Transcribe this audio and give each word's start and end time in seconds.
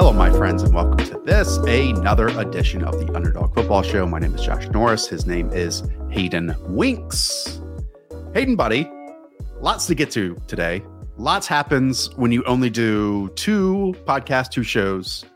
Hello, 0.00 0.14
my 0.14 0.30
friends, 0.30 0.62
and 0.62 0.72
welcome 0.72 0.96
to 0.96 1.20
this, 1.26 1.58
another 1.58 2.28
edition 2.28 2.82
of 2.84 2.98
the 2.98 3.14
Underdog 3.14 3.54
Football 3.54 3.82
Show. 3.82 4.06
My 4.06 4.18
name 4.18 4.34
is 4.34 4.40
Josh 4.40 4.66
Norris. 4.68 5.06
His 5.06 5.26
name 5.26 5.50
is 5.52 5.82
Hayden 6.08 6.56
Winks. 6.74 7.60
Hayden, 8.32 8.56
buddy, 8.56 8.90
lots 9.60 9.86
to 9.88 9.94
get 9.94 10.10
to 10.12 10.38
today. 10.46 10.82
Lots 11.18 11.46
happens 11.46 12.16
when 12.16 12.32
you 12.32 12.42
only 12.44 12.70
do 12.70 13.28
two 13.34 13.94
podcasts, 14.06 14.50
two 14.50 14.62
shows 14.62 15.26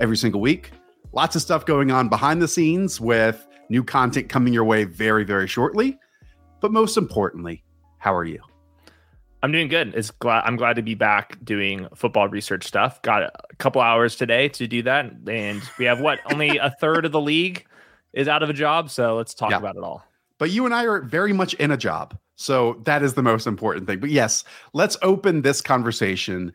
every 0.00 0.18
single 0.18 0.42
week. 0.42 0.72
Lots 1.12 1.34
of 1.34 1.40
stuff 1.40 1.64
going 1.64 1.90
on 1.90 2.10
behind 2.10 2.42
the 2.42 2.48
scenes 2.48 3.00
with 3.00 3.46
new 3.70 3.82
content 3.82 4.28
coming 4.28 4.52
your 4.52 4.64
way 4.64 4.84
very, 4.84 5.24
very 5.24 5.48
shortly. 5.48 5.98
But 6.60 6.72
most 6.72 6.98
importantly, 6.98 7.64
how 7.96 8.14
are 8.14 8.26
you? 8.26 8.42
I'm 9.42 9.52
doing 9.52 9.68
good. 9.68 9.94
It's 9.94 10.10
glad 10.10 10.42
I'm 10.44 10.56
glad 10.56 10.76
to 10.76 10.82
be 10.82 10.94
back 10.94 11.42
doing 11.42 11.88
football 11.94 12.28
research 12.28 12.66
stuff. 12.66 13.00
Got 13.02 13.22
a 13.22 13.32
couple 13.58 13.80
hours 13.80 14.16
today 14.16 14.48
to 14.50 14.66
do 14.66 14.82
that, 14.82 15.12
and 15.28 15.62
we 15.78 15.86
have 15.86 16.00
what 16.00 16.20
only 16.30 16.58
a 16.58 16.74
third 16.80 17.04
of 17.06 17.12
the 17.12 17.20
league 17.20 17.66
is 18.12 18.28
out 18.28 18.42
of 18.42 18.50
a 18.50 18.52
job. 18.52 18.90
So 18.90 19.16
let's 19.16 19.32
talk 19.32 19.50
Yeah. 19.50 19.58
about 19.58 19.76
it 19.76 19.82
all. 19.82 20.04
But 20.38 20.50
you 20.50 20.64
and 20.66 20.74
I 20.74 20.84
are 20.86 21.00
very 21.02 21.32
much 21.32 21.54
in 21.54 21.70
a 21.70 21.76
job. 21.76 22.18
So 22.36 22.80
that 22.84 23.02
is 23.02 23.14
the 23.14 23.22
most 23.22 23.46
important 23.46 23.86
thing. 23.86 23.98
But 23.98 24.10
yes, 24.10 24.44
let's 24.72 24.96
open 25.02 25.42
this 25.42 25.60
conversation, 25.60 26.52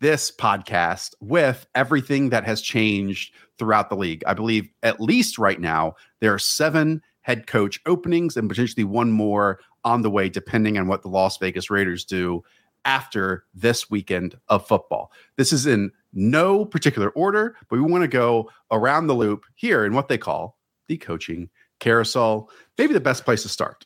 this 0.00 0.30
podcast, 0.30 1.14
with 1.20 1.66
everything 1.74 2.30
that 2.30 2.44
has 2.44 2.60
changed 2.60 3.32
throughout 3.58 3.88
the 3.90 3.96
league. 3.96 4.22
I 4.26 4.34
believe, 4.34 4.68
at 4.82 5.00
least 5.00 5.38
right 5.38 5.60
now, 5.60 5.94
there 6.20 6.34
are 6.34 6.38
seven 6.38 7.02
head 7.28 7.46
coach 7.46 7.78
openings 7.84 8.38
and 8.38 8.48
potentially 8.48 8.84
one 8.84 9.12
more 9.12 9.60
on 9.84 10.00
the 10.00 10.10
way, 10.10 10.30
depending 10.30 10.78
on 10.78 10.88
what 10.88 11.02
the 11.02 11.08
Las 11.08 11.36
Vegas 11.36 11.68
Raiders 11.68 12.06
do 12.06 12.42
after 12.86 13.44
this 13.52 13.90
weekend 13.90 14.38
of 14.48 14.66
football. 14.66 15.12
This 15.36 15.52
is 15.52 15.66
in 15.66 15.92
no 16.14 16.64
particular 16.64 17.10
order, 17.10 17.54
but 17.68 17.76
we 17.76 17.82
want 17.82 18.02
to 18.02 18.08
go 18.08 18.50
around 18.70 19.08
the 19.08 19.14
loop 19.14 19.44
here 19.56 19.84
in 19.84 19.92
what 19.92 20.08
they 20.08 20.16
call 20.16 20.56
the 20.86 20.96
coaching 20.96 21.50
carousel. 21.80 22.48
Maybe 22.78 22.94
the 22.94 23.00
best 23.00 23.26
place 23.26 23.42
to 23.42 23.50
start. 23.50 23.84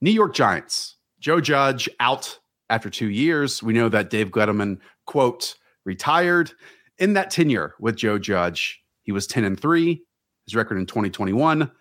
New 0.00 0.12
York 0.12 0.32
Giants. 0.32 0.94
Joe 1.18 1.40
Judge 1.40 1.88
out 1.98 2.38
after 2.70 2.88
two 2.88 3.10
years. 3.10 3.60
We 3.60 3.72
know 3.72 3.88
that 3.88 4.08
Dave 4.08 4.30
Gettleman, 4.30 4.78
quote, 5.04 5.56
retired. 5.84 6.52
In 6.98 7.14
that 7.14 7.32
tenure 7.32 7.74
with 7.80 7.96
Joe 7.96 8.20
Judge, 8.20 8.84
he 9.02 9.10
was 9.10 9.26
10 9.26 9.42
and 9.42 9.58
3. 9.58 10.00
His 10.44 10.54
record 10.54 10.78
in 10.78 10.86
2021, 10.86 11.72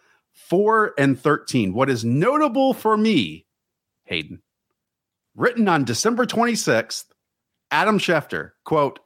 4 0.50 0.94
and 0.98 1.20
13. 1.20 1.74
What 1.74 1.90
is 1.90 2.06
notable 2.06 2.74
for 2.74 2.98
me, 2.98 3.46
Hayden, 4.04 4.42
written 5.36 5.68
on 5.68 5.86
December 5.86 6.26
26th, 6.26 7.06
Adam 7.72 7.98
Schefter, 7.98 8.52
quote, 8.64 9.00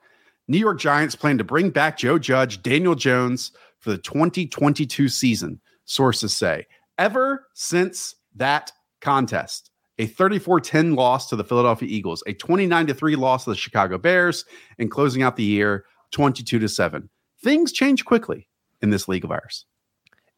New 0.48 0.58
York 0.58 0.80
Giants 0.80 1.16
plan 1.16 1.38
to 1.38 1.44
bring 1.44 1.70
back 1.70 1.98
Joe 1.98 2.20
Judge, 2.20 2.62
Daniel 2.62 2.96
Jones 2.96 3.52
for 3.78 3.92
the 3.92 3.98
2022 3.98 5.08
season, 5.08 5.62
sources 5.86 6.36
say. 6.36 6.66
Ever 6.98 7.48
since 7.54 8.16
that 8.36 8.72
contest, 9.00 9.72
a 9.98 10.08
34 10.08 10.60
10 10.60 10.96
loss 10.96 11.30
to 11.30 11.36
the 11.36 11.44
Philadelphia 11.44 11.88
Eagles, 11.90 12.24
a 12.28 12.34
29 12.34 12.88
3 12.88 13.16
loss 13.16 13.44
to 13.46 13.52
the 13.52 13.56
Chicago 13.56 13.98
Bears, 13.98 14.44
and 14.78 14.92
closing 14.92 15.22
out 15.22 15.36
the 15.36 15.44
year 15.44 15.86
22 16.12 16.68
7. 16.68 17.10
Things 17.42 17.72
change 17.72 18.04
quickly 18.04 18.50
in 18.82 18.90
this 18.90 19.08
league 19.08 19.24
of 19.24 19.32
ours. 19.32 19.66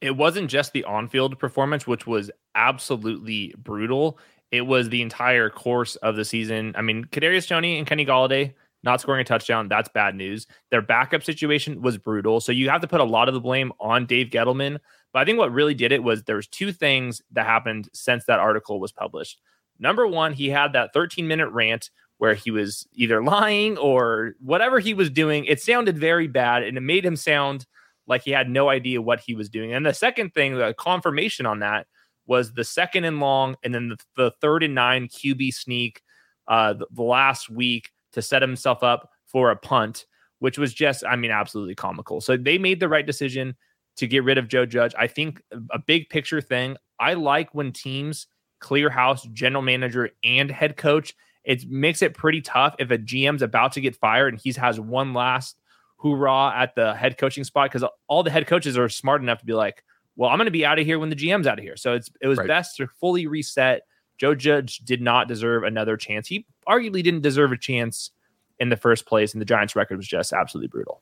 It 0.01 0.17
wasn't 0.17 0.49
just 0.49 0.73
the 0.73 0.83
on-field 0.83 1.37
performance, 1.39 1.85
which 1.85 2.07
was 2.07 2.31
absolutely 2.55 3.53
brutal. 3.57 4.19
It 4.51 4.61
was 4.61 4.89
the 4.89 5.01
entire 5.01 5.49
course 5.49 5.95
of 5.97 6.15
the 6.15 6.25
season. 6.25 6.73
I 6.75 6.81
mean, 6.81 7.05
Kadarius 7.05 7.47
Toney 7.47 7.77
and 7.77 7.87
Kenny 7.87 8.05
Golladay 8.05 8.53
not 8.83 9.01
scoring 9.01 9.21
a 9.21 9.25
touchdown, 9.25 9.67
that's 9.67 9.89
bad 9.89 10.15
news. 10.15 10.47
Their 10.69 10.81
backup 10.81 11.23
situation 11.23 11.81
was 11.81 11.97
brutal. 11.97 12.39
So 12.39 12.51
you 12.51 12.69
have 12.69 12.81
to 12.81 12.87
put 12.87 12.99
a 12.99 13.05
lot 13.05 13.27
of 13.27 13.33
the 13.33 13.39
blame 13.39 13.71
on 13.79 14.05
Dave 14.05 14.29
Gettleman. 14.29 14.79
But 15.13 15.19
I 15.19 15.25
think 15.25 15.37
what 15.37 15.51
really 15.51 15.73
did 15.73 15.91
it 15.91 16.03
was 16.03 16.23
there's 16.23 16.47
two 16.47 16.71
things 16.71 17.21
that 17.31 17.45
happened 17.45 17.89
since 17.93 18.25
that 18.25 18.39
article 18.39 18.79
was 18.79 18.91
published. 18.91 19.39
Number 19.79 20.07
one, 20.07 20.33
he 20.33 20.49
had 20.49 20.73
that 20.73 20.93
13 20.93 21.27
minute 21.27 21.49
rant 21.49 21.89
where 22.17 22.33
he 22.33 22.51
was 22.51 22.87
either 22.93 23.23
lying 23.23 23.77
or 23.77 24.35
whatever 24.39 24.79
he 24.79 24.93
was 24.93 25.09
doing. 25.09 25.45
It 25.45 25.61
sounded 25.61 25.97
very 25.97 26.27
bad 26.27 26.63
and 26.63 26.77
it 26.77 26.81
made 26.81 27.05
him 27.05 27.15
sound 27.15 27.65
like 28.07 28.23
he 28.23 28.31
had 28.31 28.49
no 28.49 28.69
idea 28.69 29.01
what 29.01 29.19
he 29.19 29.35
was 29.35 29.49
doing. 29.49 29.73
And 29.73 29.85
the 29.85 29.93
second 29.93 30.33
thing, 30.33 30.55
the 30.55 30.73
confirmation 30.77 31.45
on 31.45 31.59
that 31.59 31.87
was 32.25 32.53
the 32.53 32.63
second 32.63 33.05
and 33.05 33.19
long, 33.19 33.55
and 33.63 33.73
then 33.73 33.89
the, 33.89 33.97
the 34.15 34.31
third 34.41 34.63
and 34.63 34.75
nine 34.75 35.07
QB 35.07 35.53
sneak 35.53 36.01
uh, 36.47 36.73
the, 36.73 36.87
the 36.91 37.03
last 37.03 37.49
week 37.49 37.91
to 38.13 38.21
set 38.21 38.41
himself 38.41 38.83
up 38.83 39.09
for 39.25 39.51
a 39.51 39.55
punt, 39.55 40.05
which 40.39 40.57
was 40.57 40.73
just, 40.73 41.03
I 41.05 41.15
mean, 41.15 41.31
absolutely 41.31 41.75
comical. 41.75 42.21
So 42.21 42.37
they 42.37 42.57
made 42.57 42.79
the 42.79 42.89
right 42.89 43.05
decision 43.05 43.55
to 43.97 44.07
get 44.07 44.23
rid 44.23 44.37
of 44.37 44.47
Joe 44.47 44.65
Judge. 44.65 44.93
I 44.97 45.07
think 45.07 45.41
a 45.71 45.79
big 45.79 46.09
picture 46.09 46.41
thing, 46.41 46.77
I 46.99 47.13
like 47.13 47.53
when 47.53 47.71
teams 47.71 48.27
clear 48.59 48.89
house 48.89 49.23
general 49.33 49.61
manager 49.61 50.11
and 50.23 50.49
head 50.49 50.77
coach. 50.77 51.13
It 51.43 51.67
makes 51.69 52.01
it 52.01 52.13
pretty 52.13 52.41
tough 52.41 52.75
if 52.79 52.91
a 52.91 52.97
GM's 52.97 53.41
about 53.41 53.73
to 53.73 53.81
get 53.81 53.95
fired 53.95 54.33
and 54.33 54.41
he 54.41 54.53
has 54.53 54.79
one 54.79 55.13
last 55.13 55.59
hoorah 56.01 56.53
at 56.55 56.75
the 56.75 56.93
head 56.95 57.17
coaching 57.17 57.43
spot 57.43 57.71
because 57.71 57.87
all 58.07 58.23
the 58.23 58.31
head 58.31 58.47
coaches 58.47 58.77
are 58.77 58.89
smart 58.89 59.21
enough 59.21 59.39
to 59.39 59.45
be 59.45 59.53
like, 59.53 59.83
well, 60.15 60.29
I'm 60.29 60.37
going 60.37 60.45
to 60.45 60.51
be 60.51 60.65
out 60.65 60.79
of 60.79 60.85
here 60.85 60.99
when 60.99 61.09
the 61.09 61.15
GM's 61.15 61.47
out 61.47 61.57
of 61.59 61.63
here. 61.63 61.77
So 61.77 61.93
it's 61.93 62.09
it 62.21 62.27
was 62.27 62.37
Right. 62.39 62.47
best 62.47 62.77
to 62.77 62.87
fully 62.87 63.27
reset. 63.27 63.81
Joe 64.17 64.35
Judge 64.35 64.79
did 64.79 65.01
not 65.01 65.27
deserve 65.27 65.63
another 65.63 65.97
chance. 65.97 66.27
He 66.27 66.45
arguably 66.67 67.01
didn't 67.03 67.21
deserve 67.21 67.51
a 67.51 67.57
chance 67.57 68.11
in 68.59 68.69
the 68.69 68.77
first 68.77 69.05
place, 69.07 69.33
and 69.33 69.41
the 69.41 69.45
Giants' 69.45 69.75
record 69.75 69.97
was 69.97 70.07
just 70.07 70.31
absolutely 70.33 70.67
brutal. 70.67 71.01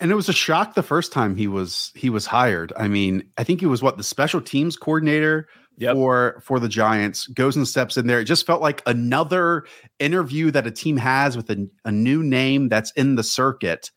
and 0.00 0.10
it 0.10 0.14
was 0.16 0.28
a 0.28 0.32
shock 0.32 0.74
the 0.74 0.82
first 0.82 1.12
time 1.12 1.36
he 1.36 1.46
was 1.46 1.92
he 1.94 2.10
was 2.10 2.26
hired. 2.26 2.72
I 2.76 2.88
mean, 2.88 3.22
I 3.38 3.44
think 3.44 3.60
he 3.60 3.66
was 3.66 3.82
what 3.82 3.96
the 3.98 4.02
special 4.02 4.40
teams 4.40 4.76
coordinator 4.76 5.46
Yep. 5.78 5.94
for 5.94 6.42
for 6.44 6.58
the 6.58 6.68
Giants. 6.68 7.26
Goes 7.28 7.56
and 7.56 7.66
steps 7.68 7.96
in 7.96 8.06
there. 8.06 8.18
It 8.20 8.24
just 8.24 8.46
felt 8.46 8.60
like 8.62 8.82
another 8.86 9.64
interview 10.00 10.50
that 10.50 10.66
a 10.66 10.70
team 10.70 10.96
has 10.96 11.36
with 11.36 11.48
a, 11.50 11.68
a 11.84 11.92
new 11.92 12.22
name 12.22 12.68
that's 12.68 12.90
in 12.92 13.14
the 13.14 13.22
circuit. 13.22 13.90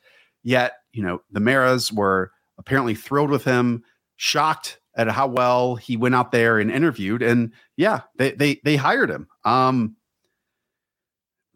Yet, 0.45 0.73
you 0.93 1.03
know, 1.03 1.21
the 1.31 1.41
Maras 1.41 1.91
were 1.91 2.31
apparently 2.57 2.95
thrilled 2.95 3.31
with 3.31 3.43
him, 3.43 3.83
shocked 4.15 4.79
at 4.95 5.09
how 5.09 5.27
well 5.27 5.75
he 5.75 5.97
went 5.97 6.15
out 6.15 6.31
there 6.31 6.59
and 6.59 6.71
interviewed. 6.71 7.21
And 7.21 7.51
yeah, 7.75 8.01
they 8.17 8.31
they 8.31 8.61
they 8.63 8.77
hired 8.77 9.09
him. 9.09 9.27
Um 9.43 9.97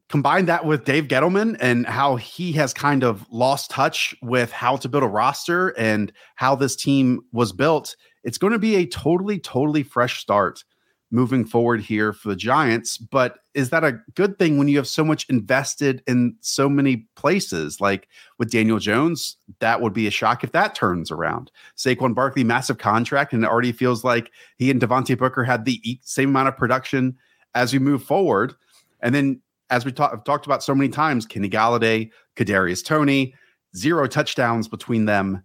combine 0.09 0.47
that 0.47 0.66
with 0.66 0.85
Dave 0.85 1.07
Gettleman 1.07 1.55
and 1.59 1.85
how 1.85 2.16
he 2.16 2.51
has 2.53 2.73
kind 2.73 3.03
of 3.03 3.27
lost 3.29 3.69
touch 3.69 4.16
with 4.23 4.51
how 4.51 4.75
to 4.77 4.89
build 4.89 5.03
a 5.03 5.07
roster 5.07 5.69
and 5.77 6.11
how 6.35 6.56
this 6.56 6.75
team 6.75 7.21
was 7.31 7.53
built, 7.53 7.95
it's 8.24 8.39
going 8.39 8.53
to 8.53 8.57
be 8.57 8.75
a 8.75 8.88
totally, 8.88 9.39
totally 9.39 9.83
fresh 9.83 10.19
start 10.19 10.63
moving 11.11 11.45
forward 11.45 11.81
here 11.81 12.13
for 12.13 12.29
the 12.29 12.35
Giants. 12.35 12.97
But 12.97 13.39
is 13.53 13.71
that 13.71 13.83
a 13.83 14.00
good 14.15 14.38
thing 14.38 14.57
when 14.57 14.67
you 14.67 14.77
have 14.77 14.88
so 14.88 15.03
much 15.03 15.27
invested 15.29 16.03
in 16.07 16.35
so 16.41 16.69
many 16.69 17.07
places? 17.15 17.81
Like 17.81 18.07
with 18.38 18.51
Daniel 18.51 18.79
Jones, 18.79 19.38
that 19.59 19.81
would 19.81 19.94
be 19.94 20.07
a 20.07 20.11
shock 20.11 20.44
if 20.44 20.51
that 20.51 20.75
turns 20.75 21.11
around. 21.11 21.51
Saquon 21.75 22.13
Barkley, 22.13 22.44
massive 22.44 22.77
contract, 22.77 23.33
and 23.33 23.44
it 23.44 23.50
already 23.50 23.71
feels 23.71 24.03
like 24.03 24.31
he 24.57 24.69
and 24.69 24.81
Devontae 24.81 25.17
Booker 25.17 25.44
had 25.44 25.65
the 25.65 26.00
same 26.03 26.29
amount 26.29 26.47
of 26.47 26.57
production 26.57 27.17
as 27.55 27.73
we 27.73 27.79
move 27.79 28.03
forward. 28.03 28.53
And 29.01 29.15
then 29.15 29.41
as 29.69 29.85
we 29.85 29.91
talk, 29.91 30.12
have 30.12 30.23
talked 30.23 30.45
about 30.45 30.63
so 30.63 30.75
many 30.75 30.89
times, 30.89 31.25
Kenny 31.25 31.50
Golladay, 31.50 32.12
Kadarius 32.35 32.83
Toney, 32.83 33.33
zero 33.75 34.07
touchdowns 34.07 34.67
between 34.67 35.05
them 35.05 35.44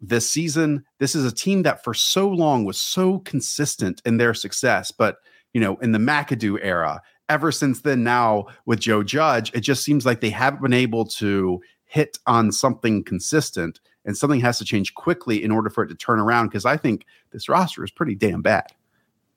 this 0.00 0.30
season. 0.30 0.84
This 0.98 1.14
is 1.14 1.24
a 1.24 1.34
team 1.34 1.62
that 1.62 1.82
for 1.82 1.94
so 1.94 2.28
long 2.28 2.64
was 2.64 2.78
so 2.78 3.18
consistent 3.20 4.02
in 4.04 4.16
their 4.16 4.34
success, 4.34 4.90
but 4.90 5.16
you 5.54 5.60
know, 5.60 5.76
in 5.76 5.92
the 5.92 5.98
McAdoo 5.98 6.58
era, 6.62 7.00
ever 7.28 7.52
since 7.52 7.80
then, 7.80 8.04
now 8.04 8.46
with 8.66 8.80
Joe 8.80 9.02
Judge, 9.02 9.52
it 9.54 9.60
just 9.60 9.84
seems 9.84 10.06
like 10.06 10.20
they 10.20 10.30
haven't 10.30 10.62
been 10.62 10.72
able 10.72 11.04
to 11.06 11.60
hit 11.84 12.18
on 12.26 12.52
something 12.52 13.02
consistent. 13.04 13.80
and 14.04 14.16
something 14.16 14.40
has 14.40 14.56
to 14.56 14.64
change 14.64 14.94
quickly 14.94 15.42
in 15.42 15.50
order 15.50 15.68
for 15.68 15.84
it 15.84 15.88
to 15.88 15.94
turn 15.94 16.18
around. 16.18 16.46
Because 16.46 16.64
I 16.64 16.78
think 16.78 17.04
this 17.30 17.48
roster 17.48 17.84
is 17.84 17.90
pretty 17.90 18.14
damn 18.14 18.40
bad. 18.40 18.66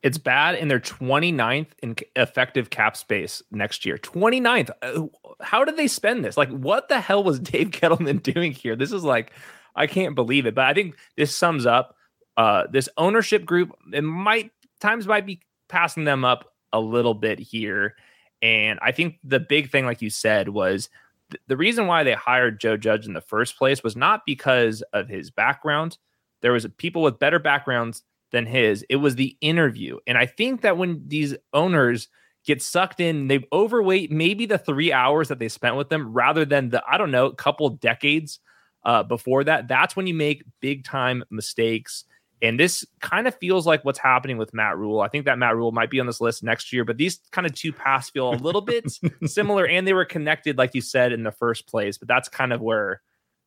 It's 0.02 0.18
bad, 0.18 0.56
and 0.56 0.72
they're 0.72 0.80
29th 0.80 1.68
in 1.84 1.96
effective 2.16 2.69
cap 2.69 2.96
space 2.96 3.44
next 3.52 3.86
year. 3.86 3.98
29th. 3.98 4.69
Uh, 4.81 5.08
how 5.42 5.63
did 5.63 5.78
they 5.78 5.88
spend 5.88 6.24
this? 6.24 6.38
Like, 6.38 6.50
what 6.50 6.88
the 6.88 7.00
hell 7.00 7.24
was 7.24 7.40
Dave 7.40 7.72
Gettleman 7.72 8.24
doing 8.34 8.52
here? 8.52 8.75
This 8.75 8.92
is 8.92 9.04
like, 9.04 9.31
I 9.75 9.88
can't 9.88 10.15
believe 10.15 10.45
it. 10.45 10.56
But 10.56 10.65
I 10.65 10.73
think 10.73 10.95
this 11.18 11.35
sums 11.35 11.65
up 11.65 11.95
uh, 12.38 12.63
this 12.71 12.89
ownership 12.97 13.45
group. 13.45 13.71
It 13.94 14.03
might 14.03 14.51
times 14.79 15.07
might 15.07 15.25
be 15.25 15.41
passing 15.69 16.03
them 16.03 16.25
up 16.25 16.51
a 16.73 16.79
little 16.79 17.13
bit 17.13 17.39
here. 17.39 17.95
And 18.41 18.79
I 18.81 18.91
think 18.91 19.19
the 19.23 19.39
big 19.39 19.69
thing, 19.69 19.85
like 19.85 20.01
you 20.01 20.09
said, 20.09 20.50
was 20.50 20.89
th- 21.29 21.41
the 21.47 21.57
reason 21.57 21.88
why 21.88 22.03
they 22.03 22.13
hired 22.13 22.59
Joe 22.59 22.77
Judge 22.77 23.06
in 23.06 23.13
the 23.13 23.21
first 23.21 23.57
place 23.57 23.83
was 23.83 23.95
not 23.95 24.21
because 24.25 24.81
of 24.94 25.07
his 25.07 25.29
background. 25.29 25.97
There 26.41 26.53
was 26.53 26.65
people 26.77 27.03
with 27.03 27.19
better 27.19 27.39
backgrounds 27.39 28.03
than 28.31 28.45
his. 28.45 28.83
It 28.89 28.95
was 28.95 29.15
the 29.15 29.38
interview. 29.41 29.97
And 30.07 30.17
I 30.17 30.25
think 30.25 30.62
that 30.62 30.77
when 30.77 31.03
these 31.07 31.35
owners 31.53 32.07
get 32.45 32.62
sucked 32.62 33.00
in, 33.00 33.27
they 33.27 33.45
overweight 33.53 34.12
maybe 34.12 34.45
the 34.45 34.57
three 34.57 34.91
hours 34.91 35.27
that 35.27 35.38
they 35.38 35.50
spent 35.50 35.75
with 35.75 35.89
them 35.89 36.12
rather 36.12 36.45
than 36.45 36.69
the, 36.69 36.81
I 36.89 36.97
don't 36.97 37.12
know, 37.12 37.29
couple 37.31 37.69
decades 37.69 38.39
uh, 38.83 39.04
before 39.04 39.44
that. 39.44 39.68
That's 39.68 39.95
when 39.95 40.07
you 40.07 40.13
make 40.13 40.44
big 40.60 40.83
time 40.83 41.24
mistakes. 41.30 42.06
And 42.42 42.60
this 42.60 42.83
kind 43.01 43.28
of 43.28 43.36
feels 43.36 43.68
like 43.68 43.86
what's 43.86 44.00
happening 44.00 44.38
with 44.38 44.54
Matt 44.54 44.78
Rhule. 44.78 45.01
I 45.01 45.10
think 45.10 45.25
that 45.25 45.38
Matt 45.38 45.56
Rhule 45.56 45.72
might 45.72 45.92
be 45.92 46.00
on 46.00 46.07
this 46.07 46.19
list 46.19 46.44
next 46.44 46.74
year, 46.74 46.83
but 46.83 46.98
these 46.98 47.19
kind 47.31 47.45
of 47.45 47.54
two 47.54 47.72
paths 47.72 48.10
feel 48.10 48.33
a 48.33 48.36
little 48.36 48.62
bit 48.62 48.92
similar 49.25 49.68
and 49.68 49.86
they 49.86 49.94
were 49.94 50.06
connected, 50.06 50.57
like 50.57 50.74
you 50.74 50.81
said, 50.81 51.12
in 51.12 51.22
the 51.24 51.31
first 51.31 51.68
place. 51.68 52.00
But 52.00 52.07
that's 52.07 52.30
kind 52.30 52.51
of 52.51 52.60
where 52.60 53.01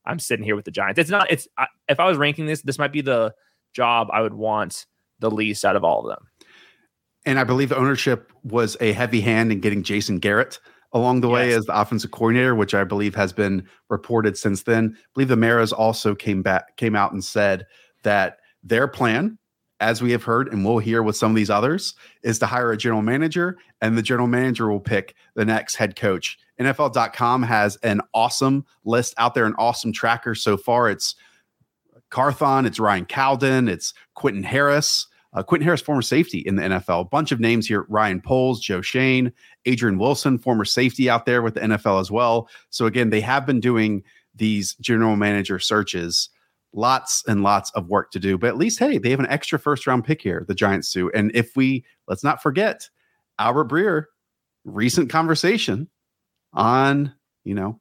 I'm 0.05 0.21
sitting 0.21 0.45
here 0.45 0.55
with 0.55 0.65
the 0.65 0.71
Giants. 0.71 1.01
It's 1.01 1.11
not, 1.11 1.31
it's, 1.31 1.49
if 1.89 1.99
I 1.99 2.07
was 2.07 2.19
ranking 2.19 2.47
this, 2.47 2.63
this 2.63 2.79
might 2.79 2.93
be 2.93 3.01
the 3.01 3.35
job 3.73 4.09
I 4.13 4.21
would 4.21 4.35
want 4.35 4.87
the 5.19 5.31
least 5.31 5.65
out 5.65 5.75
of 5.75 5.83
all 5.83 6.09
of 6.09 6.17
them. 6.17 6.29
And 7.27 7.41
I 7.41 7.45
believe 7.45 7.71
the 7.71 7.77
ownership 7.77 8.31
was 8.45 8.77
a 8.81 8.93
heavy 8.93 9.23
hand 9.23 9.51
in 9.51 9.61
getting 9.61 9.83
Jason 9.83 10.19
Garrett 10.19 10.61
along 10.94 11.20
the 11.20 11.29
yes. 11.29 11.35
way 11.35 11.52
as 11.52 11.64
the 11.67 11.79
offensive 11.79 12.12
coordinator, 12.12 12.55
which 12.55 12.73
I 12.73 12.85
believe 12.85 13.14
has 13.17 13.32
been 13.32 13.67
reported 13.91 14.38
since 14.38 14.62
then. 14.62 14.96
I 14.96 15.02
believe 15.12 15.29
the 15.29 15.37
Maras 15.37 15.73
also 15.73 16.14
came 16.14 16.41
back, 16.41 16.76
came 16.76 16.96
out 16.96 17.12
and 17.12 17.23
said 17.23 17.67
that 18.05 18.38
their 18.62 18.88
plan, 18.88 19.37
as 19.81 20.00
we 20.00 20.12
have 20.12 20.23
heard, 20.23 20.52
and 20.52 20.64
we'll 20.64 20.79
hear 20.79 21.02
with 21.02 21.17
some 21.17 21.32
of 21.32 21.37
these 21.37 21.50
others, 21.50 21.94
is 22.23 22.38
to 22.38 22.46
hire 22.46 22.70
a 22.70 22.76
general 22.76 23.02
manager, 23.02 23.58
and 23.82 23.99
the 23.99 24.02
general 24.02 24.29
manager 24.29 24.70
will 24.70 24.81
pick 24.81 25.14
the 25.35 25.44
next 25.44 25.75
head 25.75 25.96
coach. 25.96 26.38
NFL.com 26.61 27.43
has 27.43 27.76
an 27.82 28.00
awesome 28.14 28.64
list 28.85 29.14
out 29.19 29.35
there, 29.35 29.46
an 29.46 29.56
awesome 29.58 29.93
tracker 29.93 30.37
so 30.37 30.56
far. 30.56 30.88
It's 30.88 31.17
Carthon, 32.11 32.64
it's 32.64 32.79
Ryan 32.79 33.06
Cowden, 33.06 33.69
it's 33.69 33.93
Quentin 34.14 34.44
Harris. 34.44 35.08
Uh, 35.35 35.43
Quentin 35.43 35.65
Harris, 35.65 35.81
former 35.81 36.03
safety 36.03 36.39
in 36.39 36.57
the 36.57 36.63
NFL. 36.63 37.01
A 37.01 37.05
bunch 37.05 37.33
of 37.33 37.41
names 37.41 37.67
here 37.67 37.87
Ryan 37.89 38.21
Poles, 38.21 38.61
Joe 38.61 38.81
Schoen, 38.81 39.33
Adrian 39.67 39.99
Wilson, 39.99 40.39
former 40.39 40.65
safety 40.65 41.11
out 41.11 41.27
there 41.27 41.43
with 41.43 41.55
the 41.55 41.61
NFL 41.61 42.01
as 42.01 42.11
well. 42.11 42.49
So, 42.71 42.87
again, 42.87 43.11
they 43.11 43.21
have 43.21 43.45
been 43.45 43.61
doing 43.61 44.03
these 44.35 44.75
general 44.77 45.17
manager 45.17 45.59
searches. 45.59 46.29
Lots 46.77 47.23
and 47.29 47.45
lots 47.45 47.71
of 47.77 47.87
work 47.87 48.11
to 48.11 48.19
do, 48.19 48.37
but 48.37 48.49
at 48.49 48.57
least, 48.57 48.81
hey, 48.81 48.99
they 48.99 49.11
have 49.11 49.21
an 49.21 49.29
extra 49.29 49.61
first 49.61 49.87
round 49.87 50.05
pick 50.05 50.21
here, 50.21 50.45
the 50.49 50.57
Giants 50.57 50.93
do. 50.93 51.09
And 51.11 51.31
if 51.33 51.55
we, 51.55 51.85
let's 52.09 52.25
not 52.25 52.43
forget, 52.43 52.89
Albert 53.39 53.69
Breer, 53.69 54.07
recent 54.65 55.09
conversation 55.09 55.89
on, 56.53 57.15
you 57.45 57.55
know, 57.55 57.79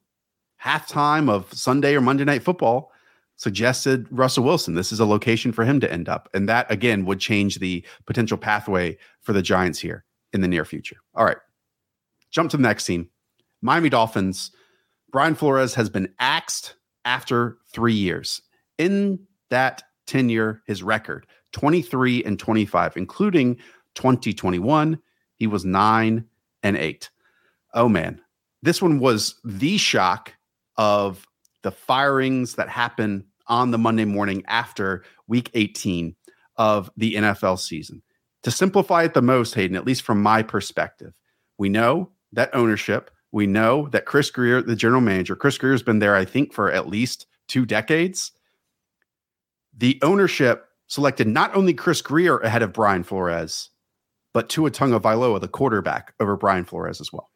halftime 0.63 1.27
of 1.27 1.51
Sunday 1.53 1.95
or 1.95 2.01
Monday 2.01 2.23
Night 2.23 2.43
Football 2.43 2.91
suggested 3.35 4.07
Russell 4.11 4.43
Wilson. 4.43 4.75
This 4.75 4.91
is 4.91 4.99
a 4.99 5.05
location 5.05 5.51
for 5.51 5.65
him 5.65 5.79
to 5.79 5.91
end 5.91 6.07
up. 6.07 6.29
And 6.33 6.47
that, 6.49 6.71
again, 6.71 7.05
would 7.05 7.19
change 7.19 7.59
the 7.59 7.85
potential 8.05 8.37
pathway 8.37 8.97
for 9.21 9.33
the 9.33 9.41
Giants 9.41 9.79
here 9.79 10.05
in 10.31 10.41
the 10.41 10.47
near 10.47 10.65
future. 10.65 10.97
All 11.15 11.25
right. 11.25 11.37
Jump 12.31 12.49
to 12.51 12.57
the 12.57 12.63
next 12.63 12.85
team 12.85 13.09
Miami 13.61 13.89
Dolphins. 13.89 14.51
Brian 15.11 15.35
Flores 15.35 15.75
has 15.75 15.89
been 15.89 16.11
axed 16.19 16.75
after 17.05 17.57
three 17.71 17.93
years. 17.93 18.41
In 18.77 19.19
that 19.49 19.83
tenure, 20.07 20.63
his 20.65 20.81
record 20.81 21.27
23 21.51 22.23
and 22.23 22.39
25, 22.39 22.97
including 22.97 23.55
2021, 23.95 24.99
he 25.35 25.45
was 25.45 25.63
nine 25.63 26.25
and 26.63 26.77
eight. 26.77 27.11
Oh 27.73 27.87
man, 27.87 28.21
this 28.63 28.81
one 28.81 28.99
was 28.99 29.39
the 29.43 29.77
shock 29.77 30.33
of 30.77 31.27
the 31.63 31.71
firings 31.71 32.55
that 32.55 32.69
happen 32.69 33.25
on 33.47 33.71
the 33.71 33.77
Monday 33.77 34.05
morning 34.05 34.43
after 34.47 35.03
week 35.27 35.49
18 35.53 36.15
of 36.57 36.91
the 36.95 37.15
NFL 37.15 37.59
season. 37.59 38.01
To 38.43 38.51
simplify 38.51 39.03
it 39.03 39.13
the 39.13 39.21
most, 39.21 39.55
Hayden, 39.55 39.75
at 39.75 39.85
least 39.85 40.03
from 40.03 40.21
my 40.21 40.43
perspective, 40.43 41.13
we 41.57 41.69
know 41.69 42.11
that 42.33 42.53
ownership, 42.53 43.09
we 43.31 43.47
know 43.47 43.87
that 43.89 44.05
Chris 44.05 44.29
Grier, 44.29 44.61
the 44.61 44.75
general 44.75 45.01
manager, 45.01 45.35
Chris 45.35 45.57
Grier 45.57 45.73
has 45.73 45.83
been 45.83 45.99
there, 45.99 46.15
I 46.15 46.25
think, 46.25 46.53
for 46.53 46.71
at 46.71 46.87
least 46.87 47.25
two 47.47 47.65
decades. 47.65 48.31
The 49.75 49.97
ownership 50.01 50.67
selected 50.87 51.27
not 51.27 51.55
only 51.55 51.73
Chris 51.73 52.01
Grier 52.01 52.37
ahead 52.39 52.61
of 52.61 52.73
Brian 52.73 53.03
Flores, 53.03 53.69
but 54.33 54.49
Tua 54.49 54.71
Tagovailoa, 54.71 55.39
the 55.39 55.47
quarterback, 55.47 56.13
over 56.19 56.35
Brian 56.35 56.65
Flores 56.65 56.99
as 56.99 57.13
well. 57.13 57.31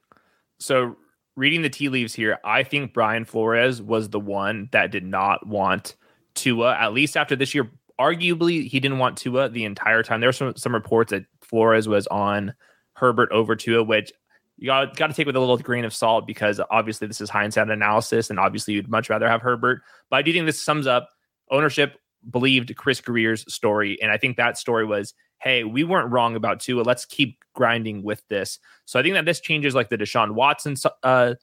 So 0.59 0.97
reading 1.38 1.62
the 1.62 1.69
tea 1.69 1.88
leaves 1.88 2.13
here, 2.13 2.39
I 2.44 2.63
think 2.63 2.94
Brian 2.94 3.24
Flores 3.24 3.81
was 3.81 4.10
the 4.10 4.19
one 4.19 4.68
that 4.72 4.92
did 4.92 5.06
not 5.06 5.45
want 5.48 5.95
Tua, 6.34 6.75
at 6.75 6.94
least 6.94 7.16
after 7.16 7.36
this 7.36 7.56
year. 7.56 7.72
Arguably, 8.00 8.68
he 8.68 8.80
didn't 8.80 8.98
want 8.98 9.18
Tua 9.18 9.48
the 9.48 9.63
entire 9.63 10.04
time. 10.04 10.19
There 10.19 10.28
were 10.28 10.34
some, 10.34 10.56
some 10.57 10.74
reports 10.74 11.12
that 11.12 11.25
Flores 11.42 11.88
was 11.88 12.07
on 12.07 12.54
Herbert 12.94 13.31
over 13.31 13.56
Tua, 13.56 13.84
which 13.84 14.12
you 14.57 14.66
got, 14.66 14.98
got 14.98 15.07
to 15.07 15.13
take 15.13 15.28
with 15.28 15.36
a 15.36 15.39
little 15.39 15.57
grain 15.57 15.86
of 15.86 15.94
salt 15.94 16.25
because 16.25 16.60
obviously 16.72 17.07
this 17.07 17.22
is 17.22 17.30
hindsight 17.30 17.69
analysis, 17.69 18.30
and 18.30 18.39
obviously 18.39 18.74
you'd 18.74 18.89
much 18.89 19.10
rather 19.10 19.30
have 19.30 19.42
Herbert. 19.42 19.81
But 20.10 20.18
I 20.18 20.22
do 20.24 20.34
think 20.34 20.48
this 20.48 20.62
sums 20.62 20.88
up 20.88 21.10
ownership 21.51 22.00
believed 22.30 22.75
Chris 22.75 23.00
Grier's 23.00 23.51
story, 23.54 24.01
and 24.01 24.12
I 24.12 24.18
think 24.18 24.38
that 24.38 24.57
story 24.57 24.86
was 24.86 25.13
hey, 25.39 25.63
we 25.63 25.84
weren't 25.84 26.12
wrong 26.12 26.36
about 26.36 26.60
Tua. 26.60 26.81
Let's 26.81 27.06
keep 27.06 27.44
grinding 27.54 28.04
with 28.04 28.22
this. 28.28 28.60
So 28.86 29.00
I 29.00 29.04
think 29.04 29.16
that 29.16 29.25
this 29.25 29.39
changes 29.39 29.75
like 29.75 29.89
the 29.89 29.98
Deshaun 29.98 30.31
Watson 30.31 30.75
uh, 31.04 31.36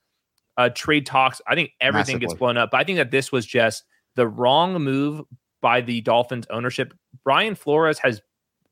uh, 0.57 0.69
trade 0.71 1.07
talks. 1.07 1.41
I 1.47 1.55
think 1.55 1.71
everything 1.81 2.17
Massively. 2.17 2.27
gets 2.27 2.39
blown 2.39 2.57
up. 2.57 2.71
But 2.71 2.81
I 2.81 2.85
think 2.85 2.99
that 2.99 3.11
this 3.11 3.33
was 3.33 3.47
just 3.47 3.85
the 4.17 4.27
wrong 4.27 4.75
move 4.75 5.23
by 5.61 5.81
the 5.81 6.01
Dolphins 6.01 6.47
ownership. 6.51 6.95
Brian 7.25 7.55
Flores 7.55 7.99
has 7.99 8.21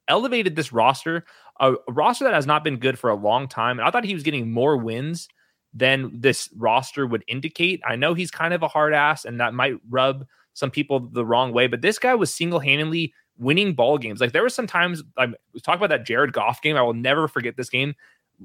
elevated 0.09 0.57
this 0.57 0.73
roster, 0.73 1.25
a, 1.61 1.73
a 1.73 1.93
roster 1.93 2.25
that 2.25 2.35
has 2.35 2.47
not 2.47 2.65
been 2.65 2.77
good 2.77 2.99
for 2.99 3.11
a 3.11 3.15
long 3.15 3.49
time. 3.49 3.79
And 3.79 3.87
I 3.87 3.91
thought 3.91 4.05
he 4.05 4.15
was 4.15 4.23
getting 4.23 4.53
more 4.53 4.77
wins 4.77 5.29
than 5.75 6.11
this 6.13 6.51
roster 6.57 7.07
would 7.07 7.25
indicate. 7.29 7.81
I 7.87 7.97
know 7.97 8.15
he's 8.15 8.31
kind 8.31 8.53
of 8.53 8.63
a 8.63 8.69
hard 8.69 8.93
ass 8.93 9.25
and 9.25 9.41
that 9.41 9.55
might 9.55 9.75
rub 9.89 10.27
some 10.53 10.71
people 10.71 11.01
the 11.01 11.25
wrong 11.25 11.53
way, 11.53 11.67
but 11.67 11.81
this 11.81 11.99
guy 11.99 12.15
was 12.15 12.35
single 12.35 12.59
handedly 12.59 13.15
winning 13.39 13.75
ball 13.75 13.99
games. 13.99 14.21
Like 14.21 14.33
there 14.33 14.43
were 14.43 14.49
some 14.49 14.67
times 14.67 15.03
I 15.17 15.27
was 15.53 15.63
talking 15.63 15.79
about 15.79 15.91
that 15.91 16.07
Jared 16.07 16.33
Goff 16.33 16.63
game. 16.63 16.77
I 16.77 16.83
will 16.83 16.95
never 16.95 17.29
forget 17.29 17.57
this 17.57 17.71
game 17.71 17.95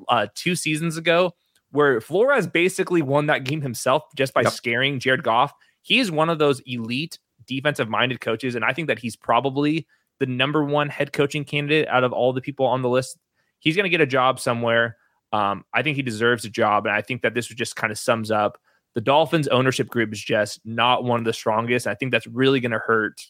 uh, 0.09 0.27
two 0.35 0.55
seasons 0.55 0.97
ago 0.97 1.33
where 1.71 1.99
Flores 1.99 2.47
basically 2.47 3.01
won 3.01 3.27
that 3.27 3.43
game 3.43 3.61
himself 3.61 4.03
just 4.15 4.33
by 4.33 4.41
yep. 4.41 4.53
scaring 4.53 4.99
Jared 4.99 5.23
Goff. 5.23 5.53
He 5.81 5.99
is 5.99 6.11
one 6.11 6.29
of 6.29 6.39
those 6.39 6.61
elite 6.65 7.19
defensive 7.45 7.89
minded 7.89 8.21
coaches. 8.21 8.55
And 8.55 8.63
I 8.63 8.73
think 8.73 8.87
that 8.87 8.99
he's 8.99 9.15
probably 9.15 9.87
the 10.19 10.25
number 10.25 10.63
one 10.63 10.89
head 10.89 11.13
coaching 11.13 11.43
candidate 11.43 11.87
out 11.87 12.03
of 12.03 12.13
all 12.13 12.33
the 12.33 12.41
people 12.41 12.65
on 12.65 12.81
the 12.81 12.89
list. 12.89 13.17
He's 13.59 13.75
going 13.75 13.85
to 13.85 13.89
get 13.89 14.01
a 14.01 14.07
job 14.07 14.39
somewhere. 14.39 14.97
Um, 15.33 15.65
I 15.73 15.83
think 15.83 15.95
he 15.95 16.01
deserves 16.01 16.45
a 16.45 16.49
job. 16.49 16.85
And 16.85 16.95
I 16.95 17.01
think 17.01 17.21
that 17.21 17.33
this 17.33 17.47
just 17.47 17.75
kind 17.75 17.91
of 17.91 17.97
sums 17.97 18.31
up 18.31 18.57
the 18.95 19.01
Dolphins 19.01 19.47
ownership 19.49 19.89
group 19.89 20.11
is 20.11 20.23
just 20.23 20.59
not 20.65 21.03
one 21.03 21.19
of 21.19 21.25
the 21.25 21.33
strongest. 21.33 21.85
I 21.85 21.93
think 21.93 22.11
that's 22.11 22.25
really 22.25 22.59
going 22.59 22.71
to 22.71 22.79
hurt 22.79 23.21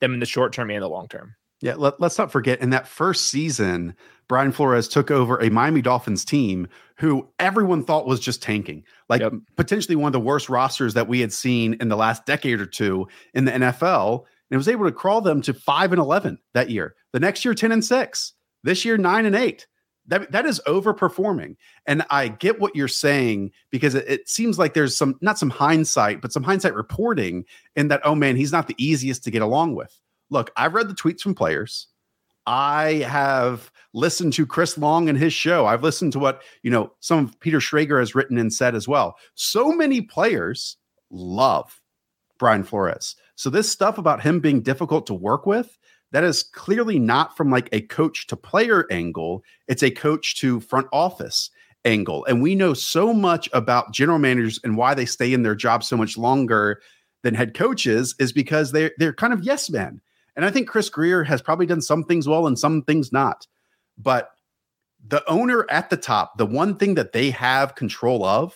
them 0.00 0.14
in 0.14 0.20
the 0.20 0.26
short 0.26 0.52
term 0.52 0.70
and 0.70 0.82
the 0.82 0.88
long 0.88 1.08
term. 1.08 1.34
Yeah, 1.60 1.76
let, 1.76 2.00
us 2.02 2.18
not 2.18 2.30
forget 2.30 2.60
in 2.60 2.70
that 2.70 2.86
first 2.86 3.28
season, 3.28 3.94
Brian 4.28 4.52
Flores 4.52 4.88
took 4.88 5.10
over 5.10 5.38
a 5.38 5.50
Miami 5.50 5.80
Dolphins 5.80 6.24
team 6.24 6.68
who 6.98 7.28
everyone 7.38 7.84
thought 7.84 8.06
was 8.06 8.20
just 8.20 8.42
tanking, 8.42 8.84
like 9.08 9.22
yep. 9.22 9.32
potentially 9.56 9.96
one 9.96 10.08
of 10.08 10.12
the 10.12 10.20
worst 10.20 10.48
rosters 10.48 10.94
that 10.94 11.08
we 11.08 11.20
had 11.20 11.32
seen 11.32 11.74
in 11.80 11.88
the 11.88 11.96
last 11.96 12.26
decade 12.26 12.60
or 12.60 12.66
two 12.66 13.08
in 13.32 13.44
the 13.44 13.52
NFL. 13.52 14.24
And 14.50 14.58
was 14.58 14.68
able 14.68 14.84
to 14.84 14.92
crawl 14.92 15.20
them 15.20 15.40
to 15.42 15.54
five 15.54 15.90
and 15.90 15.98
eleven 15.98 16.38
that 16.52 16.70
year. 16.70 16.94
The 17.12 17.18
next 17.18 17.44
year, 17.44 17.54
ten 17.54 17.72
and 17.72 17.84
six. 17.84 18.34
This 18.62 18.84
year, 18.84 18.96
nine 18.96 19.26
and 19.26 19.34
eight. 19.34 19.66
That 20.06 20.32
that 20.32 20.44
is 20.44 20.60
overperforming. 20.66 21.56
And 21.86 22.04
I 22.10 22.28
get 22.28 22.60
what 22.60 22.76
you're 22.76 22.88
saying 22.88 23.52
because 23.70 23.94
it, 23.94 24.04
it 24.06 24.28
seems 24.28 24.58
like 24.58 24.74
there's 24.74 24.96
some 24.96 25.16
not 25.20 25.38
some 25.38 25.50
hindsight, 25.50 26.20
but 26.20 26.32
some 26.32 26.42
hindsight 26.42 26.74
reporting 26.74 27.44
in 27.74 27.88
that. 27.88 28.02
Oh 28.04 28.14
man, 28.14 28.36
he's 28.36 28.52
not 28.52 28.68
the 28.68 28.74
easiest 28.76 29.24
to 29.24 29.30
get 29.30 29.42
along 29.42 29.74
with 29.74 29.98
look, 30.30 30.50
I've 30.56 30.74
read 30.74 30.88
the 30.88 30.94
tweets 30.94 31.20
from 31.20 31.34
players. 31.34 31.86
I 32.46 33.06
have 33.08 33.70
listened 33.94 34.34
to 34.34 34.44
Chris 34.44 34.76
Long 34.76 35.08
and 35.08 35.16
his 35.16 35.32
show. 35.32 35.64
I've 35.64 35.82
listened 35.82 36.12
to 36.12 36.18
what, 36.18 36.42
you 36.62 36.70
know, 36.70 36.92
some 37.00 37.24
of 37.24 37.40
Peter 37.40 37.58
Schrager 37.58 38.00
has 38.00 38.14
written 38.14 38.36
and 38.36 38.52
said 38.52 38.74
as 38.74 38.86
well. 38.86 39.16
So 39.34 39.72
many 39.72 40.02
players 40.02 40.76
love 41.10 41.80
Brian 42.38 42.64
Flores. 42.64 43.16
So 43.36 43.48
this 43.48 43.70
stuff 43.70 43.96
about 43.96 44.22
him 44.22 44.40
being 44.40 44.60
difficult 44.60 45.06
to 45.06 45.14
work 45.14 45.46
with, 45.46 45.78
that 46.14 46.22
is 46.22 46.44
clearly 46.44 47.00
not 47.00 47.36
from 47.36 47.50
like 47.50 47.68
a 47.72 47.80
coach 47.80 48.28
to 48.28 48.36
player 48.36 48.86
angle. 48.88 49.42
It's 49.66 49.82
a 49.82 49.90
coach 49.90 50.36
to 50.36 50.60
front 50.60 50.86
office 50.92 51.50
angle. 51.84 52.24
And 52.26 52.40
we 52.40 52.54
know 52.54 52.72
so 52.72 53.12
much 53.12 53.48
about 53.52 53.92
general 53.92 54.20
managers 54.20 54.60
and 54.62 54.76
why 54.76 54.94
they 54.94 55.06
stay 55.06 55.32
in 55.32 55.42
their 55.42 55.56
job 55.56 55.82
so 55.82 55.96
much 55.96 56.16
longer 56.16 56.80
than 57.24 57.34
head 57.34 57.52
coaches 57.52 58.14
is 58.20 58.32
because 58.32 58.70
they're 58.70 58.92
they're 58.96 59.12
kind 59.12 59.32
of 59.32 59.42
yes 59.42 59.68
men. 59.68 60.00
And 60.36 60.44
I 60.44 60.52
think 60.52 60.68
Chris 60.68 60.88
Grier 60.88 61.24
has 61.24 61.42
probably 61.42 61.66
done 61.66 61.82
some 61.82 62.04
things 62.04 62.28
well 62.28 62.46
and 62.46 62.56
some 62.56 62.82
things 62.82 63.12
not. 63.12 63.48
But 63.98 64.30
the 65.04 65.28
owner 65.28 65.66
at 65.68 65.90
the 65.90 65.96
top, 65.96 66.38
the 66.38 66.46
one 66.46 66.76
thing 66.76 66.94
that 66.94 67.12
they 67.12 67.30
have 67.30 67.74
control 67.74 68.24
of 68.24 68.54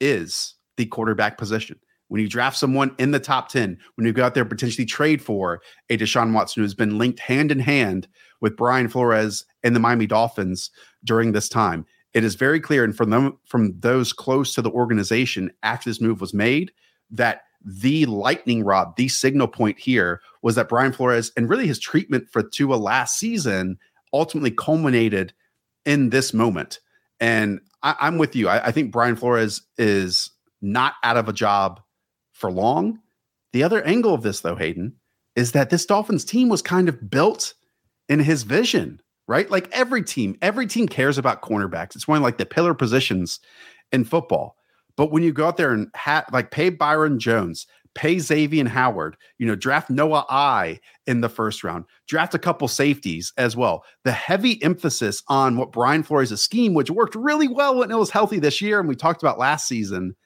is 0.00 0.54
the 0.76 0.86
quarterback 0.86 1.36
position. 1.36 1.80
When 2.12 2.20
you 2.20 2.28
draft 2.28 2.58
someone 2.58 2.94
in 2.98 3.12
the 3.12 3.18
top 3.18 3.48
10, 3.48 3.78
when 3.94 4.06
you 4.06 4.12
go 4.12 4.22
out 4.22 4.34
there 4.34 4.44
potentially 4.44 4.84
trade 4.84 5.22
for 5.22 5.62
a 5.88 5.96
Deshaun 5.96 6.34
Watson 6.34 6.62
who's 6.62 6.74
been 6.74 6.98
linked 6.98 7.20
hand 7.20 7.50
in 7.50 7.58
hand 7.58 8.06
with 8.42 8.54
Brian 8.54 8.88
Flores 8.88 9.46
and 9.62 9.74
the 9.74 9.80
Miami 9.80 10.06
Dolphins 10.06 10.70
during 11.02 11.32
this 11.32 11.48
time, 11.48 11.86
it 12.12 12.22
is 12.22 12.34
very 12.34 12.60
clear 12.60 12.84
and 12.84 12.94
from 12.94 13.08
them 13.08 13.38
from 13.46 13.80
those 13.80 14.12
close 14.12 14.54
to 14.54 14.60
the 14.60 14.70
organization 14.70 15.52
after 15.62 15.88
this 15.88 16.02
move 16.02 16.20
was 16.20 16.34
made 16.34 16.70
that 17.10 17.44
the 17.64 18.04
lightning 18.04 18.62
rod, 18.62 18.94
the 18.98 19.08
signal 19.08 19.48
point 19.48 19.78
here 19.78 20.20
was 20.42 20.54
that 20.56 20.68
Brian 20.68 20.92
Flores 20.92 21.32
and 21.34 21.48
really 21.48 21.66
his 21.66 21.78
treatment 21.78 22.28
for 22.28 22.42
Tua 22.42 22.74
last 22.74 23.18
season 23.18 23.78
ultimately 24.12 24.50
culminated 24.50 25.32
in 25.86 26.10
this 26.10 26.34
moment. 26.34 26.78
And 27.20 27.62
I, 27.82 27.96
am 28.06 28.18
with 28.18 28.36
you. 28.36 28.50
I, 28.50 28.66
I 28.66 28.70
think 28.70 28.92
Brian 28.92 29.16
Flores 29.16 29.62
is 29.78 30.30
not 30.60 30.96
out 31.02 31.16
of 31.16 31.30
a 31.30 31.32
job 31.32 31.80
for 32.42 32.52
long. 32.52 32.98
The 33.54 33.62
other 33.62 33.82
angle 33.84 34.12
of 34.12 34.22
this, 34.22 34.40
though, 34.40 34.56
Hayden, 34.56 34.96
is 35.36 35.52
that 35.52 35.70
this 35.70 35.86
Dolphins 35.86 36.24
team 36.24 36.50
was 36.50 36.60
kind 36.60 36.88
of 36.88 37.08
built 37.08 37.54
in 38.08 38.18
his 38.18 38.42
vision, 38.42 39.00
right? 39.28 39.50
Like 39.50 39.70
every 39.72 40.02
team, 40.02 40.36
every 40.42 40.66
team 40.66 40.88
cares 40.88 41.16
about 41.16 41.40
cornerbacks. 41.40 41.96
It's 41.96 42.08
one 42.08 42.18
of 42.18 42.22
like 42.22 42.38
the 42.38 42.44
pillar 42.44 42.74
positions 42.74 43.40
in 43.92 44.04
football. 44.04 44.56
But 44.96 45.10
when 45.10 45.22
you 45.22 45.32
go 45.32 45.46
out 45.46 45.56
there 45.56 45.72
and 45.72 45.88
ha- 45.94 46.24
like 46.32 46.50
pay 46.50 46.68
Byron 46.68 47.18
Jones, 47.18 47.66
pay 47.94 48.18
Xavier 48.18 48.68
Howard, 48.68 49.16
you 49.38 49.46
know, 49.46 49.54
draft 49.54 49.88
Noah 49.88 50.26
I 50.28 50.80
in 51.06 51.20
the 51.20 51.28
first 51.28 51.62
round, 51.62 51.84
draft 52.08 52.34
a 52.34 52.38
couple 52.38 52.66
safeties 52.68 53.32
as 53.38 53.56
well. 53.56 53.84
The 54.04 54.12
heavy 54.12 54.62
emphasis 54.62 55.22
on 55.28 55.56
what 55.56 55.72
Brian 55.72 56.02
Flores' 56.02 56.40
scheme, 56.40 56.74
which 56.74 56.90
worked 56.90 57.14
really 57.14 57.48
well 57.48 57.78
when 57.78 57.90
it 57.90 57.98
was 57.98 58.10
healthy 58.10 58.38
this 58.38 58.60
year, 58.60 58.80
and 58.80 58.88
we 58.88 58.96
talked 58.96 59.22
about 59.22 59.38
last 59.38 59.68
season, 59.68 60.16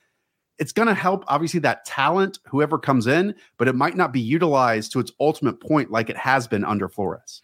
it's 0.58 0.72
going 0.72 0.88
to 0.88 0.94
help 0.94 1.24
obviously 1.28 1.60
that 1.60 1.84
talent, 1.84 2.38
whoever 2.46 2.78
comes 2.78 3.06
in, 3.06 3.34
but 3.58 3.68
it 3.68 3.74
might 3.74 3.96
not 3.96 4.12
be 4.12 4.20
utilized 4.20 4.92
to 4.92 5.00
its 5.00 5.12
ultimate 5.20 5.60
point 5.60 5.90
like 5.90 6.08
it 6.08 6.16
has 6.16 6.46
been 6.46 6.64
under 6.64 6.88
Flores. 6.88 7.42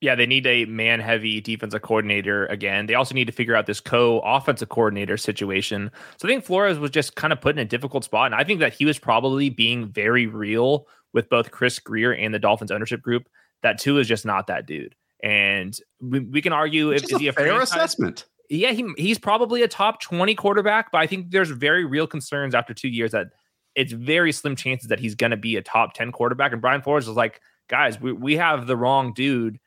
Yeah, 0.00 0.14
they 0.14 0.26
need 0.26 0.46
a 0.46 0.64
man 0.66 1.00
heavy 1.00 1.40
defensive 1.40 1.82
coordinator 1.82 2.46
again. 2.46 2.86
They 2.86 2.94
also 2.94 3.14
need 3.14 3.26
to 3.26 3.32
figure 3.32 3.56
out 3.56 3.66
this 3.66 3.80
co 3.80 4.20
offensive 4.20 4.68
coordinator 4.68 5.16
situation. 5.16 5.90
So 6.18 6.28
I 6.28 6.30
think 6.30 6.44
Flores 6.44 6.78
was 6.78 6.92
just 6.92 7.16
kind 7.16 7.32
of 7.32 7.40
put 7.40 7.56
in 7.56 7.58
a 7.58 7.64
difficult 7.64 8.04
spot. 8.04 8.26
And 8.26 8.34
I 8.34 8.44
think 8.44 8.60
that 8.60 8.72
he 8.72 8.84
was 8.84 8.98
probably 8.98 9.50
being 9.50 9.88
very 9.88 10.26
real 10.26 10.86
with 11.12 11.28
both 11.28 11.50
Chris 11.50 11.80
Grier 11.80 12.14
and 12.14 12.32
the 12.32 12.38
Dolphins 12.38 12.70
ownership 12.70 13.02
group. 13.02 13.28
That 13.62 13.78
too 13.78 13.98
is 13.98 14.06
just 14.06 14.24
not 14.24 14.46
that 14.46 14.66
dude. 14.66 14.94
And 15.20 15.76
we, 16.00 16.20
we 16.20 16.42
can 16.42 16.52
argue 16.52 16.92
if 16.92 17.02
is 17.02 17.18
he 17.18 17.26
a 17.26 17.32
fair 17.32 17.46
franchise? 17.46 17.72
assessment. 17.72 18.26
Yeah, 18.48 18.72
he, 18.72 18.90
he's 18.96 19.18
probably 19.18 19.62
a 19.62 19.68
top 19.68 20.00
20 20.00 20.34
quarterback, 20.34 20.90
but 20.90 20.98
I 20.98 21.06
think 21.06 21.30
there's 21.30 21.50
very 21.50 21.84
real 21.84 22.06
concerns 22.06 22.54
after 22.54 22.72
two 22.72 22.88
years 22.88 23.12
that 23.12 23.28
it's 23.74 23.92
very 23.92 24.32
slim 24.32 24.56
chances 24.56 24.88
that 24.88 24.98
he's 24.98 25.14
going 25.14 25.30
to 25.30 25.36
be 25.36 25.56
a 25.56 25.62
top 25.62 25.94
10 25.94 26.12
quarterback. 26.12 26.52
And 26.52 26.60
Brian 26.60 26.82
Flores 26.82 27.06
was 27.06 27.16
like, 27.16 27.40
guys, 27.68 28.00
we, 28.00 28.12
we 28.12 28.36
have 28.36 28.66
the 28.66 28.76
wrong 28.76 29.12
dude 29.12 29.60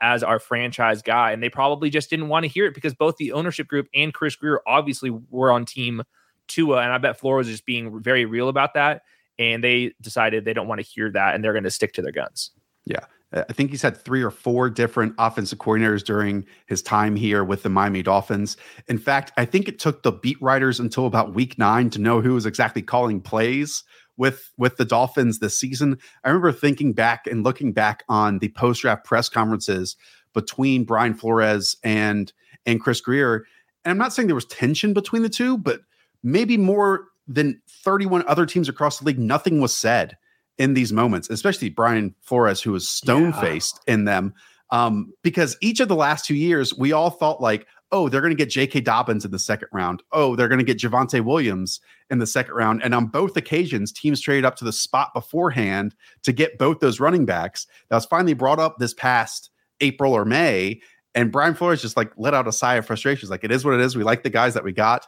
as 0.00 0.22
our 0.22 0.38
franchise 0.38 1.02
guy. 1.02 1.32
And 1.32 1.42
they 1.42 1.48
probably 1.48 1.90
just 1.90 2.10
didn't 2.10 2.28
want 2.28 2.44
to 2.44 2.48
hear 2.48 2.66
it 2.66 2.74
because 2.74 2.94
both 2.94 3.16
the 3.16 3.32
ownership 3.32 3.66
group 3.66 3.88
and 3.94 4.12
Chris 4.12 4.36
Grier 4.36 4.60
obviously 4.66 5.10
were 5.30 5.50
on 5.50 5.64
team 5.64 6.02
Tua. 6.48 6.82
And 6.82 6.92
I 6.92 6.98
bet 6.98 7.18
Flores 7.18 7.48
is 7.48 7.54
just 7.54 7.66
being 7.66 8.02
very 8.02 8.24
real 8.24 8.48
about 8.48 8.74
that. 8.74 9.02
And 9.38 9.64
they 9.64 9.94
decided 10.00 10.44
they 10.44 10.54
don't 10.54 10.68
want 10.68 10.80
to 10.80 10.86
hear 10.86 11.10
that 11.10 11.34
and 11.34 11.42
they're 11.42 11.52
going 11.52 11.64
to 11.64 11.70
stick 11.70 11.92
to 11.94 12.02
their 12.02 12.12
guns. 12.12 12.50
Yeah. 12.84 13.04
Uh, 13.32 13.44
I 13.48 13.52
think 13.52 13.70
he's 13.70 13.82
had 13.82 13.96
three 13.96 14.22
or 14.22 14.30
four 14.30 14.70
different 14.70 15.14
offensive 15.18 15.58
coordinators 15.58 16.04
during 16.04 16.44
his 16.66 16.82
time 16.82 17.16
here 17.16 17.44
with 17.44 17.62
the 17.62 17.68
Miami 17.68 18.02
Dolphins. 18.02 18.56
In 18.88 18.98
fact, 18.98 19.32
I 19.36 19.44
think 19.44 19.68
it 19.68 19.78
took 19.78 20.02
the 20.02 20.12
beat 20.12 20.40
writers 20.40 20.80
until 20.80 21.06
about 21.06 21.34
week 21.34 21.58
nine 21.58 21.90
to 21.90 22.00
know 22.00 22.20
who 22.20 22.34
was 22.34 22.46
exactly 22.46 22.82
calling 22.82 23.20
plays 23.20 23.82
with 24.16 24.52
with 24.56 24.76
the 24.76 24.84
Dolphins 24.84 25.38
this 25.38 25.58
season. 25.58 25.98
I 26.24 26.28
remember 26.28 26.52
thinking 26.52 26.92
back 26.92 27.26
and 27.26 27.44
looking 27.44 27.72
back 27.72 28.04
on 28.08 28.38
the 28.38 28.48
post 28.50 28.82
draft 28.82 29.04
press 29.04 29.28
conferences 29.28 29.96
between 30.32 30.84
Brian 30.84 31.14
Flores 31.14 31.76
and 31.82 32.32
and 32.64 32.80
Chris 32.80 33.00
Grier, 33.00 33.46
And 33.84 33.90
I'm 33.90 33.98
not 33.98 34.12
saying 34.12 34.26
there 34.26 34.34
was 34.34 34.46
tension 34.46 34.92
between 34.92 35.22
the 35.22 35.28
two, 35.28 35.56
but 35.56 35.80
maybe 36.22 36.56
more 36.56 37.06
than 37.28 37.60
31 37.68 38.24
other 38.26 38.46
teams 38.46 38.68
across 38.68 38.98
the 38.98 39.04
league, 39.04 39.18
nothing 39.18 39.60
was 39.60 39.74
said 39.74 40.16
in 40.58 40.74
these 40.74 40.92
moments, 40.92 41.28
especially 41.30 41.68
Brian 41.68 42.14
Flores, 42.22 42.62
who 42.62 42.72
was 42.72 42.88
stone 42.88 43.32
faced 43.32 43.80
yeah. 43.86 43.94
in 43.94 44.04
them. 44.04 44.34
Um, 44.70 45.12
because 45.22 45.56
each 45.60 45.80
of 45.80 45.88
the 45.88 45.94
last 45.94 46.24
two 46.24 46.34
years, 46.34 46.76
we 46.76 46.92
all 46.92 47.10
thought 47.10 47.40
like, 47.40 47.66
oh, 47.92 48.08
they're 48.08 48.20
going 48.20 48.32
to 48.32 48.36
get 48.36 48.50
J.K. 48.50 48.80
Dobbins 48.80 49.24
in 49.24 49.30
the 49.30 49.38
second 49.38 49.68
round. 49.72 50.02
Oh, 50.10 50.34
they're 50.34 50.48
going 50.48 50.58
to 50.58 50.64
get 50.64 50.78
Javonte 50.78 51.24
Williams 51.24 51.80
in 52.10 52.18
the 52.18 52.26
second 52.26 52.54
round. 52.54 52.82
And 52.82 52.94
on 52.94 53.06
both 53.06 53.36
occasions, 53.36 53.92
teams 53.92 54.20
traded 54.20 54.44
up 54.44 54.56
to 54.56 54.64
the 54.64 54.72
spot 54.72 55.14
beforehand 55.14 55.94
to 56.24 56.32
get 56.32 56.58
both 56.58 56.80
those 56.80 56.98
running 56.98 57.26
backs. 57.26 57.66
That 57.88 57.96
was 57.96 58.06
finally 58.06 58.34
brought 58.34 58.58
up 58.58 58.78
this 58.78 58.92
past 58.94 59.50
April 59.80 60.12
or 60.12 60.24
May. 60.24 60.80
And 61.14 61.30
Brian 61.30 61.54
Flores 61.54 61.80
just 61.80 61.96
like 61.96 62.12
let 62.16 62.34
out 62.34 62.48
a 62.48 62.52
sigh 62.52 62.74
of 62.74 62.86
frustration. 62.86 63.20
He's 63.20 63.30
like, 63.30 63.44
it 63.44 63.52
is 63.52 63.64
what 63.64 63.74
it 63.74 63.80
is. 63.80 63.96
We 63.96 64.02
like 64.02 64.22
the 64.22 64.30
guys 64.30 64.54
that 64.54 64.64
we 64.64 64.72
got, 64.72 65.06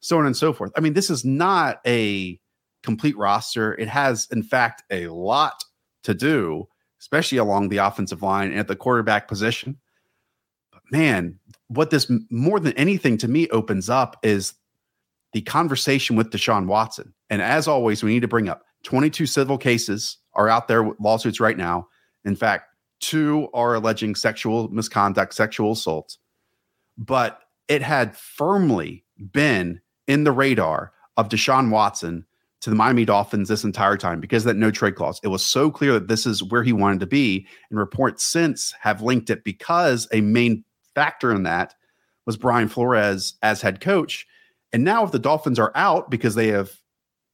so 0.00 0.18
on 0.18 0.26
and 0.26 0.36
so 0.36 0.52
forth. 0.52 0.72
I 0.76 0.80
mean, 0.80 0.94
this 0.94 1.08
is 1.08 1.24
not 1.24 1.80
a 1.86 2.38
complete 2.82 3.16
roster. 3.16 3.74
It 3.74 3.88
has, 3.88 4.28
in 4.30 4.42
fact, 4.42 4.82
a 4.90 5.08
lot 5.08 5.64
to 6.04 6.14
do, 6.14 6.68
especially 7.00 7.38
along 7.38 7.68
the 7.68 7.78
offensive 7.78 8.22
line 8.22 8.50
and 8.50 8.58
at 8.58 8.68
the 8.68 8.76
quarterback 8.76 9.28
position. 9.28 9.78
But 10.72 10.82
man, 10.90 11.38
what 11.68 11.90
this 11.90 12.10
more 12.30 12.60
than 12.60 12.72
anything 12.74 13.18
to 13.18 13.28
me 13.28 13.48
opens 13.48 13.90
up 13.90 14.16
is 14.22 14.54
the 15.32 15.42
conversation 15.42 16.16
with 16.16 16.30
Deshaun 16.30 16.66
Watson. 16.66 17.14
And 17.30 17.42
as 17.42 17.68
always, 17.68 18.02
we 18.02 18.12
need 18.12 18.20
to 18.20 18.28
bring 18.28 18.48
up 18.48 18.64
22 18.84 19.26
civil 19.26 19.58
cases 19.58 20.18
are 20.34 20.48
out 20.48 20.68
there 20.68 20.82
with 20.82 21.00
lawsuits 21.00 21.40
right 21.40 21.56
now. 21.56 21.88
In 22.24 22.36
fact, 22.36 22.64
two 23.00 23.48
are 23.52 23.74
alleging 23.74 24.14
sexual 24.14 24.68
misconduct, 24.68 25.34
sexual 25.34 25.72
assault. 25.72 26.16
But 26.96 27.40
it 27.68 27.82
had 27.82 28.16
firmly 28.16 29.04
been 29.32 29.80
in 30.06 30.24
the 30.24 30.32
radar 30.32 30.92
of 31.16 31.28
Deshaun 31.28 31.70
Watson 31.70 32.24
to 32.60 32.70
the 32.70 32.76
Miami 32.76 33.04
Dolphins 33.04 33.48
this 33.48 33.64
entire 33.64 33.96
time 33.96 34.20
because 34.20 34.44
that 34.44 34.56
no 34.56 34.70
trade 34.70 34.96
clause. 34.96 35.20
It 35.22 35.28
was 35.28 35.44
so 35.44 35.70
clear 35.70 35.92
that 35.92 36.08
this 36.08 36.26
is 36.26 36.42
where 36.42 36.62
he 36.62 36.72
wanted 36.72 37.00
to 37.00 37.06
be. 37.06 37.46
And 37.70 37.78
reports 37.78 38.24
since 38.24 38.74
have 38.80 39.02
linked 39.02 39.30
it 39.30 39.44
because 39.44 40.08
a 40.12 40.20
main 40.20 40.64
factor 40.94 41.32
in 41.32 41.44
that 41.44 41.74
was 42.26 42.36
Brian 42.36 42.68
Flores 42.68 43.34
as 43.42 43.62
head 43.62 43.80
coach. 43.80 44.26
And 44.72 44.84
now, 44.84 45.04
if 45.04 45.12
the 45.12 45.18
Dolphins 45.18 45.58
are 45.58 45.72
out 45.74 46.10
because 46.10 46.34
they 46.34 46.48
have 46.48 46.72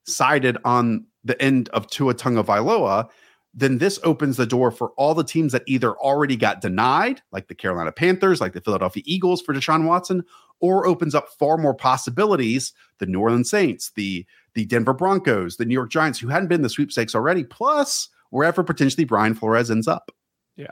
sided 0.06 0.56
on 0.64 1.06
the 1.24 1.40
end 1.42 1.68
of 1.70 1.88
Tua 1.88 2.14
Tagovailoa, 2.14 3.08
then 3.54 3.78
this 3.78 3.98
opens 4.02 4.36
the 4.36 4.46
door 4.46 4.70
for 4.70 4.90
all 4.90 5.14
the 5.14 5.24
teams 5.24 5.52
that 5.52 5.62
either 5.66 5.92
already 5.94 6.36
got 6.36 6.60
denied, 6.60 7.22
like 7.32 7.48
the 7.48 7.54
Carolina 7.54 7.92
Panthers, 7.92 8.40
like 8.40 8.52
the 8.52 8.60
Philadelphia 8.60 9.02
Eagles 9.06 9.40
for 9.40 9.54
Deshaun 9.54 9.86
Watson, 9.86 10.22
or 10.60 10.86
opens 10.86 11.14
up 11.14 11.28
far 11.38 11.56
more 11.56 11.74
possibilities. 11.74 12.72
The 12.98 13.06
New 13.06 13.20
Orleans 13.20 13.50
Saints, 13.50 13.92
the 13.96 14.26
the 14.54 14.64
Denver 14.64 14.92
Broncos, 14.92 15.56
the 15.56 15.64
New 15.64 15.74
York 15.74 15.90
Giants, 15.90 16.18
who 16.18 16.28
hadn't 16.28 16.48
been 16.48 16.62
the 16.62 16.68
sweepstakes 16.68 17.14
already, 17.14 17.44
plus 17.44 18.08
wherever 18.30 18.62
potentially 18.62 19.04
Brian 19.04 19.34
Flores 19.34 19.70
ends 19.70 19.88
up. 19.88 20.10
Yeah. 20.56 20.68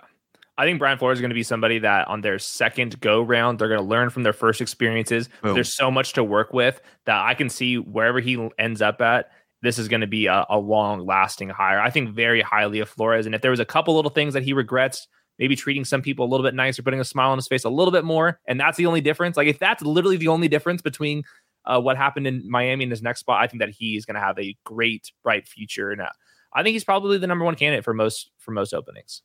I 0.59 0.65
think 0.65 0.79
Brian 0.79 0.99
Flores 0.99 1.19
is 1.19 1.21
going 1.21 1.31
to 1.31 1.35
be 1.35 1.43
somebody 1.43 1.79
that 1.79 2.07
on 2.09 2.21
their 2.21 2.39
second 2.39 3.01
go 3.01 3.23
round, 3.23 3.59
they're 3.59 3.69
going 3.69 3.81
to 3.81 3.87
learn 3.87 4.11
from 4.11 4.23
their 4.23 4.33
first 4.33 4.61
experiences. 4.61 5.29
Boom. 5.43 5.55
There's 5.55 5.73
so 5.73 5.91
much 5.91 6.13
to 6.13 6.23
work 6.23 6.53
with 6.53 6.81
that 7.07 7.25
I 7.25 7.35
can 7.35 7.49
see 7.49 7.79
wherever 7.79 8.21
he 8.21 8.49
ends 8.59 8.83
up 8.83 9.01
at. 9.01 9.31
This 9.63 9.79
is 9.79 9.89
going 9.89 10.01
to 10.03 10.07
be 10.07 10.27
a, 10.27 10.45
a 10.51 10.59
long 10.59 11.07
lasting 11.07 11.49
hire. 11.49 11.81
I 11.81 11.91
think 11.91 12.11
very 12.11 12.43
highly 12.43 12.81
of 12.81 12.89
Flores. 12.89 13.27
And 13.27 13.35
if 13.35 13.41
there 13.41 13.51
was 13.51 13.61
a 13.61 13.65
couple 13.65 13.95
little 13.95 14.11
things 14.11 14.35
that 14.35 14.43
he 14.43 14.53
regrets, 14.53 15.07
maybe 15.39 15.57
treating 15.57 15.85
some 15.85 16.03
people 16.03 16.27
a 16.27 16.29
little 16.29 16.45
bit 16.45 16.55
nicer, 16.55 16.83
putting 16.83 17.01
a 17.01 17.05
smile 17.05 17.31
on 17.31 17.39
his 17.39 17.49
face 17.49 17.65
a 17.65 17.71
little 17.71 17.93
bit 17.93 18.05
more, 18.05 18.39
and 18.47 18.61
that's 18.61 18.77
the 18.77 18.87
only 18.87 19.01
difference. 19.01 19.37
Like 19.37 19.49
if 19.49 19.59
that's 19.59 19.83
literally 19.83 20.17
the 20.17 20.29
only 20.29 20.49
difference 20.49 20.83
between 20.83 21.23
uh, 21.65 21.81
what 21.81 21.97
happened 21.97 22.27
in 22.27 22.49
Miami 22.49 22.85
in 22.85 22.91
his 22.91 23.03
next 23.03 23.21
spot, 23.21 23.43
I 23.43 23.47
think 23.47 23.61
that 23.61 23.71
he's 23.71 24.05
going 24.05 24.15
to 24.15 24.21
have 24.21 24.39
a 24.39 24.57
great, 24.65 25.13
bright 25.23 25.47
future. 25.47 25.91
And 25.91 26.01
uh, 26.01 26.11
I 26.53 26.63
think 26.63 26.75
he's 26.75 26.85
probably 26.85 27.19
the 27.19 27.27
number 27.27 27.45
one 27.45 27.55
candidate 27.55 27.85
for 27.85 27.95
most 27.95 28.31
for 28.39 28.51
most 28.51 28.73
openings. 28.75 29.23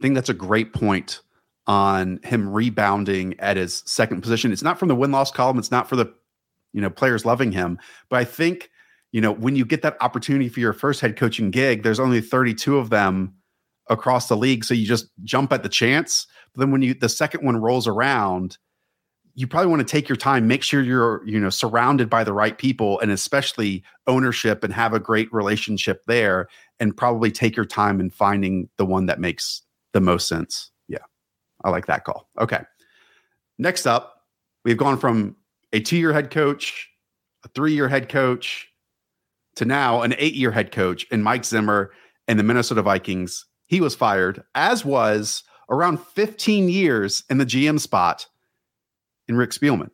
I 0.00 0.02
think 0.02 0.14
that's 0.14 0.28
a 0.28 0.34
great 0.34 0.72
point 0.72 1.20
on 1.66 2.20
him 2.24 2.48
rebounding 2.48 3.38
at 3.38 3.56
his 3.56 3.82
second 3.86 4.22
position. 4.22 4.52
It's 4.52 4.62
not 4.62 4.78
from 4.78 4.88
the 4.88 4.94
win 4.94 5.12
loss 5.12 5.30
column. 5.30 5.58
It's 5.58 5.70
not 5.70 5.88
for 5.88 5.96
the 5.96 6.12
you 6.72 6.80
know 6.80 6.90
players 6.90 7.24
loving 7.24 7.52
him, 7.52 7.78
but 8.08 8.18
I 8.18 8.24
think 8.24 8.70
you 9.12 9.20
know, 9.20 9.32
when 9.32 9.56
you 9.56 9.64
get 9.64 9.82
that 9.82 9.96
opportunity 10.00 10.48
for 10.48 10.60
your 10.60 10.72
first 10.72 11.00
head 11.00 11.16
coaching 11.16 11.50
gig, 11.50 11.82
there's 11.82 12.00
only 12.00 12.20
32 12.20 12.78
of 12.78 12.90
them 12.90 13.34
across 13.88 14.28
the 14.28 14.36
league. 14.36 14.64
So 14.64 14.72
you 14.72 14.86
just 14.86 15.10
jump 15.24 15.52
at 15.52 15.62
the 15.62 15.68
chance. 15.68 16.26
But 16.54 16.60
then 16.60 16.70
when 16.70 16.82
you 16.82 16.94
the 16.94 17.08
second 17.08 17.44
one 17.44 17.56
rolls 17.56 17.88
around, 17.88 18.58
you 19.34 19.46
probably 19.46 19.70
want 19.70 19.80
to 19.80 19.90
take 19.90 20.08
your 20.08 20.16
time, 20.16 20.46
make 20.46 20.62
sure 20.62 20.82
you're, 20.82 21.26
you 21.26 21.38
know, 21.38 21.50
surrounded 21.50 22.10
by 22.10 22.24
the 22.24 22.32
right 22.32 22.56
people 22.58 22.98
and 23.00 23.10
especially 23.10 23.82
ownership 24.06 24.64
and 24.64 24.72
have 24.72 24.92
a 24.92 25.00
great 25.00 25.32
relationship 25.32 26.02
there 26.06 26.48
and 26.78 26.96
probably 26.96 27.30
take 27.30 27.56
your 27.56 27.64
time 27.64 28.00
in 28.00 28.10
finding 28.10 28.68
the 28.76 28.84
one 28.84 29.06
that 29.06 29.20
makes 29.20 29.62
the 29.92 30.00
most 30.00 30.28
sense. 30.28 30.70
Yeah. 30.88 30.98
I 31.64 31.70
like 31.70 31.86
that 31.86 32.04
call. 32.04 32.28
Okay. 32.38 32.60
Next 33.58 33.86
up, 33.86 34.22
we've 34.64 34.76
gone 34.76 34.98
from 34.98 35.36
a 35.72 35.80
two-year 35.80 36.12
head 36.12 36.30
coach, 36.30 36.88
a 37.44 37.48
three-year 37.48 37.88
head 37.88 38.08
coach, 38.08 38.68
to 39.56 39.64
now 39.64 40.02
an 40.02 40.14
eight-year 40.18 40.50
head 40.50 40.72
coach 40.72 41.06
in 41.10 41.22
Mike 41.22 41.44
Zimmer 41.44 41.92
and 42.26 42.38
the 42.38 42.42
Minnesota 42.44 42.82
Vikings. 42.82 43.44
He 43.66 43.80
was 43.80 43.94
fired, 43.94 44.42
as 44.54 44.84
was 44.84 45.44
around 45.68 46.00
15 46.00 46.68
years 46.68 47.22
in 47.30 47.38
the 47.38 47.46
GM 47.46 47.78
spot 47.78 48.26
in 49.30 49.36
Rick 49.36 49.50
Spielman. 49.50 49.88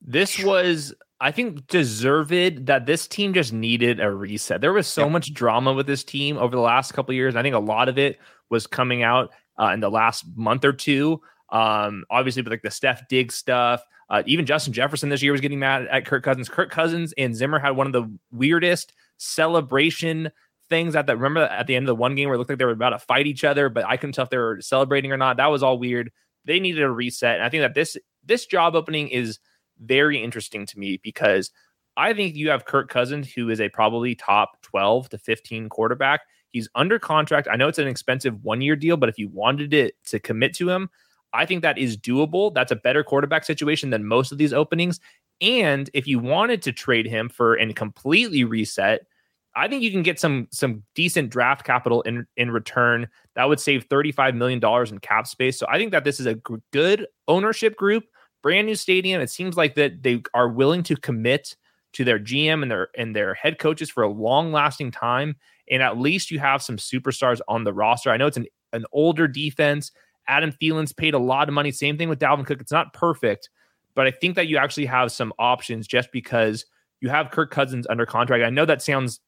This 0.00 0.42
was, 0.42 0.94
I 1.20 1.30
think, 1.30 1.66
deserved 1.66 2.66
that 2.66 2.86
this 2.86 3.06
team 3.06 3.34
just 3.34 3.52
needed 3.52 4.00
a 4.00 4.10
reset. 4.10 4.60
There 4.60 4.72
was 4.72 4.86
so 4.86 5.10
much 5.10 5.34
drama 5.34 5.74
with 5.74 5.86
this 5.86 6.02
team 6.02 6.38
over 6.38 6.56
the 6.56 6.62
last 6.62 6.92
couple 6.92 7.14
years. 7.14 7.36
I 7.36 7.42
think 7.42 7.54
a 7.54 7.60
lot 7.60 7.88
of 7.88 7.98
it 7.98 8.18
was 8.48 8.66
coming 8.66 9.02
out 9.02 9.32
uh, 9.60 9.70
in 9.74 9.80
the 9.80 9.90
last 9.90 10.24
month 10.34 10.64
or 10.64 10.72
two. 10.72 11.20
Um, 11.50 12.04
obviously, 12.10 12.42
with 12.42 12.52
like 12.52 12.62
the 12.62 12.70
Steph 12.70 13.06
Diggs 13.08 13.34
stuff, 13.34 13.82
uh, 14.08 14.22
even 14.26 14.46
Justin 14.46 14.72
Jefferson 14.72 15.08
this 15.08 15.22
year 15.22 15.32
was 15.32 15.40
getting 15.40 15.58
mad 15.58 15.86
at 15.88 16.06
Kirk 16.06 16.24
Cousins. 16.24 16.48
Kirk 16.48 16.70
Cousins 16.70 17.12
and 17.18 17.36
Zimmer 17.36 17.58
had 17.58 17.76
one 17.76 17.86
of 17.86 17.92
the 17.92 18.10
weirdest 18.30 18.92
celebration 19.18 20.30
things 20.68 20.96
at 20.96 21.06
that. 21.06 21.16
Remember 21.16 21.42
at 21.42 21.66
the 21.66 21.76
end 21.76 21.84
of 21.84 21.88
the 21.88 21.94
one 21.94 22.14
game 22.14 22.28
where 22.28 22.36
it 22.36 22.38
looked 22.38 22.50
like 22.50 22.58
they 22.58 22.64
were 22.64 22.72
about 22.72 22.90
to 22.90 22.98
fight 22.98 23.26
each 23.26 23.44
other, 23.44 23.68
but 23.68 23.84
I 23.84 23.96
couldn't 23.96 24.14
tell 24.14 24.24
if 24.24 24.30
they 24.30 24.38
were 24.38 24.60
celebrating 24.60 25.12
or 25.12 25.16
not. 25.16 25.36
That 25.36 25.50
was 25.50 25.62
all 25.62 25.78
weird. 25.78 26.10
They 26.44 26.58
needed 26.58 26.82
a 26.82 26.90
reset, 26.90 27.36
and 27.36 27.44
I 27.44 27.48
think 27.50 27.62
that 27.62 27.74
this 27.74 27.96
this 28.24 28.46
job 28.46 28.74
opening 28.74 29.08
is 29.08 29.38
very 29.80 30.22
interesting 30.22 30.66
to 30.66 30.78
me 30.78 30.98
because 31.02 31.50
I 31.96 32.14
think 32.14 32.34
you 32.34 32.50
have 32.50 32.64
Kirk 32.64 32.88
Cousins, 32.88 33.32
who 33.32 33.50
is 33.50 33.60
a 33.60 33.68
probably 33.68 34.14
top 34.14 34.60
12 34.62 35.10
to 35.10 35.18
15 35.18 35.68
quarterback. 35.68 36.20
He's 36.50 36.68
under 36.74 36.98
contract. 36.98 37.48
I 37.50 37.56
know 37.56 37.68
it's 37.68 37.78
an 37.78 37.88
expensive 37.88 38.42
one 38.42 38.60
year 38.60 38.76
deal, 38.76 38.96
but 38.96 39.08
if 39.08 39.18
you 39.18 39.28
wanted 39.28 39.74
it 39.74 39.94
to 40.06 40.18
commit 40.18 40.54
to 40.56 40.70
him, 40.70 40.90
I 41.32 41.46
think 41.46 41.62
that 41.62 41.78
is 41.78 41.96
doable. 41.96 42.52
That's 42.52 42.72
a 42.72 42.76
better 42.76 43.02
quarterback 43.02 43.44
situation 43.44 43.90
than 43.90 44.04
most 44.04 44.32
of 44.32 44.38
these 44.38 44.52
openings. 44.52 45.00
And 45.40 45.90
if 45.94 46.06
you 46.06 46.18
wanted 46.18 46.62
to 46.62 46.72
trade 46.72 47.06
him 47.06 47.28
for 47.28 47.54
and 47.54 47.74
completely 47.74 48.44
reset, 48.44 49.06
I 49.54 49.68
think 49.68 49.82
you 49.82 49.90
can 49.90 50.02
get 50.02 50.18
some 50.18 50.48
some 50.50 50.82
decent 50.94 51.30
draft 51.30 51.64
capital 51.64 52.02
in 52.02 52.26
in 52.36 52.50
return. 52.50 53.08
That 53.34 53.48
would 53.48 53.60
save 53.60 53.84
thirty 53.84 54.12
five 54.12 54.34
million 54.34 54.60
dollars 54.60 54.90
in 54.92 54.98
cap 54.98 55.26
space. 55.26 55.58
So 55.58 55.66
I 55.68 55.78
think 55.78 55.90
that 55.92 56.04
this 56.04 56.20
is 56.20 56.26
a 56.26 56.34
g- 56.34 56.56
good 56.72 57.06
ownership 57.28 57.76
group, 57.76 58.04
brand 58.42 58.66
new 58.66 58.74
stadium. 58.74 59.20
It 59.20 59.30
seems 59.30 59.56
like 59.56 59.74
that 59.76 60.02
they 60.02 60.22
are 60.34 60.48
willing 60.48 60.82
to 60.84 60.96
commit 60.96 61.56
to 61.92 62.04
their 62.04 62.18
GM 62.18 62.62
and 62.62 62.70
their 62.70 62.88
and 62.96 63.14
their 63.14 63.34
head 63.34 63.58
coaches 63.58 63.90
for 63.90 64.02
a 64.02 64.10
long 64.10 64.52
lasting 64.52 64.90
time. 64.90 65.36
And 65.70 65.82
at 65.82 65.98
least 65.98 66.30
you 66.30 66.38
have 66.38 66.62
some 66.62 66.76
superstars 66.76 67.40
on 67.48 67.64
the 67.64 67.72
roster. 67.72 68.10
I 68.10 68.16
know 68.16 68.26
it's 68.26 68.36
an 68.36 68.46
an 68.72 68.84
older 68.92 69.28
defense. 69.28 69.92
Adam 70.28 70.52
Thielen's 70.52 70.92
paid 70.92 71.14
a 71.14 71.18
lot 71.18 71.48
of 71.48 71.54
money. 71.54 71.72
Same 71.72 71.98
thing 71.98 72.08
with 72.08 72.20
Dalvin 72.20 72.46
Cook. 72.46 72.60
It's 72.60 72.72
not 72.72 72.92
perfect, 72.92 73.50
but 73.94 74.06
I 74.06 74.10
think 74.10 74.36
that 74.36 74.46
you 74.46 74.56
actually 74.56 74.86
have 74.86 75.12
some 75.12 75.32
options 75.38 75.86
just 75.86 76.12
because 76.12 76.64
you 77.00 77.08
have 77.08 77.30
Kirk 77.30 77.50
Cousins 77.50 77.86
under 77.90 78.06
contract. 78.06 78.44
I 78.44 78.50
know 78.50 78.64
that 78.64 78.82
sounds 78.82 79.20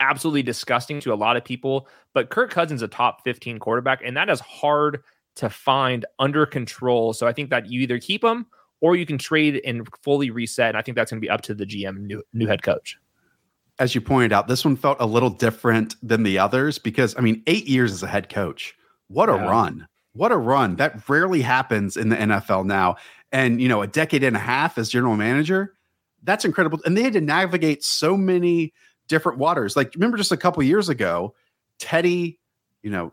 absolutely 0.00 0.42
disgusting 0.42 1.00
to 1.00 1.12
a 1.12 1.14
lot 1.14 1.36
of 1.36 1.44
people, 1.44 1.88
but 2.14 2.30
Kirk 2.30 2.50
Cousins 2.50 2.82
a 2.82 2.88
top 2.88 3.22
15 3.24 3.58
quarterback, 3.58 4.00
and 4.04 4.16
that 4.16 4.28
is 4.28 4.40
hard 4.40 5.02
to 5.36 5.50
find 5.50 6.04
under 6.18 6.46
control. 6.46 7.12
So 7.12 7.26
I 7.26 7.32
think 7.32 7.50
that 7.50 7.70
you 7.70 7.80
either 7.82 7.98
keep 7.98 8.24
him 8.24 8.46
or 8.80 8.96
you 8.96 9.06
can 9.06 9.18
trade 9.18 9.60
and 9.64 9.86
fully 10.02 10.30
reset. 10.30 10.70
And 10.70 10.76
I 10.76 10.82
think 10.82 10.96
that's 10.96 11.10
going 11.10 11.20
to 11.20 11.24
be 11.24 11.30
up 11.30 11.42
to 11.42 11.54
the 11.54 11.64
GM, 11.64 11.98
new, 12.00 12.22
new 12.32 12.46
head 12.46 12.62
coach. 12.62 12.98
As 13.78 13.94
you 13.94 14.00
pointed 14.00 14.32
out, 14.32 14.48
this 14.48 14.64
one 14.64 14.76
felt 14.76 14.96
a 15.00 15.06
little 15.06 15.30
different 15.30 15.96
than 16.02 16.22
the 16.22 16.38
others 16.38 16.78
because, 16.78 17.14
I 17.16 17.20
mean, 17.20 17.42
eight 17.46 17.66
years 17.66 17.92
as 17.92 18.02
a 18.02 18.06
head 18.06 18.30
coach. 18.30 18.74
What 19.08 19.28
a 19.28 19.32
yeah. 19.32 19.48
run. 19.48 19.88
What 20.14 20.32
a 20.32 20.36
run. 20.36 20.76
That 20.76 21.06
rarely 21.08 21.42
happens 21.42 21.96
in 21.96 22.08
the 22.08 22.16
NFL 22.16 22.64
now. 22.64 22.96
And, 23.32 23.60
you 23.60 23.68
know, 23.68 23.82
a 23.82 23.86
decade 23.86 24.24
and 24.24 24.34
a 24.34 24.40
half 24.40 24.78
as 24.78 24.88
general 24.88 25.16
manager, 25.16 25.74
that's 26.22 26.46
incredible. 26.46 26.80
And 26.86 26.96
they 26.96 27.02
had 27.02 27.12
to 27.12 27.20
navigate 27.20 27.84
so 27.84 28.16
many 28.16 28.72
different 29.08 29.38
waters. 29.38 29.76
Like, 29.76 29.94
remember 29.94 30.16
just 30.16 30.32
a 30.32 30.36
couple 30.38 30.62
years 30.62 30.88
ago, 30.88 31.34
Teddy, 31.78 32.40
you 32.82 32.90
know, 32.90 33.12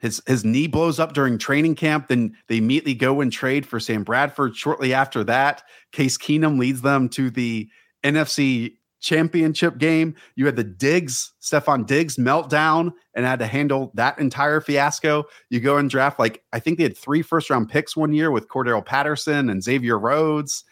his 0.00 0.22
his 0.26 0.44
knee 0.44 0.66
blows 0.66 0.98
up 0.98 1.12
during 1.12 1.38
training 1.38 1.76
camp. 1.76 2.08
Then 2.08 2.36
they 2.48 2.56
immediately 2.56 2.94
go 2.94 3.20
and 3.20 3.30
trade 3.30 3.66
for 3.66 3.78
Sam 3.78 4.02
Bradford. 4.02 4.56
Shortly 4.56 4.92
after 4.92 5.22
that, 5.24 5.62
Case 5.92 6.16
Keenum 6.18 6.58
leads 6.58 6.82
them 6.82 7.08
to 7.10 7.30
the 7.30 7.68
NFC 8.02 8.76
championship 9.00 9.78
game. 9.78 10.14
You 10.36 10.46
had 10.46 10.56
the 10.56 10.64
Diggs, 10.64 11.32
Stefon 11.40 11.86
Diggs 11.86 12.16
meltdown 12.16 12.92
and 13.14 13.24
had 13.24 13.38
to 13.40 13.46
handle 13.46 13.92
that 13.94 14.18
entire 14.18 14.60
fiasco. 14.60 15.24
You 15.48 15.60
go 15.60 15.76
and 15.76 15.90
draft 15.90 16.18
like 16.18 16.42
I 16.52 16.60
think 16.60 16.78
they 16.78 16.84
had 16.84 16.96
three 16.96 17.22
first 17.22 17.50
round 17.50 17.68
picks 17.68 17.96
one 17.96 18.12
year 18.12 18.30
with 18.30 18.48
Cordarrelle 18.48 18.84
Patterson 18.84 19.50
and 19.50 19.62
Xavier 19.62 19.98
Rhodes 19.98 20.64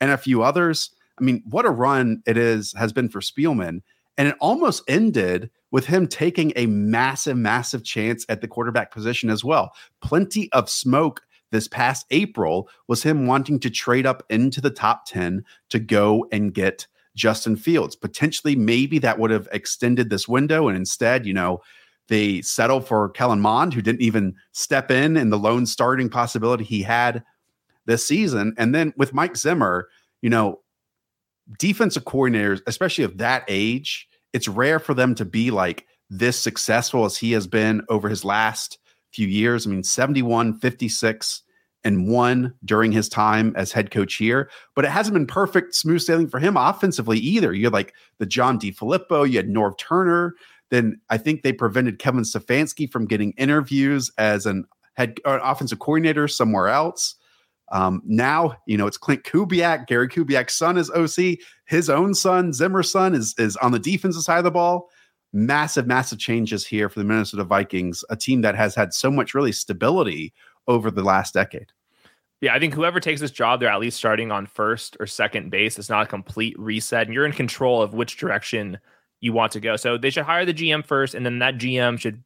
and 0.00 0.10
a 0.10 0.18
few 0.18 0.42
others. 0.42 0.90
I 1.20 1.24
mean, 1.24 1.42
what 1.48 1.66
a 1.66 1.70
run 1.70 2.22
it 2.26 2.36
is 2.36 2.74
has 2.76 2.92
been 2.92 3.08
for 3.08 3.20
Spielman. 3.20 3.82
And 4.18 4.28
it 4.28 4.36
almost 4.40 4.82
ended 4.88 5.50
with 5.72 5.86
him 5.86 6.06
taking 6.06 6.52
a 6.54 6.66
massive, 6.66 7.36
massive 7.36 7.82
chance 7.82 8.24
at 8.28 8.40
the 8.40 8.48
quarterback 8.48 8.92
position 8.92 9.28
as 9.30 9.42
well. 9.42 9.72
Plenty 10.00 10.52
of 10.52 10.70
smoke 10.70 11.22
this 11.50 11.66
past 11.66 12.06
April 12.10 12.68
was 12.86 13.02
him 13.02 13.26
wanting 13.26 13.58
to 13.60 13.70
trade 13.70 14.06
up 14.06 14.22
into 14.30 14.60
the 14.60 14.70
top 14.70 15.06
10 15.06 15.44
to 15.70 15.78
go 15.80 16.26
and 16.30 16.54
get 16.54 16.86
Justin 17.16 17.56
Fields. 17.56 17.96
Potentially, 17.96 18.54
maybe 18.54 18.98
that 19.00 19.18
would 19.18 19.30
have 19.30 19.48
extended 19.52 20.08
this 20.08 20.28
window. 20.28 20.68
And 20.68 20.76
instead, 20.76 21.26
you 21.26 21.34
know, 21.34 21.60
they 22.08 22.42
settled 22.42 22.86
for 22.86 23.10
Kellen 23.10 23.40
Mond, 23.40 23.74
who 23.74 23.82
didn't 23.82 24.02
even 24.02 24.34
step 24.52 24.90
in 24.90 25.16
in 25.16 25.30
the 25.30 25.38
lone 25.38 25.66
starting 25.66 26.08
possibility 26.08 26.64
he 26.64 26.82
had 26.82 27.22
this 27.86 28.06
season. 28.06 28.54
And 28.58 28.74
then 28.74 28.92
with 28.96 29.14
Mike 29.14 29.36
Zimmer, 29.36 29.88
you 30.20 30.30
know, 30.30 30.60
defensive 31.58 32.04
coordinators, 32.04 32.60
especially 32.66 33.04
of 33.04 33.18
that 33.18 33.44
age, 33.48 34.08
it's 34.32 34.48
rare 34.48 34.78
for 34.78 34.94
them 34.94 35.14
to 35.16 35.24
be 35.24 35.50
like 35.50 35.86
this 36.10 36.38
successful 36.38 37.04
as 37.04 37.16
he 37.16 37.32
has 37.32 37.46
been 37.46 37.82
over 37.88 38.08
his 38.08 38.24
last 38.24 38.78
few 39.12 39.28
years. 39.28 39.66
I 39.66 39.70
mean, 39.70 39.82
71, 39.82 40.58
56, 40.58 41.42
and 41.84 42.08
one 42.08 42.54
during 42.64 42.92
his 42.92 43.08
time 43.08 43.52
as 43.56 43.72
head 43.72 43.90
coach 43.90 44.14
here, 44.14 44.50
but 44.74 44.84
it 44.84 44.90
hasn't 44.90 45.14
been 45.14 45.26
perfect, 45.26 45.74
smooth 45.74 46.00
sailing 46.00 46.28
for 46.28 46.38
him 46.38 46.56
offensively 46.56 47.18
either. 47.18 47.52
You 47.52 47.64
had 47.64 47.72
like 47.72 47.94
the 48.18 48.26
John 48.26 48.58
DeFilippo, 48.58 49.28
you 49.28 49.36
had 49.36 49.48
Norv 49.48 49.78
Turner. 49.78 50.34
Then 50.70 51.00
I 51.10 51.18
think 51.18 51.42
they 51.42 51.52
prevented 51.52 51.98
Kevin 51.98 52.22
Stefanski 52.22 52.90
from 52.90 53.06
getting 53.06 53.32
interviews 53.32 54.10
as 54.16 54.46
an 54.46 54.64
head 54.94 55.18
uh, 55.24 55.38
offensive 55.42 55.78
coordinator 55.78 56.28
somewhere 56.28 56.68
else. 56.68 57.16
Um, 57.72 58.02
now, 58.04 58.54
you 58.66 58.76
know, 58.76 58.86
it's 58.86 58.98
Klint 58.98 59.22
Kubiak, 59.22 59.86
Gary 59.86 60.08
Kubiak's 60.08 60.54
son 60.54 60.76
is 60.76 60.90
OC. 60.90 61.38
His 61.64 61.88
own 61.88 62.14
son, 62.14 62.52
Zimmer's 62.52 62.92
son, 62.92 63.14
is, 63.14 63.34
is 63.38 63.56
on 63.56 63.72
the 63.72 63.78
defensive 63.78 64.22
side 64.22 64.38
of 64.38 64.44
the 64.44 64.50
ball. 64.50 64.90
Massive, 65.32 65.86
massive 65.86 66.18
changes 66.18 66.66
here 66.66 66.90
for 66.90 67.00
the 67.00 67.06
Minnesota 67.06 67.44
Vikings, 67.44 68.04
a 68.10 68.16
team 68.16 68.42
that 68.42 68.54
has 68.54 68.74
had 68.74 68.92
so 68.92 69.10
much 69.10 69.32
really 69.32 69.52
stability 69.52 70.34
over 70.68 70.90
the 70.90 71.02
last 71.02 71.32
decade. 71.32 71.72
Yeah, 72.42 72.54
I 72.54 72.58
think 72.58 72.74
whoever 72.74 73.00
takes 73.00 73.20
this 73.20 73.30
job, 73.30 73.60
they're 73.60 73.70
at 73.70 73.80
least 73.80 73.96
starting 73.96 74.30
on 74.30 74.46
first 74.46 74.96
or 75.00 75.06
second 75.06 75.50
base. 75.50 75.78
It's 75.78 75.88
not 75.88 76.04
a 76.04 76.08
complete 76.08 76.58
reset, 76.58 77.06
and 77.06 77.14
you're 77.14 77.24
in 77.24 77.32
control 77.32 77.80
of 77.80 77.94
which 77.94 78.18
direction 78.18 78.78
you 79.20 79.32
want 79.32 79.52
to 79.52 79.60
go. 79.60 79.76
So 79.76 79.96
they 79.96 80.10
should 80.10 80.24
hire 80.24 80.44
the 80.44 80.52
GM 80.52 80.84
first, 80.84 81.14
and 81.14 81.24
then 81.24 81.38
that 81.38 81.54
GM 81.54 81.98
should 81.98 82.22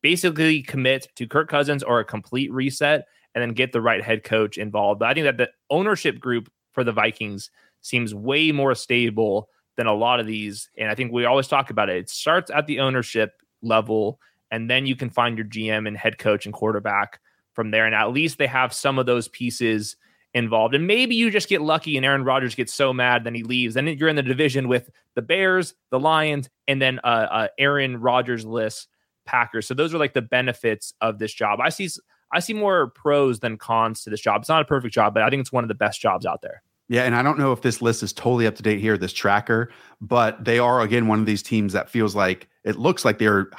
basically 0.00 0.62
commit 0.62 1.08
to 1.16 1.26
Kirk 1.26 1.50
Cousins 1.50 1.82
or 1.82 2.00
a 2.00 2.04
complete 2.04 2.50
reset, 2.52 3.06
and 3.34 3.42
then 3.42 3.50
get 3.50 3.72
the 3.72 3.80
right 3.80 4.02
head 4.02 4.24
coach 4.24 4.58
involved. 4.58 5.00
But 5.00 5.08
I 5.08 5.14
think 5.14 5.24
that 5.24 5.36
the 5.36 5.50
ownership 5.70 6.18
group 6.18 6.50
for 6.72 6.84
the 6.84 6.92
Vikings 6.92 7.50
seems 7.82 8.14
way 8.14 8.52
more 8.52 8.74
stable 8.74 9.48
than 9.76 9.86
a 9.86 9.94
lot 9.94 10.20
of 10.20 10.26
these. 10.26 10.68
And 10.76 10.90
I 10.90 10.94
think 10.94 11.12
we 11.12 11.24
always 11.24 11.48
talk 11.48 11.70
about 11.70 11.88
it. 11.88 11.96
It 11.96 12.10
starts 12.10 12.50
at 12.50 12.66
the 12.66 12.80
ownership 12.80 13.42
level, 13.62 14.20
and 14.50 14.68
then 14.68 14.86
you 14.86 14.96
can 14.96 15.10
find 15.10 15.38
your 15.38 15.46
GM 15.46 15.86
and 15.86 15.96
head 15.96 16.18
coach 16.18 16.46
and 16.46 16.54
quarterback 16.54 17.20
from 17.54 17.70
there. 17.70 17.86
And 17.86 17.94
at 17.94 18.12
least 18.12 18.38
they 18.38 18.46
have 18.46 18.72
some 18.72 18.98
of 18.98 19.06
those 19.06 19.28
pieces 19.28 19.96
involved. 20.34 20.74
And 20.74 20.86
maybe 20.86 21.14
you 21.14 21.30
just 21.30 21.48
get 21.48 21.62
lucky 21.62 21.96
and 21.96 22.04
Aaron 22.04 22.24
Rodgers 22.24 22.54
gets 22.54 22.74
so 22.74 22.92
mad, 22.92 23.24
then 23.24 23.34
he 23.34 23.42
leaves. 23.42 23.74
Then 23.74 23.86
you're 23.86 24.08
in 24.08 24.16
the 24.16 24.22
division 24.22 24.68
with 24.68 24.90
the 25.14 25.22
Bears, 25.22 25.74
the 25.90 25.98
Lions, 25.98 26.48
and 26.66 26.80
then 26.80 27.00
uh, 27.02 27.26
uh, 27.30 27.48
Aaron 27.58 27.98
Rodgers 28.00 28.44
list 28.44 28.88
Packers. 29.26 29.66
So 29.66 29.74
those 29.74 29.94
are 29.94 29.98
like 29.98 30.14
the 30.14 30.22
benefits 30.22 30.94
of 31.00 31.18
this 31.18 31.32
job. 31.32 31.60
I 31.60 31.68
see 31.70 31.88
I 32.32 32.40
see 32.40 32.52
more 32.52 32.88
pros 32.88 33.40
than 33.40 33.56
cons 33.56 34.02
to 34.04 34.10
this 34.10 34.20
job. 34.20 34.42
It's 34.42 34.48
not 34.48 34.62
a 34.62 34.64
perfect 34.64 34.94
job, 34.94 35.14
but 35.14 35.22
I 35.22 35.30
think 35.30 35.40
it's 35.40 35.52
one 35.52 35.64
of 35.64 35.68
the 35.68 35.74
best 35.74 36.00
jobs 36.00 36.26
out 36.26 36.42
there. 36.42 36.62
Yeah, 36.88 37.02
and 37.02 37.14
I 37.14 37.22
don't 37.22 37.38
know 37.38 37.52
if 37.52 37.60
this 37.60 37.82
list 37.82 38.02
is 38.02 38.12
totally 38.12 38.46
up 38.46 38.54
to 38.56 38.62
date 38.62 38.80
here, 38.80 38.96
this 38.96 39.12
tracker, 39.12 39.70
but 40.00 40.42
they 40.44 40.58
are 40.58 40.80
again 40.80 41.06
one 41.06 41.20
of 41.20 41.26
these 41.26 41.42
teams 41.42 41.74
that 41.74 41.90
feels 41.90 42.14
like 42.14 42.48
it 42.64 42.76
looks 42.76 43.04
like 43.04 43.18
they're 43.18 43.50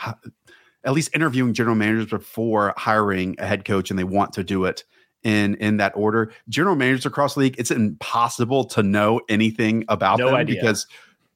at 0.83 0.93
least 0.93 1.11
interviewing 1.13 1.53
general 1.53 1.75
managers 1.75 2.07
before 2.07 2.73
hiring 2.75 3.35
a 3.37 3.45
head 3.45 3.65
coach, 3.65 3.91
and 3.91 3.99
they 3.99 4.03
want 4.03 4.33
to 4.33 4.43
do 4.43 4.65
it 4.65 4.83
in 5.23 5.55
in 5.55 5.77
that 5.77 5.93
order. 5.95 6.31
General 6.47 6.75
managers 6.75 7.05
across 7.05 7.35
the 7.35 7.41
league, 7.41 7.55
it's 7.59 7.71
impossible 7.71 8.63
to 8.65 8.81
know 8.81 9.21
anything 9.29 9.85
about 9.89 10.17
no 10.17 10.27
them 10.27 10.35
idea. 10.35 10.55
because 10.55 10.87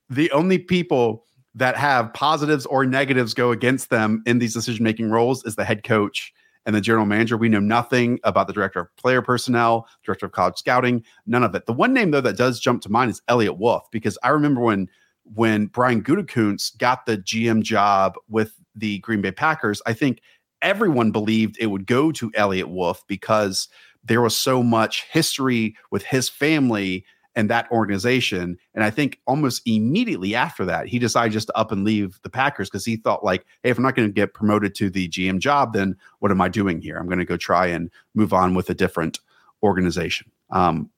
the 0.09 0.31
only 0.31 0.57
people 0.57 1.25
that 1.55 1.77
have 1.77 2.11
positives 2.13 2.65
or 2.65 2.85
negatives 2.85 3.35
go 3.35 3.51
against 3.51 3.91
them 3.91 4.23
in 4.25 4.39
these 4.39 4.55
decision 4.55 4.83
making 4.83 5.11
roles 5.11 5.45
is 5.45 5.55
the 5.55 5.63
head 5.63 5.83
coach 5.83 6.33
and 6.65 6.75
the 6.75 6.81
general 6.81 7.05
manager. 7.05 7.37
We 7.37 7.49
know 7.49 7.59
nothing 7.59 8.19
about 8.23 8.47
the 8.47 8.53
director 8.53 8.81
of 8.81 8.95
player 8.95 9.21
personnel, 9.21 9.87
director 10.03 10.25
of 10.25 10.31
college 10.31 10.57
scouting, 10.57 11.03
none 11.25 11.43
of 11.43 11.55
it. 11.55 11.65
The 11.65 11.73
one 11.73 11.93
name 11.93 12.11
though 12.11 12.21
that 12.21 12.37
does 12.37 12.59
jump 12.59 12.81
to 12.83 12.91
mind 12.91 13.11
is 13.11 13.21
Eliot 13.27 13.57
Wolf 13.57 13.83
because 13.91 14.17
I 14.23 14.29
remember 14.29 14.61
when 14.61 14.89
when 15.35 15.67
Brian 15.67 16.03
Gutekunst 16.03 16.77
got 16.77 17.05
the 17.05 17.17
GM 17.17 17.61
job 17.61 18.15
with 18.27 18.53
the 18.75 18.99
Green 18.99 19.21
Bay 19.21 19.31
Packers, 19.31 19.81
I 19.85 19.93
think 19.93 20.21
everyone 20.61 21.11
believed 21.11 21.57
it 21.59 21.67
would 21.67 21.85
go 21.85 22.11
to 22.11 22.31
Eliot 22.35 22.69
Wolf 22.69 23.03
because 23.07 23.69
there 24.03 24.21
was 24.21 24.37
so 24.37 24.61
much 24.61 25.03
history 25.11 25.75
with 25.91 26.03
his 26.03 26.27
family 26.27 27.05
and 27.35 27.49
that 27.49 27.69
organization. 27.71 28.57
And 28.73 28.83
I 28.83 28.89
think 28.89 29.19
almost 29.25 29.61
immediately 29.65 30.35
after 30.35 30.65
that, 30.65 30.87
he 30.87 30.99
decided 30.99 31.33
just 31.33 31.47
to 31.47 31.57
up 31.57 31.71
and 31.71 31.83
leave 31.83 32.19
the 32.23 32.29
Packers 32.29 32.69
because 32.69 32.85
he 32.85 32.95
thought 32.95 33.23
like, 33.23 33.45
hey, 33.63 33.69
if 33.69 33.77
I'm 33.77 33.83
not 33.83 33.95
going 33.95 34.07
to 34.07 34.13
get 34.13 34.33
promoted 34.33 34.75
to 34.75 34.89
the 34.89 35.07
GM 35.09 35.39
job, 35.39 35.73
then 35.73 35.95
what 36.19 36.31
am 36.31 36.41
I 36.41 36.49
doing 36.49 36.81
here? 36.81 36.97
I'm 36.97 37.07
going 37.07 37.19
to 37.19 37.25
go 37.25 37.37
try 37.37 37.67
and 37.67 37.89
move 38.13 38.33
on 38.33 38.53
with 38.53 38.69
a 38.69 38.73
different 38.73 39.19
organization. 39.61 40.31
Um, 40.51 40.89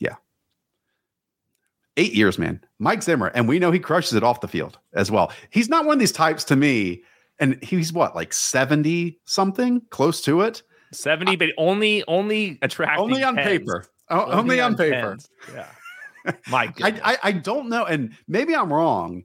yeah. 0.00 0.16
Eight 1.96 2.14
years, 2.14 2.38
man. 2.38 2.64
Mike 2.78 3.02
Zimmer, 3.02 3.28
and 3.28 3.48
we 3.48 3.58
know 3.58 3.70
he 3.70 3.80
crushes 3.80 4.14
it 4.14 4.22
off 4.22 4.40
the 4.40 4.48
field 4.48 4.78
as 4.94 5.10
well. 5.10 5.32
He's 5.50 5.68
not 5.68 5.84
one 5.84 5.94
of 5.94 6.00
these 6.00 6.12
types 6.12 6.44
to 6.44 6.56
me, 6.56 7.02
and 7.38 7.62
he's 7.62 7.92
what, 7.92 8.14
like 8.14 8.32
70 8.32 9.18
something, 9.24 9.82
close 9.90 10.20
to 10.22 10.42
it. 10.42 10.62
70, 10.92 11.36
but 11.36 11.50
only 11.58 12.02
only 12.08 12.58
attracting 12.62 13.02
only 13.02 13.22
on 13.22 13.36
paper. 13.36 13.84
Only, 14.10 14.34
only 14.34 14.60
on, 14.60 14.72
on 14.72 14.78
paper. 14.78 15.18
Yeah. 15.52 15.68
My 16.48 16.72
I, 16.82 17.00
I, 17.04 17.18
I 17.22 17.32
don't 17.32 17.68
know, 17.68 17.84
and 17.84 18.16
maybe 18.26 18.54
I'm 18.54 18.72
wrong. 18.72 19.24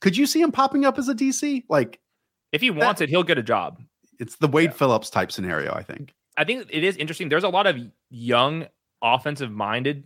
Could 0.00 0.16
you 0.16 0.26
see 0.26 0.40
him 0.40 0.52
popping 0.52 0.84
up 0.84 0.98
as 0.98 1.08
a 1.08 1.14
DC? 1.14 1.64
Like, 1.68 2.00
if 2.50 2.60
he 2.60 2.70
wants 2.70 2.98
that, 2.98 3.04
it, 3.04 3.10
he'll 3.10 3.22
get 3.22 3.38
a 3.38 3.42
job. 3.42 3.80
It's 4.18 4.36
the 4.36 4.48
Wade 4.48 4.70
yeah. 4.70 4.76
Phillips 4.76 5.10
type 5.10 5.32
scenario, 5.32 5.72
I 5.72 5.82
think. 5.82 6.14
I 6.36 6.44
think 6.44 6.66
it 6.70 6.84
is 6.84 6.96
interesting. 6.96 7.28
There's 7.28 7.44
a 7.44 7.48
lot 7.48 7.66
of 7.66 7.76
young, 8.10 8.66
offensive 9.02 9.50
minded 9.50 10.04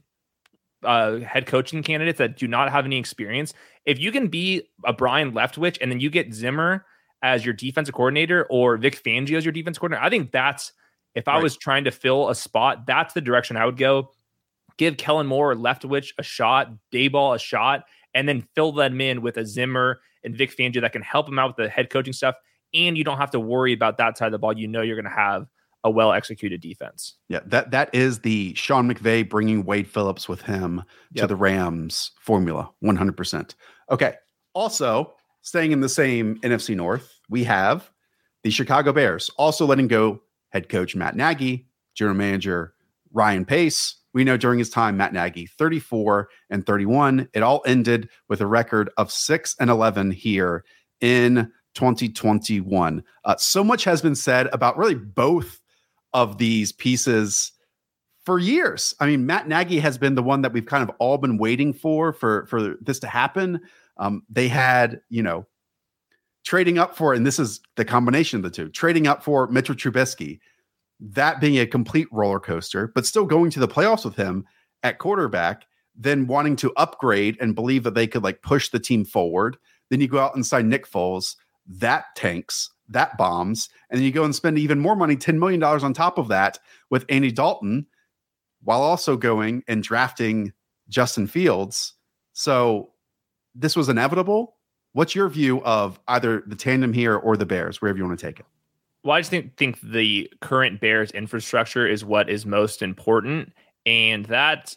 uh, 0.84 1.18
head 1.18 1.46
coaching 1.46 1.82
candidates 1.82 2.18
that 2.18 2.36
do 2.36 2.46
not 2.46 2.70
have 2.70 2.84
any 2.84 2.98
experience. 2.98 3.54
If 3.84 3.98
you 3.98 4.12
can 4.12 4.28
be 4.28 4.68
a 4.84 4.92
Byron 4.92 5.32
Leftwich 5.32 5.78
and 5.80 5.90
then 5.90 6.00
you 6.00 6.10
get 6.10 6.32
Zimmer 6.32 6.84
as 7.22 7.44
your 7.44 7.54
defensive 7.54 7.94
coordinator 7.94 8.46
or 8.50 8.76
Vic 8.76 9.02
Fangio 9.02 9.36
as 9.36 9.44
your 9.44 9.52
defense 9.52 9.78
coordinator, 9.78 10.04
I 10.04 10.10
think 10.10 10.32
that's 10.32 10.72
if 11.14 11.28
I 11.28 11.34
right. 11.34 11.42
was 11.42 11.56
trying 11.56 11.84
to 11.84 11.90
fill 11.90 12.28
a 12.28 12.34
spot, 12.34 12.86
that's 12.86 13.14
the 13.14 13.20
direction 13.20 13.56
I 13.56 13.64
would 13.64 13.78
go. 13.78 14.10
Give 14.78 14.96
Kellen 14.96 15.26
Moore 15.26 15.52
or 15.52 15.56
Leftwich 15.56 16.12
a 16.18 16.22
shot, 16.22 16.70
Daboll 16.92 17.34
a 17.34 17.38
shot, 17.38 17.84
and 18.14 18.28
then 18.28 18.46
fill 18.54 18.72
them 18.72 19.00
in 19.00 19.22
with 19.22 19.36
a 19.36 19.46
Zimmer 19.46 20.00
and 20.24 20.36
Vic 20.36 20.56
Fangio 20.56 20.80
that 20.80 20.92
can 20.92 21.02
help 21.02 21.26
them 21.26 21.38
out 21.38 21.48
with 21.48 21.56
the 21.56 21.68
head 21.68 21.90
coaching 21.90 22.12
stuff. 22.12 22.36
And 22.74 22.98
you 22.98 23.04
don't 23.04 23.18
have 23.18 23.30
to 23.30 23.40
worry 23.40 23.72
about 23.72 23.98
that 23.98 24.18
side 24.18 24.26
of 24.26 24.32
the 24.32 24.38
ball. 24.38 24.56
You 24.56 24.68
know 24.68 24.82
you're 24.82 24.96
going 24.96 25.04
to 25.04 25.10
have 25.10 25.46
a 25.84 25.90
well 25.90 26.12
executed 26.12 26.60
defense. 26.60 27.14
Yeah, 27.28 27.40
that 27.46 27.70
that 27.70 27.94
is 27.94 28.18
the 28.20 28.54
Sean 28.54 28.92
McVay 28.92 29.26
bringing 29.26 29.64
Wade 29.64 29.88
Phillips 29.88 30.28
with 30.28 30.42
him 30.42 30.82
yep. 31.12 31.22
to 31.22 31.26
the 31.28 31.36
Rams 31.36 32.10
formula, 32.20 32.70
100%. 32.82 33.54
Okay. 33.90 34.14
Also, 34.52 35.14
staying 35.42 35.72
in 35.72 35.80
the 35.80 35.88
same 35.88 36.38
NFC 36.40 36.74
North, 36.74 37.20
we 37.28 37.44
have 37.44 37.90
the 38.42 38.50
Chicago 38.50 38.92
Bears 38.92 39.30
also 39.36 39.64
letting 39.64 39.86
go 39.86 40.20
head 40.50 40.68
coach 40.68 40.96
Matt 40.96 41.14
Nagy, 41.14 41.68
general 41.94 42.16
manager 42.16 42.74
Ryan 43.16 43.44
Pace. 43.44 43.96
We 44.12 44.24
know 44.24 44.36
during 44.36 44.58
his 44.58 44.70
time, 44.70 44.96
Matt 44.96 45.12
Nagy, 45.12 45.46
34 45.46 46.28
and 46.50 46.64
31. 46.64 47.28
It 47.34 47.42
all 47.42 47.62
ended 47.66 48.08
with 48.28 48.40
a 48.40 48.46
record 48.46 48.90
of 48.96 49.10
6 49.10 49.56
and 49.58 49.70
11 49.70 50.10
here 50.10 50.64
in 51.00 51.50
2021. 51.74 53.02
Uh, 53.24 53.36
so 53.36 53.64
much 53.64 53.84
has 53.84 54.00
been 54.00 54.14
said 54.14 54.48
about 54.52 54.78
really 54.78 54.94
both 54.94 55.60
of 56.12 56.38
these 56.38 56.72
pieces 56.72 57.52
for 58.24 58.38
years. 58.38 58.94
I 59.00 59.06
mean, 59.06 59.26
Matt 59.26 59.48
Nagy 59.48 59.78
has 59.80 59.98
been 59.98 60.14
the 60.14 60.22
one 60.22 60.42
that 60.42 60.52
we've 60.52 60.66
kind 60.66 60.82
of 60.82 60.94
all 60.98 61.18
been 61.18 61.38
waiting 61.38 61.72
for 61.72 62.12
for 62.12 62.46
for 62.46 62.76
this 62.80 62.98
to 63.00 63.06
happen. 63.06 63.60
Um, 63.98 64.22
they 64.28 64.48
had, 64.48 65.00
you 65.08 65.22
know, 65.22 65.46
trading 66.44 66.78
up 66.78 66.96
for, 66.96 67.12
and 67.12 67.26
this 67.26 67.38
is 67.38 67.60
the 67.76 67.84
combination 67.84 68.38
of 68.38 68.42
the 68.42 68.50
two, 68.50 68.68
trading 68.68 69.06
up 69.06 69.22
for 69.22 69.46
Mitchell 69.48 69.74
Trubisky, 69.74 70.40
that 71.00 71.40
being 71.40 71.58
a 71.58 71.66
complete 71.66 72.08
roller 72.10 72.40
coaster, 72.40 72.92
but 72.94 73.06
still 73.06 73.24
going 73.24 73.50
to 73.50 73.60
the 73.60 73.68
playoffs 73.68 74.04
with 74.04 74.16
him 74.16 74.44
at 74.82 74.98
quarterback, 74.98 75.66
then 75.94 76.26
wanting 76.26 76.56
to 76.56 76.72
upgrade 76.76 77.36
and 77.40 77.54
believe 77.54 77.82
that 77.82 77.94
they 77.94 78.06
could 78.06 78.22
like 78.22 78.42
push 78.42 78.68
the 78.68 78.80
team 78.80 79.04
forward. 79.04 79.56
Then 79.90 80.00
you 80.00 80.08
go 80.08 80.18
out 80.18 80.34
and 80.34 80.44
sign 80.44 80.68
Nick 80.68 80.90
Foles, 80.90 81.36
that 81.66 82.06
tanks, 82.16 82.70
that 82.88 83.16
bombs, 83.18 83.68
and 83.90 83.98
then 83.98 84.04
you 84.04 84.12
go 84.12 84.24
and 84.24 84.34
spend 84.34 84.58
even 84.58 84.78
more 84.78 84.96
money, 84.96 85.16
$10 85.16 85.38
million 85.38 85.62
on 85.62 85.92
top 85.92 86.18
of 86.18 86.28
that 86.28 86.58
with 86.90 87.04
Andy 87.08 87.32
Dalton, 87.32 87.86
while 88.62 88.82
also 88.82 89.16
going 89.16 89.62
and 89.68 89.82
drafting 89.82 90.52
Justin 90.88 91.26
Fields. 91.26 91.94
So 92.32 92.92
this 93.54 93.76
was 93.76 93.88
inevitable 93.88 94.56
What's 94.96 95.14
your 95.14 95.28
view 95.28 95.62
of 95.62 96.00
either 96.08 96.42
the 96.46 96.56
tandem 96.56 96.90
here 96.90 97.16
or 97.16 97.36
the 97.36 97.44
Bears, 97.44 97.82
wherever 97.82 97.98
you 97.98 98.06
want 98.06 98.18
to 98.18 98.26
take 98.26 98.40
it? 98.40 98.46
Well, 99.06 99.14
I 99.14 99.20
just 99.20 99.30
think, 99.30 99.56
think 99.56 99.80
the 99.82 100.28
current 100.40 100.80
Bears 100.80 101.12
infrastructure 101.12 101.86
is 101.86 102.04
what 102.04 102.28
is 102.28 102.44
most 102.44 102.82
important. 102.82 103.52
And 103.86 104.24
that 104.24 104.76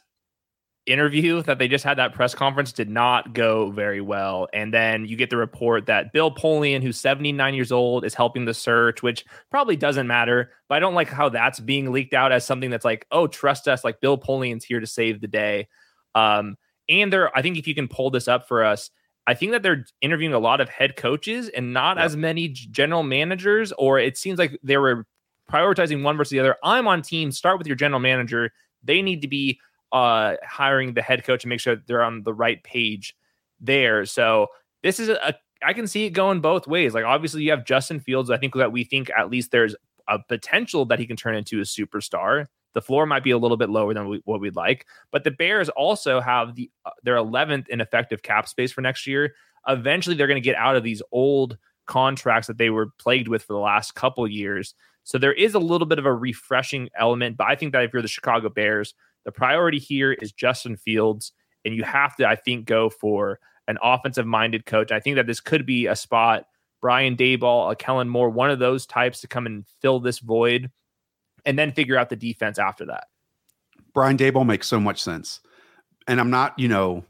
interview 0.86 1.42
that 1.42 1.58
they 1.58 1.68
just 1.68 1.84
had, 1.84 1.98
that 1.98 2.14
press 2.14 2.36
conference, 2.36 2.72
did 2.72 2.92
not 2.92 3.34
go 3.34 3.72
very 3.72 4.02
well. 4.02 4.48
And 4.54 4.72
then 4.72 5.06
you 5.06 5.16
get 5.16 5.32
the 5.32 5.38
report 5.38 5.88
that 5.88 6.14
Bill 6.14 6.30
Polian, 6.30 6.84
who's 6.84 7.00
79 7.00 7.56
years 7.56 7.72
old, 7.72 8.06
is 8.06 8.14
helping 8.14 8.46
the 8.46 8.54
search, 8.54 9.02
which 9.02 9.26
probably 9.50 9.76
doesn't 9.76 10.06
matter. 10.06 10.52
But 10.68 10.76
I 10.76 10.80
don't 10.80 10.94
like 10.94 11.10
how 11.10 11.30
that's 11.30 11.60
being 11.60 11.92
leaked 11.92 12.14
out 12.14 12.32
as 12.32 12.46
something 12.46 12.70
that's 12.70 12.86
like, 12.86 13.08
oh, 13.10 13.26
trust 13.26 13.68
us, 13.68 13.84
like 13.84 14.00
Bill 14.00 14.16
Polian's 14.20 14.64
here 14.64 14.80
to 14.80 14.86
save 14.86 15.22
the 15.22 15.28
day. 15.28 15.68
Um, 16.14 16.56
and 16.88 17.12
there, 17.12 17.36
I 17.36 17.42
think 17.42 17.58
if 17.58 17.68
you 17.68 17.74
can 17.74 17.88
pull 17.88 18.12
this 18.12 18.28
up 18.28 18.48
for 18.48 18.64
us, 18.64 18.92
I 19.30 19.36
think 19.36 19.52
that 19.52 19.62
they're 19.62 19.86
interviewing 20.02 20.34
a 20.34 20.40
lot 20.40 20.60
of 20.60 20.70
head 20.70 20.96
coaches 20.96 21.50
and 21.50 21.72
not 21.72 21.98
yep. 21.98 22.06
as 22.08 22.18
many 22.18 22.48
general 22.48 23.04
managers, 23.04 23.72
or 23.74 24.00
it 24.00 24.18
seems 24.18 24.40
like 24.40 24.60
they 24.64 24.76
were 24.76 25.06
prioritizing 25.48 26.02
one 26.02 26.18
versus 26.18 26.32
the 26.32 26.40
other. 26.40 26.56
I'm 26.64 26.88
on 26.88 27.04
team. 27.04 27.32
Start 27.32 27.60
with 27.60 27.68
your 27.68 27.76
general 27.76 28.00
manager. 28.00 28.52
They 28.84 29.04
need 29.04 29.22
to 29.22 29.28
be 29.28 29.60
uh, 29.92 30.38
hiring 30.44 30.96
the 30.96 31.04
head 31.04 31.24
coach 31.24 31.44
and 31.44 31.50
make 31.50 31.60
sure 31.60 31.76
they're 31.76 32.02
on 32.02 32.24
the 32.24 32.34
right 32.34 32.64
page 32.64 33.16
there. 33.60 34.04
So 34.08 34.48
this 34.82 35.00
is 35.00 35.10
a, 35.10 35.36
I 35.64 35.74
can 35.74 35.86
see 35.86 36.06
it 36.06 36.10
going 36.10 36.42
both 36.42 36.66
ways. 36.66 36.96
Like 36.96 37.06
obviously 37.06 37.44
you 37.44 37.52
have 37.52 37.66
Justin 37.66 38.00
Fields. 38.00 38.32
I 38.32 38.38
think 38.38 38.56
that 38.56 38.72
we 38.72 38.84
think 38.84 39.12
at 39.16 39.30
least 39.30 39.52
there's 39.52 39.76
a 40.08 40.18
potential 40.28 40.86
that 40.86 40.98
he 40.98 41.06
can 41.06 41.16
turn 41.16 41.36
into 41.36 41.60
a 41.60 41.66
superstar. 41.66 42.48
The 42.74 42.82
floor 42.82 43.06
might 43.06 43.24
be 43.24 43.32
a 43.32 43.38
little 43.38 43.58
bit 43.58 43.70
lower 43.70 43.94
than 43.94 44.08
we, 44.08 44.22
what 44.26 44.42
we'd 44.42 44.56
like, 44.56 44.86
but 45.12 45.24
the 45.24 45.32
Bears 45.32 45.70
also 45.70 46.20
have 46.20 46.56
the 46.56 46.70
uh, 46.86 46.92
their 47.04 47.16
11th 47.16 47.68
in 47.70 47.82
effective 47.82 48.22
cap 48.22 48.48
space 48.48 48.72
for 48.72 48.82
next 48.82 49.08
year. 49.08 49.34
Eventually, 49.68 50.16
they're 50.16 50.28
going 50.28 50.42
to 50.42 50.42
get 50.42 50.56
out 50.56 50.76
of 50.76 50.84
these 50.84 51.02
old 51.12 51.58
contracts 51.88 52.48
that 52.48 52.58
they 52.58 52.70
were 52.70 52.92
plagued 53.00 53.28
with 53.28 53.44
for 53.44 53.54
the 53.54 53.60
last 53.60 53.96
couple 53.96 54.28
years. 54.28 54.76
So 55.04 55.18
there 55.18 55.34
is 55.34 55.56
a 55.56 55.60
little 55.60 55.88
bit 55.88 55.98
of 55.98 56.06
a 56.06 56.14
refreshing 56.14 56.90
element, 56.98 57.36
but 57.36 57.48
I 57.48 57.56
think 57.56 57.74
that 57.74 57.84
if 57.84 57.92
you're 57.92 58.02
the 58.04 58.08
Chicago 58.08 58.48
Bears, 58.50 58.94
the 59.26 59.32
priority 59.32 59.80
here 59.80 60.14
is 60.14 60.32
Justin 60.32 60.78
Fields, 60.78 61.32
and 61.66 61.76
you 61.76 61.84
have 61.84 62.16
to, 62.18 62.28
I 62.28 62.36
think, 62.36 62.66
go 62.66 62.90
for 62.90 63.40
an 63.68 63.78
offensive 63.82 64.26
minded 64.26 64.66
coach. 64.66 64.92
I 64.92 65.00
think 65.00 65.16
that 65.16 65.28
this 65.28 65.40
could 65.40 65.66
be 65.66 65.88
a 65.88 65.96
spot. 65.96 66.46
Brian 66.82 67.18
Daboll, 67.18 67.72
a 67.72 67.76
Kellen 67.76 68.08
Moore, 68.08 68.30
one 68.30 68.50
of 68.50 68.60
those 68.60 68.86
types 68.86 69.22
to 69.22 69.28
come 69.28 69.46
and 69.46 69.66
fill 69.82 70.00
this 70.00 70.20
void 70.20 70.72
and 71.46 71.58
then 71.58 71.72
figure 71.72 71.98
out 71.98 72.10
the 72.10 72.16
defense 72.16 72.60
after 72.60 72.86
that. 72.86 73.06
Brian 73.94 74.18
Daboll 74.18 74.46
makes 74.46 74.68
so 74.68 74.80
much 74.80 75.02
sense. 75.02 75.40
And 76.08 76.20
I'm 76.20 76.30
not, 76.30 76.58
you 76.58 76.68
know, 76.68 77.04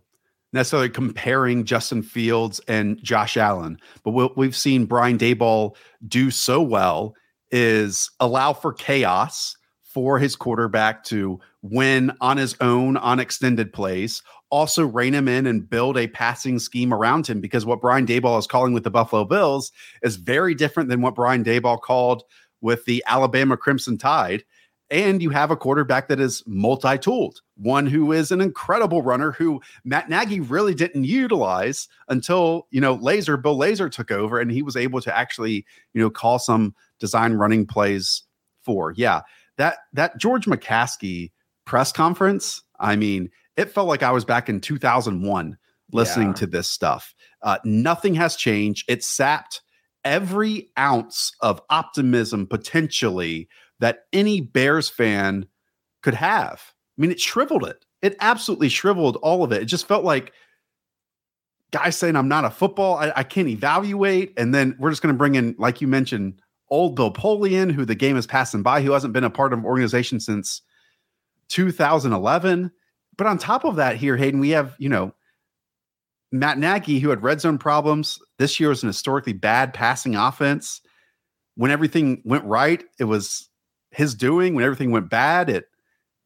necessarily 0.53 0.89
comparing 0.89 1.63
Justin 1.63 2.01
Fields 2.01 2.59
and 2.67 3.01
Josh 3.03 3.37
Allen, 3.37 3.79
but 4.03 4.11
what 4.11 4.37
we've 4.37 4.55
seen 4.55 4.85
Brian 4.85 5.17
Daboll 5.17 5.75
do 6.07 6.31
so 6.31 6.61
well 6.61 7.13
is 7.51 8.09
allow 8.19 8.53
for 8.53 8.73
chaos 8.73 9.55
for 9.83 10.19
his 10.19 10.35
quarterback 10.35 11.03
to 11.03 11.39
win 11.61 12.11
on 12.21 12.37
his 12.37 12.55
own 12.61 12.95
on 12.97 13.19
extended 13.19 13.73
plays, 13.73 14.21
also 14.49 14.85
rein 14.85 15.13
him 15.13 15.27
in 15.27 15.47
and 15.47 15.69
build 15.69 15.97
a 15.97 16.07
passing 16.07 16.59
scheme 16.59 16.93
around 16.93 17.27
him 17.27 17.41
because 17.41 17.65
what 17.65 17.81
Brian 17.81 18.05
Daboll 18.05 18.39
is 18.39 18.47
calling 18.47 18.73
with 18.73 18.83
the 18.83 18.91
Buffalo 18.91 19.25
Bills 19.25 19.71
is 20.03 20.15
very 20.15 20.55
different 20.55 20.89
than 20.89 21.01
what 21.01 21.15
Brian 21.15 21.43
Daboll 21.43 21.81
called 21.81 22.23
with 22.61 22.85
the 22.85 23.03
Alabama 23.07 23.57
Crimson 23.57 23.97
Tide. 23.97 24.43
and 24.91 25.21
you 25.21 25.29
have 25.29 25.51
a 25.51 25.55
quarterback 25.55 26.07
that 26.07 26.19
is 26.19 26.41
multi-tooled, 26.47 27.41
one 27.57 27.85
who 27.85 28.11
is 28.11 28.31
an 28.31 28.41
incredible 28.41 29.03
runner 29.03 29.31
who 29.31 29.61
Matt 29.83 30.09
Nagy 30.09 30.39
really 30.39 30.73
didn't 30.73 31.03
utilize 31.03 31.87
until, 32.07 32.65
you 32.71 32.81
know, 32.81 32.97
Lazor, 32.97 33.39
Bill 33.39 33.55
Lazor 33.55 33.91
took 33.91 34.09
over 34.09 34.39
and 34.39 34.51
he 34.51 34.63
was 34.63 34.75
able 34.75 34.99
to 35.01 35.15
actually, 35.15 35.63
you 35.93 36.01
know, 36.01 36.09
call 36.09 36.39
some 36.39 36.73
design 36.99 37.33
running 37.33 37.67
plays 37.67 38.23
for. 38.63 38.93
Yeah. 38.97 39.21
That 39.57 39.77
that 39.93 40.17
George 40.17 40.45
McCaskey 40.45 41.31
press 41.65 41.91
conference, 41.91 42.63
I 42.79 42.95
mean, 42.95 43.29
it 43.57 43.69
felt 43.69 43.87
like 43.87 44.01
I 44.01 44.11
was 44.11 44.25
back 44.25 44.49
in 44.49 44.59
2001 44.59 45.57
listening 45.91 46.29
yeah. 46.29 46.33
to 46.33 46.47
this 46.47 46.67
stuff. 46.67 47.13
Uh, 47.41 47.57
nothing 47.63 48.15
has 48.15 48.35
changed. 48.35 48.89
It 48.89 49.03
sapped 49.03 49.61
every 50.03 50.69
ounce 50.77 51.33
of 51.41 51.61
optimism 51.69 52.47
potentially 52.47 53.47
that 53.79 54.05
any 54.13 54.41
Bears 54.41 54.89
fan 54.89 55.47
could 56.01 56.13
have. 56.13 56.61
I 56.97 57.01
mean, 57.01 57.11
it 57.11 57.19
shriveled 57.19 57.65
it. 57.65 57.85
It 58.01 58.15
absolutely 58.19 58.69
shriveled 58.69 59.17
all 59.17 59.43
of 59.43 59.51
it. 59.51 59.61
It 59.61 59.65
just 59.65 59.87
felt 59.87 60.03
like 60.03 60.33
guys 61.71 61.97
saying, 61.97 62.15
I'm 62.15 62.27
not 62.27 62.45
a 62.45 62.49
football, 62.49 62.95
I, 62.95 63.11
I 63.15 63.23
can't 63.23 63.47
evaluate. 63.47 64.33
And 64.37 64.53
then 64.53 64.75
we're 64.79 64.89
just 64.89 65.01
going 65.01 65.13
to 65.13 65.17
bring 65.17 65.35
in, 65.35 65.55
like 65.57 65.81
you 65.81 65.87
mentioned, 65.87 66.41
old 66.69 66.95
Bill 66.95 67.11
Polian, 67.11 67.71
who 67.71 67.85
the 67.85 67.95
game 67.95 68.17
is 68.17 68.27
passing 68.27 68.63
by, 68.63 68.81
who 68.81 68.91
hasn't 68.91 69.13
been 69.13 69.23
a 69.23 69.29
part 69.29 69.53
of 69.53 69.59
an 69.59 69.65
organization 69.65 70.19
since 70.19 70.61
2011. 71.49 72.71
But 73.17 73.27
on 73.27 73.37
top 73.37 73.65
of 73.65 73.75
that, 73.75 73.97
here, 73.97 74.17
Hayden, 74.17 74.39
we 74.39 74.49
have, 74.51 74.75
you 74.79 74.89
know, 74.89 75.13
Matt 76.31 76.57
Nagy, 76.57 76.99
who 76.99 77.09
had 77.09 77.23
red 77.23 77.41
zone 77.41 77.57
problems. 77.57 78.19
This 78.37 78.59
year 78.59 78.69
was 78.69 78.83
an 78.83 78.89
historically 78.89 79.33
bad 79.33 79.73
passing 79.73 80.15
offense. 80.15 80.81
When 81.55 81.71
everything 81.71 82.21
went 82.23 82.45
right, 82.45 82.83
it 82.99 83.05
was 83.05 83.49
his 83.91 84.15
doing. 84.15 84.53
When 84.55 84.63
everything 84.63 84.91
went 84.91 85.09
bad, 85.09 85.49
it 85.49 85.65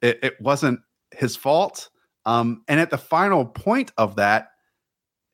it, 0.01 0.19
it 0.21 0.41
wasn't 0.41 0.81
his 1.11 1.35
fault. 1.35 1.89
Um, 2.25 2.63
and 2.67 2.79
at 2.79 2.89
the 2.89 2.97
final 2.97 3.45
point 3.45 3.91
of 3.97 4.17
that, 4.17 4.49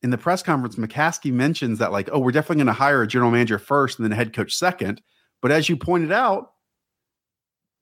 in 0.02 0.12
the 0.12 0.18
press 0.18 0.42
conference, 0.42 0.76
McCaskey 0.76 1.32
mentions 1.32 1.80
that, 1.80 1.92
like, 1.92 2.10
oh, 2.12 2.20
we're 2.20 2.32
definitely 2.32 2.64
going 2.64 2.68
to 2.68 2.74
hire 2.74 3.02
a 3.02 3.08
general 3.08 3.32
manager 3.32 3.60
first 3.60 4.00
and 4.00 4.06
then 4.06 4.14
a 4.14 4.16
head 4.16 4.34
coach 4.34 4.56
second. 4.56 5.02
But 5.42 5.52
as 5.52 5.68
you 5.68 5.76
pointed 5.76 6.12
out, 6.12 6.52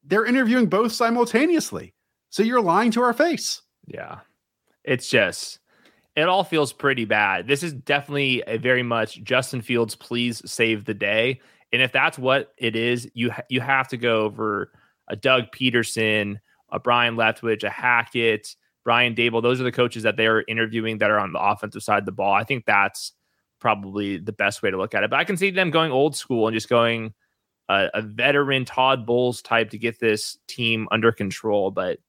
they're 0.04 0.26
interviewing 0.26 0.67
both 0.67 0.93
simultaneously. 0.93 1.93
So 2.30 2.41
you're 2.41 2.62
lying 2.62 2.91
to 2.91 3.02
our 3.02 3.13
face. 3.13 3.62
Yeah. 3.86 4.19
It's 4.84 5.10
just, 5.10 5.60
it 6.18 6.28
all 6.28 6.44
feels 6.44 6.74
pretty 6.74 7.06
bad. 7.06 7.48
This 7.48 7.62
is 7.62 7.74
definitely 7.74 8.44
a 8.48 8.58
very 8.58 8.82
much 8.82 9.24
Justin 9.24 9.62
Fields, 9.62 9.94
please 9.96 10.42
save 10.50 10.84
the 10.84 10.96
day. 10.96 11.40
And 11.72 11.82
if 11.82 11.92
that's 11.92 12.18
what 12.18 12.54
it 12.58 12.76
is, 12.76 13.08
you 13.14 13.30
ha- 13.30 13.44
you 13.50 13.62
have 13.62 13.88
to 13.90 13.98
go 13.98 14.22
over 14.22 14.72
a 15.08 15.16
Doug 15.16 15.52
Pederson, 15.52 16.40
a 16.72 16.80
Byron 16.80 17.18
Leftwich, 17.18 17.64
a 17.64 17.70
Hackett, 17.70 18.56
Brian 18.84 19.14
Daboll. 19.14 19.44
Those 19.44 19.62
are 19.62 19.64
the 19.66 19.72
coaches 19.72 20.04
that 20.04 20.18
they 20.18 20.26
are 20.26 20.44
interviewing 20.48 20.98
that 20.98 21.12
are 21.12 21.20
on 21.20 21.34
the 21.34 21.40
offensive 21.40 21.84
side 21.84 22.00
of 22.00 22.06
the 22.06 22.12
ball. 22.12 22.34
I 22.34 22.44
think 22.44 22.66
that's 22.66 23.14
probably 23.60 24.18
the 24.18 24.32
best 24.32 24.64
way 24.64 24.72
to 24.72 24.78
look 24.78 24.96
at 24.96 25.04
it. 25.04 25.12
But 25.12 25.20
I 25.20 25.24
can 25.24 25.38
see 25.38 25.52
them 25.52 25.70
going 25.70 25.92
old 25.92 26.16
school 26.16 26.48
and 26.48 26.54
just 26.56 26.70
going 26.70 27.14
a, 27.70 27.90
a 27.94 28.02
veteran 28.02 28.66
Todd 28.66 29.06
Bowles 29.06 29.44
type 29.44 29.70
to 29.70 29.78
get 29.78 30.00
this 30.00 30.38
team 30.48 30.88
under 30.90 31.12
control. 31.12 31.70
But 31.70 32.00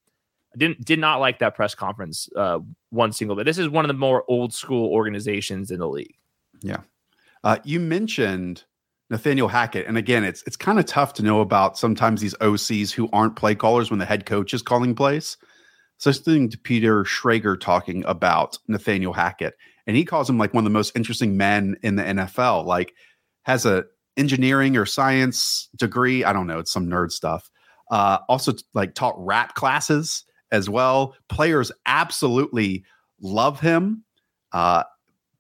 didn't 0.57 0.85
did 0.85 0.99
not 0.99 1.21
like 1.21 1.39
that 1.41 1.55
press 1.55 1.75
conference 1.75 2.29
uh, 2.37 2.59
one 2.91 3.13
single 3.13 3.37
bit. 3.37 3.45
This 3.45 3.59
is 3.59 3.69
one 3.69 3.85
of 3.85 3.89
the 3.89 3.95
more 3.95 4.25
old 4.29 4.55
school 4.55 4.93
organizations 4.93 5.71
in 5.71 5.79
the 5.79 5.89
league. 5.89 6.15
Yeah. 6.63 6.81
Uh, 7.45 7.59
you 7.65 7.81
mentioned 7.81 8.65
Nathaniel 9.11 9.49
Hackett. 9.49 9.87
And 9.87 9.97
again, 9.97 10.25
it's 10.25 10.43
it's 10.47 10.57
kind 10.57 10.79
of 10.79 10.87
tough 10.87 11.15
to 11.15 11.23
know 11.23 11.41
about 11.41 11.79
sometimes 11.79 12.21
these 12.21 12.35
OCs 12.35 12.91
who 12.91 13.09
aren't 13.13 13.37
play 13.37 13.55
callers 13.55 13.91
when 13.91 13.99
the 13.99 14.05
head 14.05 14.27
coach 14.27 14.53
is 14.53 14.63
calling 14.63 14.95
plays. 14.95 15.37
So 15.99 16.11
listening 16.11 16.49
to 16.51 16.59
Peter 16.59 17.05
Schrager 17.05 17.59
talking 17.59 18.05
about 18.07 18.59
Nathaniel 18.69 19.13
Hackett, 19.13 19.55
and 19.87 19.97
he 19.97 20.05
calls 20.05 20.31
him 20.31 20.39
like 20.39 20.55
one 20.55 20.63
of 20.63 20.71
the 20.71 20.79
most 20.79 20.95
interesting 20.95 21.37
men 21.37 21.77
in 21.83 21.97
the 21.97 22.05
NFL. 22.05 22.67
Like 22.67 22.95
has 23.43 23.65
a 23.65 23.85
engineering 24.17 24.77
or 24.77 24.85
science 24.85 25.69
degree. 25.77 26.25
I 26.25 26.33
don't 26.33 26.47
know, 26.47 26.59
it's 26.59 26.73
some 26.73 26.89
nerd 26.89 27.11
stuff. 27.11 27.51
Uh, 27.91 28.19
also 28.29 28.53
like 28.75 28.95
taught 28.95 29.15
rap 29.19 29.55
classes 29.55 30.25
as 30.53 30.69
well. 30.69 31.15
Players 31.29 31.73
absolutely 31.87 32.85
love 33.21 33.61
him. 33.61 34.05
Uh, 34.53 34.85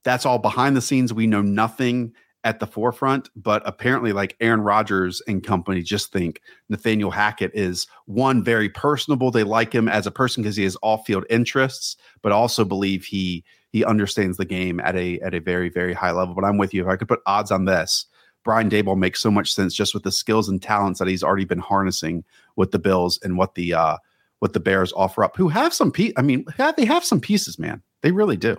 that's 0.04 0.26
all 0.26 0.38
behind 0.38 0.76
the 0.76 0.80
scenes. 0.80 1.12
We 1.12 1.26
know 1.26 1.42
nothing 1.42 2.12
at 2.44 2.60
the 2.60 2.66
forefront, 2.66 3.28
but 3.36 3.62
apparently, 3.66 4.12
like 4.12 4.36
Aaron 4.40 4.60
Rodgers 4.60 5.20
and 5.26 5.44
company, 5.44 5.82
just 5.82 6.12
think 6.12 6.40
Nathaniel 6.68 7.10
Hackett 7.10 7.50
is 7.52 7.86
one 8.06 8.44
very 8.44 8.68
personable. 8.68 9.30
They 9.30 9.42
like 9.42 9.72
him 9.72 9.88
as 9.88 10.06
a 10.06 10.10
person 10.10 10.42
because 10.42 10.56
he 10.56 10.62
has 10.64 10.76
off-field 10.82 11.24
interests, 11.28 11.96
but 12.22 12.32
also 12.32 12.64
believe 12.64 13.04
he 13.04 13.44
he 13.70 13.84
understands 13.84 14.36
the 14.36 14.44
game 14.44 14.80
at 14.80 14.96
a 14.96 15.18
at 15.20 15.34
a 15.34 15.40
very 15.40 15.68
very 15.68 15.92
high 15.92 16.12
level. 16.12 16.34
But 16.34 16.44
I'm 16.44 16.58
with 16.58 16.72
you. 16.72 16.82
If 16.82 16.88
I 16.88 16.96
could 16.96 17.08
put 17.08 17.20
odds 17.26 17.50
on 17.50 17.64
this, 17.64 18.06
Brian 18.44 18.70
Daboll 18.70 18.96
makes 18.96 19.20
so 19.20 19.30
much 19.30 19.52
sense 19.52 19.74
just 19.74 19.92
with 19.92 20.04
the 20.04 20.12
skills 20.12 20.48
and 20.48 20.62
talents 20.62 21.00
that 21.00 21.08
he's 21.08 21.24
already 21.24 21.44
been 21.44 21.58
harnessing 21.58 22.24
with 22.56 22.70
the 22.70 22.78
Bills 22.78 23.18
and 23.22 23.36
what 23.36 23.56
the 23.56 23.74
uh 23.74 23.96
what 24.40 24.52
the 24.52 24.60
Bears 24.60 24.92
offer 24.94 25.24
up. 25.24 25.36
Who 25.36 25.48
have 25.48 25.74
some 25.74 25.90
piece? 25.90 26.12
I 26.16 26.22
mean, 26.22 26.44
they 26.76 26.84
have 26.84 27.04
some 27.04 27.20
pieces, 27.20 27.58
man. 27.58 27.82
They 28.02 28.12
really 28.12 28.36
do. 28.36 28.56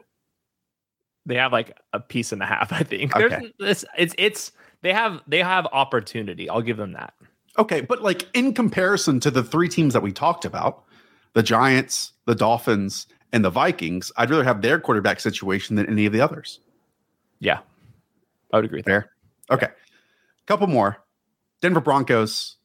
They 1.26 1.36
have 1.36 1.52
like 1.52 1.78
a 1.94 2.00
piece 2.00 2.32
and 2.32 2.42
a 2.42 2.46
half, 2.46 2.72
I 2.74 2.84
think. 2.84 3.16
Okay. 3.16 3.28
There's 3.28 3.52
this 3.60 3.86
it's 3.98 4.16
it's 4.18 4.52
they 4.82 4.94
have 4.94 5.22
they 5.28 5.40
have 5.40 5.68
opportunity. 5.72 6.50
I'll 6.50 6.62
give 6.62 6.78
them 6.78 6.94
that. 6.94 7.14
Okay, 7.58 7.82
but 7.82 8.02
like 8.02 8.28
in 8.34 8.54
comparison 8.54 9.20
to 9.22 9.32
the 9.32 9.44
three 9.44 9.68
teams 9.68 9.94
that 9.94 10.02
we 10.02 10.12
talked 10.12 10.46
about, 10.46 10.84
the 11.34 11.44
Giants, 11.44 12.14
the 12.26 12.36
Dolphins, 12.36 13.08
and 13.32 13.44
the 13.44 13.50
Vikings, 13.50 14.12
I'd 14.18 14.30
rather 14.30 14.44
have 14.44 14.62
their 14.62 14.80
quarterback 14.80 15.20
situation 15.20 15.76
than 15.76 15.88
any 15.88 16.06
of 16.06 16.14
the 16.14 16.22
others. 16.22 16.60
Yeah. 17.40 17.60
I 18.52 18.58
would 18.58 18.66
agree. 18.66 18.82
Fair. 18.82 19.12
Okay. 19.52 19.68
A 19.68 20.46
couple 20.48 20.68
more. 20.68 20.98
Denver 21.62 21.82
Broncos 21.82 22.58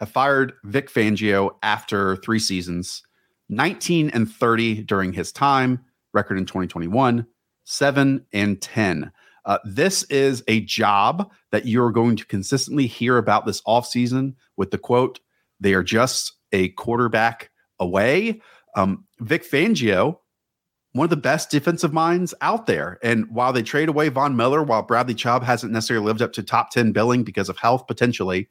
have 0.00 0.10
fired 0.10 0.54
Vic 0.64 0.90
Fangio 0.90 1.50
after 1.62 2.16
three 2.16 2.40
seasons, 2.40 3.02
19 3.48 4.10
and 4.10 4.30
30 4.30 4.82
during 4.82 5.12
his 5.12 5.30
time, 5.30 5.84
record 6.12 6.38
in 6.38 6.46
2021 6.46 7.26
seven, 7.70 8.26
and 8.32 8.60
10. 8.60 9.12
Uh, 9.44 9.58
this 9.64 10.02
is 10.04 10.42
a 10.48 10.60
job 10.60 11.30
that 11.52 11.66
you're 11.66 11.92
going 11.92 12.16
to 12.16 12.26
consistently 12.26 12.86
hear 12.86 13.16
about 13.16 13.46
this 13.46 13.62
offseason 13.62 14.34
with 14.56 14.70
the 14.70 14.78
quote, 14.78 15.20
they 15.60 15.72
are 15.72 15.82
just 15.82 16.34
a 16.52 16.68
quarterback 16.70 17.50
away. 17.78 18.40
Um, 18.76 19.04
Vic 19.20 19.48
Fangio, 19.48 20.18
one 20.92 21.04
of 21.04 21.10
the 21.10 21.16
best 21.16 21.50
defensive 21.50 21.92
minds 21.92 22.34
out 22.40 22.66
there. 22.66 22.98
And 23.02 23.26
while 23.30 23.52
they 23.52 23.62
trade 23.62 23.88
away 23.88 24.08
Von 24.08 24.36
Miller, 24.36 24.62
while 24.62 24.82
Bradley 24.82 25.14
Chubb 25.14 25.42
hasn't 25.42 25.72
necessarily 25.72 26.04
lived 26.04 26.22
up 26.22 26.32
to 26.34 26.42
top 26.42 26.70
10 26.70 26.92
billing 26.92 27.22
because 27.22 27.48
of 27.48 27.58
health 27.58 27.86
potentially, 27.86 28.48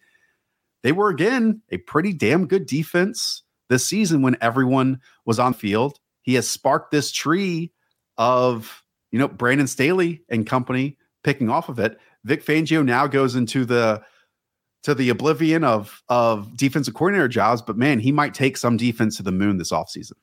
they 0.83 0.91
were 0.91 1.09
again 1.09 1.61
a 1.71 1.77
pretty 1.77 2.13
damn 2.13 2.47
good 2.47 2.65
defense 2.65 3.43
this 3.69 3.85
season 3.85 4.21
when 4.21 4.37
everyone 4.41 4.99
was 5.25 5.39
on 5.39 5.53
field. 5.53 5.99
He 6.21 6.35
has 6.35 6.47
sparked 6.47 6.91
this 6.91 7.11
tree 7.11 7.71
of 8.17 8.83
you 9.11 9.19
know, 9.19 9.27
Brandon 9.27 9.67
Staley 9.67 10.23
and 10.29 10.45
company 10.45 10.97
picking 11.23 11.49
off 11.49 11.69
of 11.69 11.79
it. 11.79 11.99
Vic 12.25 12.45
Fangio 12.45 12.85
now 12.85 13.07
goes 13.07 13.35
into 13.35 13.65
the 13.65 14.01
to 14.83 14.95
the 14.95 15.09
oblivion 15.09 15.63
of 15.63 16.01
of 16.09 16.55
defensive 16.55 16.93
coordinator 16.93 17.27
jobs, 17.27 17.61
but 17.61 17.77
man, 17.77 17.99
he 17.99 18.11
might 18.11 18.33
take 18.33 18.57
some 18.57 18.77
defense 18.77 19.17
to 19.17 19.23
the 19.23 19.31
moon 19.31 19.57
this 19.57 19.71
offseason. 19.71 20.13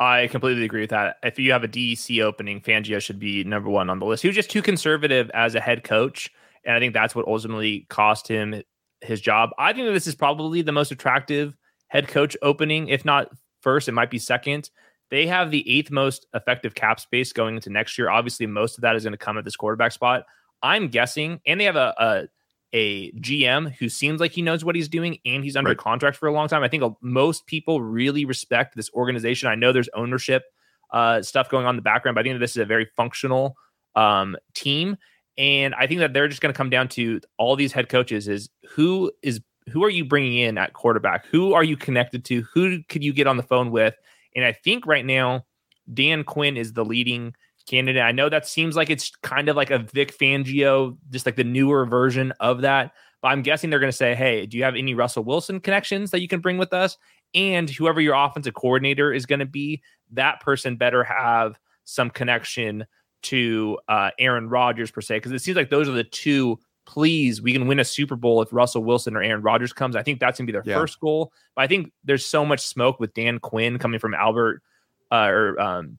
I 0.00 0.28
completely 0.28 0.64
agree 0.64 0.82
with 0.82 0.90
that. 0.90 1.16
If 1.24 1.38
you 1.38 1.50
have 1.52 1.64
a 1.64 1.68
DC 1.68 2.22
opening, 2.22 2.60
Fangio 2.60 3.00
should 3.00 3.18
be 3.18 3.42
number 3.44 3.68
one 3.68 3.90
on 3.90 3.98
the 3.98 4.06
list. 4.06 4.22
He 4.22 4.28
was 4.28 4.36
just 4.36 4.50
too 4.50 4.62
conservative 4.62 5.28
as 5.34 5.54
a 5.54 5.60
head 5.60 5.82
coach, 5.82 6.30
and 6.64 6.74
I 6.74 6.78
think 6.78 6.94
that's 6.94 7.14
what 7.14 7.26
ultimately 7.26 7.86
cost 7.88 8.28
him 8.28 8.62
his 9.00 9.20
job. 9.20 9.50
I 9.58 9.72
think 9.72 9.86
that 9.86 9.92
this 9.92 10.06
is 10.06 10.14
probably 10.14 10.62
the 10.62 10.72
most 10.72 10.92
attractive 10.92 11.56
head 11.88 12.08
coach 12.08 12.36
opening, 12.42 12.88
if 12.88 13.04
not 13.04 13.28
first, 13.60 13.88
it 13.88 13.92
might 13.92 14.10
be 14.10 14.18
second. 14.18 14.70
They 15.10 15.26
have 15.26 15.50
the 15.50 15.68
eighth 15.70 15.90
most 15.90 16.26
effective 16.34 16.74
cap 16.74 17.00
space 17.00 17.32
going 17.32 17.56
into 17.56 17.70
next 17.70 17.96
year. 17.96 18.10
Obviously, 18.10 18.46
most 18.46 18.76
of 18.76 18.82
that 18.82 18.94
is 18.94 19.04
going 19.04 19.12
to 19.12 19.18
come 19.18 19.38
at 19.38 19.44
this 19.44 19.56
quarterback 19.56 19.92
spot. 19.92 20.24
I'm 20.62 20.88
guessing, 20.88 21.40
and 21.46 21.60
they 21.60 21.64
have 21.64 21.76
a, 21.76 21.94
a 21.98 22.28
a 22.74 23.10
GM 23.12 23.74
who 23.76 23.88
seems 23.88 24.20
like 24.20 24.32
he 24.32 24.42
knows 24.42 24.64
what 24.64 24.76
he's 24.76 24.88
doing 24.88 25.18
and 25.24 25.42
he's 25.42 25.56
under 25.56 25.70
right. 25.70 25.78
contract 25.78 26.16
for 26.16 26.26
a 26.26 26.32
long 26.32 26.48
time. 26.48 26.62
I 26.62 26.68
think 26.68 26.84
most 27.00 27.46
people 27.46 27.80
really 27.80 28.24
respect 28.24 28.76
this 28.76 28.90
organization. 28.92 29.48
I 29.48 29.54
know 29.54 29.72
there's 29.72 29.88
ownership 29.94 30.44
uh, 30.92 31.22
stuff 31.22 31.48
going 31.48 31.64
on 31.64 31.70
in 31.70 31.76
the 31.76 31.82
background, 31.82 32.14
but 32.14 32.20
I 32.20 32.24
think 32.24 32.40
this 32.40 32.52
is 32.52 32.58
a 32.58 32.66
very 32.66 32.86
functional 32.96 33.56
um, 33.94 34.36
team. 34.54 34.96
And 35.38 35.74
I 35.76 35.86
think 35.86 36.00
that 36.00 36.12
they're 36.12 36.28
just 36.28 36.40
going 36.40 36.52
to 36.52 36.56
come 36.56 36.68
down 36.68 36.88
to 36.88 37.20
all 37.38 37.54
these 37.54 37.72
head 37.72 37.88
coaches 37.88 38.26
is 38.28 38.50
who 38.68 39.12
is 39.22 39.40
who 39.70 39.84
are 39.84 39.90
you 39.90 40.04
bringing 40.04 40.38
in 40.38 40.58
at 40.58 40.72
quarterback? 40.72 41.26
Who 41.26 41.54
are 41.54 41.62
you 41.62 41.76
connected 41.76 42.24
to? 42.26 42.42
Who 42.52 42.82
could 42.88 43.04
you 43.04 43.12
get 43.12 43.26
on 43.26 43.36
the 43.36 43.42
phone 43.42 43.70
with? 43.70 43.94
And 44.34 44.44
I 44.44 44.52
think 44.52 44.86
right 44.86 45.04
now, 45.04 45.44
Dan 45.92 46.24
Quinn 46.24 46.56
is 46.56 46.72
the 46.72 46.84
leading 46.84 47.34
candidate. 47.68 48.02
I 48.02 48.12
know 48.12 48.28
that 48.28 48.46
seems 48.46 48.76
like 48.76 48.90
it's 48.90 49.12
kind 49.22 49.48
of 49.48 49.56
like 49.56 49.70
a 49.70 49.78
Vic 49.78 50.16
Fangio, 50.16 50.96
just 51.10 51.26
like 51.26 51.36
the 51.36 51.44
newer 51.44 51.86
version 51.86 52.32
of 52.40 52.62
that. 52.62 52.92
But 53.20 53.28
I'm 53.28 53.42
guessing 53.42 53.68
they're 53.70 53.78
going 53.78 53.92
to 53.92 53.96
say, 53.96 54.14
hey, 54.14 54.46
do 54.46 54.56
you 54.56 54.64
have 54.64 54.74
any 54.74 54.94
Russell 54.94 55.24
Wilson 55.24 55.60
connections 55.60 56.10
that 56.10 56.20
you 56.20 56.28
can 56.28 56.40
bring 56.40 56.56
with 56.56 56.72
us? 56.72 56.96
And 57.34 57.68
whoever 57.68 58.00
your 58.00 58.14
offensive 58.14 58.54
coordinator 58.54 59.12
is 59.12 59.26
going 59.26 59.40
to 59.40 59.46
be, 59.46 59.82
that 60.12 60.40
person 60.40 60.76
better 60.76 61.04
have 61.04 61.58
some 61.84 62.10
connection 62.10 62.86
to 63.22 63.78
uh, 63.88 64.10
Aaron 64.18 64.48
Rodgers 64.48 64.90
per 64.90 65.00
se, 65.00 65.16
because 65.16 65.32
it 65.32 65.40
seems 65.40 65.56
like 65.56 65.70
those 65.70 65.88
are 65.88 65.92
the 65.92 66.04
two. 66.04 66.58
Please, 66.86 67.42
we 67.42 67.52
can 67.52 67.66
win 67.66 67.78
a 67.78 67.84
Super 67.84 68.16
Bowl 68.16 68.40
if 68.40 68.50
Russell 68.50 68.82
Wilson 68.82 69.14
or 69.14 69.22
Aaron 69.22 69.42
Rodgers 69.42 69.74
comes. 69.74 69.94
I 69.94 70.02
think 70.02 70.20
that's 70.20 70.38
gonna 70.38 70.46
be 70.46 70.52
their 70.52 70.62
yeah. 70.64 70.78
first 70.78 70.98
goal. 71.00 71.32
But 71.54 71.62
I 71.62 71.66
think 71.66 71.92
there's 72.04 72.24
so 72.24 72.46
much 72.46 72.60
smoke 72.60 72.98
with 72.98 73.12
Dan 73.12 73.38
Quinn 73.40 73.78
coming 73.78 74.00
from 74.00 74.14
Albert 74.14 74.62
uh, 75.10 75.28
or 75.28 75.60
um, 75.60 75.98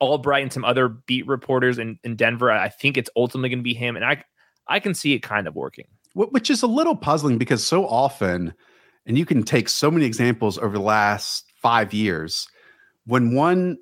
Albright 0.00 0.42
and 0.42 0.52
some 0.52 0.64
other 0.64 0.88
beat 0.88 1.26
reporters 1.26 1.78
in, 1.78 1.98
in 2.04 2.16
Denver. 2.16 2.50
I 2.50 2.68
think 2.68 2.96
it's 2.96 3.10
ultimately 3.16 3.50
going 3.50 3.58
to 3.58 3.62
be 3.62 3.74
him, 3.74 3.96
and 3.96 4.04
I 4.04 4.24
I 4.68 4.80
can 4.80 4.94
see 4.94 5.12
it 5.12 5.20
kind 5.20 5.46
of 5.46 5.54
working. 5.54 5.86
Which 6.14 6.48
is 6.48 6.62
a 6.62 6.66
little 6.66 6.96
puzzling 6.96 7.36
because 7.36 7.64
so 7.64 7.86
often, 7.86 8.54
and 9.04 9.18
you 9.18 9.26
can 9.26 9.42
take 9.42 9.68
so 9.68 9.90
many 9.90 10.06
examples 10.06 10.56
over 10.56 10.78
the 10.78 10.82
last 10.82 11.44
five 11.60 11.92
years, 11.92 12.48
when 13.04 13.34
one 13.34 13.76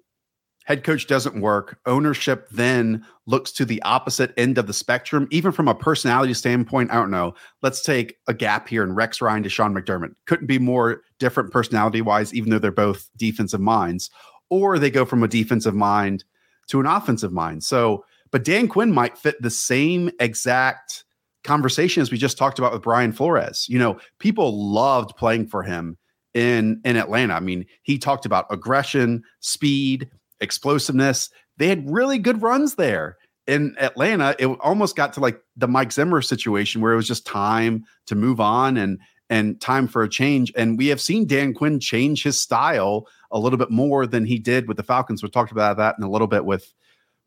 head 0.65 0.83
coach 0.83 1.07
doesn't 1.07 1.41
work, 1.41 1.79
ownership 1.87 2.49
then 2.51 3.05
looks 3.27 3.53
to 3.53 3.65
the 3.65 3.81
opposite 3.83 4.33
end 4.37 4.59
of 4.59 4.67
the 4.67 4.73
spectrum, 4.73 5.29
even 5.31 5.53
from 5.53 5.69
a 5.69 5.75
personality 5.75 6.35
standpoint. 6.35 6.91
I 6.91 6.95
don't 6.95 7.11
know. 7.11 7.35
Let's 7.63 7.83
take 7.83 8.17
a 8.27 8.35
gap 8.35 8.69
here 8.69 8.83
in 8.83 8.95
Rex 8.95 9.21
Ryan 9.21 9.43
to 9.43 9.49
Sean 9.49 9.75
McDermott. 9.75 10.15
Couldn't 10.27 10.47
be 10.47 10.59
more 10.59 11.03
different 11.19 11.53
personality 11.53 12.01
wise, 12.01 12.35
even 12.35 12.51
though 12.51 12.59
they're 12.59 12.73
both 12.73 13.09
defensive 13.17 13.61
minds, 13.61 14.11
or 14.51 14.79
they 14.79 14.91
go 14.91 15.05
from 15.05 15.23
a 15.23 15.29
defensive 15.29 15.75
mind 15.75 16.25
to 16.69 16.81
an 16.81 16.87
offensive 16.87 17.33
mind. 17.33 17.63
So, 17.63 18.05
but 18.31 18.45
Dan 18.45 18.69
Quinn 18.69 18.93
might 18.93 19.19
fit 19.19 19.41
the 19.41 19.51
same 19.51 20.11
exact 20.19 21.05
conversation 21.45 22.01
as 22.01 22.11
we 22.11 22.19
just 22.19 22.39
talked 22.39 22.59
about 22.59 22.73
with 22.73 22.83
Brian 22.83 23.13
Flores. 23.13 23.67
You 23.69 23.79
know, 23.79 23.99
people 24.19 24.73
loved 24.73 25.15
playing 25.17 25.47
for 25.47 25.63
him 25.63 25.99
in 26.33 26.81
in 26.85 26.97
Atlanta. 26.97 27.35
I 27.35 27.41
mean, 27.41 27.67
he 27.83 27.99
talked 27.99 28.27
about 28.27 28.47
aggression, 28.51 29.23
speed, 29.41 30.11
explosiveness. 30.41 31.31
They 31.57 31.69
had 31.69 31.89
really 31.91 32.19
good 32.19 32.43
runs 32.43 32.75
there. 32.75 33.17
In 33.47 33.77
Atlanta, 33.79 34.35
it 34.39 34.47
almost 34.61 34.97
got 34.97 35.13
to 35.15 35.21
like 35.21 35.39
the 35.57 35.69
Mike 35.69 35.93
Zimmer 35.93 36.23
situation 36.23 36.81
where 36.81 36.95
it 36.95 36.97
was 36.97 37.07
just 37.07 37.27
time 37.27 37.85
to 38.07 38.15
move 38.15 38.41
on 38.41 38.77
and 38.77 38.99
and 39.31 39.61
time 39.61 39.89
for 39.89 40.03
a 40.03 40.09
change. 40.09 40.53
And 40.57 40.79
we 40.79 40.87
have 40.89 41.01
seen 41.01 41.27
Dan 41.27 41.55
Quinn 41.55 41.81
change 41.81 42.23
his 42.23 42.39
style 42.39 43.07
a 43.31 43.39
little 43.39 43.59
bit 43.59 43.71
more 43.71 44.07
than 44.07 44.25
he 44.25 44.39
did 44.39 44.69
with 44.69 44.77
the 44.77 44.83
Falcons. 44.83 45.23
We 45.23 45.29
talked 45.29 45.53
about 45.53 45.77
that 45.77 45.97
in 45.99 46.05
a 46.05 46.11
little 46.11 46.27
bit 46.27 46.45
with 46.45 46.73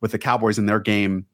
with 0.01 0.11
the 0.11 0.19
Cowboys 0.19 0.57
in 0.57 0.65
their 0.65 0.79
game 0.79 1.25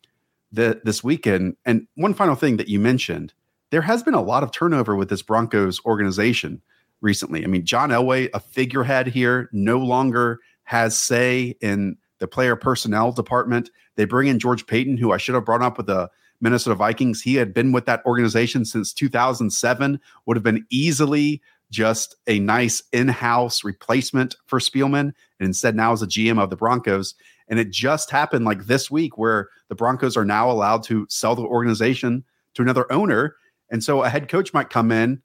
the, 0.52 0.82
this 0.84 1.04
weekend. 1.04 1.58
And 1.66 1.88
one 1.96 2.14
final 2.14 2.36
thing 2.36 2.58
that 2.58 2.70
you 2.70 2.80
mentioned, 2.80 3.34
there 3.72 3.82
has 3.82 4.04
been 4.04 4.14
a 4.14 4.22
lot 4.22 4.44
of 4.44 4.52
turnover 4.52 4.96
with 4.96 5.10
this 5.10 5.22
Broncos 5.22 5.84
organization 5.86 6.62
recently. 7.02 7.44
I 7.44 7.48
mean, 7.48 7.66
John 7.66 7.90
Elway, 7.90 8.30
a 8.34 8.40
figurehead 8.40 9.08
here, 9.08 9.50
no 9.52 9.80
longer 9.80 10.40
has 10.64 10.98
say 10.98 11.56
in 11.62 11.98
the 12.20 12.28
player 12.28 12.56
personnel 12.56 13.12
department. 13.12 13.70
They 13.96 14.06
bring 14.06 14.28
in 14.28 14.40
George 14.40 14.66
Paton, 14.66 14.98
who 14.98 15.12
I 15.12 15.18
should 15.18 15.36
have 15.36 15.46
brought 15.46 15.62
up 15.62 15.78
with 15.78 15.88
the 15.88 16.10
Minnesota 16.42 16.76
Vikings. 16.76 17.22
He 17.22 17.36
had 17.36 17.54
been 17.54 17.72
with 17.72 17.86
that 17.86 18.06
organization 18.06 18.66
since 18.66 18.94
2007, 18.94 20.00
would 20.26 20.38
have 20.38 20.44
been 20.44 20.66
easily 20.70 21.42
just 21.70 22.16
a 22.28 22.40
nice 22.40 22.84
in 22.92 23.08
house 23.08 23.64
replacement 23.64 24.36
for 24.46 24.60
Spielman. 24.60 25.14
And 25.40 25.48
instead, 25.48 25.76
now 25.76 25.92
is 25.92 26.02
a 26.02 26.08
GM 26.08 26.42
of 26.42 26.50
the 26.50 26.56
Broncos. 26.56 27.16
And 27.48 27.60
it 27.60 27.72
just 27.72 28.10
happened 28.10 28.46
like 28.46 28.66
this 28.66 28.92
week 28.92 29.18
where 29.18 29.50
the 29.70 29.76
Broncos 29.76 30.16
are 30.16 30.26
now 30.26 30.50
allowed 30.50 30.84
to 30.84 31.08
sell 31.10 31.36
the 31.36 31.42
organization 31.42 32.24
to 32.54 32.62
another 32.62 32.92
owner. 32.92 33.36
And 33.70 33.84
so 33.84 34.04
a 34.04 34.10
head 34.10 34.30
coach 34.30 34.54
might 34.54 34.70
come 34.70 34.92
in 34.92 35.22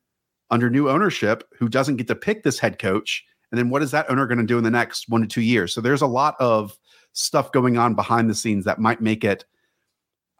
under 0.51 0.71
new 0.71 0.89
ownership 0.89 1.45
who 1.59 1.69
doesn't 1.69 1.97
get 1.97 2.09
to 2.09 2.15
pick 2.15 2.43
this 2.43 2.59
head 2.59 2.79
coach 2.79 3.25
and 3.51 3.59
then 3.59 3.71
what 3.71 3.83
is 3.83 3.91
that 3.93 4.11
owner 4.11 4.27
going 4.27 4.39
to 4.39 4.45
do 4.45 4.59
in 4.59 4.65
the 4.65 4.71
next 4.71 5.09
one 5.09 5.23
to 5.23 5.27
two 5.27 5.41
years? 5.41 5.75
So 5.75 5.81
there's 5.81 6.03
a 6.03 6.07
lot 6.07 6.37
of 6.39 6.77
stuff 7.13 7.53
going 7.53 7.79
on 7.79 7.95
behind 7.95 8.29
the 8.29 8.35
scenes 8.35 8.65
that 8.65 8.79
might 8.79 9.01
make 9.01 9.25
it, 9.25 9.45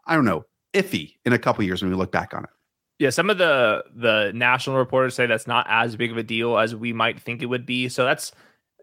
I 0.07 0.15
don't 0.15 0.25
know, 0.25 0.45
iffy 0.75 1.15
in 1.25 1.33
a 1.33 1.39
couple 1.39 1.65
years 1.65 1.83
when 1.83 1.91
we 1.91 1.97
look 1.97 2.13
back 2.13 2.35
on 2.35 2.45
it. 2.45 2.51
Yeah, 2.99 3.11
some 3.11 3.31
of 3.31 3.39
the 3.39 3.85
the 3.95 4.33
national 4.35 4.77
reporters 4.77 5.15
say 5.15 5.27
that's 5.27 5.47
not 5.47 5.67
as 5.69 5.95
big 5.95 6.11
of 6.11 6.17
a 6.17 6.23
deal 6.23 6.59
as 6.59 6.75
we 6.75 6.93
might 6.93 7.21
think 7.21 7.43
it 7.43 7.47
would 7.47 7.65
be. 7.65 7.89
So 7.89 8.05
that's 8.05 8.33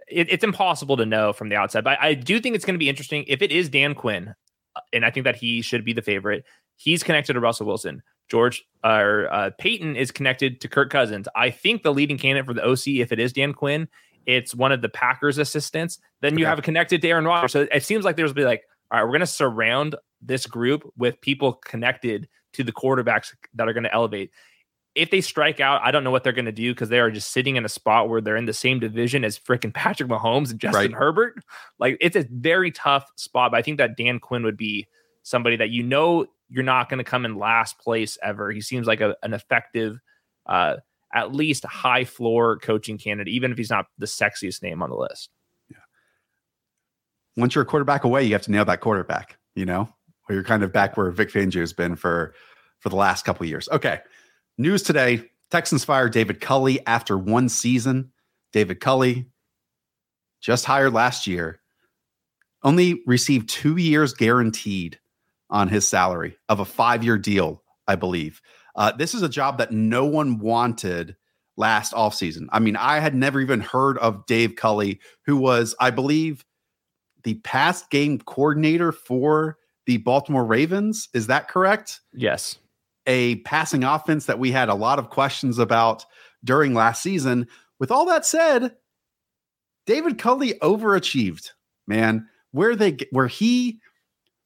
it, 0.08 0.32
it's 0.32 0.44
impossible 0.44 0.98
to 0.98 1.06
know 1.06 1.34
from 1.34 1.50
the 1.50 1.56
outside. 1.56 1.84
But 1.84 2.00
I, 2.02 2.14
do 2.14 2.40
think 2.40 2.56
it's 2.56 2.66
going 2.66 2.76
to 2.76 2.80
be 2.80 2.90
interesting 2.90 3.26
if 3.28 3.42
it 3.42 3.52
is 3.52 3.68
Dan 3.68 3.94
Quinn, 3.94 4.34
uh, 4.76 4.82
and 4.94 5.06
I 5.06 5.12
think 5.12 5.26
that 5.26 5.36
he 5.36 5.62
should 5.62 5.84
be 5.84 5.94
the 5.94 6.02
favorite. 6.02 6.46
He's 6.78 7.04
connected 7.04 7.34
to 7.34 7.40
Russell 7.40 7.68
Wilson. 7.68 8.04
George 8.30 8.64
or 8.84 9.32
uh, 9.32 9.52
Paton 9.60 9.96
is 9.96 10.12
connected 10.12 10.62
to 10.62 10.68
Kirk 10.68 10.90
Cousins. 10.90 11.28
I 11.36 11.50
think 11.50 11.84
the 11.84 11.94
leading 11.94 12.18
candidate 12.18 12.46
for 12.48 12.54
the 12.54 12.66
OC, 12.66 12.88
if 13.02 13.12
it 13.12 13.20
is 13.20 13.34
Dan 13.34 13.54
Quinn, 13.54 13.88
it's 14.26 14.56
one 14.56 14.72
of 14.72 14.82
the 14.82 14.90
Packers 14.90 15.38
assistants, 15.38 16.00
then 16.22 16.34
okay. 16.34 16.42
you 16.42 16.46
have 16.46 16.60
it 16.60 16.64
connected 16.64 17.02
to 17.02 17.10
Aaron 17.10 17.26
Rodgers. 17.26 17.52
So 17.52 17.68
it 17.72 17.84
seems 17.84 18.06
like 18.06 18.16
there's 18.16 18.34
be 18.34 18.46
like, 18.46 18.64
all 18.92 19.00
right, 19.00 19.04
we're 19.04 19.12
going 19.12 19.22
to 19.22 19.28
surround 19.28 19.96
this 20.22 20.48
group 20.48 20.92
with 20.98 21.20
people 21.22 21.54
connected 21.54 22.28
to 22.54 22.64
the 22.64 22.72
quarterbacks 22.72 23.34
that 23.56 23.68
are 23.68 23.74
going 23.74 23.84
to 23.84 23.94
elevate. 23.94 24.32
If 24.96 25.12
they 25.12 25.22
strike 25.22 25.60
out, 25.60 25.82
I 25.84 25.92
don't 25.92 26.06
know 26.06 26.12
what 26.12 26.24
they're 26.24 26.34
going 26.34 26.46
to 26.46 26.54
do 26.54 26.74
because 26.74 26.88
they 26.88 27.00
are 27.00 27.12
just 27.12 27.32
sitting 27.32 27.58
in 27.58 27.66
a 27.66 27.70
spot 27.70 28.08
where 28.08 28.22
they're 28.22 28.38
in 28.38 28.46
the 28.46 28.54
same 28.54 28.80
division 28.80 29.26
as 29.26 29.38
freaking 29.38 29.74
Patrick 29.74 30.10
Mahomes 30.10 30.52
and 30.52 30.60
Justin 30.60 30.92
right. 30.92 30.94
Herbert. 30.94 31.44
Like 31.80 31.98
it's 32.00 32.16
a 32.16 32.26
very 32.32 32.72
tough 32.72 33.06
spot. 33.18 33.52
But 33.52 33.58
I 33.58 33.62
think 33.62 33.78
that 33.80 33.98
Dan 33.98 34.20
Quinn 34.20 34.44
would 34.44 34.56
be 34.56 34.88
somebody 35.24 35.58
that 35.58 35.70
you 35.70 35.84
know 35.84 36.28
you're 36.48 36.64
not 36.64 36.88
going 36.88 37.00
to 37.00 37.04
come 37.04 37.26
in 37.26 37.38
last 37.38 37.78
place 37.80 38.18
ever. 38.24 38.52
He 38.52 38.62
seems 38.62 38.88
like 38.88 39.02
a, 39.02 39.18
an 39.22 39.34
effective 39.34 40.00
uh, 40.46 40.78
at 41.16 41.34
least 41.34 41.64
a 41.64 41.70
high 41.70 42.04
floor 42.04 42.60
coaching 42.60 42.98
candidate, 42.98 43.34
even 43.34 43.52
if 43.52 43.58
he's 43.58 43.70
not 43.70 43.86
the 43.98 44.06
sexiest 44.06 44.62
name 44.62 44.84
on 44.84 44.90
the 44.90 44.96
list. 44.98 45.30
Yeah. 45.70 45.78
Once 47.38 47.56
you're 47.56 47.64
a 47.64 47.66
quarterback 47.68 48.04
away, 48.04 48.24
you 48.24 48.34
have 48.34 48.44
to 48.44 48.52
nail 48.52 48.66
that 48.66 48.82
quarterback, 48.82 49.38
you 49.56 49.66
know, 49.66 49.90
or 50.30 50.36
you're 50.36 50.44
kind 50.44 50.62
of 50.64 50.74
back 50.74 50.98
where 50.98 51.10
Vic 51.12 51.30
Fangio 51.30 51.62
has 51.62 51.74
been 51.74 51.96
for 51.96 52.36
for 52.80 52.90
the 52.90 52.96
last 52.98 53.26
couple 53.26 53.46
years. 53.46 53.68
Okay. 53.70 54.00
News 54.58 54.84
today 54.84 55.30
Texans 55.52 55.86
fire 55.86 56.10
David 56.10 56.42
Culley 56.42 56.86
after 56.86 57.18
one 57.18 57.50
season. 57.50 58.12
David 58.52 58.80
Culley, 58.80 59.28
just 60.42 60.66
hired 60.66 60.94
last 60.94 61.28
year, 61.28 61.60
only 62.64 63.02
received 63.06 63.50
two 63.50 63.78
years 63.78 64.14
guaranteed 64.14 65.00
on 65.50 65.68
his 65.68 65.88
salary 65.88 66.38
of 66.50 66.60
a 66.60 66.66
five 66.66 67.04
year 67.04 67.18
deal, 67.18 67.64
I 67.88 67.96
believe. 67.96 68.42
Uh, 68.76 68.92
this 68.92 69.14
is 69.14 69.22
a 69.22 69.30
job 69.30 69.58
that 69.58 69.72
no 69.72 70.06
one 70.06 70.40
wanted 70.40 71.16
last 71.58 71.94
offseason. 71.94 72.48
I 72.52 72.60
mean, 72.60 72.76
I 72.76 73.00
had 73.00 73.16
never 73.16 73.40
even 73.40 73.62
heard 73.62 73.98
of 74.00 74.26
Dave 74.26 74.56
Culley, 74.56 75.00
who 75.26 75.38
was, 75.38 75.76
I 75.80 75.90
believe, 75.90 76.44
the 77.24 77.36
past 77.36 77.90
game 77.90 78.20
coordinator 78.20 78.92
for 78.92 79.58
the 79.86 79.98
Baltimore 79.98 80.46
Ravens. 80.46 81.10
Is 81.14 81.28
that 81.28 81.48
correct? 81.48 82.02
Yes. 82.14 82.58
A 83.08 83.38
passing 83.38 83.84
offense 83.84 84.26
that 84.26 84.40
we 84.40 84.52
had 84.52 84.70
a 84.70 84.76
lot 84.76 85.00
of 85.00 85.10
questions 85.10 85.60
about 85.60 86.06
during 86.44 86.74
last 86.74 87.02
season. 87.02 87.48
With 87.80 87.92
all 87.92 88.06
that 88.06 88.26
said, 88.26 88.76
David 89.86 90.18
Culley 90.18 90.54
overachieved, 90.62 91.52
man. 91.88 92.28
Where 92.52 92.76
they 92.76 92.98
where 93.12 93.28
he 93.28 93.80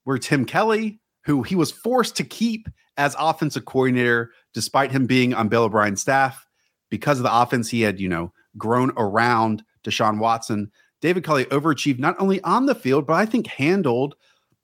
where 0.04 0.18
Tim 0.18 0.46
Kelly, 0.46 1.00
who 1.26 1.44
he 1.44 1.56
was 1.56 1.72
forced 1.72 2.16
to 2.18 2.24
keep 2.24 2.68
as 3.00 3.16
offensive 3.18 3.66
coordinator, 3.66 4.32
despite 4.54 4.92
him 4.92 5.08
being 5.08 5.34
on 5.34 5.48
Bill 5.48 5.64
O'Brien's 5.64 6.02
staff, 6.02 6.46
because 6.90 7.18
of 7.18 7.24
the 7.24 7.36
offense 7.36 7.70
he 7.70 7.82
had, 7.82 8.00
you 8.00 8.10
know, 8.10 8.34
grown 8.58 8.92
around 8.98 9.64
Deshaun 9.84 10.20
Watson. 10.20 10.72
David 11.02 11.24
Culley 11.24 11.46
overachieved 11.46 12.00
not 12.00 12.20
only 12.20 12.42
on 12.42 12.66
the 12.66 12.76
field, 12.76 13.08
but 13.08 13.14
I 13.14 13.26
think 13.26 13.48
handled 13.48 14.16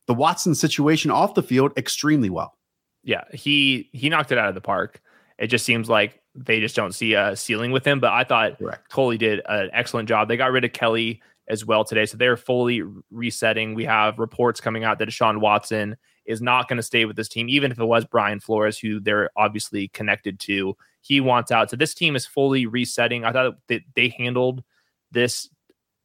the 0.05 0.13
Watson 0.13 0.53
situation 0.53 1.09
off 1.09 1.33
the 1.33 1.41
field 1.41 1.71
extremely 1.77 2.29
well. 2.29 2.57
Yeah, 3.03 3.23
he 3.33 3.89
he 3.93 4.09
knocked 4.09 4.31
it 4.31 4.37
out 4.37 4.49
of 4.49 4.55
the 4.55 4.61
park. 4.61 5.01
It 5.37 5.47
just 5.47 5.65
seems 5.65 5.89
like 5.89 6.21
they 6.33 6.59
just 6.59 6.75
don't 6.75 6.93
see 6.93 7.13
a 7.13 7.35
ceiling 7.35 7.71
with 7.71 7.85
him. 7.85 7.99
But 7.99 8.11
I 8.11 8.23
thought 8.23 8.57
Correct. 8.57 8.89
Culley 8.89 9.17
did 9.17 9.41
an 9.47 9.69
excellent 9.71 10.09
job. 10.09 10.27
They 10.27 10.37
got 10.37 10.51
rid 10.51 10.65
of 10.65 10.73
Kelly 10.73 11.21
as 11.47 11.63
well 11.63 11.85
today, 11.85 12.05
so 12.05 12.17
they're 12.17 12.37
fully 12.37 12.81
resetting. 13.11 13.75
We 13.75 13.85
have 13.85 14.19
reports 14.19 14.59
coming 14.59 14.83
out 14.83 14.99
that 14.99 15.07
Deshaun 15.07 15.39
Watson 15.39 15.95
is 16.25 16.41
not 16.41 16.67
going 16.67 16.77
to 16.77 16.83
stay 16.83 17.05
with 17.05 17.15
this 17.15 17.29
team, 17.29 17.49
even 17.49 17.71
if 17.71 17.79
it 17.79 17.85
was 17.85 18.05
Brian 18.05 18.39
Flores, 18.39 18.77
who 18.79 18.99
they're 18.99 19.29
obviously 19.35 19.89
connected 19.89 20.39
to. 20.41 20.75
He 21.01 21.21
wants 21.21 21.51
out. 21.51 21.69
So 21.69 21.75
this 21.77 21.93
team 21.93 22.15
is 22.15 22.25
fully 22.25 22.65
resetting. 22.65 23.25
I 23.25 23.31
thought 23.31 23.57
that 23.67 23.81
they 23.95 24.09
handled 24.09 24.63
this 25.11 25.49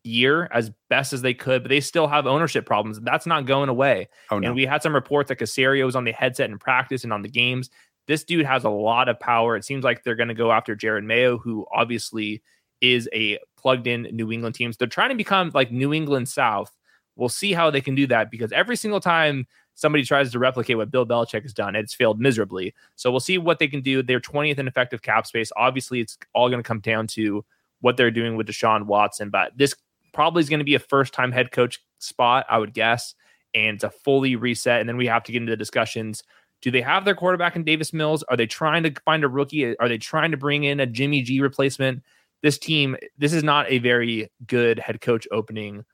year 0.04 0.48
as 0.52 0.70
best 0.88 1.12
as 1.12 1.22
they 1.22 1.34
could, 1.34 1.62
but 1.62 1.68
they 1.68 1.80
still 1.80 2.06
have 2.06 2.26
ownership 2.26 2.66
problems. 2.66 3.00
That's 3.00 3.26
not 3.26 3.46
going 3.46 3.68
away. 3.68 4.08
Oh, 4.30 4.38
no. 4.38 4.48
And 4.48 4.54
we 4.54 4.66
had 4.66 4.82
some 4.82 4.94
reports 4.94 5.28
that 5.28 5.38
Caserio 5.38 5.84
was 5.84 5.96
on 5.96 6.04
the 6.04 6.12
headset 6.12 6.50
in 6.50 6.58
practice 6.58 7.04
and 7.04 7.12
on 7.12 7.22
the 7.22 7.28
games. 7.28 7.70
This 8.06 8.24
dude 8.24 8.46
has 8.46 8.64
a 8.64 8.70
lot 8.70 9.08
of 9.08 9.20
power. 9.20 9.56
It 9.56 9.64
seems 9.64 9.84
like 9.84 10.02
they're 10.02 10.14
going 10.16 10.28
to 10.28 10.34
go 10.34 10.52
after 10.52 10.74
Jerod 10.74 11.04
Mayo, 11.04 11.38
who 11.38 11.66
obviously 11.72 12.42
is 12.80 13.08
a 13.12 13.38
plugged 13.56 13.86
in 13.86 14.02
New 14.12 14.32
England 14.32 14.54
team. 14.54 14.72
So 14.72 14.78
they're 14.80 14.88
trying 14.88 15.10
to 15.10 15.14
become 15.14 15.50
like 15.54 15.70
New 15.70 15.92
England 15.92 16.28
South. 16.28 16.74
We'll 17.16 17.28
see 17.28 17.52
how 17.52 17.70
they 17.70 17.82
can 17.82 17.94
do 17.94 18.06
that 18.06 18.30
because 18.30 18.52
every 18.52 18.76
single 18.76 19.00
time 19.00 19.46
somebody 19.80 20.04
tries 20.04 20.30
to 20.30 20.38
replicate 20.38 20.76
what 20.76 20.90
Bill 20.90 21.06
Belichick 21.06 21.42
has 21.42 21.54
done. 21.54 21.74
It's 21.74 21.94
failed 21.94 22.20
miserably. 22.20 22.74
So 22.96 23.10
we'll 23.10 23.18
see 23.18 23.38
what 23.38 23.58
they 23.58 23.66
can 23.66 23.80
do. 23.80 24.02
They're 24.02 24.20
20th 24.20 24.58
in 24.58 24.68
effective 24.68 25.00
cap 25.00 25.26
space. 25.26 25.50
Obviously, 25.56 26.00
it's 26.00 26.18
all 26.34 26.50
going 26.50 26.62
to 26.62 26.66
come 26.66 26.80
down 26.80 27.06
to 27.08 27.42
what 27.80 27.96
they're 27.96 28.10
doing 28.10 28.36
with 28.36 28.46
Deshaun 28.46 28.84
Watson, 28.84 29.30
but 29.30 29.56
this 29.56 29.74
probably 30.12 30.40
is 30.40 30.50
going 30.50 30.58
to 30.58 30.64
be 30.64 30.74
a 30.74 30.80
first 30.80 31.14
time 31.14 31.32
head 31.32 31.50
coach 31.50 31.82
spot, 31.98 32.44
I 32.50 32.58
would 32.58 32.74
guess, 32.74 33.14
and 33.54 33.80
to 33.80 33.88
fully 33.88 34.36
reset. 34.36 34.80
And 34.80 34.88
then 34.88 34.98
we 34.98 35.06
have 35.06 35.24
to 35.24 35.32
get 35.32 35.40
into 35.40 35.52
the 35.52 35.56
discussions. 35.56 36.22
Do 36.60 36.70
they 36.70 36.82
have 36.82 37.06
their 37.06 37.14
quarterback 37.14 37.56
in 37.56 37.64
Davis 37.64 37.94
Mills? 37.94 38.22
Are 38.24 38.36
they 38.36 38.46
trying 38.46 38.82
to 38.82 38.92
find 39.06 39.24
a 39.24 39.28
rookie? 39.28 39.78
Are 39.78 39.88
they 39.88 39.96
trying 39.96 40.30
to 40.32 40.36
bring 40.36 40.64
in 40.64 40.80
a 40.80 40.86
Jimmy 40.86 41.22
G 41.22 41.40
replacement? 41.40 42.02
This 42.42 42.58
team, 42.58 42.98
this 43.16 43.32
is 43.32 43.42
not 43.42 43.70
a 43.70 43.78
very 43.78 44.30
good 44.46 44.78
head 44.78 45.00
coach 45.00 45.26
opening, 45.30 45.86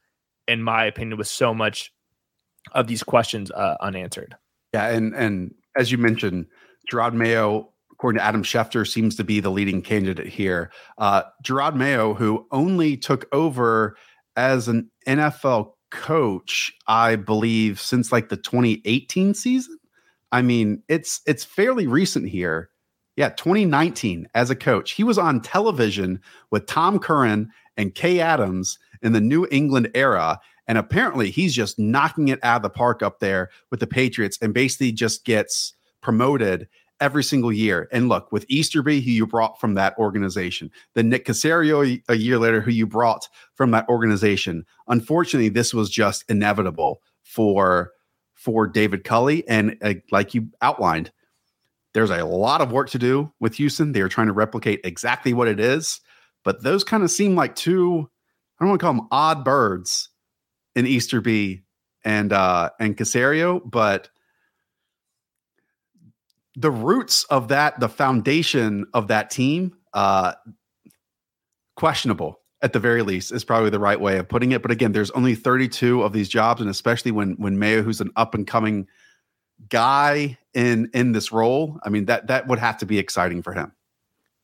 in 0.49 0.61
my 0.61 0.87
opinion, 0.87 1.19
with 1.19 1.29
so 1.29 1.55
much 1.55 1.93
of 2.73 2.87
these 2.87 3.03
questions 3.03 3.51
uh, 3.51 3.77
unanswered. 3.81 4.37
Yeah, 4.73 4.89
and 4.89 5.15
and 5.15 5.55
as 5.77 5.93
you 5.93 5.99
mentioned, 5.99 6.47
Jerod 6.91 7.15
Mayo, 7.15 7.71
according 7.93 8.19
to 8.19 8.25
Adam 8.25 8.43
Schefter, 8.43 8.87
seems 8.87 9.17
to 9.17 9.25
be 9.25 9.41
the 9.41 9.51
leading 9.51 9.83
candidate 9.83 10.29
here. 10.29 10.71
Uh, 10.99 11.23
Jerod 11.45 11.77
Mayo, 11.77 12.15
who 12.15 12.47
only 12.51 12.97
took 12.97 13.27
over 13.33 13.97
as 14.37 14.69
an 14.69 14.91
NFL 15.07 15.73
coach, 15.91 16.73
I 16.87 17.17
believe, 17.17 17.81
since 17.81 18.13
like 18.13 18.29
the 18.29 18.37
2018 18.37 19.35
season. 19.35 19.79
I 20.33 20.43
mean, 20.43 20.83
it's 20.89 21.21
it's 21.27 21.45
fairly 21.45 21.87
recent 21.87 22.29
here. 22.29 22.71
Yeah, 23.17 23.31
2019 23.31 24.29
as 24.35 24.51
a 24.51 24.57
coach. 24.57 24.93
He 24.93 25.05
was 25.05 25.17
on 25.17 25.41
television 25.41 26.21
with 26.51 26.67
Tom 26.67 26.99
Curran 26.99 27.51
and 27.77 27.95
Kay 27.95 28.21
Adams 28.21 28.79
in 29.03 29.13
the 29.13 29.21
New 29.21 29.47
England 29.51 29.91
era. 29.95 30.39
And 30.69 30.79
apparently 30.79 31.31
he's 31.31 31.55
just 31.55 31.79
knocking 31.79 32.29
it 32.29 32.41
out 32.43 32.57
of 32.57 32.63
the 32.63 32.71
park 32.71 33.03
up 33.03 33.21
there 33.21 33.51
with 33.71 33.81
the 33.81 33.87
Patriots 33.87 34.39
and 34.41 34.53
basically 34.53 34.93
just 34.93 35.25
gets 35.25 35.75
promoted 36.01 36.69
every 37.01 37.23
single 37.23 37.53
year. 37.53 37.89
And 37.93 38.09
look, 38.09 38.31
with 38.33 38.47
Easterby, 38.49 39.01
who 39.01 39.11
you 39.11 39.27
brought 39.27 39.61
from 39.61 39.75
that 39.75 39.97
organization, 39.99 40.71
then 40.95 41.09
Nick 41.09 41.27
Caserio 41.27 42.01
a 42.09 42.17
year 42.17 42.39
later, 42.39 42.61
who 42.61 42.71
you 42.71 42.87
brought 42.87 43.29
from 43.55 43.71
that 43.73 43.89
organization. 43.89 44.65
Unfortunately, 44.89 45.49
this 45.49 45.75
was 45.75 45.91
just 45.91 46.25
inevitable 46.29 47.03
for 47.23 47.93
for 48.35 48.67
David 48.67 49.05
Culley. 49.05 49.47
And 49.49 49.77
uh, 49.83 49.95
like 50.11 50.35
you 50.35 50.49
outlined, 50.61 51.11
there's 51.95 52.11
a 52.11 52.25
lot 52.25 52.61
of 52.61 52.71
work 52.71 52.91
to 52.91 52.99
do 52.99 53.33
with 53.41 53.55
Houston. 53.55 53.93
They 53.93 54.03
are 54.03 54.09
trying 54.09 54.27
to 54.27 54.33
replicate 54.33 54.81
exactly 54.85 55.33
what 55.33 55.49
it 55.49 55.59
is, 55.59 56.01
but 56.45 56.63
those 56.63 56.85
kind 56.85 57.03
of 57.03 57.11
seem 57.11 57.35
like 57.35 57.57
two, 57.57 58.09
I 58.59 58.65
don't 58.65 58.71
want 58.71 58.81
to 58.81 58.85
call 58.85 58.95
them 58.95 59.09
odd 59.11 59.45
birds 59.45 60.11
in 60.77 60.87
Easterby 60.87 61.63
and 62.05 62.33
uh 62.33 62.71
and 62.79 62.97
Caserio, 62.97 63.61
but 63.65 64.11
the 66.57 66.71
roots 66.71 67.25
of 67.25 67.49
that, 67.49 67.79
the 67.81 67.89
foundation 67.89 68.87
of 68.95 69.09
that 69.09 69.31
team, 69.31 69.77
uh, 69.93 70.33
questionable 71.77 72.41
at 72.63 72.73
the 72.73 72.81
very 72.81 73.03
least 73.03 73.31
is 73.31 73.45
probably 73.45 73.69
the 73.69 73.79
right 73.79 74.01
way 74.01 74.17
of 74.17 74.29
putting 74.29 74.53
it. 74.53 74.63
But 74.63 74.71
again, 74.71 74.93
there's 74.93 75.11
only 75.11 75.35
32 75.35 76.03
of 76.03 76.15
these 76.15 76.29
jobs, 76.29 76.61
and 76.61 76.71
especially 76.71 77.13
when 77.13 77.33
when 77.33 77.59
Mayo, 77.59 77.83
who's 77.83 78.01
an 78.01 78.11
up 78.17 78.35
and 78.35 78.47
coming 78.47 78.87
guy 79.69 80.39
in 80.55 80.91
in 80.95 81.13
this 81.13 81.33
role, 81.33 81.79
I 81.85 81.91
mean 81.91 82.07
that 82.07 82.29
that 82.29 82.47
would 82.47 82.59
have 82.59 82.79
to 82.79 82.87
be 82.87 82.99
exciting 82.99 83.43
for 83.43 83.53
him. 83.53 83.73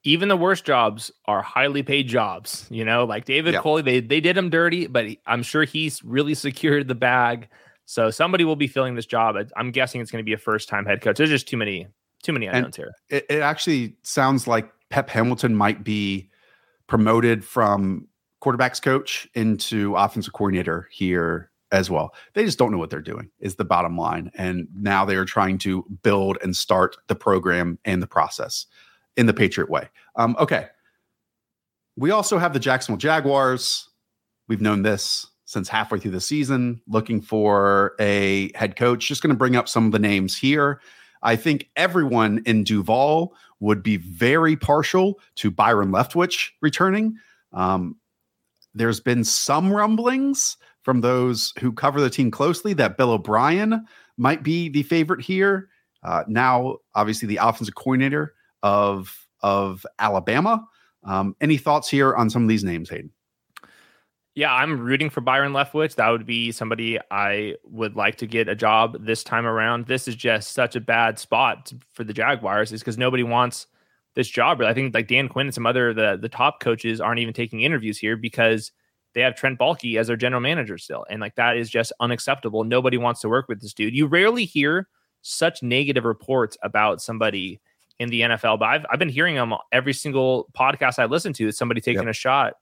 Even 0.05 0.29
the 0.29 0.37
worst 0.37 0.65
jobs 0.65 1.13
are 1.27 1.43
highly 1.43 1.83
paid 1.83 2.09
jobs. 2.09 2.67
You 2.71 2.85
know, 2.85 3.05
like 3.05 3.25
David 3.25 3.55
yep. 3.55 3.63
Culley, 3.63 3.83
they 3.83 4.01
they 4.01 4.21
did 4.21 4.37
him 4.37 4.51
dirty, 4.51 4.87
but 4.87 5.07
I'm 5.27 5.43
sure 5.43 5.65
he's 5.65 6.03
really 6.03 6.35
secured 6.35 6.89
the 6.89 6.95
bag. 6.95 7.49
So 7.85 8.11
somebody 8.11 8.45
will 8.45 8.57
be 8.57 8.67
filling 8.67 8.95
this 8.95 9.07
job. 9.07 9.37
I'm 9.57 9.71
guessing 9.71 10.01
it's 10.01 10.11
going 10.11 10.23
to 10.23 10.27
be 10.27 10.33
a 10.33 10.39
first 10.39 10.69
time 10.69 10.87
head 10.87 11.01
coach. 11.01 11.19
There's 11.19 11.31
just 11.31 11.49
too 11.49 11.57
many 11.57 11.87
too 12.23 12.33
many 12.33 12.47
unknowns 12.47 12.77
and 12.79 12.87
here. 12.87 12.93
It, 13.09 13.27
it 13.29 13.41
actually 13.43 13.97
sounds 14.03 14.47
like 14.47 14.73
Pep 14.91 15.11
Hamilton 15.11 15.55
might 15.55 15.85
be 15.85 16.31
promoted 16.87 17.45
from 17.45 18.07
quarterbacks 18.43 18.81
coach 18.83 19.29
into 19.35 19.95
offensive 19.97 20.33
coordinator 20.33 20.89
here 20.91 21.51
as 21.71 21.91
well. 21.91 22.15
They 22.35 22.45
just 22.45 22.59
don't 22.59 22.71
know 22.71 22.79
what 22.79 22.91
they're 22.91 23.01
doing, 23.01 23.31
is 23.41 23.57
the 23.57 23.65
bottom 23.65 23.97
line. 23.97 24.31
And 24.35 24.69
now 24.75 25.05
they 25.05 25.17
are 25.17 25.25
trying 25.25 25.59
to 25.59 25.85
build 26.03 26.39
and 26.43 26.55
start 26.55 26.97
the 27.09 27.15
program 27.15 27.79
and 27.85 28.03
the 28.03 28.07
process 28.07 28.67
in 29.17 29.27
the 29.27 29.35
Patriot 29.35 29.71
way. 29.71 29.89
Um, 30.17 30.37
okay. 30.39 30.69
We 31.97 32.11
also 32.11 32.39
have 32.39 32.53
the 32.53 32.61
Jacksonville 32.61 32.99
Jaguars. 32.99 33.89
We've 34.49 34.61
known 34.61 34.83
this 34.83 35.27
since 35.45 35.69
halfway 35.69 35.99
through 35.99 36.13
the 36.13 36.21
season, 36.21 36.81
looking 36.89 37.21
for 37.21 37.95
a 38.01 38.51
head 38.55 38.77
coach. 38.77 39.07
Just 39.07 39.23
going 39.23 39.35
to 39.35 39.39
bring 39.39 39.57
up 39.57 39.69
some 39.69 39.87
of 39.87 39.93
the 39.93 39.99
names 39.99 40.37
here. 40.37 40.81
I 41.23 41.37
think 41.37 41.69
everyone 41.77 42.43
in 42.47 42.65
Duval 42.65 43.35
would 43.61 43.83
be 43.83 43.99
very 43.99 44.57
partial 44.57 45.21
to 45.37 45.51
Byron 45.51 45.91
Leftwich 45.91 46.51
returning. 46.61 47.17
Um, 47.53 47.97
there's 48.75 49.01
been 49.01 49.23
some 49.25 49.73
rumblings 49.73 50.57
from 50.81 51.01
those 51.01 51.53
who 51.61 51.73
cover 51.73 52.01
the 52.01 52.11
team 52.11 52.31
closely 52.31 52.73
that 52.75 52.97
Bill 52.97 53.11
O'Brien 53.11 53.87
might 54.17 54.43
be 54.43 54.69
the 54.69 54.83
favorite 54.83 55.21
here. 55.21 55.69
Uh, 56.03 56.25
now, 56.27 56.79
obviously, 56.95 57.29
the 57.29 57.37
offensive 57.37 57.75
coordinator 57.75 58.35
of 58.63 59.27
of 59.43 59.85
Alabama. 59.99 60.67
Um, 61.05 61.35
any 61.41 61.57
thoughts 61.57 61.89
here 61.89 62.15
on 62.15 62.31
some 62.31 62.43
of 62.43 62.49
these 62.49 62.65
names, 62.65 62.89
Hayden? 62.89 63.11
Yeah, 64.35 64.53
I'm 64.55 64.81
rooting 64.81 65.11
for 65.11 65.21
Byron 65.21 65.53
Leftwich. 65.53 65.97
That 65.97 66.09
would 66.09 66.25
be 66.25 66.53
somebody 66.53 66.99
I 67.11 67.57
would 67.65 67.97
like 67.97 68.17
to 68.17 68.27
get 68.27 68.49
a 68.49 68.55
job 68.55 69.05
this 69.05 69.23
time 69.23 69.45
around. 69.45 69.87
This 69.87 70.09
is 70.09 70.17
just 70.17 70.53
such 70.53 70.75
a 70.75 70.81
bad 70.81 71.19
spot 71.19 71.71
for 71.93 72.03
the 72.03 72.15
Jaguars, 72.15 72.73
is 72.73 72.81
because 72.81 72.97
nobody 72.97 73.25
wants 73.25 73.67
this 74.15 74.29
job. 74.29 74.63
I 74.63 74.73
think 74.73 74.95
like 74.95 75.09
Dan 75.09 75.29
Quinn 75.29 75.49
and 75.49 75.55
some 75.55 75.67
other 75.67 75.93
the 75.93 76.19
the 76.21 76.31
top 76.31 76.61
coaches 76.61 77.01
aren't 77.01 77.21
even 77.21 77.35
taking 77.35 77.61
interviews 77.61 77.99
here 77.99 78.17
because 78.17 78.73
they 79.15 79.21
have 79.21 79.37
Trent 79.37 79.59
Baalke 79.59 79.99
as 79.99 80.07
their 80.07 80.17
general 80.17 80.41
manager 80.41 80.79
still, 80.79 81.05
and 81.11 81.21
like 81.21 81.35
that 81.35 81.59
is 81.59 81.69
just 81.69 81.93
unacceptable. 82.01 82.65
Nobody 82.65 82.97
wants 82.97 83.21
to 83.23 83.29
work 83.29 83.49
with 83.49 83.61
this 83.61 83.75
dude. 83.75 83.95
You 83.95 84.07
rarely 84.07 84.47
hear 84.47 84.89
such 85.21 85.63
negative 85.63 86.05
reports 86.05 86.57
about 86.63 87.03
somebody 87.03 87.61
in 87.99 88.09
the 88.09 88.23
NFL, 88.23 88.59
but 88.59 88.67
I've 88.67 88.87
I've 88.91 88.99
been 88.99 89.09
hearing 89.09 89.35
them 89.35 89.55
every 89.71 89.93
single 89.93 90.49
podcast 90.57 90.99
I 90.99 91.07
listen 91.07 91.33
to. 91.35 91.49
Is 91.49 91.57
somebody 91.57 91.81
taking 91.81 92.03
yep. 92.03 92.11
a 92.11 92.15
shot 92.15 92.55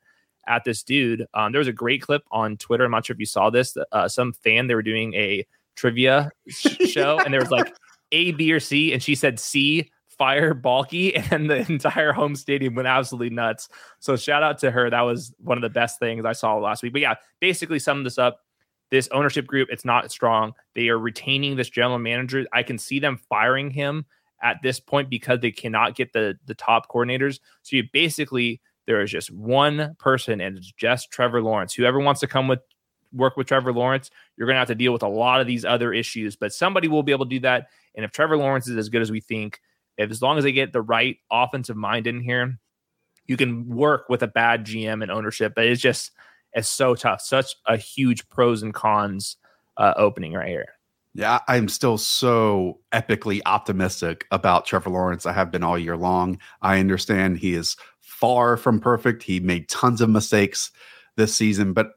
at 0.47 0.65
this 0.65 0.83
dude. 0.83 1.27
Um, 1.35 1.53
there 1.53 1.59
was 1.59 1.69
a 1.69 1.73
great 1.73 2.03
clip 2.03 2.25
on 2.31 2.57
Twitter. 2.57 2.85
I'm 2.85 2.91
not 2.91 3.07
sure 3.07 3.15
if 3.15 3.21
you 3.21 3.27
saw 3.27 3.51
this. 3.51 3.77
Uh, 3.93 4.09
some 4.09 4.33
fan 4.33 4.67
they 4.67 4.75
were 4.75 4.83
doing 4.83 5.15
a 5.15 5.47
trivia 5.77 6.31
show, 6.49 7.19
and 7.19 7.33
there 7.33 7.41
was 7.41 7.51
like 7.51 7.75
A, 8.13 8.33
B, 8.33 8.53
or 8.53 8.61
C, 8.61 8.93
and 8.93 9.03
she 9.03 9.15
said 9.15 9.39
C. 9.39 9.91
Fire 10.09 10.55
Baalke, 10.55 11.15
and 11.33 11.49
the 11.49 11.67
entire 11.73 12.13
home 12.13 12.37
stadium 12.37 12.75
went 12.75 12.87
absolutely 12.87 13.35
nuts. 13.35 13.71
So 14.01 14.17
shout 14.17 14.43
out 14.43 14.59
to 14.59 14.71
her. 14.71 14.91
That 14.91 15.01
was 15.01 15.33
one 15.39 15.57
of 15.57 15.63
the 15.63 15.71
best 15.71 15.99
things 15.99 16.27
I 16.27 16.33
saw 16.33 16.59
last 16.59 16.83
week. 16.83 16.93
But 16.93 17.01
yeah, 17.01 17.15
basically 17.41 17.79
sum 17.79 18.05
this 18.05 18.19
up. 18.19 18.41
This 18.91 19.09
ownership 19.13 19.47
group, 19.47 19.69
it's 19.71 19.85
not 19.85 20.11
strong. 20.11 20.53
They 20.75 20.89
are 20.89 20.99
retaining 20.99 21.57
this 21.57 21.71
general 21.71 21.99
manager. 21.99 22.45
I 22.53 22.65
can 22.65 22.77
see 22.77 22.99
them 22.99 23.19
firing 23.31 23.71
him 23.71 24.05
at 24.43 24.59
this 24.63 24.81
point 24.81 25.11
because 25.11 25.41
they 25.41 25.51
cannot 25.51 25.95
get 25.95 26.13
the 26.13 26.39
the 26.47 26.55
top 26.55 26.91
coordinators. 26.91 27.41
So 27.63 27.77
you 27.77 27.85
basically 27.93 28.61
there 28.87 29.01
is 29.01 29.11
just 29.11 29.31
one 29.31 29.95
person, 29.99 30.41
and 30.41 30.59
it's 30.59 30.73
just 30.73 31.11
Trevor 31.11 31.43
Lawrence. 31.43 31.75
Whoever 31.75 32.01
wants 32.01 32.21
to 32.21 32.27
come 32.27 32.49
with 32.49 32.61
work 33.13 33.37
with 33.37 33.47
Trevor 33.47 33.73
Lawrence, 33.73 34.11
you're 34.37 34.47
going 34.47 34.55
to 34.55 34.61
have 34.61 34.69
to 34.69 34.75
deal 34.75 34.93
with 34.93 35.03
a 35.03 35.09
lot 35.09 35.41
of 35.41 35.47
these 35.47 35.65
other 35.65 35.93
issues. 35.93 36.37
But 36.37 36.53
somebody 36.53 36.89
will 36.89 37.03
be 37.03 37.13
able 37.13 37.27
to 37.27 37.31
do 37.31 37.41
that. 37.41 37.69
And 37.95 38.05
if 38.05 38.13
Trevor 38.13 38.37
Lawrence 38.37 38.69
is 38.69 38.77
as 38.77 38.89
good 38.89 39.03
as 39.03 39.11
we 39.11 39.21
think, 39.21 39.61
if 39.97 40.11
as 40.11 40.23
long 40.23 40.39
as 40.39 40.45
they 40.45 40.53
get 40.53 40.73
the 40.73 40.83
right 40.83 41.19
offensive 41.31 41.77
mind 41.77 42.07
in 42.07 42.21
here, 42.21 42.59
you 43.27 43.37
can 43.37 43.69
work 43.69 44.09
with 44.09 44.23
a 44.23 44.29
bad 44.29 44.65
GM 44.65 45.03
and 45.03 45.11
ownership. 45.11 45.53
But 45.55 45.67
it's 45.67 45.81
just 45.81 46.13
it's 46.53 46.69
so 46.69 46.95
tough. 46.95 47.21
Such 47.21 47.55
a 47.67 47.77
huge 47.77 48.29
pros 48.29 48.63
and 48.63 48.75
cons 48.75 49.37
uh, 49.77 49.95
opening 49.97 50.33
right 50.33 50.49
here. 50.49 50.75
Yeah, 51.15 51.41
I'm 51.49 51.69
still 51.69 51.99
so 51.99 52.81
epically 52.93 53.41
optimistic 53.45 54.27
about 54.31 54.65
Trevor 54.65 54.91
Lawrence. 54.91 55.27
I 55.27 55.33
have 55.33 55.51
been 55.51 55.65
all 55.65 55.79
year 55.79 55.97
long. 55.97 56.39
I 56.63 56.79
understand 56.79 57.39
he 57.39 57.55
is 57.55 57.77
far 58.01 58.57
from 58.57 58.79
perfect. 58.81 59.23
He 59.23 59.41
made 59.41 59.69
tons 59.69 60.01
of 60.01 60.09
mistakes 60.09 60.71
this 61.17 61.35
season, 61.35 61.73
but 61.73 61.93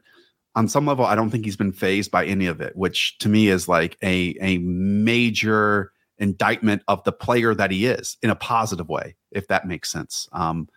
on 0.55 0.67
some 0.67 0.85
level, 0.85 1.05
I 1.05 1.15
don't 1.15 1.29
think 1.29 1.45
he's 1.45 1.57
been 1.57 1.71
phased 1.71 2.11
by 2.11 2.25
any 2.25 2.47
of 2.47 2.59
it, 2.61 2.75
which 2.75 3.17
to 3.19 3.29
me 3.29 3.49
is 3.49 3.67
like 3.67 3.97
a 4.03 4.35
a 4.41 4.57
major 4.59 5.91
indictment 6.17 6.83
of 6.87 7.03
the 7.03 7.11
player 7.11 7.53
that 7.55 7.71
he 7.71 7.85
is 7.85 8.17
in 8.21 8.29
a 8.29 8.35
positive 8.35 8.89
way, 8.89 9.15
if 9.31 9.47
that 9.47 9.67
makes 9.67 9.91
sense. 9.91 10.27
Um, 10.31 10.67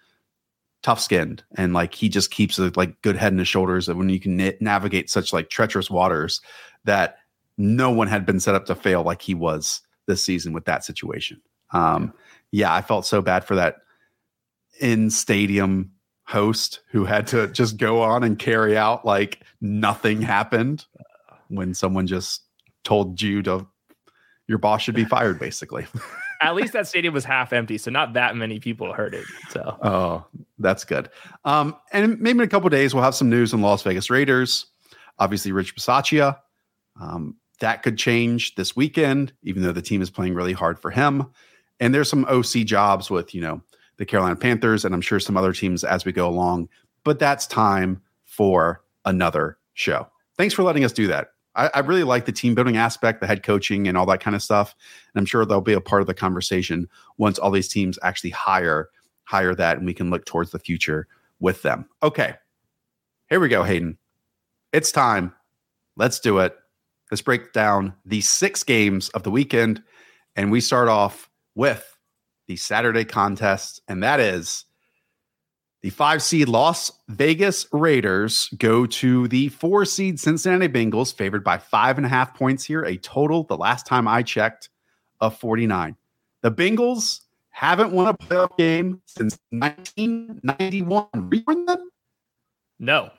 tough 0.82 1.01
skinned 1.01 1.43
and 1.57 1.72
like 1.72 1.95
he 1.95 2.09
just 2.09 2.30
keeps 2.30 2.59
a 2.59 2.70
like 2.76 3.01
good 3.03 3.16
head 3.16 3.32
in 3.32 3.39
his 3.39 3.49
shoulders 3.49 3.89
and 3.89 3.99
when 3.99 4.09
you 4.09 4.20
can 4.20 4.37
na- 4.37 4.53
navigate 4.61 5.11
such 5.11 5.32
like 5.32 5.51
treacherous 5.51 5.91
waters 5.91 6.41
that 6.84 7.16
no 7.59 7.91
one 7.91 8.09
had 8.09 8.27
been 8.27 8.41
set 8.41 8.55
up 8.55 8.67
to 8.67 8.75
fail 8.75 9.03
like 9.03 9.23
he 9.23 9.35
was 9.35 9.81
this 10.07 10.25
season 10.25 10.53
with 10.53 10.65
that 10.65 10.85
situation 10.85 11.41
um 11.73 12.13
yeah 12.53 12.73
i 12.73 12.81
felt 12.81 13.05
so 13.05 13.21
bad 13.21 13.45
for 13.45 13.55
that 13.55 13.77
in 14.81 15.11
stadium 15.11 15.91
host 16.25 16.81
who 16.91 17.05
had 17.05 17.27
to 17.27 17.47
just 17.49 17.77
go 17.77 18.03
on 18.03 18.25
and 18.25 18.39
carry 18.39 18.77
out 18.77 19.05
like 19.05 19.43
nothing 19.61 20.21
happened 20.21 20.85
when 21.49 21.73
someone 21.73 22.07
just 22.07 22.43
told 22.85 23.21
you 23.23 23.43
to 23.43 23.67
your 24.49 24.59
boss 24.59 24.83
should 24.83 24.95
be 24.95 25.05
fired, 25.17 25.39
basically. 25.39 25.87
At 26.41 26.55
least 26.55 26.75
that 26.75 26.87
stadium 26.87 27.15
was 27.15 27.25
half 27.25 27.53
empty, 27.53 27.79
so 27.79 27.91
not 27.91 28.13
that 28.13 28.37
many 28.37 28.61
people 28.61 28.93
heard 28.93 29.15
it. 29.15 29.25
So, 29.49 29.79
oh, 29.83 30.27
that's 30.59 30.85
good. 30.85 31.09
Um, 31.47 31.75
and 31.93 32.21
maybe 32.21 32.41
in 32.41 32.45
a 32.45 32.49
couple 32.49 32.69
days 32.69 32.95
we'll 32.95 33.05
have 33.05 33.15
some 33.15 33.31
news 33.31 33.55
on 33.55 33.63
Las 33.63 33.83
Vegas 33.83 34.11
Raiders. 34.11 34.67
Obviously, 35.19 35.53
Rich 35.53 35.75
Bisaccia. 35.77 36.39
Um, 37.01 37.37
that 37.61 37.83
could 37.83 37.99
change 37.99 38.55
this 38.55 38.77
weekend, 38.77 39.33
even 39.43 39.63
though 39.63 39.73
the 39.73 39.83
team 39.83 40.03
is 40.03 40.11
playing 40.11 40.35
really 40.35 40.53
hard 40.53 40.79
for 40.79 40.91
him. 40.91 41.27
And 41.81 41.95
there's 41.95 42.09
some 42.09 42.25
OC 42.27 42.65
jobs 42.65 43.11
with 43.11 43.35
you 43.35 43.41
know 43.41 43.63
the 43.97 44.07
Carolina 44.07 44.37
Panthers, 44.37 44.85
and 44.85 44.95
I'm 44.95 45.01
sure 45.01 45.21
some 45.21 45.37
other 45.37 45.53
teams 45.53 45.85
as 45.85 46.05
we 46.05 46.13
go 46.13 46.29
along. 46.29 46.69
But 47.05 47.19
that's 47.19 47.47
time 47.47 48.03
for 48.25 48.83
another 49.05 49.59
show. 49.75 50.09
Thanks 50.37 50.55
for 50.55 50.63
letting 50.63 50.85
us 50.85 50.93
do 50.93 51.07
that. 51.07 51.29
I, 51.55 51.71
I, 51.73 51.79
really 51.79 52.03
like 52.03 52.27
the 52.27 52.33
team 52.33 52.55
building 52.55 52.77
aspect, 52.77 53.21
the 53.21 53.27
head 53.27 53.43
coaching, 53.43 53.89
and 53.89 53.97
all 53.97 54.05
that 54.07 54.21
kind 54.21 54.37
of 54.37 54.43
stuff. 54.43 54.75
And 55.15 55.21
I'm 55.21 55.25
sure 55.25 55.45
they'll 55.47 55.61
be 55.63 55.73
a 55.73 55.81
part 55.81 56.03
of 56.03 56.07
the 56.07 56.15
conversation 56.15 56.89
once 57.17 57.39
all 57.39 57.51
these 57.51 57.69
teams 57.69 57.99
actually 58.03 58.31
hire 58.31 58.91
hire 59.25 59.55
that, 59.55 59.79
and 59.79 59.87
we 59.87 59.95
can 59.95 60.11
look 60.11 60.25
towards 60.25 60.51
the 60.51 60.59
future 60.59 61.09
with 61.41 61.63
them. 61.63 61.89
Okay, 62.03 62.35
here 63.29 63.41
we 63.41 63.49
go, 63.49 63.65
Hayden. 63.65 63.99
It's 64.73 64.93
time. 64.93 65.35
Let's 65.97 66.21
do 66.21 66.39
it. 66.39 66.55
Let's 67.11 67.23
break 67.23 67.53
down 67.53 67.95
the 68.05 68.21
six 68.21 68.63
games 68.63 69.09
of 69.11 69.23
the 69.23 69.31
weekend, 69.31 69.83
and 70.35 70.51
we 70.51 70.61
start 70.61 70.89
off 70.89 71.31
with 71.55 71.97
the 72.49 72.57
Saturday 72.57 73.05
contest, 73.05 73.81
and 73.89 74.03
that 74.03 74.21
is 74.21 74.65
the 75.83 75.91
five 75.91 76.21
seed 76.21 76.49
Las 76.49 76.91
Vegas 77.09 77.67
Raiders 77.71 78.49
go 78.59 78.87
to 78.87 79.29
the 79.29 79.49
four 79.51 79.85
seed 79.85 80.19
Cincinnati 80.19 80.69
Bengals, 80.69 81.15
favored 81.15 81.45
by 81.45 81.59
five 81.59 81.97
and 81.97 82.05
a 82.05 82.09
half 82.09 82.35
points 82.35 82.65
here, 82.65 82.83
a 82.83 82.97
total, 82.97 83.45
the 83.45 83.57
last 83.57 83.87
time 83.87 84.09
I 84.09 84.23
checked, 84.23 84.69
of 85.21 85.39
49. 85.39 85.97
The 86.43 86.51
Bengals 86.51 87.21
haven't 87.51 87.93
won 87.93 88.09
a 88.09 88.15
playoff 88.15 88.57
game 88.57 89.01
since 89.07 89.39
1991. 89.51 91.07
Remember 91.15 91.73
them? 91.73 91.91
No. 92.79 93.11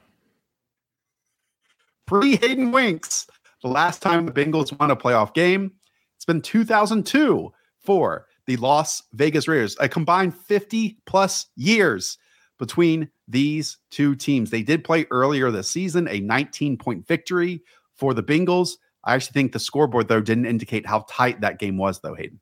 Pre 2.06 2.36
Hayden 2.36 2.72
Winks, 2.72 3.28
the 3.68 3.74
last 3.74 4.02
time 4.02 4.26
the 4.26 4.32
Bengals 4.32 4.78
won 4.80 4.92
a 4.92 4.96
playoff 4.96 5.34
game, 5.34 5.74
it's 6.16 6.26
been 6.26 6.42
2002 6.42 7.52
for 7.80 8.26
the 8.46 8.58
Las 8.58 9.04
Vegas 9.14 9.48
Raiders, 9.48 9.76
a 9.80 9.90
combined 9.90 10.36
50 10.36 10.98
plus 11.06 11.48
years 11.56 12.18
between 12.58 13.10
these 13.28 13.78
two 13.92 14.16
teams. 14.16 14.50
They 14.50 14.64
did 14.64 14.84
play 14.84 15.06
earlier 15.12 15.52
this 15.52 15.70
season, 15.70 16.08
a 16.08 16.20
19 16.20 16.78
point 16.78 17.06
victory 17.08 17.62
for 17.94 18.14
the 18.14 18.24
Bengals. 18.24 18.72
I 19.04 19.16
actually 19.16 19.34
think 19.34 19.52
the 19.52 19.60
scoreboard, 19.60 20.08
though, 20.08 20.22
didn't 20.22 20.46
indicate 20.46 20.86
how 20.86 21.06
tight 21.10 21.42
that 21.42 21.60
game 21.60 21.78
was, 21.78 22.00
though, 22.00 22.16
Hayden. 22.16 22.40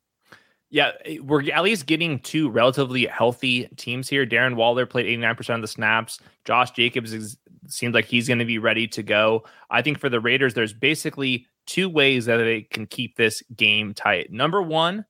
Yeah, 0.69 0.91
we're 1.21 1.49
at 1.51 1.63
least 1.63 1.85
getting 1.85 2.19
two 2.19 2.49
relatively 2.49 3.05
healthy 3.05 3.67
teams 3.77 4.09
here. 4.09 4.25
Darren 4.25 4.55
Waller 4.55 4.85
played 4.85 5.05
89% 5.05 5.55
of 5.55 5.61
the 5.61 5.67
snaps. 5.67 6.19
Josh 6.43 6.71
Jacobs 6.71 7.13
is, 7.13 7.37
seems 7.67 7.93
like 7.93 8.05
he's 8.05 8.27
going 8.27 8.39
to 8.39 8.45
be 8.45 8.59
ready 8.59 8.87
to 8.89 9.03
go. 9.03 9.43
I 9.69 9.81
think 9.81 9.99
for 9.99 10.09
the 10.09 10.19
Raiders, 10.19 10.53
there's 10.53 10.73
basically 10.73 11.47
two 11.65 11.89
ways 11.89 12.25
that 12.25 12.37
they 12.37 12.61
can 12.61 12.85
keep 12.85 13.15
this 13.15 13.41
game 13.55 13.93
tight. 13.93 14.31
Number 14.31 14.61
one, 14.61 15.05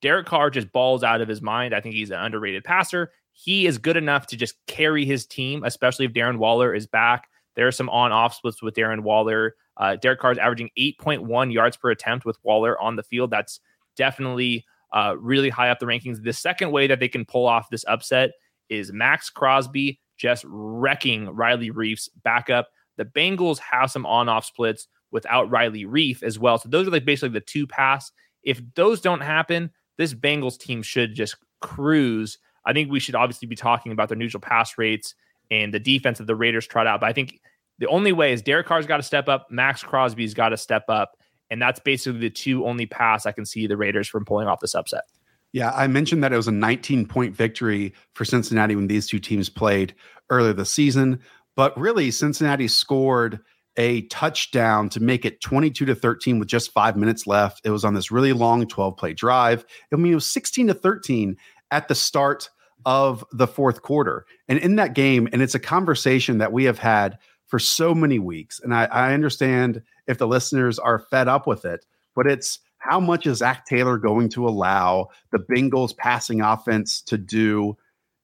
Derek 0.00 0.26
Carr 0.26 0.50
just 0.50 0.70
balls 0.72 1.02
out 1.02 1.20
of 1.20 1.28
his 1.28 1.42
mind. 1.42 1.74
I 1.74 1.80
think 1.80 1.94
he's 1.94 2.10
an 2.10 2.20
underrated 2.20 2.64
passer 2.64 3.10
he 3.40 3.68
is 3.68 3.78
good 3.78 3.96
enough 3.96 4.26
to 4.26 4.36
just 4.36 4.56
carry 4.66 5.04
his 5.04 5.24
team, 5.24 5.62
especially 5.62 6.04
if 6.04 6.12
Darren 6.12 6.38
Waller 6.38 6.74
is 6.74 6.88
back. 6.88 7.28
There 7.54 7.68
are 7.68 7.72
some 7.72 7.88
on 7.88 8.10
off 8.10 8.34
splits 8.34 8.60
with 8.60 8.74
Darren 8.74 9.04
Waller. 9.04 9.54
Uh, 9.76 9.94
Derek 9.94 10.18
Carr 10.18 10.32
is 10.32 10.38
averaging 10.38 10.70
8.1 10.76 11.52
yards 11.52 11.76
per 11.76 11.90
attempt 11.90 12.26
with 12.26 12.36
Waller 12.42 12.80
on 12.80 12.96
the 12.96 13.04
field. 13.04 13.30
That's 13.30 13.60
definitely 13.96 14.66
uh, 14.92 15.14
really 15.20 15.50
high 15.50 15.70
up 15.70 15.78
the 15.78 15.86
rankings. 15.86 16.20
The 16.20 16.32
second 16.32 16.72
way 16.72 16.88
that 16.88 16.98
they 16.98 17.06
can 17.06 17.24
pull 17.24 17.46
off 17.46 17.70
this 17.70 17.84
upset 17.86 18.30
is 18.70 18.92
Maxx 18.92 19.30
Crosby 19.30 20.00
just 20.18 20.44
wrecking 20.46 21.30
Riley 21.30 21.70
Reiff's 21.70 22.08
backup. 22.22 22.68
The 22.96 23.04
Bengals 23.04 23.58
have 23.58 23.90
some 23.90 24.04
on 24.04 24.28
off 24.28 24.44
splits 24.44 24.88
without 25.10 25.50
Riley 25.50 25.84
Reiff 25.84 26.22
as 26.22 26.38
well. 26.38 26.58
So 26.58 26.68
those 26.68 26.86
are 26.86 26.90
like 26.90 27.04
basically 27.04 27.30
the 27.30 27.40
two 27.40 27.66
pass. 27.66 28.12
If 28.42 28.60
those 28.74 29.00
don't 29.00 29.20
happen, 29.20 29.70
this 29.96 30.12
Bengals 30.12 30.58
team 30.58 30.82
should 30.82 31.14
just 31.14 31.36
cruise 31.60 32.38
I 32.68 32.74
think 32.74 32.92
we 32.92 33.00
should 33.00 33.14
obviously 33.14 33.48
be 33.48 33.56
talking 33.56 33.92
about 33.92 34.08
their 34.08 34.18
neutral 34.18 34.42
pass 34.42 34.76
rates 34.76 35.14
and 35.50 35.72
the 35.72 35.80
defense 35.80 36.18
that 36.18 36.26
the 36.26 36.36
Raiders 36.36 36.66
trot 36.66 36.86
out. 36.86 37.00
But 37.00 37.08
I 37.08 37.14
think 37.14 37.40
the 37.78 37.86
only 37.86 38.12
way 38.12 38.32
is 38.34 38.42
Derek 38.42 38.66
Carr's 38.66 38.86
got 38.86 38.98
to 38.98 39.02
step 39.02 39.26
up, 39.26 39.50
Maxx 39.50 39.82
Crosby's 39.82 40.34
got 40.34 40.50
to 40.50 40.58
step 40.58 40.84
up. 40.88 41.16
And 41.50 41.62
that's 41.62 41.80
basically 41.80 42.20
the 42.20 42.30
two 42.30 42.66
only 42.66 42.84
pass 42.84 43.24
I 43.24 43.32
can 43.32 43.46
see 43.46 43.66
the 43.66 43.78
Raiders 43.78 44.06
from 44.06 44.26
pulling 44.26 44.48
off 44.48 44.60
this 44.60 44.74
upset. 44.74 45.04
Yeah, 45.52 45.70
I 45.74 45.86
mentioned 45.86 46.22
that 46.24 46.32
it 46.32 46.36
was 46.36 46.48
a 46.48 46.52
19 46.52 47.06
point 47.06 47.34
victory 47.34 47.94
for 48.14 48.24
Cincinnati 48.24 48.76
when 48.76 48.86
these 48.86 49.06
two 49.06 49.18
teams 49.18 49.48
played 49.48 49.94
earlier 50.30 50.52
this 50.52 50.70
season. 50.70 51.20
But 51.56 51.78
really, 51.78 52.10
Cincinnati 52.10 52.68
scored 52.68 53.40
a 53.76 54.02
touchdown 54.02 54.88
to 54.90 55.00
make 55.00 55.24
it 55.24 55.40
22 55.40 55.86
to 55.86 55.94
13 55.94 56.38
with 56.38 56.48
just 56.48 56.72
five 56.72 56.96
minutes 56.96 57.26
left. 57.26 57.60
It 57.64 57.70
was 57.70 57.84
on 57.84 57.94
this 57.94 58.10
really 58.10 58.32
long 58.32 58.66
12 58.66 58.96
play 58.96 59.14
drive. 59.14 59.64
I 59.92 59.96
mean, 59.96 60.12
it 60.12 60.16
was 60.16 60.26
16 60.26 60.66
to 60.66 60.74
13 60.74 61.36
at 61.70 61.88
the 61.88 61.94
start 61.94 62.50
of 62.84 63.24
the 63.32 63.46
fourth 63.46 63.82
quarter. 63.82 64.26
And 64.48 64.58
in 64.58 64.76
that 64.76 64.94
game, 64.94 65.28
and 65.32 65.42
it's 65.42 65.54
a 65.54 65.60
conversation 65.60 66.38
that 66.38 66.52
we 66.52 66.64
have 66.64 66.78
had 66.78 67.18
for 67.46 67.58
so 67.58 67.94
many 67.94 68.18
weeks. 68.18 68.60
And 68.60 68.74
I, 68.74 68.84
I 68.86 69.14
understand 69.14 69.82
if 70.06 70.18
the 70.18 70.26
listeners 70.26 70.78
are 70.78 70.98
fed 70.98 71.28
up 71.28 71.46
with 71.46 71.64
it, 71.64 71.84
but 72.14 72.26
it's 72.26 72.58
how 72.78 73.00
much 73.00 73.26
is 73.26 73.38
Zac 73.38 73.66
Taylor 73.66 73.98
going 73.98 74.28
to 74.30 74.48
allow 74.48 75.08
the 75.32 75.38
Bengals 75.38 75.96
passing 75.96 76.40
offense 76.40 77.00
to 77.02 77.18
do 77.18 77.76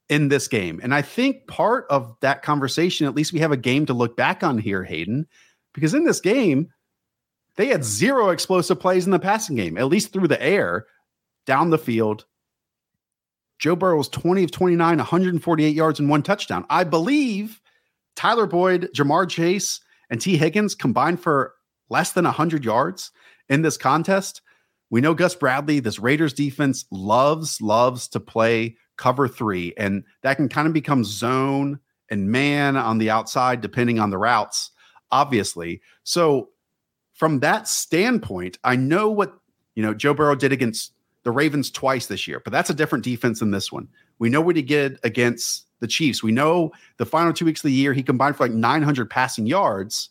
in 0.09 0.29
this 0.29 0.49
game? 0.49 0.81
And 0.83 0.95
I 0.95 1.03
think 1.03 1.47
part 1.47 1.87
of 1.91 2.17
that 2.21 2.43
conversation, 2.43 3.07
at 3.07 3.15
least 3.15 3.33
we 3.33 3.41
have 3.41 3.53
a 3.53 3.57
game 3.57 3.87
to 3.87 3.95
look 3.95 4.17
back 4.17 4.43
on 4.43 4.59
here, 4.59 4.85
Hayden, 4.85 5.27
because 5.73 5.95
in 5.95 6.05
this 6.05 6.21
game, 6.21 6.71
they 7.57 7.67
had 7.67 7.85
zero 7.85 8.31
explosive 8.31 8.81
plays 8.81 9.05
in 9.05 9.13
the 9.13 9.19
passing 9.19 9.57
game, 9.57 9.79
at 9.79 9.87
least 9.87 10.13
through 10.13 10.29
the 10.29 10.43
air, 10.43 10.87
down 11.47 11.71
the 11.71 11.79
field, 11.79 12.25
Joe 13.59 13.77
Burrow 13.77 13.99
was 13.99 14.09
20 14.09 14.45
of 14.45 14.51
29, 14.51 14.99
148 14.99 15.75
yards 15.75 16.01
and 16.01 16.09
one 16.09 16.23
touchdown. 16.23 16.65
I 16.71 16.85
believe 16.85 17.61
Tyler 18.17 18.47
Boyd, 18.47 18.91
Ja'Marr 18.95 19.29
Chase, 19.29 19.81
and 20.11 20.21
Tee 20.21 20.37
Higgins 20.37 20.75
combined 20.75 21.21
for 21.21 21.55
less 21.89 22.13
than 22.13 22.25
100 22.25 22.65
yards 22.65 23.11
in 23.49 23.63
this 23.63 23.77
contest. 23.77 24.43
We 24.95 25.01
know 25.01 25.13
Gus 25.13 25.35
Bradley, 25.35 25.81
this 25.81 25.99
Raiders 25.99 26.33
defense 26.33 26.85
loves, 26.93 27.61
loves 27.61 28.07
to 28.07 28.21
play 28.21 28.77
cover 28.97 29.27
three, 29.27 29.75
and 29.77 30.05
that 30.23 30.37
can 30.37 30.49
kind 30.49 30.69
of 30.69 30.73
become 30.73 31.03
zone 31.03 31.81
and 32.11 32.31
man 32.31 32.77
on 32.77 32.99
the 32.99 33.11
outside, 33.11 33.61
depending 33.61 33.99
on 33.99 34.11
the 34.11 34.19
routes, 34.19 34.71
obviously. 35.11 35.81
So, 36.05 36.51
from 37.13 37.41
that 37.41 37.67
standpoint, 37.67 38.61
I 38.63 38.77
know 38.77 39.11
what 39.11 39.37
you 39.75 39.83
know 39.83 39.95
Joe 39.95 40.15
Burrow 40.15 40.37
did 40.37 40.53
against 40.53 40.93
the 41.25 41.33
Ravens 41.33 41.73
twice 41.73 42.07
this 42.07 42.29
year, 42.29 42.41
but 42.45 42.53
that's 42.53 42.71
a 42.71 42.75
different 42.75 43.03
defense 43.03 43.41
than 43.41 43.51
this 43.51 43.73
one. 43.73 43.89
We 44.21 44.29
know 44.29 44.43
what 44.43 44.55
he 44.55 44.63
did 44.63 45.01
against 45.03 45.67
the 45.81 45.89
Chiefs. 45.89 46.23
We 46.23 46.31
know 46.31 46.71
the 46.99 47.07
final 47.07 47.33
two 47.33 47.47
weeks 47.47 47.63
of 47.63 47.67
the 47.69 47.73
year 47.73 47.95
he 47.95 48.05
combined 48.05 48.37
for 48.37 48.45
like 48.45 48.53
900 48.53 49.11
passing 49.11 49.47
yards. 49.47 50.11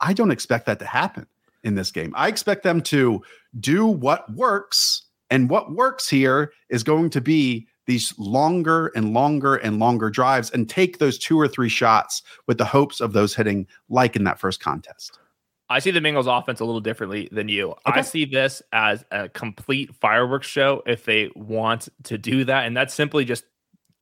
I 0.00 0.12
don't 0.12 0.32
expect 0.32 0.66
that 0.66 0.80
to 0.80 0.86
happen 0.86 1.28
in 1.64 1.74
this 1.74 1.90
game. 1.90 2.12
I 2.16 2.28
expect 2.28 2.62
them 2.62 2.80
to 2.82 3.22
do 3.60 3.86
what 3.86 4.32
works, 4.34 5.02
and 5.30 5.48
what 5.48 5.72
works 5.72 6.08
here 6.08 6.52
is 6.68 6.82
going 6.82 7.10
to 7.10 7.20
be 7.20 7.66
these 7.86 8.14
longer 8.18 8.92
and 8.94 9.12
longer 9.12 9.56
and 9.56 9.78
longer 9.78 10.10
drives 10.10 10.50
and 10.50 10.68
take 10.68 10.98
those 10.98 11.18
two 11.18 11.38
or 11.38 11.48
three 11.48 11.68
shots 11.68 12.22
with 12.46 12.58
the 12.58 12.64
hopes 12.64 13.00
of 13.00 13.12
those 13.12 13.34
hitting 13.34 13.66
like 13.88 14.14
in 14.14 14.24
that 14.24 14.38
first 14.38 14.60
contest. 14.60 15.18
I 15.68 15.78
see 15.78 15.90
the 15.90 16.00
Bengals 16.00 16.26
offense 16.26 16.60
a 16.60 16.64
little 16.64 16.82
differently 16.82 17.28
than 17.32 17.48
you. 17.48 17.70
Okay. 17.70 18.00
I 18.00 18.02
see 18.02 18.26
this 18.26 18.62
as 18.72 19.04
a 19.10 19.30
complete 19.30 19.94
fireworks 19.96 20.46
show 20.46 20.82
if 20.86 21.06
they 21.06 21.30
want 21.34 21.88
to 22.04 22.18
do 22.18 22.44
that. 22.44 22.66
And 22.66 22.76
that's 22.76 22.92
simply 22.92 23.24
just 23.24 23.44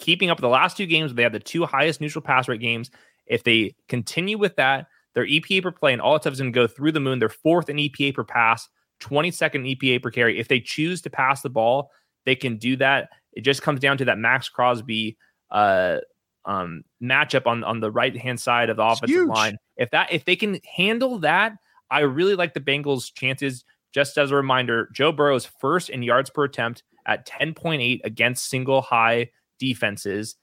keeping 0.01 0.31
up 0.31 0.41
the 0.41 0.49
last 0.49 0.77
two 0.77 0.87
games. 0.87 1.15
They 1.15 1.23
have 1.23 1.33
the 1.33 1.39
two 1.39 1.65
highest 1.67 2.01
neutral 2.01 2.23
pass 2.23 2.49
rate 2.49 2.61
games. 2.61 2.91
If 3.27 3.45
they 3.45 3.77
continue 3.89 4.37
with 4.37 4.57
that, 4.57 4.89
their 5.15 5.27
EPA 5.27 5.63
per 5.63 5.73
play 5.73 5.93
and 5.93 6.01
all 6.01 6.13
that 6.15 6.23
stuff 6.23 6.35
is 6.35 6.41
going 6.41 6.53
to 6.53 6.57
go 6.57 6.67
through 6.67 6.93
the 6.93 7.01
moon. 7.01 7.19
They're 7.19 7.29
fourth 7.29 7.69
in 7.69 7.77
EPA 7.77 8.15
per 8.15 8.25
pass, 8.25 8.69
22nd 9.01 9.77
EPA 9.77 10.03
per 10.03 10.11
carry. 10.11 10.39
If 10.39 10.49
they 10.49 10.61
choose 10.61 11.01
to 11.03 11.11
pass 11.11 11.43
the 11.43 11.51
ball, 11.51 11.91
they 12.27 12.35
can 12.35 12.57
do 12.57 12.77
that. 12.77 13.11
It 13.33 13.43
just 13.43 13.63
comes 13.63 13.81
down 13.81 13.99
to 13.99 14.05
that 14.07 14.19
Maxx 14.19 14.49
Crosby 14.49 15.17
uh, 15.51 15.99
um, 16.45 16.85
matchup 17.03 17.47
on 17.47 17.65
on 17.65 17.81
the 17.81 17.91
right 17.91 18.17
hand 18.17 18.41
side 18.41 18.71
of 18.71 18.77
the 18.77 18.85
offensive 18.85 19.27
line. 19.27 19.57
If 19.77 19.91
that 19.91 20.13
if 20.13 20.25
they 20.25 20.37
can 20.37 20.59
handle 20.77 21.19
that, 21.21 21.53
I 21.91 22.01
really 22.01 22.35
like 22.35 22.55
the 22.55 22.61
Bengals' 22.61 23.13
chances. 23.13 23.65
Just 23.93 24.19
as 24.19 24.31
a 24.31 24.37
reminder, 24.37 24.89
Joe 24.93 25.11
Burrow's 25.11 25.47
first 25.47 25.91
in 25.91 26.03
yards 26.03 26.31
per 26.31 26.45
attempt 26.45 26.85
at 27.07 27.27
10.8 27.27 28.01
against 28.05 28.49
single 28.49 28.83
high 28.83 29.31
defenses. 29.59 30.37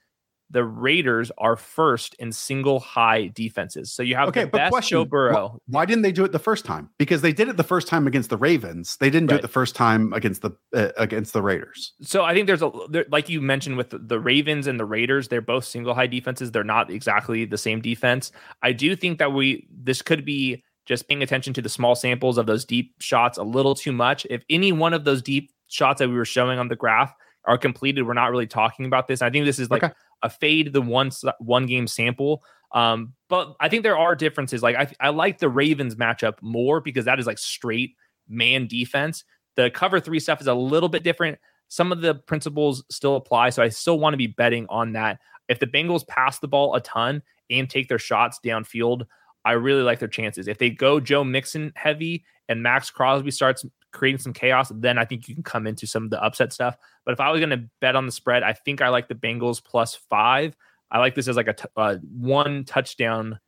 The 0.49 0.63
Raiders 0.63 1.31
are 1.37 1.55
first 1.55 2.15
in 2.19 2.31
single 2.31 2.79
high 2.79 3.27
defenses. 3.27 3.91
So 3.91 4.01
you 4.01 4.15
have 4.15 4.29
okay, 4.29 4.45
the 4.45 4.49
best 4.51 4.71
question, 4.71 4.95
Joe 4.95 5.05
Burrow. 5.05 5.61
Why, 5.67 5.79
why, 5.79 5.85
didn't 5.85 6.03
they 6.03 6.11
do 6.11 6.23
it 6.23 6.31
the 6.31 6.39
first 6.39 6.63
time? 6.63 6.89
Because 6.97 7.21
they 7.21 7.33
did 7.33 7.49
it 7.49 7.57
the 7.57 7.63
first 7.63 7.87
time 7.87 8.07
against 8.07 8.29
the 8.29 8.37
Ravens. 8.37 8.97
They 8.97 9.09
didn't 9.09 9.27
do 9.27 9.35
it 9.35 9.41
the 9.41 9.47
first 9.47 9.75
time 9.75 10.13
against 10.13 10.41
the 10.41 10.51
uh, 10.73 10.89
against 10.97 11.33
the 11.33 11.41
Raiders. 11.41 11.93
So 12.01 12.23
I 12.23 12.33
think 12.33 12.47
there's 12.47 12.61
a 12.61 12.71
there, 12.89 13.05
like 13.11 13.29
you 13.29 13.41
mentioned 13.41 13.77
with 13.77 13.89
the, 13.89 13.99
the 13.99 14.19
Ravens 14.19 14.67
and 14.67 14.79
the 14.79 14.85
Raiders, 14.85 15.27
they're 15.27 15.41
both 15.41 15.65
single 15.65 15.93
high 15.93 16.07
defenses. 16.07 16.51
They're 16.51 16.63
not 16.63 16.89
exactly 16.89 17.45
the 17.45 17.57
same 17.57 17.81
defense. 17.81 18.31
I 18.61 18.71
do 18.71 18.95
think 18.95 19.19
that 19.19 19.33
we 19.33 19.67
this 19.71 20.01
could 20.01 20.23
be 20.23 20.63
just 20.85 21.09
paying 21.09 21.21
attention 21.21 21.53
to 21.53 21.61
the 21.61 21.69
small 21.69 21.95
samples 21.95 22.37
of 22.37 22.45
those 22.45 22.63
deep 22.63 22.95
shots 22.99 23.37
a 23.37 23.43
little 23.43 23.75
too 23.75 23.91
much. 23.91 24.25
If 24.29 24.43
any 24.49 24.71
one 24.71 24.93
of 24.93 25.03
those 25.03 25.21
deep 25.21 25.51
shots 25.67 25.99
that 25.99 26.07
we 26.07 26.15
were 26.15 26.25
showing 26.25 26.59
on 26.59 26.69
the 26.69 26.77
graph 26.77 27.13
are 27.47 27.57
completed, 27.57 28.05
we're 28.05 28.13
not 28.13 28.29
really 28.29 28.47
talking 28.47 28.85
about 28.85 29.07
this. 29.07 29.21
I 29.21 29.29
think 29.29 29.45
this 29.45 29.57
is 29.57 29.69
like 29.69 29.83
okay. 29.83 29.93
a 30.21 30.29
fade 30.29 30.73
the 30.73 30.81
one 30.81 31.11
one 31.39 31.65
game 31.65 31.87
sample. 31.87 32.43
Um, 32.73 33.13
but 33.29 33.55
I 33.59 33.69
think 33.69 33.83
there 33.83 33.97
are 33.97 34.15
differences. 34.15 34.61
Like 34.61 34.75
I, 34.75 34.91
I 34.99 35.09
like 35.09 35.39
the 35.39 35.49
Ravens 35.49 35.95
matchup 35.95 36.35
more 36.41 36.81
because 36.81 37.05
that 37.05 37.19
is 37.19 37.25
like 37.25 37.39
straight 37.39 37.95
man 38.27 38.67
defense. 38.67 39.23
The 39.55 39.71
cover 39.71 39.99
three 39.99 40.19
stuff 40.19 40.41
is 40.41 40.47
a 40.47 40.53
little 40.53 40.89
bit 40.89 41.03
different. 41.03 41.39
Some 41.69 41.91
of 41.91 42.01
the 42.01 42.15
principles 42.15 42.83
still 42.91 43.15
apply, 43.15 43.49
so 43.49 43.63
I 43.63 43.69
still 43.69 43.99
want 43.99 44.13
to 44.13 44.17
be 44.17 44.27
betting 44.27 44.67
on 44.69 44.93
that. 44.93 45.19
If 45.47 45.59
the 45.59 45.67
Bengals 45.67 46.05
pass 46.07 46.39
the 46.39 46.47
ball 46.47 46.75
a 46.75 46.81
ton 46.81 47.23
and 47.49 47.69
take 47.69 47.87
their 47.87 47.99
shots 47.99 48.39
downfield, 48.43 49.05
I 49.45 49.53
really 49.53 49.81
like 49.81 49.99
their 49.99 50.07
chances. 50.09 50.47
If 50.47 50.57
they 50.57 50.69
go 50.69 50.99
Joe 50.99 51.23
Mixon 51.23 51.71
heavy 51.75 52.25
and 52.49 52.61
Maxx 52.61 52.89
Crosby 52.89 53.31
starts 53.31 53.65
creating 53.97 54.19
some 54.19 54.33
chaos, 54.33 54.71
then 54.73 54.97
I 54.97 55.05
think 55.05 55.27
you 55.27 55.33
can 55.33 55.43
come 55.43 55.65
into 55.65 55.87
some 55.87 56.03
of 56.03 56.09
the 56.11 56.23
upset 56.23 56.53
stuff. 56.53 56.77
But 57.03 57.13
if 57.13 57.19
I 57.19 57.31
was 57.31 57.39
going 57.39 57.49
to 57.49 57.67
bet 57.81 57.95
on 57.95 58.05
the 58.05 58.11
spread, 58.11 58.43
I 58.43 58.53
think 58.53 58.81
I 58.81 58.89
like 58.89 59.07
the 59.07 59.15
Bengals 59.15 59.63
plus 59.63 59.95
five. 59.95 60.55
I 60.91 60.99
like 60.99 61.15
this 61.15 61.27
as 61.27 61.35
like 61.35 61.47
a 61.47 61.53
t- 61.53 61.65
uh, 61.75 61.95
one 62.15 62.63
touchdown 62.63 63.39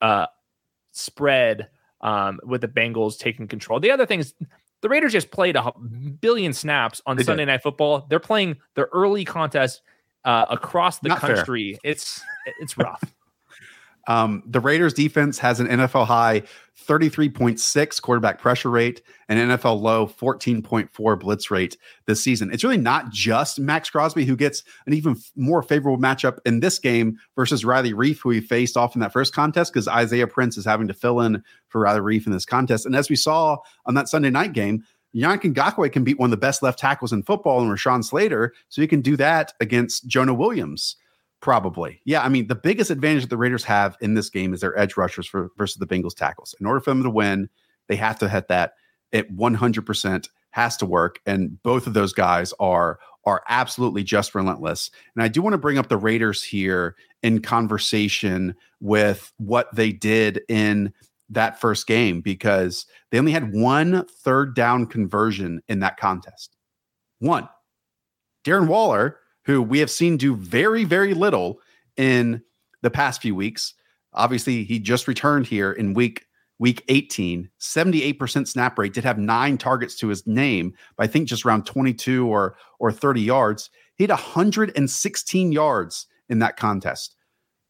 uh, 0.00 0.26
spread 0.90 1.68
um, 2.00 2.40
with 2.44 2.60
the 2.60 2.68
Bengals 2.68 3.16
taking 3.18 3.46
control. 3.46 3.78
The 3.80 3.92
other 3.92 4.04
thing 4.04 4.20
is 4.20 4.34
the 4.82 4.88
Raiders 4.88 5.12
just 5.12 5.30
played 5.30 5.56
a 5.56 5.72
billion 6.20 6.52
snaps 6.52 7.00
on 7.06 7.16
they 7.16 7.22
Sunday 7.22 7.44
did. 7.44 7.52
Night 7.52 7.62
Football. 7.62 8.06
They're 8.10 8.20
playing 8.20 8.56
their 8.74 8.88
early 8.92 9.24
contest 9.24 9.80
uh, 10.24 10.46
across 10.50 10.98
the 10.98 11.10
Not 11.10 11.20
country. 11.20 11.78
Fair. 11.82 11.92
It's 11.92 12.20
it's 12.58 12.76
rough. 12.76 13.02
Um, 14.06 14.42
the 14.46 14.60
Raiders 14.60 14.92
defense 14.92 15.38
has 15.38 15.60
an 15.60 15.66
NFL 15.66 16.06
high 16.06 16.42
33.6 16.86 18.02
quarterback 18.02 18.38
pressure 18.38 18.70
rate 18.70 19.02
and 19.28 19.38
NFL 19.38 19.80
low 19.80 20.06
14.4 20.06 21.20
blitz 21.20 21.50
rate 21.50 21.76
this 22.06 22.22
season. 22.22 22.52
It's 22.52 22.64
really 22.64 22.76
not 22.76 23.10
just 23.10 23.60
Maxx 23.60 23.88
Crosby 23.88 24.24
who 24.24 24.36
gets 24.36 24.64
an 24.86 24.92
even 24.92 25.16
more 25.36 25.62
favorable 25.62 26.02
matchup 26.02 26.38
in 26.44 26.60
this 26.60 26.78
game 26.78 27.18
versus 27.36 27.64
Riley 27.64 27.92
Reiff, 27.92 28.18
who 28.20 28.30
he 28.30 28.40
faced 28.40 28.76
off 28.76 28.94
in 28.94 29.00
that 29.00 29.12
first 29.12 29.34
contest 29.34 29.72
because 29.72 29.88
Isaiah 29.88 30.26
Prince 30.26 30.58
is 30.58 30.64
having 30.64 30.88
to 30.88 30.94
fill 30.94 31.20
in 31.20 31.42
for 31.68 31.80
Riley 31.80 32.00
Reiff 32.00 32.26
in 32.26 32.32
this 32.32 32.46
contest. 32.46 32.86
And 32.86 32.96
as 32.96 33.08
we 33.08 33.16
saw 33.16 33.58
on 33.86 33.94
that 33.94 34.08
Sunday 34.08 34.30
night 34.30 34.52
game, 34.52 34.84
Yannick 35.14 35.54
Ngakoue 35.54 35.92
can 35.92 36.02
beat 36.02 36.18
one 36.18 36.26
of 36.26 36.32
the 36.32 36.36
best 36.36 36.62
left 36.62 36.78
tackles 36.78 37.12
in 37.12 37.22
football 37.22 37.60
and 37.60 37.70
Rashawn 37.70 38.04
Slater. 38.04 38.52
So 38.68 38.82
he 38.82 38.88
can 38.88 39.00
do 39.00 39.16
that 39.16 39.52
against 39.60 40.08
Jonah 40.08 40.34
Williams. 40.34 40.96
Probably. 41.44 42.00
Yeah. 42.06 42.22
I 42.22 42.30
mean, 42.30 42.46
the 42.46 42.54
biggest 42.54 42.90
advantage 42.90 43.24
that 43.24 43.28
the 43.28 43.36
Raiders 43.36 43.64
have 43.64 43.98
in 44.00 44.14
this 44.14 44.30
game 44.30 44.54
is 44.54 44.62
their 44.62 44.78
edge 44.78 44.96
rushers 44.96 45.26
for, 45.26 45.50
versus 45.58 45.76
the 45.76 45.86
Bengals 45.86 46.16
tackles. 46.16 46.54
In 46.58 46.64
order 46.64 46.80
for 46.80 46.88
them 46.88 47.02
to 47.02 47.10
win, 47.10 47.50
they 47.86 47.96
have 47.96 48.18
to 48.20 48.30
hit 48.30 48.48
that. 48.48 48.72
It 49.12 49.36
100% 49.36 50.28
has 50.52 50.76
to 50.78 50.86
work. 50.86 51.20
And 51.26 51.62
both 51.62 51.86
of 51.86 51.92
those 51.92 52.14
guys 52.14 52.54
are 52.60 52.98
are 53.26 53.42
absolutely 53.50 54.02
just 54.02 54.34
relentless. 54.34 54.90
And 55.14 55.22
I 55.22 55.28
do 55.28 55.42
want 55.42 55.52
to 55.52 55.58
bring 55.58 55.76
up 55.76 55.90
the 55.90 55.98
Raiders 55.98 56.42
here 56.42 56.96
in 57.22 57.42
conversation 57.42 58.54
with 58.80 59.30
what 59.36 59.68
they 59.74 59.92
did 59.92 60.40
in 60.48 60.94
that 61.28 61.60
first 61.60 61.86
game 61.86 62.22
because 62.22 62.86
they 63.10 63.18
only 63.18 63.32
had 63.32 63.52
one 63.52 64.06
third 64.06 64.54
down 64.54 64.86
conversion 64.86 65.60
in 65.68 65.80
that 65.80 65.98
contest. 65.98 66.56
One. 67.18 67.50
Darren 68.46 68.66
Waller 68.66 69.18
who 69.44 69.62
we 69.62 69.78
have 69.78 69.90
seen 69.90 70.16
do 70.16 70.36
very, 70.36 70.84
very 70.84 71.14
little 71.14 71.60
in 71.96 72.42
the 72.82 72.90
past 72.90 73.22
few 73.22 73.34
weeks. 73.34 73.74
Obviously, 74.12 74.64
he 74.64 74.78
just 74.78 75.08
returned 75.08 75.46
here 75.46 75.72
in 75.72 75.94
week 75.94 76.26
week 76.60 76.84
18, 76.88 77.50
78% 77.60 78.46
snap 78.46 78.78
rate, 78.78 78.92
did 78.92 79.02
have 79.02 79.18
nine 79.18 79.58
targets 79.58 79.96
to 79.96 80.06
his 80.06 80.24
name, 80.26 80.72
but 80.96 81.04
I 81.04 81.06
think 81.08 81.28
just 81.28 81.44
around 81.44 81.66
22 81.66 82.28
or 82.28 82.56
or 82.78 82.92
30 82.92 83.20
yards. 83.20 83.70
He 83.96 84.04
had 84.04 84.10
116 84.10 85.52
yards 85.52 86.06
in 86.28 86.38
that 86.38 86.56
contest. 86.56 87.16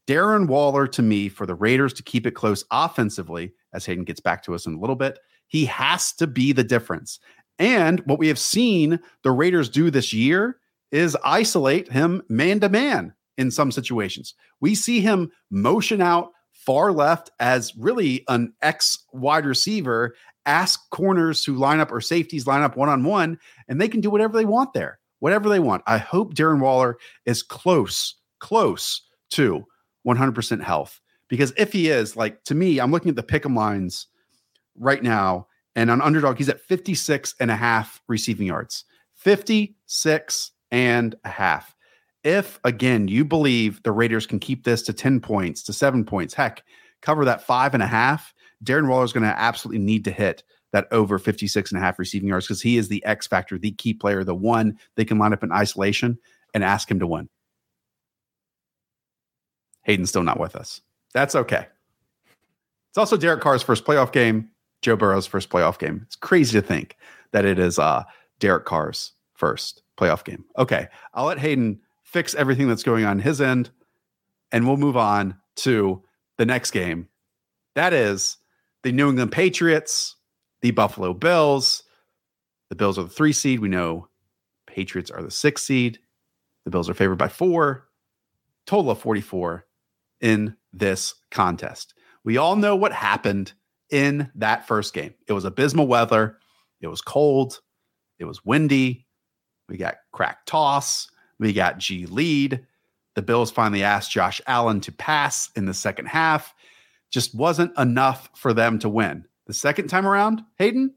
Darren 0.07 0.47
Waller, 0.47 0.87
to 0.87 1.01
me, 1.01 1.29
for 1.29 1.45
the 1.45 1.55
Raiders 1.55 1.93
to 1.93 2.03
keep 2.03 2.27
it 2.27 2.31
close 2.31 2.63
offensively, 2.71 3.53
as 3.73 3.85
Hayden 3.85 4.03
gets 4.03 4.19
back 4.19 4.43
to 4.43 4.53
us 4.53 4.67
in 4.67 4.75
a 4.75 4.79
little 4.79 4.95
bit, 4.95 5.19
he 5.47 5.65
has 5.65 6.13
to 6.13 6.27
be 6.27 6.51
the 6.51 6.63
difference. 6.63 7.19
And 7.57 8.01
what 8.01 8.19
we 8.19 8.27
have 8.27 8.39
seen 8.39 8.99
the 9.23 9.31
Raiders 9.31 9.69
do 9.69 9.89
this 9.89 10.13
year 10.13 10.57
is 10.95 11.17
isolate 11.25 11.91
him 11.91 12.21
man 12.29 12.61
to 12.61 12.69
man 12.69 13.13
in 13.37 13.51
some 13.51 13.69
situations. 13.69 14.33
We 14.61 14.75
see 14.75 15.01
him 15.01 15.29
motion 15.51 16.01
out 16.01 16.31
far 16.53 16.93
left 16.93 17.29
as 17.39 17.75
really 17.75 18.23
an 18.29 18.53
ex 18.61 18.99
wide 19.11 19.45
receiver, 19.45 20.15
ask 20.45 20.89
corners 20.91 21.43
who 21.43 21.55
line 21.55 21.81
up 21.81 21.91
or 21.91 21.99
safeties 21.99 22.47
line 22.47 22.61
up 22.61 22.77
one 22.77 22.87
on 22.87 23.03
one, 23.03 23.37
and 23.67 23.79
they 23.79 23.89
can 23.89 23.99
do 23.99 24.09
whatever 24.09 24.37
they 24.37 24.45
want 24.45 24.73
there, 24.73 24.99
whatever 25.19 25.49
they 25.49 25.59
want. 25.59 25.83
I 25.85 25.97
hope 25.97 26.33
Darren 26.33 26.61
Waller 26.61 26.97
is 27.25 27.43
close, 27.43 28.15
close 28.39 29.01
to 29.31 29.65
100% 30.07 30.63
health. 30.63 31.01
Because 31.27 31.51
if 31.57 31.73
he 31.73 31.89
is, 31.89 32.15
like 32.15 32.41
to 32.45 32.55
me, 32.55 32.79
I'm 32.79 32.91
looking 32.91 33.09
at 33.09 33.17
the 33.17 33.23
pick 33.23 33.45
'em 33.45 33.55
lines 33.55 34.07
right 34.77 35.03
now, 35.03 35.47
and 35.75 35.91
on 35.91 36.01
underdog, 36.01 36.37
he's 36.37 36.47
at 36.47 36.61
56 36.61 37.35
and 37.41 37.51
a 37.51 37.55
half 37.57 38.01
receiving 38.07 38.47
yards. 38.47 38.85
56 39.13 40.51
and 40.75 41.15
a 41.23 41.29
half. 41.29 41.73
If 42.25 42.59
again 42.65 43.07
you 43.07 43.23
believe 43.23 43.81
the 43.83 43.93
Raiders 43.93 44.27
can 44.27 44.39
keep 44.39 44.65
this 44.65 44.81
to 44.83 44.93
10 44.93 45.21
points, 45.21 45.63
to 45.63 45.73
seven 45.73 46.03
points, 46.03 46.33
heck, 46.33 46.63
cover 47.01 47.23
that 47.23 47.43
five 47.43 47.73
and 47.73 47.81
a 47.81 47.87
half, 47.87 48.33
Darren 48.63 48.89
Waller 48.89 49.05
is 49.05 49.13
going 49.13 49.23
to 49.23 49.39
absolutely 49.39 49.81
need 49.81 50.03
to 50.03 50.11
hit 50.11 50.43
that 50.73 50.87
over 50.91 51.17
56 51.17 51.71
and 51.71 51.79
a 51.79 51.81
half 51.81 51.97
receiving 51.97 52.27
yards 52.27 52.45
because 52.45 52.61
he 52.61 52.75
is 52.75 52.89
the 52.89 53.03
X 53.05 53.25
factor, 53.25 53.57
the 53.57 53.71
key 53.71 53.93
player, 53.93 54.25
the 54.25 54.35
one 54.35 54.77
they 54.95 55.05
can 55.05 55.17
line 55.17 55.31
up 55.31 55.43
in 55.43 55.51
isolation 55.53 56.17
and 56.53 56.61
ask 56.61 56.91
him 56.91 56.99
to 56.99 57.07
win. 57.07 57.29
Hayden's 59.83 60.09
still 60.09 60.23
not 60.23 60.39
with 60.39 60.57
us. 60.57 60.81
That's 61.13 61.35
okay. 61.35 61.67
It's 62.89 62.97
also 62.97 63.15
Derek 63.15 63.39
Carr's 63.39 63.63
first 63.63 63.85
playoff 63.85 64.11
game, 64.11 64.49
Joe 64.81 64.97
Burrow's 64.97 65.27
first 65.27 65.49
playoff 65.49 65.79
game. 65.79 66.01
It's 66.03 66.17
crazy 66.17 66.59
to 66.59 66.65
think 66.65 66.97
that 67.31 67.45
it 67.45 67.59
is 67.59 67.79
uh, 67.79 68.03
Derek 68.39 68.65
Carr's 68.65 69.13
first 69.35 69.83
playoff 69.97 70.23
game. 70.23 70.45
Okay, 70.57 70.87
I'll 71.13 71.25
let 71.25 71.39
Hayden 71.39 71.79
fix 72.03 72.33
everything 72.35 72.67
that's 72.67 72.83
going 72.83 73.05
on 73.05 73.19
his 73.19 73.41
end, 73.41 73.69
and 74.51 74.67
we'll 74.67 74.77
move 74.77 74.97
on 74.97 75.37
to 75.57 76.03
the 76.37 76.45
next 76.45 76.71
game. 76.71 77.07
That 77.75 77.93
is 77.93 78.37
the 78.83 78.91
New 78.91 79.09
England 79.09 79.31
Patriots, 79.31 80.15
the 80.61 80.71
Buffalo 80.71 81.13
Bills. 81.13 81.83
The 82.69 82.75
Bills 82.75 82.97
are 82.97 83.03
the 83.03 83.09
three 83.09 83.33
seed. 83.33 83.59
We 83.59 83.69
know 83.69 84.07
Patriots 84.67 85.11
are 85.11 85.21
the 85.21 85.31
six 85.31 85.63
seed. 85.63 85.99
The 86.63 86.71
Bills 86.71 86.89
are 86.89 86.93
favored 86.93 87.17
by 87.17 87.27
four, 87.27 87.87
total 88.65 88.91
of 88.91 88.99
44 88.99 89.65
in 90.21 90.55
this 90.73 91.15
contest. 91.31 91.93
We 92.23 92.37
all 92.37 92.55
know 92.55 92.75
what 92.75 92.91
happened 92.91 93.53
in 93.91 94.31
that 94.35 94.67
first 94.67 94.93
game. 94.93 95.13
It 95.27 95.33
was 95.33 95.45
abysmal 95.45 95.87
weather, 95.87 96.39
it 96.81 96.87
was 96.87 97.01
cold, 97.01 97.61
it 98.19 98.25
was 98.25 98.43
windy, 98.43 99.04
we 99.69 99.77
got 99.77 99.95
crack 100.11 100.45
toss. 100.45 101.09
We 101.39 101.53
got 101.53 101.77
G 101.77 102.05
lead. 102.05 102.65
The 103.15 103.21
Bills 103.21 103.51
finally 103.51 103.83
asked 103.83 104.11
Josh 104.11 104.41
Allen 104.47 104.81
to 104.81 104.91
pass 104.91 105.49
in 105.55 105.65
the 105.65 105.73
second 105.73 106.07
half. 106.07 106.53
Just 107.11 107.33
wasn't 107.33 107.77
enough 107.77 108.29
for 108.35 108.53
them 108.53 108.79
to 108.79 108.89
win. 108.89 109.25
The 109.47 109.53
second 109.53 109.87
time 109.87 110.07
around, 110.07 110.43
Hayden, 110.57 110.93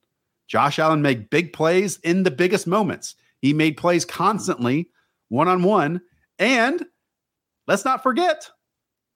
Josh 0.48 0.78
Allen 0.78 1.02
made 1.02 1.30
big 1.30 1.52
plays 1.52 1.98
in 1.98 2.22
the 2.22 2.30
biggest 2.30 2.66
moments. 2.66 3.14
He 3.40 3.52
made 3.52 3.76
plays 3.76 4.04
constantly, 4.04 4.90
one 5.28 5.48
on 5.48 5.62
one. 5.62 6.00
And 6.38 6.84
let's 7.66 7.84
not 7.84 8.02
forget, 8.02 8.48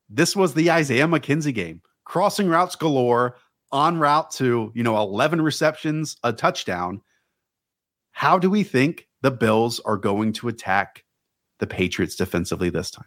this 0.08 0.36
was 0.36 0.54
the 0.54 0.70
Isaiah 0.70 1.08
McKenzie 1.08 1.54
game. 1.54 1.82
Crossing 2.04 2.48
routes 2.48 2.76
galore, 2.76 3.36
on 3.72 3.98
route 3.98 4.30
to, 4.32 4.70
you 4.74 4.82
know, 4.82 4.96
11 4.98 5.40
receptions, 5.40 6.16
a 6.22 6.32
touchdown. 6.32 7.00
How 8.12 8.38
do 8.38 8.50
we 8.50 8.62
think 8.62 9.08
the 9.22 9.30
Bills 9.30 9.80
are 9.80 9.96
going 9.96 10.32
to 10.34 10.48
attack 10.48 11.04
the 11.58 11.66
Patriots 11.66 12.16
defensively 12.16 12.70
this 12.70 12.90
time. 12.90 13.06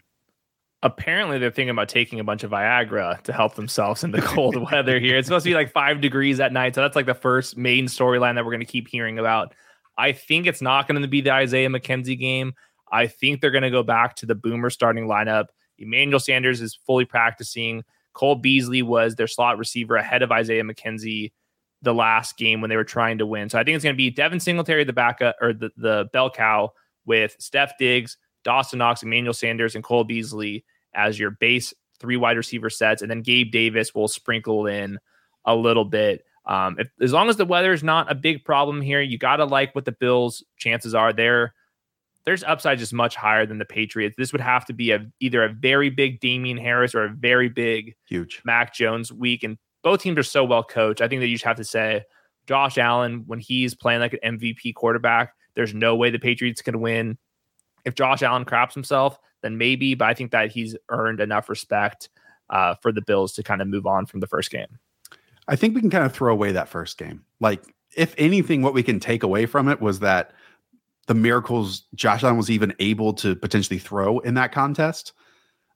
Apparently, 0.82 1.40
they're 1.40 1.52
thinking 1.52 1.72
about 1.72 1.90
taking 1.90 2.20
a 2.20 2.24
bunch 2.24 2.44
of 2.44 2.52
Viagra 2.52 3.22
to 3.24 3.34
help 3.34 3.56
themselves 3.56 4.04
in 4.04 4.12
the 4.12 4.22
cold 4.22 4.56
weather 4.72 5.00
here. 5.00 5.18
It's 5.18 5.28
supposed 5.28 5.44
to 5.44 5.50
be 5.50 5.56
like 5.56 5.72
five 5.72 6.00
degrees 6.00 6.40
at 6.40 6.54
night. 6.54 6.76
So 6.76 6.82
that's 6.82 6.96
like 6.96 7.06
the 7.06 7.14
first 7.14 7.58
main 7.58 7.86
storyline 7.86 8.36
that 8.36 8.46
we're 8.46 8.52
going 8.52 8.60
to 8.60 8.66
keep 8.66 8.88
hearing 8.88 9.20
about. 9.20 9.54
I 9.98 10.12
think 10.12 10.46
it's 10.46 10.62
not 10.62 10.88
going 10.88 11.02
to 11.02 11.08
be 11.08 11.22
the 11.22 11.32
Isaiah 11.32 11.70
McKenzie 11.70 12.20
game. 12.20 12.54
I 12.92 13.08
think 13.08 13.42
they're 13.42 13.52
going 13.52 13.64
to 13.64 13.72
go 13.72 13.84
back 13.84 14.16
to 14.18 14.26
the 14.26 14.36
boomer 14.36 14.70
starting 14.70 15.08
lineup. 15.08 15.46
Emmanuel 15.78 16.20
Sanders 16.20 16.62
is 16.62 16.78
fully 16.86 17.06
practicing. 17.06 17.84
Cole 18.14 18.36
Beasley 18.36 18.82
was 18.82 19.16
their 19.16 19.28
slot 19.28 19.58
receiver 19.58 19.96
ahead 19.96 20.22
of 20.22 20.32
Isaiah 20.32 20.64
McKenzie 20.64 21.32
the 21.86 21.94
last 21.94 22.38
game 22.38 22.60
when 22.60 22.70
they 22.70 22.76
were 22.76 22.84
trying 22.84 23.20
to 23.20 23.26
win. 23.26 23.50
So 23.50 23.58
I 23.58 23.64
think 23.64 23.76
it's 23.76 23.84
going 23.84 23.96
to 23.96 23.98
be 23.98 24.10
Devin 24.10 24.42
Singletary, 24.42 24.84
the 24.84 24.92
backup 24.92 25.38
or 25.40 25.54
the, 25.54 25.70
the 25.78 26.10
bell 26.12 26.30
cow 26.30 26.74
with 27.06 27.36
Steph 27.40 27.78
Diggs, 27.78 28.18
Dawson 28.44 28.80
Knox, 28.80 29.04
Emmanuel 29.04 29.34
Sanders, 29.34 29.76
and 29.76 29.84
Cole 29.84 30.04
Beasley 30.04 30.66
as 30.94 31.18
your 31.18 31.32
base 31.32 31.74
three 32.00 32.18
wide 32.18 32.38
receiver 32.38 32.70
sets. 32.70 33.02
And 33.02 33.10
then 33.10 33.22
Gabe 33.22 33.52
Davis 33.52 33.96
will 33.96 34.10
sprinkle 34.10 34.68
in 34.68 35.00
a 35.46 35.56
little 35.56 35.86
bit. 35.86 36.26
Um, 36.46 36.76
if, 36.80 36.90
as 37.02 37.14
long 37.14 37.30
as 37.30 37.38
the 37.38 37.46
weather 37.46 37.74
is 37.74 37.84
not 37.84 38.12
a 38.12 38.16
big 38.16 38.44
problem 38.44 38.82
here, 38.82 39.02
you 39.02 39.18
got 39.18 39.38
to 39.38 39.46
like 39.46 39.74
what 39.74 39.86
the 39.86 39.92
Bills' 39.92 40.44
chances 40.58 40.94
are. 40.94 41.14
There, 41.14 41.54
there's 42.26 42.44
upside 42.44 42.80
just 42.80 42.94
much 42.94 43.16
higher 43.16 43.46
than 43.46 43.58
the 43.58 43.66
Patriots. 43.66 44.16
This 44.18 44.32
would 44.32 44.42
have 44.42 44.66
to 44.66 44.74
be 44.74 44.92
a 44.92 45.08
either 45.20 45.44
a 45.44 45.50
very 45.50 45.90
big 45.90 46.20
Damien 46.20 46.58
Harris 46.58 46.94
or 46.94 47.06
a 47.06 47.10
very 47.10 47.50
big 47.50 47.96
huge 48.08 48.42
Mac 48.46 48.74
Jones 48.74 49.12
week. 49.12 49.44
And 49.44 49.58
both 49.86 50.02
teams 50.02 50.18
are 50.18 50.24
so 50.24 50.44
well 50.44 50.64
coached. 50.64 51.00
I 51.00 51.08
think 51.08 51.22
that 51.22 51.28
you 51.28 51.36
just 51.36 51.46
have 51.46 51.58
to 51.58 51.64
say 51.64 52.04
Josh 52.48 52.80
Allen 52.80 53.24
when 53.28 53.40
he's 53.40 53.76
playing 53.76 54.00
like 54.00 54.18
an 54.22 54.40
MVP 54.40 54.74
quarterback. 54.74 55.34
There's 55.54 55.76
no 55.76 55.96
way 55.96 56.10
the 56.10 56.18
Patriots 56.18 56.64
can 56.64 56.82
win. 56.82 57.20
If 57.86 57.94
Josh 57.94 58.24
Allen 58.24 58.46
craps 58.46 58.74
himself, 58.74 59.20
then 59.44 59.60
maybe. 59.60 59.94
But 59.94 60.06
I 60.06 60.16
think 60.16 60.32
that 60.32 60.52
he's 60.52 60.76
earned 60.90 61.20
enough 61.20 61.50
respect 61.50 62.10
uh, 62.50 62.74
for 62.82 62.92
the 62.92 63.04
Bills 63.04 63.34
to 63.34 63.44
kind 63.44 63.62
of 63.62 63.68
move 63.68 63.86
on 63.86 64.08
from 64.08 64.22
the 64.22 64.28
first 64.28 64.50
game. 64.50 64.80
I 65.48 65.56
think 65.56 65.76
we 65.76 65.82
can 65.82 65.92
kind 65.92 66.04
of 66.04 66.12
throw 66.12 66.34
away 66.34 66.52
that 66.52 66.68
first 66.68 66.98
game. 66.98 67.24
Like, 67.40 67.62
if 67.96 68.16
anything, 68.18 68.64
what 68.64 68.74
we 68.74 68.82
can 68.82 69.00
take 69.00 69.22
away 69.22 69.46
from 69.46 69.70
it 69.70 69.82
was 69.82 70.00
that 70.00 70.32
the 71.06 71.14
miracles 71.14 71.84
Josh 71.94 72.24
Allen 72.24 72.38
was 72.38 72.50
even 72.50 72.74
able 72.80 73.14
to 73.14 73.36
potentially 73.36 73.78
throw 73.78 74.18
in 74.18 74.34
that 74.34 74.52
contest. 74.52 75.14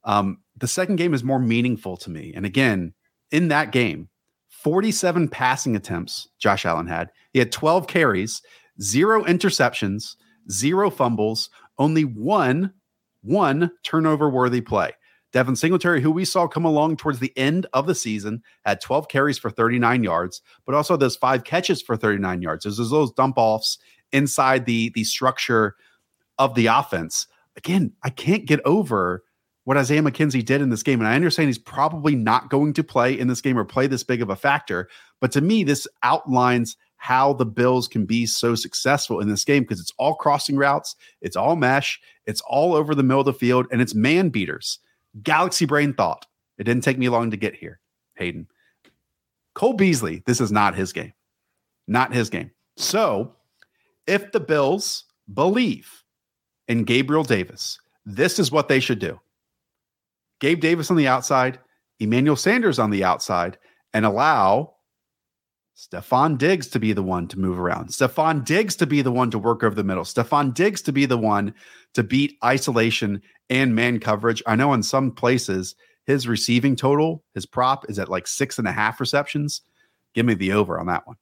Um, 0.03 0.39
the 0.57 0.67
second 0.67 0.95
game 0.95 1.13
is 1.13 1.23
more 1.23 1.39
meaningful 1.39 1.95
to 1.97 2.09
me. 2.09 2.33
And 2.35 2.47
again, 2.47 2.95
in 3.31 3.47
that 3.49 3.71
game, 3.71 4.09
47 4.49 5.29
passing 5.29 5.75
attempts 5.75 6.27
Josh 6.37 6.65
Allen 6.65 6.87
had. 6.87 7.11
He 7.31 7.39
had 7.39 7.51
12 7.51 7.87
carries, 7.87 8.41
zero 8.81 9.23
interceptions, 9.23 10.15
zero 10.51 10.89
fumbles, 10.89 11.49
only 11.77 12.03
one 12.03 12.73
one 13.21 13.69
turnover 13.83 14.29
worthy 14.29 14.61
play. 14.61 14.91
Devin 15.31 15.55
Singletary, 15.55 16.01
who 16.01 16.09
we 16.09 16.25
saw 16.25 16.47
come 16.47 16.65
along 16.65 16.97
towards 16.97 17.19
the 17.19 17.37
end 17.37 17.67
of 17.73 17.85
the 17.85 17.93
season, 17.93 18.41
had 18.65 18.81
12 18.81 19.07
carries 19.09 19.37
for 19.37 19.51
39 19.51 20.03
yards, 20.03 20.41
but 20.65 20.73
also 20.73 20.97
those 20.97 21.15
five 21.15 21.43
catches 21.43 21.81
for 21.81 21.95
39 21.95 22.41
yards. 22.41 22.63
There's 22.63 22.77
those 22.77 23.11
dump 23.11 23.35
offs 23.37 23.77
inside 24.11 24.65
the 24.65 24.89
the 24.95 25.03
structure 25.03 25.75
of 26.39 26.55
the 26.55 26.67
offense. 26.67 27.27
Again, 27.55 27.93
I 28.03 28.09
can't 28.09 28.45
get 28.45 28.61
over 28.65 29.23
what 29.69 29.77
Isaiah 29.77 30.01
McKenzie 30.01 30.43
did 30.43 30.61
in 30.61 30.69
this 30.69 30.81
game. 30.81 30.99
And 30.99 31.07
I 31.07 31.13
understand 31.13 31.45
he's 31.45 31.59
probably 31.59 32.15
not 32.15 32.49
going 32.49 32.73
to 32.73 32.83
play 32.83 33.13
in 33.13 33.27
this 33.27 33.39
game 33.39 33.55
or 33.55 33.63
play 33.63 33.85
this 33.85 34.01
big 34.01 34.19
of 34.19 34.31
a 34.31 34.35
factor. 34.35 34.89
But 35.19 35.31
to 35.33 35.41
me, 35.41 35.63
this 35.63 35.87
outlines 36.01 36.75
how 36.95 37.33
the 37.33 37.45
Bills 37.45 37.87
can 37.87 38.07
be 38.07 38.25
so 38.25 38.55
successful 38.55 39.19
in 39.19 39.29
this 39.29 39.45
game 39.45 39.61
because 39.61 39.79
it's 39.79 39.93
all 39.99 40.15
crossing 40.15 40.57
routes, 40.57 40.95
it's 41.21 41.35
all 41.35 41.55
mesh, 41.55 42.01
it's 42.25 42.41
all 42.49 42.73
over 42.73 42.95
the 42.95 43.03
middle 43.03 43.19
of 43.19 43.27
the 43.27 43.33
field, 43.33 43.67
and 43.71 43.79
it's 43.79 43.93
man 43.93 44.29
beaters. 44.29 44.79
Galaxy 45.21 45.67
brain 45.67 45.93
thought. 45.93 46.25
It 46.57 46.63
didn't 46.63 46.83
take 46.83 46.97
me 46.97 47.07
long 47.07 47.29
to 47.29 47.37
get 47.37 47.53
here, 47.53 47.79
Hayden. 48.15 48.47
Cole 49.53 49.73
Beasley, 49.73 50.23
this 50.25 50.41
is 50.41 50.51
not 50.51 50.73
his 50.73 50.91
game. 50.93 51.13
Not 51.87 52.11
his 52.11 52.31
game. 52.31 52.49
So, 52.75 53.35
if 54.07 54.31
the 54.31 54.39
Bills 54.39 55.03
believe 55.31 56.03
in 56.67 56.85
Gabriel 56.85 57.23
Davis, 57.23 57.79
this 58.03 58.39
is 58.39 58.51
what 58.51 58.67
they 58.67 58.79
should 58.79 58.97
do. 58.97 59.19
Gabe 60.39 60.59
Davis 60.59 60.89
on 60.89 60.97
the 60.97 61.07
outside, 61.07 61.59
Emmanuel 61.99 62.35
Sanders 62.35 62.79
on 62.79 62.89
the 62.89 63.03
outside, 63.03 63.57
and 63.93 64.05
allow 64.05 64.75
Stefon 65.75 66.37
Diggs 66.37 66.67
to 66.69 66.79
be 66.79 66.91
the 66.91 67.03
one 67.03 67.27
to 67.29 67.39
move 67.39 67.59
around. 67.59 67.89
Stefon 67.89 68.43
Diggs 68.43 68.75
to 68.77 68.85
be 68.85 69.01
the 69.01 69.11
one 69.11 69.31
to 69.31 69.39
work 69.39 69.63
over 69.63 69.75
the 69.75 69.83
middle. 69.83 70.03
Stefon 70.03 70.53
Diggs 70.53 70.81
to 70.83 70.91
be 70.91 71.05
the 71.05 71.17
one 71.17 71.53
to 71.93 72.03
beat 72.03 72.37
isolation 72.43 73.21
and 73.49 73.73
man 73.73 73.99
coverage. 73.99 74.43
I 74.45 74.55
know 74.55 74.73
in 74.73 74.83
some 74.83 75.11
places 75.11 75.75
his 76.05 76.27
receiving 76.27 76.75
total, 76.75 77.23
his 77.33 77.45
prop 77.45 77.89
is 77.89 77.97
at 77.97 78.09
like 78.09 78.27
six 78.27 78.59
and 78.59 78.67
a 78.67 78.71
half 78.71 78.99
receptions. 78.99 79.61
Give 80.13 80.25
me 80.25 80.33
the 80.33 80.51
over 80.51 80.79
on 80.79 80.87
that 80.87 81.07
one. 81.07 81.17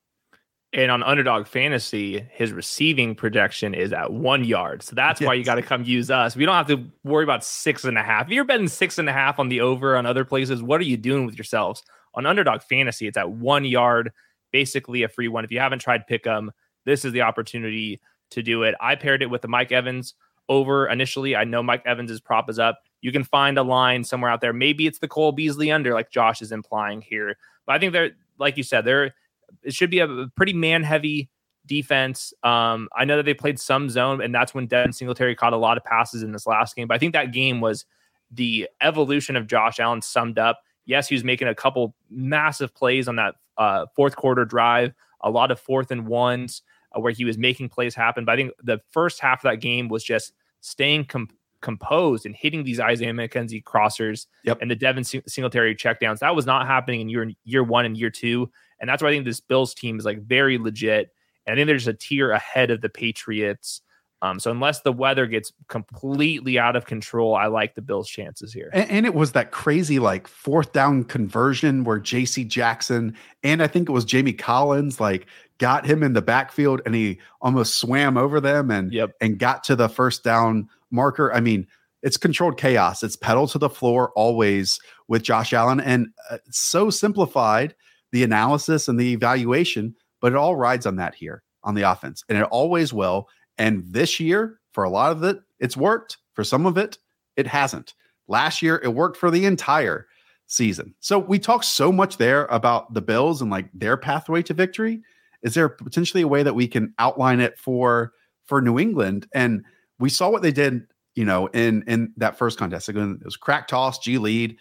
And 0.78 0.92
on 0.92 1.02
underdog 1.02 1.48
fantasy, 1.48 2.24
his 2.32 2.52
receiving 2.52 3.16
projection 3.16 3.74
is 3.74 3.92
at 3.92 4.14
one 4.14 4.44
yard. 4.44 4.84
So 4.84 4.96
that's 4.96 5.20
yes. 5.20 5.28
why 5.28 5.34
you 5.34 5.44
got 5.44 5.56
to 5.56 5.64
come 5.64 5.84
use 5.84 6.12
us. 6.12 6.36
We 6.36 6.46
don't 6.46 6.56
have 6.56 6.68
to 6.68 6.86
worry 7.04 7.24
about 7.24 7.44
six 7.44 7.84
and 7.84 7.98
a 7.98 8.04
half. 8.04 8.28
If 8.28 8.34
you're 8.34 8.46
betting 8.46 8.68
six 8.68 9.00
and 9.00 9.10
a 9.10 9.12
half 9.12 9.40
on 9.40 9.50
the 9.50 9.60
over 9.60 9.98
on 9.98 10.06
other 10.06 10.24
places, 10.24 10.62
what 10.62 10.80
are 10.80 10.84
you 10.84 10.96
doing 10.96 11.26
with 11.26 11.36
yourselves? 11.36 11.82
On 12.14 12.28
underdog 12.28 12.62
fantasy, 12.62 13.08
it's 13.08 13.18
at 13.18 13.32
one 13.32 13.66
yard 13.66 14.12
basically 14.52 15.02
a 15.02 15.10
free 15.10 15.28
one. 15.28 15.44
If 15.44 15.52
you 15.52 15.60
haven't 15.60 15.80
tried 15.80 16.08
Pick'em, 16.08 16.50
this 16.86 17.04
is 17.04 17.12
the 17.12 17.22
opportunity 17.22 18.00
to 18.30 18.44
do 18.44 18.62
it. 18.62 18.76
I 18.80 18.94
paired 18.96 19.24
it 19.24 19.32
with 19.32 19.42
the 19.42 19.48
Mike 19.48 19.72
Evans 19.72 20.14
over 20.48 20.88
initially. 20.88 21.36
I 21.36 21.44
know 21.44 21.64
Mike 21.64 21.84
Evans' 21.88 22.22
prop 22.22 22.52
is 22.52 22.60
up. 22.60 22.84
You 23.02 23.12
can 23.12 23.24
find 23.24 23.58
a 23.58 23.64
line 23.64 24.04
somewhere 24.04 24.30
out 24.30 24.42
there. 24.42 24.54
Maybe 24.54 24.86
it's 24.86 25.00
the 25.00 25.08
Cole 25.08 25.32
Beasley 25.32 25.72
under, 25.72 25.96
like 25.96 26.12
Josh 26.12 26.42
is 26.44 26.52
implying 26.52 27.02
here. 27.02 27.36
But 27.66 27.76
I 27.76 27.80
think 27.80 27.94
they're, 27.94 28.12
like 28.38 28.58
you 28.58 28.64
said, 28.64 28.86
there 28.86 29.16
it 29.64 29.74
should 29.74 29.90
be 29.90 30.00
a 30.00 30.28
pretty 30.36 30.54
man 30.54 30.84
heavy 30.84 31.30
defense. 31.66 32.34
Um, 32.44 32.90
I 32.96 33.06
know 33.06 33.18
that 33.18 33.24
they 33.24 33.34
played 33.34 33.60
some 33.60 33.90
zone, 33.90 34.22
and 34.22 34.34
that's 34.34 34.54
when 34.54 34.68
Devin 34.68 34.94
Singletary 34.94 35.36
caught 35.36 35.54
a 35.54 35.58
lot 35.58 35.78
of 35.78 35.84
passes 35.84 36.24
in 36.24 36.32
this 36.32 36.48
last 36.48 36.76
game. 36.76 36.88
But 36.88 36.96
I 36.96 36.98
think 36.98 37.14
that 37.14 37.32
game 37.32 37.62
was 37.62 37.86
the 38.32 38.68
evolution 38.82 39.36
of 39.36 39.48
Josh 39.48 39.80
Allen 39.80 40.02
summed 40.02 40.40
up. 40.40 40.62
Yes, 40.86 41.08
he 41.08 41.16
was 41.16 41.24
making 41.24 41.48
a 41.48 41.56
couple 41.56 41.96
massive 42.10 42.74
plays 42.74 43.08
on 43.08 43.18
that 43.18 43.36
uh, 43.58 43.86
fourth 43.96 44.16
quarter 44.16 44.46
drive, 44.46 44.94
a 45.22 45.30
lot 45.30 45.52
of 45.52 45.60
fourth 45.60 45.92
and 45.92 46.08
ones 46.08 46.62
uh, 46.96 47.00
where 47.00 47.12
he 47.12 47.26
was 47.26 47.38
making 47.38 47.70
plays 47.70 47.96
happen. 47.96 48.26
But 48.26 48.34
I 48.34 48.36
think 48.38 48.52
the 48.64 48.80
first 48.92 49.20
half 49.20 49.44
of 49.44 49.52
that 49.52 49.58
game 49.58 49.90
was 49.90 50.04
just 50.04 50.34
staying 50.62 51.06
com- 51.06 51.30
composed 51.62 52.26
and 52.26 52.36
hitting 52.36 52.64
these 52.64 52.80
Isaiah 52.80 53.14
McKenzie 53.14 53.64
crossers 53.64 54.28
yep. 54.44 54.60
and 54.62 54.70
the 54.70 54.76
Devin 54.76 55.04
Singletary 55.04 55.76
checkdowns. 55.76 56.20
That 56.20 56.36
was 56.36 56.46
not 56.46 56.68
happening 56.68 57.02
in 57.02 57.10
year 57.10 57.32
year 57.44 57.64
one 57.64 57.86
and 57.86 57.98
year 57.98 58.10
two, 58.10 58.52
and 58.80 58.90
that's 58.90 59.02
why 59.02 59.10
I 59.10 59.12
think 59.12 59.26
this 59.26 59.40
Bills 59.40 59.74
team 59.74 59.98
is 59.98 60.06
like 60.06 60.22
very 60.22 60.58
legit. 60.58 61.12
And 61.46 61.54
I 61.54 61.56
think 61.56 61.68
there's 61.68 61.88
a 61.88 61.94
tier 61.94 62.32
ahead 62.32 62.72
of 62.72 62.82
the 62.82 62.90
Patriots 62.90 63.82
um, 64.24 64.40
so 64.40 64.50
unless 64.50 64.82
the 64.82 64.92
weather 64.92 65.28
gets 65.28 65.54
completely 65.68 66.58
out 66.58 66.76
of 66.76 66.86
control, 66.86 67.36
I 67.36 67.48
like 67.48 67.76
the 67.76 67.84
Bills' 67.84 68.10
chances 68.10 68.52
here. 68.52 68.72
And, 68.74 68.90
and, 68.90 69.06
it 69.06 69.14
was 69.14 69.34
that 69.34 69.52
crazy 69.52 70.00
like 70.00 70.28
fourth 70.28 70.74
down 70.74 71.04
conversion 71.04 71.84
where 71.84 72.00
J.C. 72.00 72.44
Jackson 72.44 73.16
and 73.44 73.62
I 73.62 73.68
think 73.68 73.90
it 73.90 73.92
was 73.92 74.06
Jamie 74.06 74.34
Collins 74.34 75.00
like 75.00 75.28
got 75.60 75.86
him 75.86 76.02
in 76.02 76.14
the 76.14 76.22
backfield 76.22 76.82
and 76.86 76.96
he 76.96 77.20
almost 77.42 77.80
swam 77.80 78.18
over 78.18 78.40
them 78.40 78.72
and 78.72 78.92
yep. 78.92 79.12
and 79.22 79.38
got 79.38 79.64
to 79.66 79.76
the 79.76 79.88
first 79.88 80.24
down 80.24 80.68
marker. 80.90 81.32
I 81.32 81.40
mean, 81.40 81.68
it's 82.02 82.18
controlled 82.18 82.58
chaos. 82.58 83.04
It's 83.04 83.16
pedal 83.16 83.48
to 83.50 83.60
the 83.60 83.70
floor 83.70 84.12
always 84.16 84.80
with 85.08 85.22
Josh 85.22 85.54
Allen, 85.54 85.80
and 85.80 86.08
uh, 86.32 86.38
so 86.50 86.90
simplified 86.90 87.76
the 88.12 88.24
analysis 88.24 88.88
and 88.88 89.00
the 89.00 89.14
evaluation, 89.14 89.96
but 90.22 90.32
it 90.32 90.38
all 90.38 90.56
rides 90.56 90.86
on 90.86 90.96
that 90.98 91.16
here 91.16 91.44
on 91.64 91.76
the 91.76 91.82
offense, 91.84 92.24
and 92.30 92.38
it 92.38 92.46
always 92.46 92.94
will. 92.94 93.28
And 93.58 93.84
this 93.88 94.20
year, 94.20 94.60
for 94.72 94.84
a 94.84 94.90
lot 94.90 95.12
of 95.12 95.24
it, 95.24 95.38
it's 95.60 95.76
worked. 95.76 96.18
For 96.34 96.44
some 96.44 96.66
of 96.66 96.78
it, 96.78 96.98
it 97.36 97.48
hasn't. 97.48 97.94
Last 98.28 98.62
year, 98.62 98.80
it 98.84 98.94
worked 98.94 99.18
for 99.18 99.32
the 99.32 99.46
entire 99.46 100.08
season. 100.46 100.94
So 101.00 101.20
we 101.20 101.40
talked 101.40 101.66
so 101.66 101.92
much 101.92 102.18
there 102.18 102.46
about 102.46 102.94
the 102.94 103.02
Bills 103.02 103.42
and 103.42 103.52
like 103.52 103.70
their 103.74 103.98
pathway 103.98 104.42
to 104.44 104.54
victory. 104.54 105.02
Is 105.44 105.54
there 105.54 105.70
potentially 105.70 106.24
a 106.24 106.28
way 106.28 106.44
that 106.44 106.56
we 106.56 106.68
can 106.68 106.94
outline 107.00 107.40
it 107.40 107.58
for 107.60 108.14
for 108.46 108.62
New 108.62 108.80
England? 108.80 109.28
And 109.34 109.64
we 110.00 110.10
saw 110.10 110.30
what 110.30 110.42
they 110.42 110.52
did, 110.52 110.88
you 111.16 111.26
know, 111.26 111.48
in 111.48 111.84
in 111.88 112.14
that 112.18 112.38
first 112.38 112.58
contest. 112.58 112.90
Again, 112.90 113.18
it 113.22 113.26
was 113.26 113.38
crack 113.38 113.68
toss, 113.68 114.00
G 114.00 114.18
lead. 114.18 114.58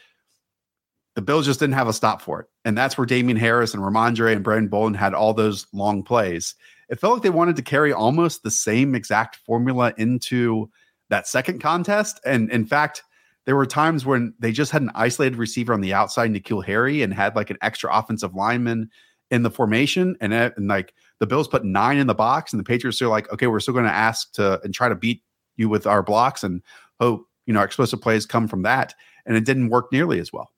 The 1.17 1.23
Bills 1.23 1.47
just 1.47 1.59
didn't 1.61 1.75
have 1.75 1.89
a 1.89 1.93
stop 1.93 2.23
for 2.23 2.41
it. 2.41 2.47
And 2.65 2.79
that's 2.79 2.97
where 2.97 3.07
Damien 3.07 3.37
Harris 3.37 3.75
and 3.75 3.83
Rhamondre 3.83 4.33
and 4.33 4.45
Brandon 4.45 4.69
Bolden 4.69 4.95
had 4.95 5.15
all 5.15 5.35
those 5.35 5.67
long 5.73 6.03
plays 6.03 6.55
it 6.89 7.01
felt 7.01 7.15
like 7.15 7.23
they 7.23 7.31
wanted 7.31 7.57
to 7.57 7.63
carry 7.63 7.93
almost 7.93 8.43
the 8.43 8.51
same 8.51 8.95
exact 8.95 9.37
formula 9.37 9.93
into 9.97 10.71
that 11.09 11.27
second 11.27 11.61
contest. 11.61 12.21
And 12.25 12.51
in 12.51 12.65
fact, 12.65 13.03
there 13.45 13.57
were 13.57 13.67
times 13.67 14.05
when 14.05 14.35
they 14.39 14.53
just 14.53 14.73
had 14.73 14.83
an 14.83 14.91
isolated 14.95 15.37
receiver 15.37 15.73
on 15.73 15.81
the 15.81 15.95
outside, 15.95 16.33
N'Keal 16.33 16.65
Harry, 16.65 17.03
and 17.03 17.13
had 17.13 17.37
like 17.37 17.51
an 17.51 17.59
extra 17.63 17.93
offensive 17.93 18.35
lineman 18.35 18.91
in 19.31 19.43
the 19.43 19.51
formation. 19.51 20.17
And, 20.21 20.33
uh, 20.33 20.51
and 20.57 20.69
like 20.69 20.95
the 21.19 21.27
Bills 21.27 21.49
put 21.49 21.65
nine 21.65 21.99
in 21.99 22.07
the 22.07 22.15
box, 22.15 22.53
and 22.53 22.61
the 22.61 22.65
Patriots 22.65 23.01
are 23.03 23.09
like, 23.09 23.33
okay, 23.33 23.47
we're 23.47 23.61
still 23.61 23.75
going 23.75 23.87
to 23.87 23.93
ask 23.93 24.33
to 24.33 24.61
and 24.63 24.75
try 24.75 24.89
to 24.89 24.97
beat 24.97 25.23
you 25.57 25.69
with 25.69 25.87
our 25.87 26.03
blocks 26.03 26.45
and 26.45 26.63
hope, 27.01 27.27
you 27.47 27.55
know, 27.55 27.61
our 27.61 27.67
explosive 27.67 28.01
plays 28.01 28.27
come 28.27 28.47
from 28.49 28.63
that. 28.63 28.95
And 29.25 29.37
it 29.37 29.45
didn't 29.45 29.71
work 29.71 29.91
nearly 29.91 30.21
as 30.21 30.33
well. 30.33 30.51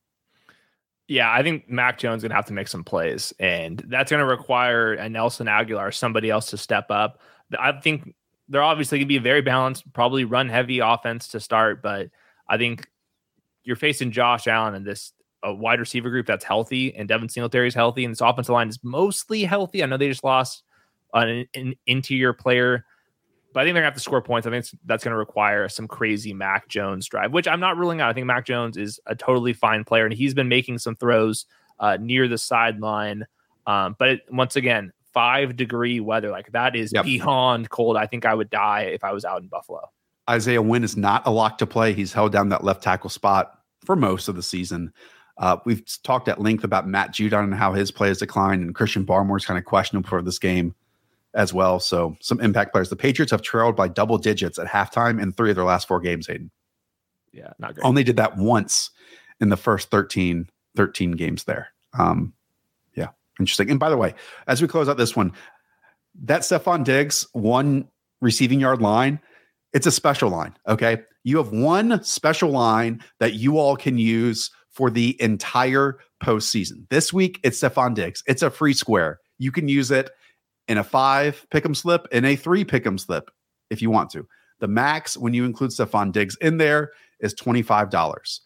Yeah, 1.08 1.32
I 1.32 1.42
think 1.42 1.68
Mac 1.70 1.98
Jones 1.98 2.22
gonna 2.22 2.34
have 2.34 2.46
to 2.46 2.52
make 2.52 2.68
some 2.68 2.84
plays, 2.84 3.32
and 3.40 3.82
that's 3.88 4.10
gonna 4.10 4.26
require 4.26 4.92
a 4.92 5.08
Nelson 5.08 5.46
Agholor, 5.46 5.92
somebody 5.92 6.28
else 6.30 6.50
to 6.50 6.58
step 6.58 6.90
up. 6.90 7.20
I 7.58 7.72
think 7.72 8.14
they're 8.48 8.62
obviously 8.62 8.98
to 8.98 9.06
be 9.06 9.18
very 9.18 9.40
balanced, 9.40 9.90
probably 9.94 10.24
run 10.24 10.48
heavy 10.50 10.80
offense 10.80 11.28
to 11.28 11.40
start, 11.40 11.82
but 11.82 12.10
I 12.48 12.58
think 12.58 12.86
you're 13.64 13.76
facing 13.76 14.10
Josh 14.10 14.46
Allen 14.46 14.74
and 14.74 14.86
this 14.86 15.12
a 15.42 15.54
wide 15.54 15.80
receiver 15.80 16.10
group 16.10 16.26
that's 16.26 16.44
healthy, 16.44 16.94
and 16.94 17.08
Devin 17.08 17.28
Singletary 17.28 17.68
is 17.68 17.74
healthy, 17.74 18.04
and 18.04 18.12
this 18.12 18.20
offensive 18.20 18.52
line 18.52 18.68
is 18.68 18.78
mostly 18.82 19.44
healthy. 19.44 19.82
I 19.82 19.86
know 19.86 19.96
they 19.96 20.08
just 20.08 20.24
lost 20.24 20.62
an, 21.14 21.46
an 21.54 21.74
interior 21.86 22.32
player, 22.32 22.84
but 23.58 23.62
I 23.62 23.64
think 23.64 23.74
they're 23.74 23.82
gonna 23.82 23.90
have 23.90 23.94
to 23.94 24.00
score 24.00 24.22
points. 24.22 24.46
I 24.46 24.52
think 24.52 24.66
that's 24.84 25.02
going 25.02 25.10
to 25.10 25.18
require 25.18 25.68
some 25.68 25.88
crazy 25.88 26.32
Mac 26.32 26.68
Jones 26.68 27.08
drive, 27.08 27.32
which 27.32 27.48
I'm 27.48 27.58
not 27.58 27.76
ruling 27.76 28.00
out. 28.00 28.08
I 28.08 28.12
think 28.12 28.24
Mac 28.24 28.46
Jones 28.46 28.76
is 28.76 29.00
a 29.06 29.16
totally 29.16 29.52
fine 29.52 29.82
player, 29.82 30.04
and 30.04 30.14
he's 30.14 30.32
been 30.32 30.46
making 30.46 30.78
some 30.78 30.94
throws 30.94 31.44
uh, 31.80 31.98
near 32.00 32.28
the 32.28 32.38
sideline. 32.38 33.26
Um, 33.66 33.96
but 33.98 34.08
it, 34.10 34.20
once 34.30 34.54
again, 34.54 34.92
five 35.12 35.56
degree 35.56 35.98
weather. 35.98 36.30
Like 36.30 36.52
that 36.52 36.76
is 36.76 36.92
yep. 36.92 37.04
beyond 37.04 37.68
cold. 37.70 37.96
I 37.96 38.06
think 38.06 38.26
I 38.26 38.32
would 38.32 38.48
die 38.48 38.82
if 38.82 39.02
I 39.02 39.10
was 39.10 39.24
out 39.24 39.42
in 39.42 39.48
Buffalo. 39.48 39.90
Isaiah 40.30 40.62
Wynn 40.62 40.84
is 40.84 40.96
not 40.96 41.26
a 41.26 41.30
lock 41.30 41.58
to 41.58 41.66
play. 41.66 41.94
He's 41.94 42.12
held 42.12 42.30
down 42.30 42.50
that 42.50 42.62
left 42.62 42.80
tackle 42.80 43.10
spot 43.10 43.58
for 43.84 43.96
most 43.96 44.28
of 44.28 44.36
the 44.36 44.42
season. 44.44 44.92
Uh, 45.36 45.56
we've 45.64 45.82
talked 46.04 46.28
at 46.28 46.40
length 46.40 46.62
about 46.62 46.86
Matt 46.86 47.12
Judon 47.12 47.42
and 47.42 47.54
how 47.56 47.72
his 47.72 47.90
play 47.90 48.06
has 48.06 48.18
declined, 48.18 48.62
and 48.62 48.72
Christian 48.72 49.02
Barmore's 49.02 49.44
kind 49.44 49.58
of 49.58 49.64
questionable 49.64 50.08
for 50.08 50.22
this 50.22 50.38
game 50.38 50.76
as 51.34 51.52
well. 51.52 51.78
So 51.80 52.16
some 52.20 52.40
impact 52.40 52.72
players. 52.72 52.88
The 52.88 52.96
Patriots 52.96 53.30
have 53.32 53.42
trailed 53.42 53.76
by 53.76 53.88
double 53.88 54.18
digits 54.18 54.58
at 54.58 54.66
halftime 54.66 55.20
in 55.20 55.32
three 55.32 55.50
of 55.50 55.56
their 55.56 55.64
last 55.64 55.86
four 55.86 56.00
games, 56.00 56.26
Hayden. 56.26 56.50
Yeah, 57.32 57.52
not 57.58 57.74
great. 57.74 57.84
Only 57.84 58.04
did 58.04 58.16
that 58.16 58.36
once 58.36 58.90
in 59.40 59.50
the 59.50 59.56
first 59.56 59.90
13, 59.90 60.48
13 60.76 61.12
games 61.12 61.44
there. 61.44 61.68
Um, 61.98 62.32
yeah, 62.94 63.08
Interesting. 63.38 63.70
And 63.70 63.80
by 63.80 63.90
the 63.90 63.96
way, 63.96 64.14
as 64.46 64.60
we 64.60 64.68
close 64.68 64.88
out 64.88 64.96
this 64.96 65.14
one, 65.14 65.32
that 66.24 66.42
Stefon 66.42 66.84
Diggs 66.84 67.26
one 67.32 67.88
receiving 68.20 68.60
yard 68.60 68.82
line, 68.82 69.20
it's 69.72 69.86
a 69.86 69.92
special 69.92 70.30
line. 70.30 70.56
Okay. 70.66 71.02
You 71.24 71.36
have 71.36 71.52
one 71.52 72.02
special 72.02 72.50
line 72.50 73.02
that 73.20 73.34
you 73.34 73.58
all 73.58 73.76
can 73.76 73.98
use 73.98 74.50
for 74.70 74.90
the 74.90 75.20
entire 75.20 75.98
postseason. 76.22 76.88
This 76.88 77.12
week, 77.12 77.38
it's 77.42 77.60
Stefon 77.60 77.94
Diggs. 77.94 78.22
It's 78.26 78.42
a 78.42 78.50
free 78.50 78.72
square. 78.72 79.20
You 79.38 79.52
can 79.52 79.68
use 79.68 79.90
it 79.90 80.10
in 80.68 80.78
a 80.78 80.84
five 80.84 81.46
pick 81.50 81.64
'em 81.64 81.74
slip, 81.74 82.06
in 82.12 82.24
a 82.24 82.36
three 82.36 82.64
pick 82.64 82.86
'em 82.86 82.98
slip 82.98 83.30
if 83.70 83.82
you 83.82 83.90
want 83.90 84.10
to. 84.10 84.26
The 84.60 84.68
max, 84.68 85.16
when 85.16 85.34
you 85.34 85.44
include 85.44 85.70
Stefon 85.70 86.12
Diggs 86.12 86.36
in 86.40 86.58
there, 86.58 86.92
is 87.20 87.34
$25. 87.34 88.40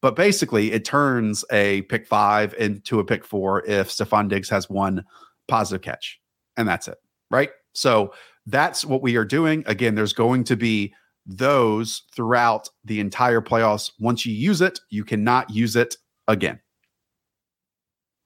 But 0.00 0.14
basically, 0.16 0.72
it 0.72 0.84
turns 0.84 1.44
a 1.50 1.82
pick 1.82 2.06
five 2.06 2.54
into 2.54 3.00
a 3.00 3.04
pick 3.04 3.24
four 3.24 3.64
if 3.66 3.88
Stefon 3.88 4.28
Diggs 4.28 4.48
has 4.48 4.70
one 4.70 5.04
positive 5.48 5.82
catch. 5.82 6.20
And 6.56 6.68
that's 6.68 6.88
it. 6.88 6.98
Right. 7.30 7.50
So 7.72 8.14
that's 8.46 8.84
what 8.84 9.02
we 9.02 9.16
are 9.16 9.24
doing. 9.24 9.62
Again, 9.66 9.94
there's 9.94 10.12
going 10.12 10.44
to 10.44 10.56
be 10.56 10.94
those 11.26 12.04
throughout 12.14 12.70
the 12.84 13.00
entire 13.00 13.40
playoffs. 13.40 13.92
Once 13.98 14.24
you 14.24 14.32
use 14.32 14.60
it, 14.60 14.80
you 14.88 15.04
cannot 15.04 15.50
use 15.50 15.76
it 15.76 15.96
again. 16.26 16.60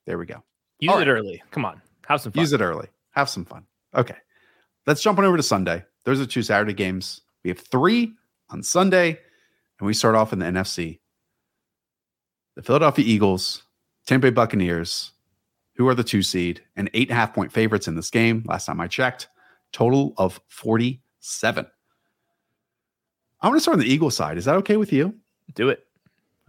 There 0.07 0.18
we 0.18 0.26
go. 0.26 0.42
Use 0.78 1.00
it 1.00 1.09
early. 1.09 1.42
Come 1.50 1.64
on. 1.64 1.80
Have 2.07 2.20
some 2.20 2.32
fun. 2.32 2.40
Use 2.40 2.53
it 2.53 2.61
early. 2.61 2.88
Have 3.12 3.28
some 3.28 3.44
fun. 3.44 3.64
Okay. 3.94 4.16
Let's 4.86 5.02
jump 5.02 5.18
on 5.18 5.24
over 5.24 5.36
to 5.36 5.42
Sunday. 5.42 5.84
Those 6.04 6.20
are 6.20 6.26
two 6.26 6.42
Saturday 6.42 6.72
games. 6.72 7.20
We 7.44 7.50
have 7.50 7.58
three 7.58 8.12
on 8.50 8.62
Sunday, 8.62 9.18
and 9.78 9.86
we 9.86 9.94
start 9.94 10.14
off 10.14 10.32
in 10.32 10.38
the 10.38 10.46
NFC 10.46 10.98
the 12.54 12.62
Philadelphia 12.62 13.04
Eagles, 13.06 13.62
Tampa 14.06 14.26
Bay 14.26 14.30
Buccaneers, 14.30 15.12
who 15.76 15.88
are 15.88 15.94
the 15.94 16.04
two 16.04 16.22
seed 16.22 16.62
and 16.76 16.90
eight 16.92 17.08
and 17.08 17.16
a 17.16 17.20
half 17.20 17.34
point 17.34 17.52
favorites 17.52 17.88
in 17.88 17.94
this 17.94 18.10
game. 18.10 18.44
Last 18.46 18.66
time 18.66 18.80
I 18.80 18.88
checked, 18.88 19.28
total 19.72 20.12
of 20.18 20.40
47. 20.48 21.66
I 23.40 23.46
want 23.48 23.56
to 23.56 23.60
start 23.60 23.76
on 23.76 23.80
the 23.80 23.92
Eagles 23.92 24.14
side. 24.14 24.38
Is 24.38 24.44
that 24.44 24.56
okay 24.56 24.76
with 24.76 24.92
you? 24.92 25.14
Do 25.54 25.70
it. 25.70 25.86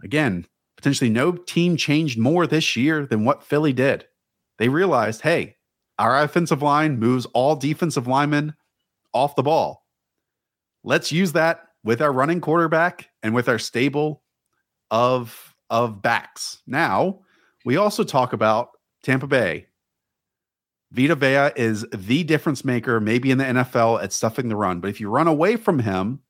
Again, 0.02 0.46
potentially 0.76 1.10
no 1.10 1.32
team 1.32 1.76
changed 1.76 2.18
more 2.18 2.46
this 2.46 2.76
year 2.76 3.06
than 3.06 3.24
what 3.24 3.42
Philly 3.42 3.72
did. 3.72 4.06
They 4.58 4.68
realized, 4.68 5.22
hey, 5.22 5.56
our 5.98 6.22
offensive 6.22 6.62
line 6.62 6.98
moves 6.98 7.26
all 7.26 7.56
defensive 7.56 8.06
linemen 8.06 8.54
off 9.12 9.36
the 9.36 9.42
ball. 9.42 9.86
Let's 10.82 11.12
use 11.12 11.32
that 11.32 11.68
with 11.84 12.02
our 12.02 12.12
running 12.12 12.40
quarterback 12.40 13.08
and 13.22 13.34
with 13.34 13.48
our 13.48 13.58
stable 13.58 14.22
of 14.90 15.54
of 15.70 16.02
backs. 16.02 16.62
Now, 16.66 17.20
we 17.64 17.76
also 17.76 18.04
talk 18.04 18.32
about 18.32 18.70
Tampa 19.02 19.26
Bay. 19.26 19.66
Vita 20.92 21.16
Vea 21.16 21.50
is 21.56 21.84
the 21.92 22.22
difference 22.22 22.64
maker, 22.64 23.00
maybe 23.00 23.30
in 23.30 23.38
the 23.38 23.44
NFL 23.44 24.02
at 24.02 24.12
stuffing 24.12 24.48
the 24.48 24.56
run. 24.56 24.80
But 24.80 24.90
if 24.90 25.00
you 25.00 25.08
run 25.08 25.26
away 25.26 25.56
from 25.56 25.80
him, 25.80 26.20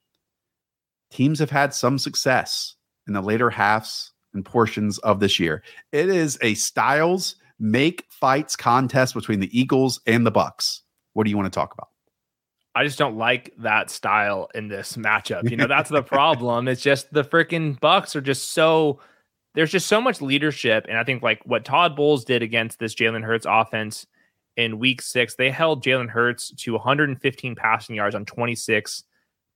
teams 1.10 1.38
have 1.40 1.50
had 1.50 1.74
some 1.74 1.98
success 1.98 2.76
in 3.06 3.12
the 3.12 3.20
later 3.20 3.50
halves 3.50 4.12
and 4.32 4.44
portions 4.44 4.98
of 4.98 5.20
this 5.20 5.38
year. 5.38 5.62
It 5.92 6.08
is 6.08 6.38
a 6.40 6.54
styles 6.54 7.36
make 7.58 8.06
fights 8.10 8.56
contest 8.56 9.14
between 9.14 9.40
the 9.40 9.58
Eagles 9.58 10.00
and 10.06 10.26
the 10.26 10.32
Bucs. 10.32 10.80
What 11.12 11.24
do 11.24 11.30
you 11.30 11.36
want 11.36 11.52
to 11.52 11.56
talk 11.56 11.72
about? 11.72 11.88
I 12.74 12.84
just 12.84 12.98
don't 12.98 13.16
like 13.16 13.52
that 13.58 13.88
style 13.88 14.48
in 14.54 14.68
this 14.68 14.96
matchup. 14.96 15.48
You 15.48 15.56
know, 15.56 15.68
that's 15.68 15.90
the 15.90 16.02
problem. 16.02 16.66
It's 16.66 16.82
just 16.82 17.12
the 17.12 17.22
freaking 17.22 17.78
Bucs 17.78 18.16
are 18.16 18.20
just 18.20 18.52
so 18.52 19.00
there's 19.54 19.70
just 19.70 19.86
so 19.86 20.00
much 20.00 20.20
leadership. 20.20 20.86
And 20.88 20.98
I 20.98 21.04
think 21.04 21.22
like 21.22 21.40
what 21.44 21.64
Todd 21.64 21.94
Bowles 21.94 22.24
did 22.24 22.42
against 22.42 22.80
this 22.80 22.94
Jalen 22.94 23.22
Hurts 23.22 23.46
offense 23.48 24.06
in 24.56 24.78
week 24.78 25.00
six, 25.00 25.36
they 25.36 25.50
held 25.50 25.84
Jalen 25.84 26.08
Hurts 26.08 26.50
to 26.50 26.72
115 26.72 27.54
passing 27.54 27.94
yards 27.94 28.16
on 28.16 28.24
26 28.24 29.04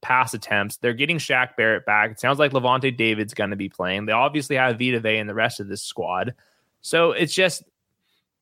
pass 0.00 0.34
attempts. 0.34 0.76
They're 0.76 0.94
getting 0.94 1.18
Shaq 1.18 1.56
Barrett 1.56 1.84
back. 1.84 2.12
It 2.12 2.20
sounds 2.20 2.38
like 2.38 2.52
Lavonte 2.52 2.96
David's 2.96 3.34
going 3.34 3.50
to 3.50 3.56
be 3.56 3.68
playing. 3.68 4.06
They 4.06 4.12
obviously 4.12 4.54
have 4.54 4.78
Vita 4.78 5.00
Vea 5.00 5.18
and 5.18 5.28
the 5.28 5.34
rest 5.34 5.58
of 5.58 5.66
this 5.66 5.82
squad. 5.82 6.34
So 6.80 7.10
it's 7.10 7.34
just, 7.34 7.64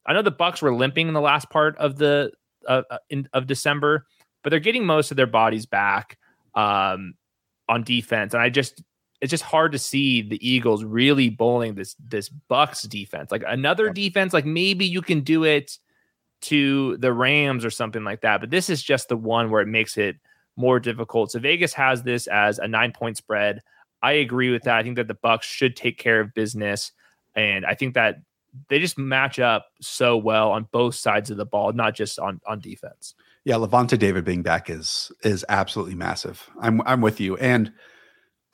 I 0.07 0.13
know 0.13 0.23
the 0.23 0.33
Bucs 0.33 0.63
were 0.63 0.75
limping 0.75 1.09
in 1.09 1.15
the 1.15 1.21
last 1.21 1.51
part 1.51 1.77
of 1.79 1.97
the 1.97 2.33
uh, 2.67 2.83
in, 3.11 3.29
of 3.33 3.47
December, 3.47 4.07
but 4.43 4.51
they're 4.51 4.61
getting 4.61 4.87
most 4.87 5.11
of 5.11 5.17
their 5.17 5.27
bodies 5.27 5.67
back 5.67 6.19
um, 6.55 7.15
on 7.69 7.83
defense. 7.83 8.35
And 8.35 8.43
I 8.43 8.49
just 8.49 8.83
it's 9.21 9.31
just 9.31 9.43
hard 9.43 9.73
to 9.73 9.79
see 9.79 10.23
the 10.23 10.47
Eagles 10.47 10.85
really 10.85 11.31
bowling 11.31 11.75
this 11.75 11.97
this 11.99 12.31
Bucs 12.51 12.89
defense. 12.89 13.31
Like 13.31 13.45
another 13.47 13.91
defense, 13.91 14.33
like 14.33 14.47
maybe 14.47 14.87
you 14.87 15.03
can 15.03 15.21
do 15.21 15.45
it 15.45 15.79
to 16.43 16.97
the 16.99 17.13
Rams 17.13 17.65
or 17.65 17.71
something 17.71 18.05
like 18.05 18.21
that. 18.21 18.41
But 18.41 18.51
this 18.51 18.69
is 18.69 18.83
just 18.83 19.09
the 19.09 19.17
one 19.17 19.51
where 19.51 19.63
it 19.63 19.69
makes 19.69 19.97
it 19.97 20.17
more 20.57 20.79
difficult. 20.81 21.31
So 21.33 21.39
Vegas 21.39 21.73
has 21.75 22.03
this 22.03 22.27
as 22.27 22.59
a 22.59 22.69
nine 22.69 22.93
point 22.93 23.17
spread. 23.17 23.63
I 24.03 24.13
agree 24.13 24.51
with 24.51 24.63
that. 24.65 24.77
I 24.77 24.83
think 24.83 24.97
that 24.97 25.09
the 25.09 25.15
Bucs 25.15 25.43
should 25.43 25.75
take 25.75 25.99
care 25.99 26.21
of 26.21 26.35
business, 26.35 26.93
and 27.35 27.65
I 27.65 27.75
think 27.75 27.95
that 27.95 28.19
they 28.69 28.79
just 28.79 28.99
match 28.99 29.39
up 29.39 29.67
so 29.81 30.17
well 30.17 30.51
on 30.51 30.69
both 30.73 30.95
sides 30.95 31.31
of 31.31 31.37
the 31.37 31.47
ball, 31.47 31.73
not 31.73 31.95
just 31.95 32.19
on 32.19 32.41
on 32.47 32.61
defense. 32.61 33.15
Yeah, 33.45 33.55
Lavonte 33.57 33.99
David 33.99 34.25
being 34.25 34.43
back 34.43 34.69
is 34.71 35.13
is 35.23 35.45
absolutely 35.49 35.95
massive. 35.95 36.49
I'm 36.61 36.81
I'm 36.83 37.01
with 37.01 37.21
you, 37.21 37.37
and 37.37 37.73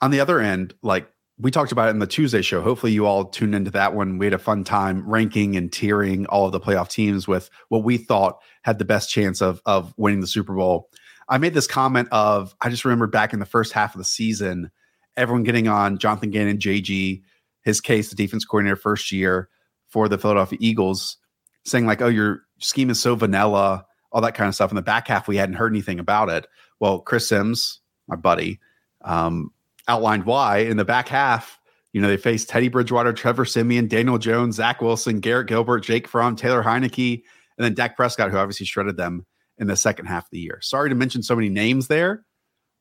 on 0.01 0.11
the 0.11 0.19
other 0.19 0.39
end, 0.39 0.73
like 0.81 1.07
we 1.39 1.49
talked 1.49 1.71
about 1.71 1.87
it 1.87 1.91
in 1.91 1.99
the 1.99 2.07
Tuesday 2.07 2.41
show. 2.41 2.61
Hopefully, 2.61 2.91
you 2.91 3.05
all 3.05 3.25
tuned 3.25 3.55
into 3.55 3.71
that 3.71 3.95
one. 3.95 4.17
We 4.17 4.25
had 4.25 4.33
a 4.33 4.39
fun 4.39 4.63
time 4.63 5.09
ranking 5.09 5.55
and 5.55 5.71
tiering 5.71 6.25
all 6.29 6.45
of 6.45 6.51
the 6.51 6.59
playoff 6.59 6.89
teams 6.89 7.27
with 7.27 7.49
what 7.69 7.83
we 7.83 7.97
thought 7.97 8.39
had 8.63 8.79
the 8.79 8.85
best 8.85 9.09
chance 9.09 9.41
of 9.41 9.61
of 9.65 9.93
winning 9.97 10.21
the 10.21 10.27
Super 10.27 10.53
Bowl. 10.53 10.89
I 11.29 11.37
made 11.37 11.53
this 11.53 11.67
comment 11.67 12.09
of 12.11 12.55
I 12.61 12.69
just 12.69 12.85
remember 12.85 13.07
back 13.07 13.33
in 13.33 13.39
the 13.39 13.45
first 13.45 13.73
half 13.73 13.95
of 13.95 13.99
the 13.99 14.05
season, 14.05 14.71
everyone 15.17 15.43
getting 15.43 15.67
on 15.67 15.97
Jonathan 15.97 16.29
Gannon, 16.29 16.59
JG, 16.59 17.23
his 17.63 17.81
case, 17.81 18.09
the 18.09 18.15
defense 18.15 18.45
coordinator 18.45 18.75
first 18.75 19.11
year 19.11 19.49
for 19.93 20.09
the 20.09 20.17
Philadelphia 20.17 20.57
Eagles, 20.59 21.17
saying 21.65 21.85
like, 21.85 22.01
"Oh, 22.01 22.07
your 22.07 22.41
scheme 22.57 22.89
is 22.89 22.99
so 22.99 23.13
vanilla," 23.15 23.85
all 24.11 24.21
that 24.21 24.33
kind 24.33 24.47
of 24.47 24.55
stuff. 24.55 24.71
In 24.71 24.75
the 24.75 24.81
back 24.81 25.07
half, 25.07 25.27
we 25.27 25.37
hadn't 25.37 25.55
heard 25.55 25.71
anything 25.71 25.99
about 25.99 26.29
it. 26.29 26.47
Well, 26.79 26.99
Chris 26.99 27.27
Sims, 27.27 27.79
my 28.07 28.15
buddy, 28.15 28.59
um, 29.05 29.51
outlined 29.87 30.25
why 30.25 30.57
in 30.57 30.77
the 30.77 30.83
back 30.83 31.07
half. 31.07 31.59
You 31.93 32.01
know, 32.01 32.07
they 32.07 32.17
faced 32.17 32.49
Teddy 32.49 32.69
Bridgewater, 32.69 33.13
Trevor 33.13 33.45
Siemian, 33.45 33.87
Daniel 33.87 34.17
Jones, 34.17 34.55
Zach 34.55 34.81
Wilson, 34.81 35.19
Garrett 35.19 35.47
Gilbert, 35.47 35.81
Jake 35.81 36.07
Fromm, 36.07 36.35
Taylor 36.35 36.63
Heinicke, 36.63 37.21
and 37.57 37.63
then 37.63 37.75
Dak 37.75 37.95
Prescott, 37.95 38.31
who 38.31 38.37
obviously 38.37 38.65
shredded 38.65 38.97
them 38.97 39.27
in 39.59 39.67
the 39.67 39.75
second 39.77 40.07
half 40.07 40.23
of 40.23 40.31
the 40.31 40.39
year. 40.39 40.57
Sorry 40.61 40.89
to 40.89 40.95
mention 40.95 41.21
so 41.21 41.35
many 41.35 41.49
names 41.49 41.87
there, 41.87 42.25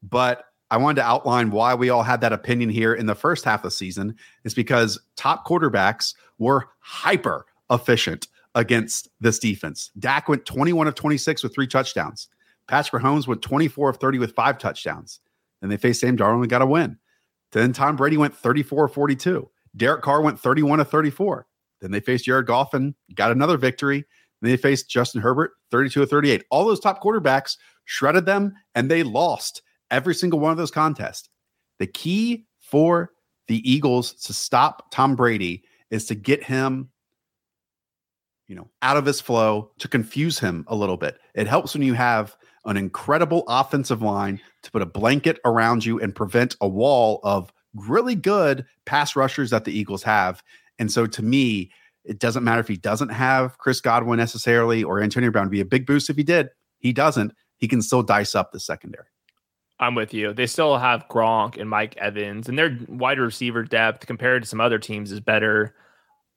but 0.03 0.47
I 0.71 0.79
wanted 0.79 1.03
to 1.03 1.07
outline 1.07 1.51
why 1.51 1.75
we 1.75 1.91
all 1.91 2.03
had 2.03 2.23
that 2.23 2.33
opinion 2.33 2.71
here 2.71 2.95
in 2.95 3.05
the 3.05 3.15
first 3.15 3.45
half 3.45 3.61
of 3.61 3.65
the 3.65 3.71
season. 3.71 4.17
Is 4.45 4.55
because 4.55 4.99
top 5.17 5.47
quarterbacks 5.47 6.15
were 6.43 6.69
hyper 6.81 7.47
efficient 7.71 8.29
against 8.55 9.09
this 9.21 9.39
defense. 9.39 9.91
Dak 9.99 10.29
went 10.29 10.45
21 10.45 10.89
of 10.89 10.95
26 10.95 11.43
with 11.43 11.55
three 11.55 11.67
touchdowns. 11.67 12.29
Patrick 12.69 13.03
Mahomes 13.03 13.27
went 13.27 13.43
24 13.43 13.91
of 13.91 13.97
30 13.97 14.19
with 14.19 14.35
five 14.35 14.59
touchdowns. 14.59 15.21
Then 15.61 15.71
they 15.71 15.77
faced 15.77 16.01
Sam 16.01 16.17
Darnold 16.17 16.43
and 16.43 16.51
got 16.51 16.63
a 16.63 16.67
win. 16.67 16.99
Then 17.53 17.73
Tom 17.73 17.97
Brady 17.97 18.17
went 18.17 18.37
34 18.37 18.87
of 18.87 18.93
42. 18.93 19.49
Derek 19.77 20.03
Carr 20.03 20.21
went 20.21 20.39
31 20.39 20.79
to 20.79 20.85
34. 20.85 21.47
Then 21.81 21.91
they 21.91 22.01
faced 22.01 22.25
Jared 22.25 22.47
Goff 22.47 22.75
and 22.75 22.95
got 23.15 23.33
another 23.33 23.57
victory. 23.57 24.05
Then 24.41 24.51
they 24.51 24.57
faced 24.57 24.91
Justin 24.91 25.21
Herbert, 25.21 25.53
32 25.71 26.03
of 26.03 26.11
38. 26.11 26.45
All 26.51 26.65
those 26.65 26.81
top 26.81 27.03
quarterbacks 27.03 27.57
shredded 27.85 28.27
them 28.27 28.53
and 28.75 28.91
they 28.91 29.03
lost 29.03 29.63
every 29.91 30.15
single 30.15 30.41
one 30.41 30.51
of 30.51 30.59
those 30.59 30.71
contests. 30.71 31.29
The 31.79 31.87
key 31.87 32.47
for 32.59 33.11
the 33.49 33.71
Eagles 33.71 34.15
to 34.15 34.33
stop 34.33 34.91
Tom 34.91 35.15
Brady 35.17 35.63
is 35.93 36.07
to 36.07 36.17
get 36.17 36.43
him 36.43 36.91
you 38.49 38.57
know, 38.57 38.69
out 38.83 38.99
of 38.99 39.07
his 39.07 39.19
flow 39.19 39.71
to 39.79 39.89
confuse 39.89 40.39
him 40.39 40.65
a 40.69 40.75
little 40.75 40.99
bit. 40.99 41.19
It 41.35 41.47
helps 41.47 41.73
when 41.73 41.83
you 41.83 41.95
have 41.95 42.37
an 42.67 42.77
incredible 42.77 43.45
offensive 43.49 44.03
line 44.03 44.41
to 44.63 44.71
put 44.71 44.83
a 44.83 44.87
blanket 44.87 45.39
around 45.47 45.87
you 45.87 45.99
and 45.99 46.15
prevent 46.15 46.57
a 46.61 46.69
wall 46.69 47.21
of 47.23 47.51
really 47.75 48.15
good 48.15 48.67
pass 48.85 49.17
rushers 49.17 49.49
that 49.51 49.65
the 49.65 49.73
Eagles 49.73 50.03
have. 50.03 50.43
And 50.79 50.93
so 50.93 51.07
to 51.07 51.23
me, 51.23 51.71
it 52.05 52.19
doesn't 52.19 52.45
matter 52.45 52.61
if 52.61 52.69
he 52.69 52.77
doesn't 52.77 53.09
have 53.09 53.57
Chris 53.57 53.81
Godwin 53.81 54.19
necessarily 54.19 54.85
or 54.85 55.01
Antonio 55.01 55.31
Brown. 55.31 55.45
It'd 55.45 55.53
be 55.53 55.61
a 55.61 55.65
big 55.65 55.87
boost 55.87 56.11
if 56.11 56.17
he 56.17 56.23
did. 56.23 56.51
He 56.79 56.93
doesn't. 56.93 57.33
He 57.57 57.69
can 57.69 57.81
still 57.81 58.03
dice 58.03 58.35
up 58.35 58.53
the 58.53 58.61
secondary. 58.61 59.07
I'm 59.83 59.97
with 59.97 60.15
you. 60.15 60.33
They 60.33 60.47
still 60.47 60.79
have 60.79 61.09
Gronk 61.09 61.61
and 61.61 61.69
Mike 61.69 61.97
Evans, 61.97 62.49
and 62.49 62.57
their 62.57 62.79
wide 62.89 63.19
receiver 63.19 63.65
depth 63.65 64.07
compared 64.07 64.45
to 64.45 64.49
some 64.49 64.61
other 64.61 64.79
teams 64.79 65.11
is 65.11 65.19
better. 65.19 65.75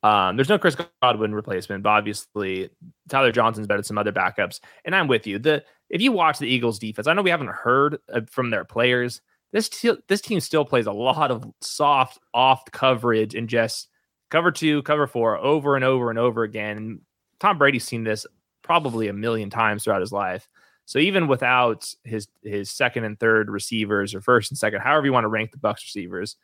Um, 0.02 0.36
there's 0.36 0.50
no 0.50 0.58
Chris 0.58 0.76
Godwin 1.04 1.36
replacement, 1.36 1.84
but 1.84 1.92
obviously 1.92 2.72
Tyler 3.08 3.32
Johnson's 3.32 3.68
better 3.68 3.78
than 3.78 3.84
some 3.84 4.00
other 4.00 4.12
backups. 4.12 4.62
And 4.84 4.96
I'm 4.96 5.08
with 5.08 5.28
you. 5.28 5.38
The 5.38 5.64
if 5.92 6.02
you 6.02 6.12
watch 6.12 6.40
the 6.40 6.48
Eagles 6.48 6.80
defense, 6.80 7.06
I 7.06 7.14
know 7.14 7.22
we 7.22 7.30
haven't 7.30 7.50
heard 7.50 8.00
uh, 8.12 8.22
from 8.32 8.50
their 8.50 8.66
players. 8.66 9.22
This 9.52 9.70
t- 9.70 9.98
this 10.08 10.22
team 10.22 10.40
still 10.40 10.66
plays 10.66 10.88
a 10.88 10.92
lot 10.92 11.30
of 11.30 11.46
soft 11.62 12.18
off 12.34 12.64
coverage 12.72 13.36
and 13.36 13.48
just 13.48 13.90
cover 14.32 14.52
two, 14.52 14.82
cover 14.82 15.06
four 15.06 15.38
over 15.38 15.76
and 15.76 15.86
over 15.86 16.10
and 16.10 16.18
over 16.18 16.42
again. 16.42 17.02
Tom 17.40 17.60
Brady's 17.60 17.86
seen 17.86 18.04
this 18.04 18.26
probably 18.64 19.08
a 19.08 19.14
million 19.14 19.52
times 19.52 19.84
throughout 19.84 20.02
his 20.02 20.12
life. 20.12 20.50
So 20.86 21.00
even 21.00 21.28
without 21.28 21.92
his 22.04 22.28
his 22.44 22.72
second 22.72 23.06
and 23.06 23.20
third 23.20 23.50
receivers 23.50 24.14
or 24.14 24.22
first 24.22 24.52
and 24.52 24.58
second, 24.58 24.82
however 24.82 25.06
you 25.06 25.14
want 25.14 25.24
to 25.24 25.30
rank 25.30 25.52
the 25.52 25.58
Bucs 25.58 25.84
receivers, 25.84 26.36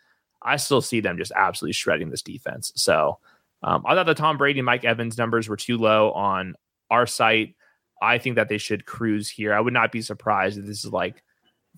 I 0.42 0.58
still 0.58 0.82
see 0.82 1.00
them 1.00 1.18
just 1.18 1.32
absolutely 1.36 1.74
shredding 1.74 2.10
this 2.10 2.24
defense. 2.24 2.72
So 2.76 3.20
um, 3.64 3.84
I 3.86 3.94
thought 3.94 4.08
the 4.08 4.16
Tom 4.16 4.38
Brady, 4.38 4.60
and 4.60 4.66
Mike 4.66 4.84
Evans 4.84 5.18
numbers 5.18 5.48
were 5.48 5.58
too 5.58 5.78
low 5.78 6.12
on 6.12 6.56
our 6.90 7.06
site. 7.06 7.56
I 8.02 8.18
think 8.18 8.36
that 8.36 8.50
they 8.50 8.58
should 8.58 8.88
cruise 8.88 9.30
here. 9.30 9.54
I 9.54 9.60
would 9.60 9.74
not 9.74 9.92
be 9.92 10.02
surprised 10.02 10.58
if 10.58 10.66
this 10.66 10.84
is 10.84 10.92
like 10.92 11.24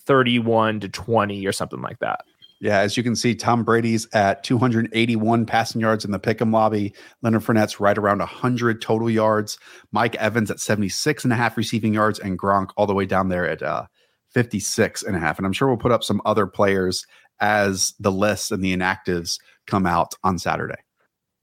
31 0.01 0.80
to 0.82 0.89
20 0.89 1.45
or 1.45 1.51
something 1.51 1.82
like 1.82 1.99
that. 1.99 2.22
Yeah, 2.64 2.80
as 2.80 2.95
you 2.95 3.03
can 3.03 3.18
see, 3.18 3.36
Tom 3.36 3.66
Brady's 3.66 4.07
at 4.14 4.41
281 4.45 5.45
passing 5.45 5.82
yards 5.82 6.05
in 6.05 6.11
the 6.11 6.20
pick'em 6.20 6.53
lobby. 6.53 6.93
Leonard 7.22 7.41
Fournette's 7.41 7.82
right 7.82 7.97
around 7.97 8.20
100 8.20 8.82
total 8.82 9.09
yards. 9.09 9.57
Mike 9.91 10.16
Evans 10.16 10.49
at 10.49 10.61
76 10.61 11.26
and 11.26 11.34
a 11.34 11.36
half 11.36 11.57
receiving 11.57 11.93
yards, 11.93 12.20
and 12.20 12.39
Gronk 12.39 12.70
all 12.78 12.88
the 12.88 12.93
way 12.93 13.05
down 13.05 13.28
there 13.28 13.45
at 13.45 13.61
uh, 13.61 13.86
56 14.30 15.03
and 15.03 15.14
a 15.14 15.20
half. 15.20 15.38
And 15.38 15.45
I'm 15.45 15.51
sure 15.51 15.68
we'll 15.68 15.76
put 15.76 15.91
up 15.91 16.05
some 16.05 16.22
other 16.24 16.47
players 16.47 17.05
as 17.41 17.95
the 17.99 18.14
lists 18.14 18.49
and 18.49 18.64
the 18.64 18.74
inactives 18.74 19.39
come 19.68 19.86
out 19.86 20.14
on 20.24 20.39
Saturday. 20.39 20.80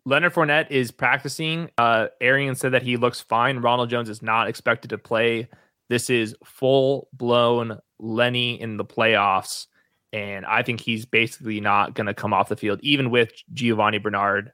Leonard 0.07 0.33
Fournette 0.33 0.71
is 0.71 0.91
practicing. 0.91 1.69
Uh, 1.77 2.07
Arians 2.23 2.61
said 2.61 2.73
that 2.73 2.83
he 2.83 2.97
looks 2.97 3.21
fine. 3.21 3.59
Ronald 3.59 3.91
Jones 3.91 4.09
is 4.09 4.23
not 4.23 4.49
expected 4.49 4.89
to 4.89 4.97
play. 4.97 5.51
This 5.91 6.09
is 6.09 6.35
full 6.47 7.09
blown 7.13 7.79
Lenny 7.99 8.59
in 8.59 8.79
the 8.79 8.87
playoffs. 8.87 9.67
And 10.13 10.45
I 10.45 10.63
think 10.63 10.81
he's 10.81 11.05
basically 11.05 11.61
not 11.61 11.95
going 11.95 12.07
to 12.07 12.15
come 12.15 12.33
off 12.33 12.49
the 12.49 12.57
field, 12.57 12.81
even 12.83 13.11
with 13.11 13.33
Giovani 13.55 13.99
Bernard 14.03 14.53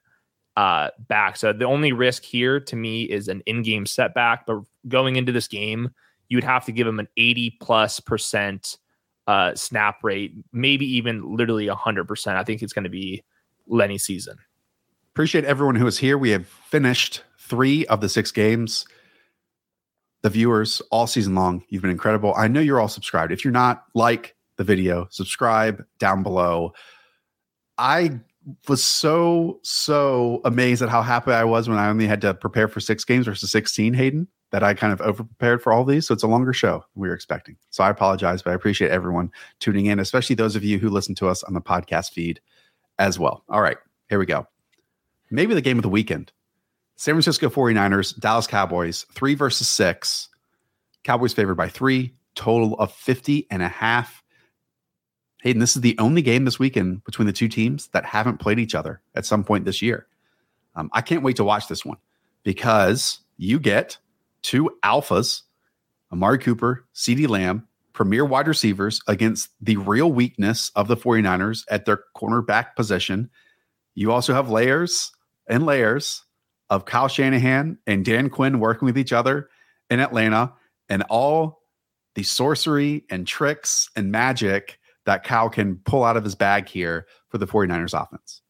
uh, 0.55 0.89
back. 1.07 1.37
So 1.37 1.53
the 1.53 1.65
only 1.65 1.91
risk 1.91 2.23
here 2.23 2.59
to 2.59 2.75
me 2.75 3.03
is 3.03 3.27
an 3.27 3.41
in 3.45 3.63
game 3.63 3.85
setback. 3.85 4.45
But 4.45 4.61
going 4.87 5.15
into 5.15 5.31
this 5.31 5.47
game, 5.47 5.91
you'd 6.29 6.43
have 6.43 6.65
to 6.65 6.71
give 6.71 6.87
him 6.87 6.99
an 6.99 7.07
80 7.17 7.57
plus 7.61 7.99
percent 7.99 8.77
uh, 9.27 9.55
snap 9.55 10.03
rate, 10.03 10.33
maybe 10.53 10.85
even 10.85 11.35
literally 11.35 11.67
100%. 11.67 12.35
I 12.35 12.43
think 12.43 12.61
it's 12.61 12.73
going 12.73 12.85
to 12.85 12.89
be 12.89 13.23
Lenny 13.67 13.97
season. 13.97 14.37
Appreciate 15.13 15.43
everyone 15.45 15.75
who 15.75 15.87
is 15.87 15.97
here. 15.97 16.17
We 16.17 16.29
have 16.29 16.47
finished 16.47 17.23
three 17.39 17.85
of 17.87 18.01
the 18.01 18.09
six 18.09 18.31
games. 18.31 18.85
The 20.21 20.29
viewers 20.29 20.81
all 20.91 21.07
season 21.07 21.35
long, 21.35 21.63
you've 21.69 21.81
been 21.81 21.91
incredible. 21.91 22.33
I 22.35 22.47
know 22.47 22.59
you're 22.59 22.79
all 22.79 22.87
subscribed. 22.87 23.31
If 23.31 23.43
you're 23.43 23.51
not, 23.51 23.83
like 23.93 24.35
the 24.57 24.63
video, 24.63 25.07
subscribe 25.09 25.83
down 25.99 26.23
below. 26.23 26.73
I 27.77 28.19
was 28.67 28.83
so, 28.83 29.59
so 29.63 30.41
amazed 30.45 30.81
at 30.81 30.89
how 30.89 31.01
happy 31.01 31.31
I 31.31 31.43
was 31.43 31.67
when 31.67 31.77
I 31.77 31.89
only 31.89 32.07
had 32.07 32.21
to 32.21 32.33
prepare 32.33 32.67
for 32.67 32.79
six 32.79 33.03
games 33.03 33.25
versus 33.25 33.51
16, 33.51 33.93
Hayden, 33.93 34.27
that 34.51 34.63
I 34.63 34.73
kind 34.73 34.93
of 34.93 35.01
over 35.01 35.23
prepared 35.23 35.61
for 35.61 35.73
all 35.73 35.83
these. 35.83 36.07
So 36.07 36.13
it's 36.13 36.23
a 36.23 36.27
longer 36.27 36.53
show 36.53 36.83
than 36.93 37.01
we 37.01 37.09
were 37.09 37.15
expecting. 37.15 37.57
So 37.69 37.83
I 37.83 37.89
apologize, 37.89 38.41
but 38.41 38.51
I 38.51 38.55
appreciate 38.55 38.91
everyone 38.91 39.31
tuning 39.59 39.87
in, 39.87 39.99
especially 39.99 40.35
those 40.35 40.55
of 40.55 40.63
you 40.63 40.79
who 40.79 40.89
listen 40.89 41.15
to 41.15 41.27
us 41.27 41.43
on 41.43 41.53
the 41.53 41.61
podcast 41.61 42.11
feed 42.11 42.39
as 42.99 43.19
well. 43.19 43.43
All 43.49 43.61
right, 43.61 43.77
here 44.09 44.19
we 44.19 44.25
go 44.25 44.47
maybe 45.29 45.53
the 45.53 45.61
game 45.61 45.77
of 45.77 45.83
the 45.83 45.89
weekend. 45.89 46.31
San 46.95 47.13
Francisco 47.13 47.49
49ers, 47.49 48.19
Dallas 48.19 48.47
Cowboys, 48.47 49.05
three 49.13 49.35
versus 49.35 49.67
six. 49.67 50.29
Cowboys 51.03 51.33
favored 51.33 51.55
by 51.55 51.69
three, 51.69 52.15
total 52.35 52.73
of 52.75 52.91
50 52.91 53.47
and 53.51 53.61
a 53.61 53.67
half. 53.67 54.23
Hayden, 55.41 55.59
this 55.59 55.75
is 55.75 55.81
the 55.81 55.97
only 55.99 56.21
game 56.21 56.45
this 56.45 56.59
weekend 56.59 57.03
between 57.03 57.27
the 57.27 57.33
two 57.33 57.47
teams 57.47 57.87
that 57.89 58.05
haven't 58.05 58.39
played 58.39 58.59
each 58.59 58.75
other 58.75 59.01
at 59.15 59.25
some 59.25 59.43
point 59.43 59.65
this 59.65 59.81
year. 59.81 60.07
Um, 60.75 60.89
I 60.93 61.01
can't 61.01 61.23
wait 61.23 61.35
to 61.37 61.43
watch 61.43 61.67
this 61.67 61.85
one 61.85 61.97
because 62.43 63.19
you 63.37 63.59
get 63.59 63.97
two 64.41 64.71
alphas, 64.83 65.43
Amari 66.11 66.39
Cooper, 66.39 66.85
CeeDee 66.93 67.27
Lamb, 67.27 67.67
premier 67.93 68.25
wide 68.25 68.47
receivers 68.47 69.01
against 69.07 69.49
the 69.59 69.77
real 69.77 70.11
weakness 70.11 70.71
of 70.75 70.87
the 70.87 70.95
49ers 70.95 71.65
at 71.69 71.85
their 71.85 72.03
cornerback 72.15 72.75
position. 72.75 73.29
You 73.95 74.11
also 74.11 74.33
have 74.33 74.49
layers 74.49 75.11
and 75.47 75.65
layers 75.65 76.23
of 76.69 76.85
Kyle 76.85 77.07
Shanahan 77.07 77.79
and 77.87 78.05
Dan 78.05 78.29
Quinn 78.29 78.59
working 78.59 78.85
with 78.85 78.97
each 78.97 79.13
other 79.13 79.49
in 79.89 79.99
Atlanta 79.99 80.53
and 80.89 81.03
all 81.09 81.63
the 82.15 82.23
sorcery 82.23 83.03
and 83.09 83.25
tricks 83.25 83.89
and 83.95 84.11
magic 84.11 84.79
that 85.07 85.23
Kyle 85.23 85.49
can 85.49 85.77
pull 85.77 86.03
out 86.03 86.17
of 86.17 86.23
his 86.25 86.35
bag 86.35 86.67
here 86.67 87.07
for 87.29 87.37
the 87.37 87.47
49ers 87.47 87.99
offense. 87.99 88.41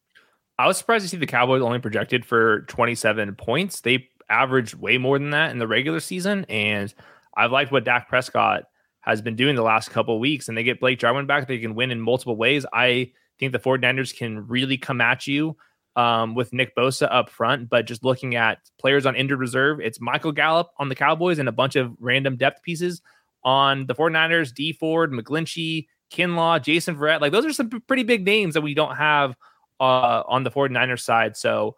I 0.58 0.66
was 0.66 0.76
surprised 0.76 1.06
to 1.06 1.10
see 1.10 1.18
the 1.18 1.28
Cowboys 1.28 1.62
only 1.62 1.78
projected 1.78 2.26
for 2.26 2.62
27 2.62 3.36
points. 3.36 3.82
They 3.82 4.10
averaged 4.28 4.74
way 4.74 4.98
more 4.98 5.20
than 5.20 5.30
that 5.30 5.52
in 5.52 5.60
the 5.60 5.68
regular 5.68 6.00
season. 6.00 6.46
And 6.50 6.92
I've 7.36 7.52
liked 7.52 7.72
what 7.72 7.84
Dak 7.84 8.10
Prescott 8.10 8.64
has 9.02 9.22
been 9.22 9.36
doing 9.36 9.56
the 9.56 9.62
last 9.62 9.92
couple 9.92 10.20
weeks. 10.20 10.50
And 10.50 10.58
they 10.58 10.64
get 10.64 10.80
Blake 10.80 10.98
Jarwin 10.98 11.28
back. 11.28 11.48
They 11.48 11.60
can 11.60 11.76
win 11.76 11.92
in 11.92 12.02
multiple 12.02 12.36
ways. 12.36 12.66
I 12.74 13.12
think 13.38 13.52
the 13.52 13.60
49ers 13.60 14.18
can 14.18 14.48
really 14.48 14.80
come 14.80 15.00
at 15.00 15.28
you 15.28 15.56
um, 15.96 16.34
with 16.34 16.54
Nick 16.54 16.76
Bosa 16.76 17.08
up 17.12 17.30
front. 17.30 17.70
But 17.70 17.86
just 17.86 18.04
looking 18.04 18.34
at 18.34 18.58
players 18.80 19.06
on 19.06 19.16
injured 19.16 19.40
reserve, 19.40 19.80
it's 19.80 20.02
Michael 20.02 20.32
Gallup 20.32 20.72
on 20.80 20.90
the 20.90 20.96
Cowboys 20.96 21.38
and 21.38 21.48
a 21.48 21.52
bunch 21.52 21.76
of 21.76 21.94
random 22.00 22.36
depth 22.36 22.64
pieces 22.64 23.04
on 23.44 23.86
the 23.86 23.94
49ers, 23.94 24.52
Dee 24.56 24.74
Ford, 24.74 25.12
McGlinchey, 25.12 25.86
Kinlaw, 26.12 26.64
Jason 26.64 26.96
Verrett. 26.96 27.22
Like 27.22 27.32
those 27.32 27.46
are 27.46 27.54
some 27.54 27.70
pretty 27.88 28.04
big 28.04 28.26
names 28.26 28.54
that 28.54 28.62
we 28.62 28.74
don't 28.74 28.96
have 28.96 29.36
uh, 29.80 30.24
on 30.28 30.44
the 30.44 30.52
49ers 30.52 31.02
side. 31.02 31.38
So 31.38 31.76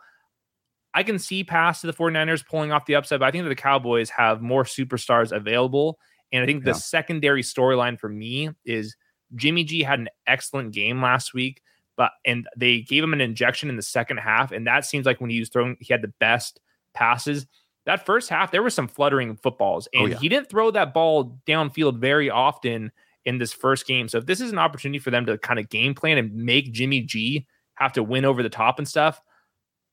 I 0.93 1.03
can 1.03 1.19
see 1.19 1.43
past 1.43 1.82
to 1.82 1.88
the 1.88 1.93
49ers 1.93 2.45
pulling 2.45 2.71
off 2.71 2.86
the 2.86 2.95
upside, 2.95 3.19
but 3.19 3.27
I 3.27 3.32
think 3.32 3.43
that 3.43 3.49
the 3.49 3.55
Cowboys 3.55 4.09
have 4.09 4.41
more 4.41 4.63
superstars 4.63 5.32
available. 5.32 5.99
And 6.32 6.43
I 6.43 6.45
think 6.45 6.63
the 6.63 6.73
secondary 6.73 7.41
storyline 7.41 7.99
for 7.99 8.09
me 8.09 8.49
is 8.65 8.95
Jimmy 9.36 9.63
G 9.63 9.84
had 9.84 9.99
an 9.99 10.09
excellent 10.27 10.71
game 10.73 11.01
last 11.01 11.34
week, 11.34 11.61
but 11.95 12.11
and 12.25 12.47
they 12.55 12.82
gave 12.82 13.03
him 13.03 13.13
an 13.13 13.21
injection 13.21 13.69
in 13.69 13.75
the 13.75 13.82
second 13.82 14.17
half, 14.17 14.51
and 14.51 14.65
that 14.67 14.86
seems 14.86 15.05
like 15.05 15.19
when 15.19 15.30
he 15.30 15.39
was 15.39 15.49
throwing, 15.49 15.77
he 15.80 15.91
had 15.91 16.01
the 16.01 16.13
best 16.19 16.59
passes. 16.93 17.47
That 17.86 18.05
first 18.05 18.30
half, 18.30 18.51
there 18.51 18.61
were 18.61 18.69
some 18.69 18.88
fluttering 18.88 19.36
footballs, 19.38 19.88
oh, 19.95 19.99
and 19.99 20.07
oh, 20.07 20.11
yeah. 20.11 20.19
he 20.19 20.30
didn't 20.30 20.49
throw 20.49 20.71
that 20.71 20.93
ball 20.93 21.39
downfield 21.47 21.97
very 21.97 22.30
often 22.30 22.91
in 23.26 23.38
this 23.38 23.53
first 23.53 23.86
game. 23.88 24.07
So 24.07 24.17
if 24.17 24.26
this 24.26 24.41
is 24.41 24.51
an 24.51 24.59
opportunity 24.59 24.99
for 24.99 25.11
them 25.11 25.26
to 25.26 25.38
kind 25.38 25.59
of 25.59 25.70
game 25.70 25.93
plan 25.93 26.17
and 26.17 26.34
make 26.34 26.72
Jimmy 26.72 27.01
G 27.01 27.45
have 27.76 27.93
to 27.93 28.03
win 28.03 28.26
over 28.26 28.43
the 28.43 28.49
top 28.49 28.80
and 28.80 28.88
stuff, 28.88 29.22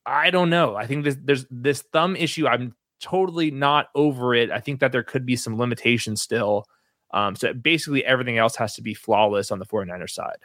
I 0.05 0.29
don't 0.29 0.49
know. 0.49 0.75
I 0.75 0.87
think 0.87 1.03
this, 1.03 1.17
there's 1.21 1.45
this 1.51 1.81
thumb 1.93 2.15
issue. 2.15 2.47
I'm 2.47 2.73
totally 3.01 3.51
not 3.51 3.87
over 3.93 4.33
it. 4.33 4.49
I 4.51 4.59
think 4.59 4.79
that 4.79 4.91
there 4.91 5.03
could 5.03 5.25
be 5.25 5.35
some 5.35 5.57
limitations 5.57 6.21
still. 6.21 6.65
Um, 7.11 7.35
so 7.35 7.53
basically, 7.53 8.03
everything 8.05 8.37
else 8.37 8.55
has 8.55 8.75
to 8.75 8.81
be 8.81 8.93
flawless 8.93 9.51
on 9.51 9.59
the 9.59 9.65
49ers 9.65 10.11
side. 10.11 10.39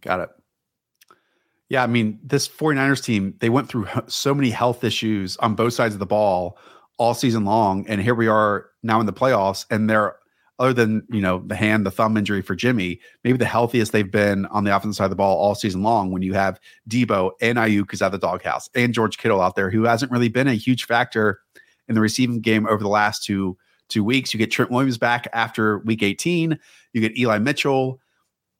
Got 0.00 0.20
it. 0.20 0.28
Yeah, 1.68 1.82
I 1.82 1.86
mean, 1.86 2.20
this 2.22 2.48
49ers 2.48 3.02
team, 3.02 3.34
they 3.40 3.48
went 3.48 3.68
through 3.68 3.88
so 4.06 4.34
many 4.34 4.50
health 4.50 4.84
issues 4.84 5.36
on 5.38 5.54
both 5.54 5.74
sides 5.74 5.94
of 5.94 5.98
the 5.98 6.06
ball 6.06 6.58
all 6.98 7.12
season 7.12 7.44
long. 7.44 7.86
And 7.88 8.00
here 8.00 8.14
we 8.14 8.28
are 8.28 8.70
now 8.82 9.00
in 9.00 9.06
the 9.06 9.12
playoffs, 9.12 9.66
and 9.70 9.90
they're 9.90 10.16
other 10.58 10.72
than 10.72 11.06
you 11.10 11.20
know 11.20 11.42
the 11.46 11.54
hand, 11.54 11.84
the 11.84 11.90
thumb 11.90 12.16
injury 12.16 12.42
for 12.42 12.54
Jimmy, 12.54 13.00
maybe 13.24 13.38
the 13.38 13.44
healthiest 13.44 13.92
they've 13.92 14.10
been 14.10 14.46
on 14.46 14.64
the 14.64 14.74
offensive 14.74 14.96
side 14.96 15.04
of 15.04 15.10
the 15.10 15.16
ball 15.16 15.36
all 15.36 15.54
season 15.54 15.82
long. 15.82 16.10
When 16.10 16.22
you 16.22 16.34
have 16.34 16.60
Debo 16.88 17.32
and 17.40 17.58
Aiyuk 17.58 17.92
is 17.92 18.02
at 18.02 18.12
the 18.12 18.18
doghouse, 18.18 18.68
and 18.74 18.94
George 18.94 19.18
Kittle 19.18 19.40
out 19.40 19.56
there, 19.56 19.70
who 19.70 19.84
hasn't 19.84 20.12
really 20.12 20.28
been 20.28 20.48
a 20.48 20.54
huge 20.54 20.84
factor 20.84 21.40
in 21.88 21.94
the 21.94 22.00
receiving 22.00 22.40
game 22.40 22.66
over 22.66 22.82
the 22.82 22.88
last 22.88 23.22
two 23.24 23.56
two 23.88 24.02
weeks. 24.02 24.32
You 24.34 24.38
get 24.38 24.50
Trent 24.50 24.70
Williams 24.70 24.98
back 24.98 25.28
after 25.32 25.78
week 25.78 26.02
18. 26.02 26.58
You 26.92 27.00
get 27.00 27.16
Eli 27.18 27.38
Mitchell 27.38 28.00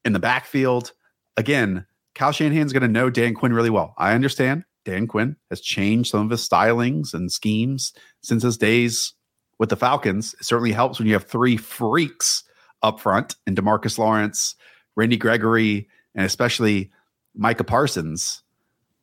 in 0.04 0.12
the 0.12 0.18
backfield. 0.18 0.92
Again, 1.36 1.86
Kyle 2.14 2.32
Shanahan's 2.32 2.72
going 2.72 2.82
to 2.82 2.88
know 2.88 3.10
Dan 3.10 3.34
Quinn 3.34 3.52
really 3.52 3.70
well. 3.70 3.94
I 3.98 4.14
understand 4.14 4.64
Dan 4.84 5.06
Quinn 5.06 5.36
has 5.50 5.60
changed 5.60 6.10
some 6.10 6.24
of 6.24 6.30
his 6.30 6.48
stylings 6.48 7.12
and 7.12 7.30
schemes 7.30 7.92
since 8.22 8.42
his 8.42 8.56
days 8.56 9.14
with 9.58 9.68
the 9.68 9.76
Falcons. 9.76 10.34
It 10.40 10.44
certainly 10.44 10.72
helps 10.72 10.98
when 10.98 11.08
you 11.08 11.14
have 11.14 11.24
three 11.24 11.56
freaks 11.56 12.44
up 12.82 13.00
front 13.00 13.36
and 13.46 13.56
Demarcus 13.56 13.98
Lawrence, 13.98 14.54
Randy 14.96 15.16
Gregory, 15.16 15.88
and 16.14 16.24
especially 16.24 16.90
Micah 17.34 17.64
Parsons. 17.64 18.42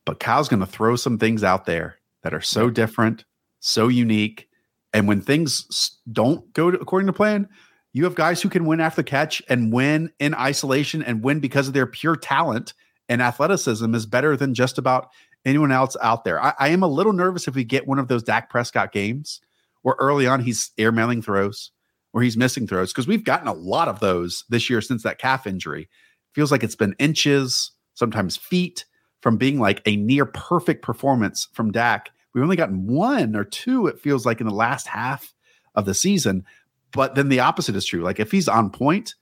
But 0.06 0.20
Kyle's 0.20 0.50
going 0.50 0.60
to 0.60 0.66
throw 0.66 0.96
some 0.96 1.18
things 1.18 1.44
out 1.44 1.66
there 1.66 1.98
that 2.24 2.34
are 2.34 2.42
so 2.42 2.70
different, 2.70 3.26
so 3.60 3.88
unique. 3.88 4.48
And 4.94 5.08
when 5.08 5.22
things 5.22 5.98
don't 6.12 6.52
go 6.54 6.72
to, 6.72 6.78
according 6.80 7.08
to 7.08 7.14
plan, 7.14 7.48
you 7.94 8.04
have 8.04 8.16
guys 8.16 8.42
who 8.42 8.50
can 8.50 8.66
win 8.66 8.80
after 8.80 9.02
the 9.02 9.08
catch 9.08 9.42
and 9.50 9.72
win 9.72 10.12
in 10.20 10.34
isolation 10.34 11.04
and 11.04 11.24
win 11.24 11.40
because 11.40 11.68
of 11.68 11.74
their 11.74 11.86
pure 11.86 12.16
talent 12.16 12.74
and 13.08 13.22
athleticism 13.22 13.94
is 13.94 14.06
better 14.06 14.36
than 14.36 14.54
just 14.54 14.78
about 14.78 15.10
anyone 15.46 15.72
else 15.72 15.96
out 16.02 16.24
there. 16.24 16.42
I, 16.42 16.54
I 16.60 16.70
am 16.70 16.84
a 16.84 16.88
little 16.88 17.14
nervous 17.14 17.48
if 17.48 17.56
we 17.56 17.64
get 17.64 17.88
one 17.88 18.00
of 18.00 18.08
those 18.08 18.24
Dak 18.24 18.50
Prescott 18.50 18.92
games 18.92 19.42
where 19.84 19.96
early 20.00 20.28
on 20.28 20.42
he's 20.42 20.72
airmailing 20.78 21.24
throws 21.24 21.72
or 22.14 22.22
he's 22.22 22.36
missing 22.36 22.68
throws 22.68 22.92
because 22.92 23.08
we've 23.08 23.24
gotten 23.24 23.48
a 23.48 23.54
lot 23.54 23.88
of 23.88 24.00
those 24.00 24.44
this 24.50 24.70
year 24.70 24.82
since 24.82 25.04
that 25.04 25.20
calf 25.20 25.46
injury. 25.46 25.90
Feels 26.34 26.52
like 26.52 26.64
it's 26.64 26.76
been 26.76 26.96
inches, 26.98 27.72
sometimes 27.94 28.36
feet 28.36 28.86
from 29.22 29.38
being 29.38 29.60
like 29.60 29.82
a 29.86 29.96
near 29.96 30.26
perfect 30.26 30.82
performance 30.84 31.48
from 31.54 31.72
Dak. 31.72 32.10
We've 32.34 32.44
only 32.44 32.56
gotten 32.56 32.88
one 32.88 33.36
or 33.36 33.44
two, 33.44 33.88
it 33.88 34.00
feels 34.00 34.26
like, 34.26 34.42
in 34.42 34.48
the 34.48 34.54
last 34.54 34.88
half 34.88 35.34
of 35.76 35.86
the 35.86 35.94
season. 35.94 36.44
But 36.92 37.16
then 37.16 37.30
the 37.30 37.40
opposite 37.40 37.76
is 37.76 37.86
true. 37.86 38.02
Like 38.02 38.20
if 38.20 38.32
he's 38.32 38.48
on 38.48 38.70
point, 38.70 39.16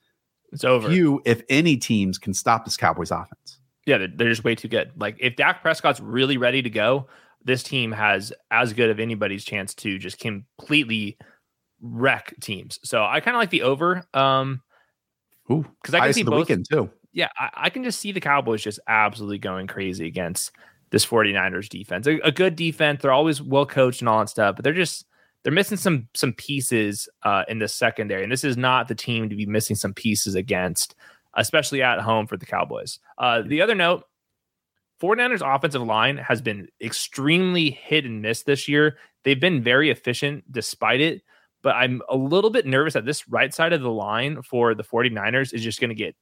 it's 0.52 0.64
over. 0.64 0.88
Few, 0.88 1.22
if 1.24 1.42
any, 1.48 1.76
teams 1.76 2.18
can 2.18 2.34
stop 2.34 2.64
this 2.64 2.76
Cowboys 2.76 3.10
offense. 3.10 3.58
Yeah, 3.86 3.98
they're, 3.98 4.08
they're 4.14 4.28
just 4.28 4.44
way 4.44 4.54
too 4.54 4.68
good. 4.68 4.92
Like 4.96 5.16
if 5.18 5.36
Dak 5.36 5.62
Prescott's 5.62 6.00
really 6.00 6.36
ready 6.36 6.62
to 6.62 6.70
go, 6.70 7.08
this 7.44 7.62
team 7.62 7.92
has 7.92 8.32
as 8.50 8.72
good 8.72 8.90
of 8.90 9.00
anybody's 9.00 9.44
chance 9.44 9.74
to 9.74 9.98
just 9.98 10.18
completely 10.18 11.16
wreck 11.80 12.34
teams. 12.40 12.78
So 12.84 13.04
I 13.04 13.20
kind 13.20 13.36
of 13.36 13.40
like 13.40 13.50
the 13.50 13.62
over. 13.62 14.04
Um, 14.14 14.62
because 15.48 15.94
I 15.94 16.00
can 16.00 16.12
see 16.12 16.22
the 16.22 16.30
both, 16.30 16.40
weekend 16.40 16.66
too. 16.70 16.90
Yeah, 17.12 17.28
I, 17.36 17.50
I, 17.54 17.70
can 17.70 17.84
just 17.84 18.00
see 18.00 18.12
the 18.12 18.20
Cowboys 18.20 18.62
just 18.62 18.80
absolutely 18.88 19.38
going 19.38 19.66
crazy 19.66 20.06
against 20.06 20.52
this 20.90 21.04
49ers 21.04 21.68
defense. 21.68 22.06
A, 22.06 22.18
a 22.20 22.32
good 22.32 22.56
defense. 22.56 23.02
They're 23.02 23.12
always 23.12 23.42
well 23.42 23.66
coached 23.66 24.00
and 24.00 24.08
all 24.08 24.20
that 24.20 24.28
stuff, 24.28 24.56
but 24.56 24.64
they're 24.64 24.72
just 24.72 25.04
they're 25.42 25.52
missing 25.52 25.76
some 25.76 26.08
some 26.14 26.32
pieces 26.32 27.08
uh, 27.24 27.44
in 27.48 27.58
the 27.58 27.68
secondary, 27.68 28.22
and 28.22 28.30
this 28.30 28.44
is 28.44 28.56
not 28.56 28.88
the 28.88 28.94
team 28.94 29.28
to 29.28 29.36
be 29.36 29.46
missing 29.46 29.76
some 29.76 29.92
pieces 29.92 30.34
against, 30.34 30.94
especially 31.34 31.82
at 31.82 32.00
home 32.00 32.26
for 32.26 32.36
the 32.36 32.46
Cowboys. 32.46 32.98
Uh, 33.18 33.42
the 33.42 33.60
other 33.60 33.74
note 33.74 34.04
49ers 35.02 35.56
offensive 35.56 35.82
line 35.82 36.16
has 36.18 36.40
been 36.40 36.68
extremely 36.80 37.70
hit 37.70 38.04
and 38.04 38.22
miss 38.22 38.42
this 38.44 38.68
year. 38.68 38.98
They've 39.24 39.40
been 39.40 39.62
very 39.62 39.90
efficient 39.90 40.50
despite 40.50 41.00
it, 41.00 41.22
but 41.62 41.74
I'm 41.74 42.02
a 42.08 42.16
little 42.16 42.50
bit 42.50 42.66
nervous 42.66 42.94
that 42.94 43.04
this 43.04 43.28
right 43.28 43.52
side 43.52 43.72
of 43.72 43.82
the 43.82 43.90
line 43.90 44.42
for 44.42 44.74
the 44.74 44.84
49ers 44.84 45.52
is 45.52 45.62
just 45.62 45.80
going 45.80 45.90
to 45.90 45.94
get 45.94 46.14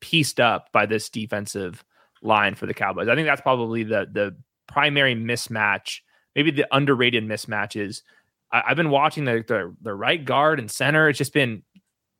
pieced 0.00 0.40
up 0.40 0.72
by 0.72 0.86
this 0.86 1.08
defensive 1.08 1.84
line 2.22 2.54
for 2.54 2.66
the 2.66 2.74
Cowboys. 2.74 3.08
I 3.08 3.14
think 3.14 3.26
that's 3.26 3.40
probably 3.40 3.84
the 3.84 4.06
the 4.10 4.36
primary 4.66 5.14
mismatch, 5.14 6.00
maybe 6.34 6.50
the 6.50 6.66
underrated 6.74 7.24
mismatch 7.24 7.80
is 7.80 8.02
I, 8.52 8.62
have 8.68 8.76
been 8.76 8.90
watching 8.90 9.24
the, 9.24 9.44
the 9.46 9.74
the 9.82 9.94
right 9.94 10.24
guard 10.24 10.58
and 10.58 10.70
center. 10.70 11.08
It's 11.08 11.18
just 11.18 11.32
been 11.32 11.62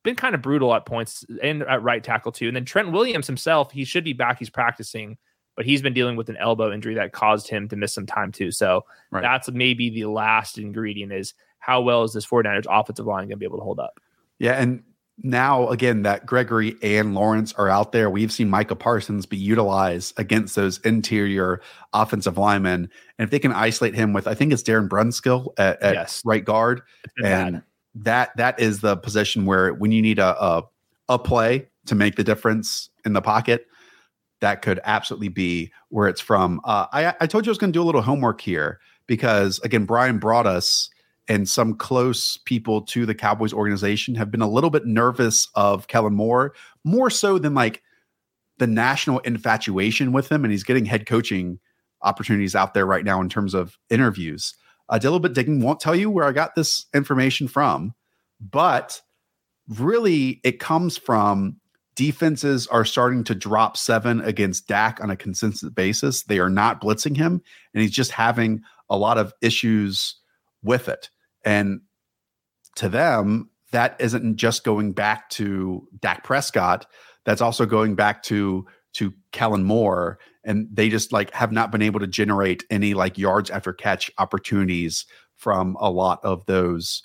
been 0.03 0.15
kind 0.15 0.35
of 0.35 0.41
brutal 0.41 0.73
at 0.73 0.85
points 0.85 1.25
and 1.41 1.63
at 1.63 1.83
right 1.83 2.03
tackle 2.03 2.31
too. 2.31 2.47
And 2.47 2.55
then 2.55 2.65
Trent 2.65 2.91
Williams 2.91 3.27
himself, 3.27 3.71
he 3.71 3.85
should 3.85 4.03
be 4.03 4.13
back. 4.13 4.39
He's 4.39 4.49
practicing, 4.49 5.17
but 5.57 5.65
he's 5.65 5.81
been 5.81 5.93
dealing 5.93 6.15
with 6.15 6.29
an 6.29 6.37
elbow 6.37 6.71
injury 6.71 6.93
that 6.93 7.11
caused 7.11 7.49
him 7.49 7.67
to 7.67 7.75
miss 7.75 7.91
some 7.91 8.05
time 8.05 8.31
too. 8.31 8.51
So 8.51 8.85
right. 9.11 9.21
that's 9.21 9.49
maybe 9.51 9.89
the 9.89 10.05
last 10.05 10.57
ingredient 10.57 11.11
is 11.11 11.33
how 11.59 11.81
well 11.81 12.03
is 12.03 12.13
this 12.13 12.25
49ers 12.25 12.65
offensive 12.69 13.07
line 13.07 13.23
going 13.23 13.31
to 13.31 13.37
be 13.37 13.45
able 13.45 13.57
to 13.57 13.63
hold 13.63 13.79
up? 13.79 13.99
Yeah. 14.39 14.53
And 14.53 14.83
now 15.23 15.69
again 15.69 16.03
that 16.03 16.27
Gregory 16.27 16.75
and 16.83 17.15
Lawrence 17.15 17.53
are 17.53 17.67
out 17.67 17.91
there. 17.91 18.07
We've 18.09 18.31
seen 18.31 18.49
Micah 18.49 18.75
Parsons 18.75 19.25
be 19.25 19.37
utilized 19.37 20.13
against 20.19 20.55
those 20.55 20.77
interior 20.81 21.59
offensive 21.91 22.37
linemen, 22.37 22.89
and 23.17 23.25
if 23.25 23.31
they 23.31 23.39
can 23.39 23.51
isolate 23.51 23.95
him 23.95 24.13
with, 24.13 24.27
I 24.27 24.35
think 24.35 24.53
it's 24.53 24.61
Darren 24.61 24.87
Brunskill 24.87 25.53
at, 25.57 25.81
at 25.81 25.95
yes. 25.95 26.21
right 26.23 26.45
guard, 26.45 26.83
and 27.23 27.53
bad. 27.55 27.63
that 27.95 28.37
that 28.37 28.59
is 28.59 28.81
the 28.81 28.95
position 28.95 29.45
where 29.45 29.73
when 29.73 29.91
you 29.91 30.03
need 30.03 30.19
a, 30.19 30.39
a 30.39 30.63
a 31.09 31.17
play 31.17 31.67
to 31.87 31.95
make 31.95 32.15
the 32.15 32.23
difference 32.23 32.89
in 33.03 33.13
the 33.13 33.21
pocket, 33.21 33.65
that 34.39 34.61
could 34.61 34.79
absolutely 34.83 35.29
be 35.29 35.71
where 35.89 36.07
it's 36.07 36.21
from. 36.21 36.61
Uh, 36.63 36.87
I 36.91 37.15
I 37.19 37.27
told 37.27 37.45
you 37.45 37.49
I 37.49 37.51
was 37.51 37.57
going 37.57 37.71
to 37.71 37.77
do 37.77 37.83
a 37.83 37.85
little 37.85 38.01
homework 38.01 38.41
here 38.41 38.79
because 39.07 39.59
again, 39.59 39.85
Bryan 39.85 40.19
Broaddus 40.19 40.89
and 41.27 41.47
some 41.47 41.75
close 41.75 42.37
people 42.37 42.81
to 42.81 43.05
the 43.05 43.15
Cowboys 43.15 43.53
organization 43.53 44.15
have 44.15 44.31
been 44.31 44.41
a 44.41 44.49
little 44.49 44.69
bit 44.69 44.85
nervous 44.85 45.49
of 45.55 45.87
Kellen 45.87 46.13
Moore, 46.13 46.53
more 46.83 47.09
so 47.09 47.37
than 47.37 47.53
like 47.53 47.81
the 48.59 48.67
national 48.67 49.19
infatuation 49.19 50.11
with 50.11 50.31
him. 50.31 50.43
And 50.45 50.51
he's 50.51 50.63
getting 50.63 50.85
head 50.85 51.05
coaching 51.05 51.59
opportunities 52.01 52.55
out 52.55 52.73
there 52.73 52.85
right 52.85 53.03
now 53.03 53.21
in 53.21 53.29
terms 53.29 53.53
of 53.53 53.77
interviews. 53.89 54.55
I 54.89 54.99
did 54.99 55.07
a 55.07 55.11
little 55.11 55.19
bit 55.19 55.33
digging, 55.33 55.61
won't 55.61 55.79
tell 55.79 55.95
you 55.95 56.09
where 56.09 56.25
I 56.25 56.31
got 56.31 56.55
this 56.55 56.85
information 56.93 57.47
from, 57.47 57.93
but 58.39 59.01
really 59.67 60.39
it 60.43 60.59
comes 60.59 60.97
from 60.97 61.57
defenses 61.97 62.67
are 62.67 62.85
starting 62.85 63.23
to 63.25 63.35
drop 63.35 63.75
seven 63.75 64.21
against 64.21 64.67
Dak 64.67 64.99
on 65.01 65.09
a 65.09 65.17
consistent 65.17 65.73
basis. 65.75 66.23
They 66.23 66.37
are 66.37 66.49
not 66.49 66.79
blitzing 66.79 67.17
him, 67.17 67.41
and 67.73 67.81
he's 67.81 67.91
just 67.91 68.11
having 68.11 68.61
a 68.89 68.95
lot 68.95 69.17
of 69.17 69.33
issues 69.41 70.15
with 70.63 70.87
it. 70.87 71.09
And 71.43 71.81
to 72.75 72.87
them, 72.87 73.49
that 73.71 73.97
isn't 73.99 74.37
just 74.37 74.63
going 74.63 74.93
back 74.93 75.29
to 75.31 75.87
Dak 75.99 76.23
Prescott. 76.23 76.85
That's 77.25 77.41
also 77.41 77.65
going 77.65 77.95
back 77.95 78.23
to 78.23 78.65
to 78.93 79.13
Kellen 79.31 79.63
Moore, 79.63 80.19
and 80.43 80.67
they 80.71 80.89
just 80.89 81.11
like 81.11 81.31
have 81.31 81.51
not 81.51 81.71
been 81.71 81.81
able 81.81 81.99
to 81.99 82.07
generate 82.07 82.63
any 82.69 82.93
like 82.93 83.17
yards 83.17 83.49
after 83.49 83.73
catch 83.73 84.11
opportunities 84.19 85.05
from 85.35 85.75
a 85.79 85.89
lot 85.89 86.19
of 86.23 86.45
those 86.45 87.03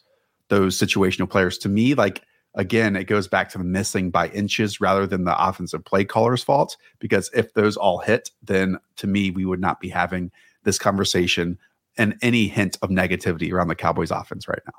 those 0.49 0.79
situational 0.79 1.29
players. 1.29 1.57
To 1.59 1.71
me, 1.71 1.95
like 1.95 2.23
again, 2.55 2.97
it 2.97 3.05
goes 3.05 3.29
back 3.29 3.51
to 3.51 3.59
missing 3.59 4.11
by 4.11 4.29
inches 4.29 4.81
rather 4.81 5.07
than 5.07 5.25
the 5.25 5.49
offensive 5.49 5.85
play 5.85 6.05
caller's 6.05 6.43
fault. 6.43 6.77
Because 6.99 7.31
if 7.35 7.55
those 7.55 7.77
all 7.77 7.99
hit, 7.99 8.31
then 8.43 8.79
to 8.97 9.07
me, 9.07 9.31
we 9.31 9.45
would 9.45 9.61
not 9.61 9.81
be 9.81 9.89
having 9.89 10.31
this 10.65 10.79
conversation 10.79 11.59
and 11.99 12.17
any 12.23 12.49
hint 12.49 12.79
of 12.83 12.91
negativity 12.91 13.53
around 13.53 13.69
the 13.69 13.75
Cowboys 13.75 14.11
offense 14.11 14.49
right 14.49 14.63
now. 14.67 14.79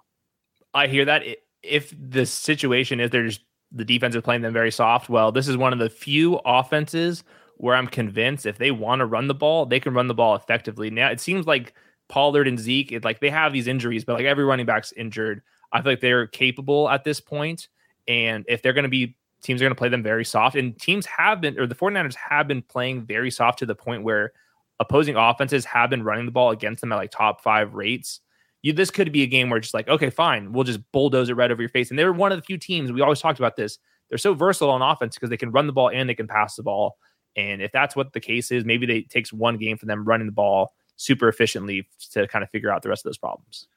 I 0.74 0.88
hear 0.88 1.06
that. 1.06 1.24
If 1.62 1.94
the 1.98 2.26
situation 2.26 3.00
is 3.00 3.12
there's 3.12 3.40
the 3.72 3.86
defense 3.86 4.16
is 4.16 4.22
playing 4.22 4.42
them 4.42 4.54
very 4.54 4.72
soft, 4.72 5.10
well, 5.10 5.32
this 5.32 5.48
is 5.48 5.58
one 5.58 5.74
of 5.74 5.80
the 5.80 5.90
few 5.90 6.40
offenses 6.46 7.24
where 7.58 7.76
I'm 7.76 7.88
convinced 7.88 8.46
if 8.46 8.58
they 8.58 8.72
want 8.72 9.00
to 9.00 9.06
run 9.06 9.28
the 9.28 9.34
ball, 9.34 9.66
they 9.66 9.80
can 9.80 9.94
run 9.94 10.08
the 10.08 10.14
ball 10.14 10.36
effectively. 10.36 10.90
Now 10.90 11.10
it 11.10 11.22
seems 11.22 11.46
like 11.46 11.74
Pollard 12.10 12.48
and 12.48 12.60
Zeke, 12.60 12.92
it, 12.92 13.06
like 13.06 13.20
they 13.20 13.30
have 13.30 13.54
these 13.54 13.68
injuries, 13.68 14.04
but 14.04 14.14
like 14.14 14.26
every 14.26 14.44
running 14.44 14.66
back's 14.66 14.92
injured. 14.94 15.42
I 15.74 15.82
feel 15.82 15.92
like 15.92 16.02
they're 16.02 16.28
capable 16.28 16.90
at 16.90 17.04
this 17.04 17.20
point. 17.20 17.68
And 18.08 18.46
if 18.48 18.62
they're 18.62 18.74
going 18.74 18.84
to 18.84 18.90
be 18.90 19.18
teams 19.42 19.62
are 19.62 19.66
going 19.66 19.76
to 19.76 19.80
play 19.80 19.90
them 19.90 20.04
very 20.04 20.24
soft, 20.24 20.56
and 20.56 20.80
teams 20.80 21.06
have 21.06 21.42
been, 21.42 21.60
or 21.60 21.68
the 21.68 21.76
49ers 21.76 22.16
have 22.16 22.48
been 22.48 22.62
playing 22.62 23.06
very 23.06 23.30
soft 23.30 23.60
to 23.60 23.66
the 23.66 23.76
point 23.76 24.04
where 24.04 24.32
opposing 24.80 25.16
offenses 25.16 25.66
have 25.66 25.90
been 25.90 26.04
running 26.04 26.26
the 26.26 26.32
ball 26.32 26.52
against 26.52 26.82
them 26.82 26.92
at 26.92 26.96
like 26.96 27.12
top 27.12 27.42
five 27.42 27.74
rates. 27.74 28.22
You, 28.62 28.72
this 28.72 28.90
could 28.90 29.12
be 29.12 29.24
a 29.24 29.28
game 29.28 29.50
where 29.50 29.60
just 29.60 29.74
like, 29.74 29.90
okay, 29.90 30.10
fine, 30.10 30.54
we'll 30.54 30.64
just 30.64 30.80
bulldoze 30.92 31.30
it 31.30 31.36
right 31.36 31.52
over 31.52 31.62
your 31.62 31.70
face. 31.70 31.90
And 31.90 32.00
they're 32.00 32.14
one 32.14 32.32
of 32.32 32.38
the 32.38 32.44
few 32.46 32.58
teams 32.58 32.92
we 32.92 33.02
always 33.02 33.20
talked 33.20 33.40
about 33.40 33.58
this. 33.58 33.78
They're 34.10 34.18
so 34.18 34.34
versatile 34.34 34.70
on 34.70 34.82
offense 34.82 35.16
because 35.16 35.30
they 35.30 35.38
can 35.38 35.52
run 35.52 35.68
the 35.68 35.74
ball 35.74 35.90
and 35.90 36.08
they 36.08 36.16
can 36.16 36.28
pass 36.28 36.56
the 36.56 36.64
ball. 36.64 36.98
And 37.36 37.62
if 37.62 37.72
that's 37.72 37.96
what 37.96 38.14
the 38.14 38.20
case 38.20 38.52
is, 38.52 38.64
maybe 38.64 38.86
they, 38.86 38.98
it 39.00 39.10
takes 39.10 39.34
one 39.34 39.58
game 39.58 39.78
for 39.78 39.86
them 39.86 40.06
running 40.06 40.28
the 40.28 40.34
ball 40.34 40.74
super 40.96 41.28
efficiently 41.28 41.88
to 42.12 42.28
kind 42.28 42.44
of 42.44 42.50
figure 42.50 42.72
out 42.72 42.84
the 42.84 42.90
rest 42.90 43.06
of 43.06 43.10
those 43.10 43.18
problems. 43.18 43.68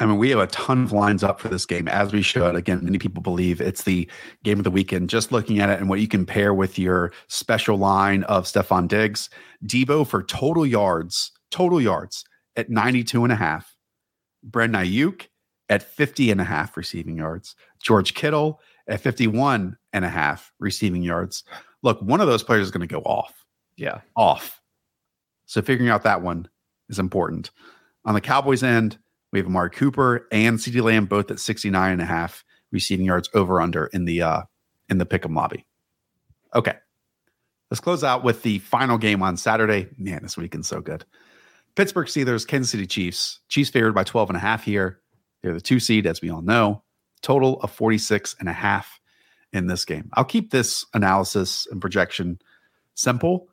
I 0.00 0.06
mean, 0.06 0.18
we 0.18 0.30
have 0.30 0.40
a 0.40 0.48
ton 0.48 0.82
of 0.82 0.92
lines 0.92 1.22
up 1.22 1.38
for 1.38 1.48
this 1.48 1.66
game, 1.66 1.86
as 1.86 2.12
we 2.12 2.20
should. 2.20 2.56
Again, 2.56 2.80
many 2.82 2.98
people 2.98 3.22
believe 3.22 3.60
it's 3.60 3.84
the 3.84 4.10
game 4.42 4.58
of 4.58 4.64
the 4.64 4.70
weekend. 4.70 5.08
Just 5.08 5.30
looking 5.30 5.60
at 5.60 5.70
it 5.70 5.78
and 5.78 5.88
what 5.88 6.00
you 6.00 6.08
can 6.08 6.26
pair 6.26 6.52
with 6.52 6.78
your 6.78 7.12
special 7.28 7.76
line 7.76 8.24
of 8.24 8.44
Stefon 8.44 8.88
Diggs, 8.88 9.30
Deebo 9.64 10.06
for 10.06 10.24
total 10.24 10.66
yards, 10.66 11.30
total 11.52 11.80
yards 11.80 12.24
at 12.56 12.70
92 12.70 13.22
and 13.22 13.32
a 13.32 13.36
half, 13.36 13.76
Brandon 14.42 14.84
Aiyuk 14.84 15.28
at 15.68 15.82
50 15.82 16.30
and 16.32 16.40
a 16.40 16.44
half 16.44 16.76
receiving 16.76 17.16
yards, 17.16 17.54
George 17.80 18.14
Kittle 18.14 18.60
at 18.88 19.00
51 19.00 19.76
and 19.92 20.04
a 20.04 20.08
half 20.08 20.52
receiving 20.58 21.02
yards. 21.02 21.44
Look, 21.82 22.00
one 22.02 22.20
of 22.20 22.26
those 22.26 22.42
players 22.42 22.64
is 22.64 22.70
going 22.72 22.86
to 22.86 22.92
go 22.92 23.00
off. 23.02 23.44
Yeah. 23.76 24.00
Off. 24.16 24.60
So 25.46 25.62
figuring 25.62 25.90
out 25.90 26.02
that 26.02 26.22
one 26.22 26.48
is 26.88 26.98
important. 26.98 27.50
On 28.04 28.14
the 28.14 28.20
Cowboys 28.20 28.62
end, 28.62 28.98
We 29.34 29.40
have 29.40 29.48
Amari 29.48 29.70
Cooper 29.70 30.28
and 30.30 30.58
CeeDee 30.58 30.80
Lamb 30.80 31.06
both 31.06 31.28
at 31.28 31.40
69 31.40 31.92
and 31.92 32.00
a 32.00 32.04
half 32.04 32.44
receiving 32.70 33.04
yards 33.04 33.28
over 33.34 33.60
under 33.60 33.86
in 33.86 34.04
the 34.04 34.22
uh 34.22 34.42
in 34.88 34.98
the 34.98 35.06
pick'em 35.06 35.34
lobby. 35.34 35.66
Okay. 36.54 36.76
Let's 37.68 37.80
close 37.80 38.04
out 38.04 38.22
with 38.22 38.44
the 38.44 38.60
final 38.60 38.96
game 38.96 39.24
on 39.24 39.36
Saturday. 39.36 39.88
Man, 39.98 40.22
this 40.22 40.36
weekend's 40.36 40.68
so 40.68 40.80
good. 40.80 41.04
Pittsburgh 41.74 42.06
Steelers, 42.06 42.46
Kansas 42.46 42.70
City 42.70 42.86
Chiefs. 42.86 43.40
Chiefs 43.48 43.70
favored 43.70 43.92
by 43.92 44.04
12 44.04 44.30
and 44.30 44.36
a 44.36 44.40
half 44.40 44.62
here. 44.62 45.00
They're 45.42 45.52
the 45.52 45.60
two 45.60 45.80
seed, 45.80 46.06
as 46.06 46.22
we 46.22 46.30
all 46.30 46.42
know. 46.42 46.84
Total 47.20 47.60
of 47.60 47.72
46 47.72 48.36
and 48.38 48.48
a 48.48 48.52
half 48.52 49.00
in 49.52 49.66
this 49.66 49.84
game. 49.84 50.10
I'll 50.12 50.24
keep 50.24 50.52
this 50.52 50.86
analysis 50.94 51.66
and 51.72 51.80
projection 51.80 52.38
simple. 52.94 53.48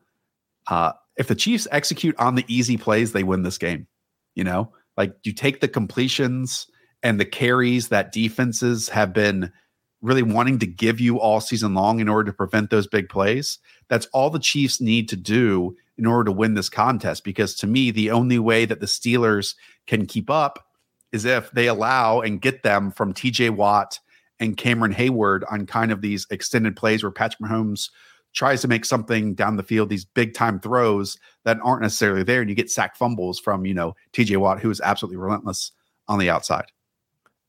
Uh, 0.68 0.92
if 1.18 1.28
the 1.28 1.34
Chiefs 1.34 1.68
execute 1.72 2.16
on 2.20 2.36
the 2.36 2.46
easy 2.48 2.78
plays, 2.78 3.14
they 3.14 3.24
win 3.24 3.42
this 3.42 3.58
game. 3.58 3.88
You 4.36 4.44
know, 4.44 4.74
like 4.98 5.14
you 5.24 5.34
take 5.34 5.62
the 5.62 5.68
completions 5.68 6.68
and 7.04 7.20
the 7.20 7.26
carries 7.26 7.88
that 7.90 8.12
defenses 8.12 8.90
have 8.90 9.14
been 9.14 9.52
really 10.02 10.24
wanting 10.24 10.60
to 10.60 10.68
give 10.68 11.00
you 11.00 11.20
all 11.20 11.40
season 11.40 11.74
long 11.74 12.00
in 12.00 12.10
order 12.10 12.32
to 12.32 12.36
prevent 12.36 12.70
those 12.70 12.88
big 12.88 13.08
plays. 13.10 13.60
That's 13.88 14.08
all 14.08 14.30
the 14.30 14.40
Chiefs 14.40 14.82
need 14.82 15.08
to 15.10 15.16
do 15.16 15.76
in 15.98 16.06
order 16.06 16.26
to 16.26 16.32
win 16.32 16.56
this 16.56 16.70
contest. 16.70 17.24
Because 17.24 17.56
to 17.56 17.68
me, 17.68 17.92
the 17.92 18.12
only 18.12 18.40
way 18.40 18.66
that 18.66 18.80
the 18.80 18.88
Steelers 18.88 19.56
can 19.86 20.06
keep 20.06 20.30
up 20.30 20.66
is 21.12 21.26
if 21.26 21.52
they 21.52 21.68
allow 21.68 22.22
and 22.22 22.42
get 22.42 22.64
them 22.64 22.92
from 22.92 23.14
TJ 23.14 23.52
Watt 23.52 24.00
and 24.40 24.58
Cameron 24.58 24.94
Heyward 24.94 25.44
on 25.52 25.68
kind 25.68 25.92
of 25.92 26.02
these 26.02 26.26
extended 26.32 26.76
plays 26.76 27.04
where 27.04 27.12
Patrick 27.12 27.48
Mahomes 27.48 27.90
tries 28.34 28.62
to 28.62 28.68
make 28.68 28.86
something 28.86 29.34
down 29.34 29.58
the 29.58 29.64
field, 29.64 29.90
these 29.90 30.06
big 30.06 30.34
time 30.34 30.60
throws 30.60 31.18
that 31.44 31.58
aren't 31.64 31.82
necessarily 31.82 32.24
there. 32.24 32.42
And 32.42 32.50
you 32.50 32.56
get 32.56 32.72
sack 32.72 32.96
fumbles 32.96 33.40
from, 33.40 33.66
you 33.66 33.74
know, 33.74 33.96
TJ 34.14 34.38
Watt, 34.38 34.60
who 34.60 34.70
is 34.70 34.82
absolutely 34.82 35.18
relentless 35.18 35.72
on 36.08 36.20
the 36.20 36.30
outside 36.30 36.66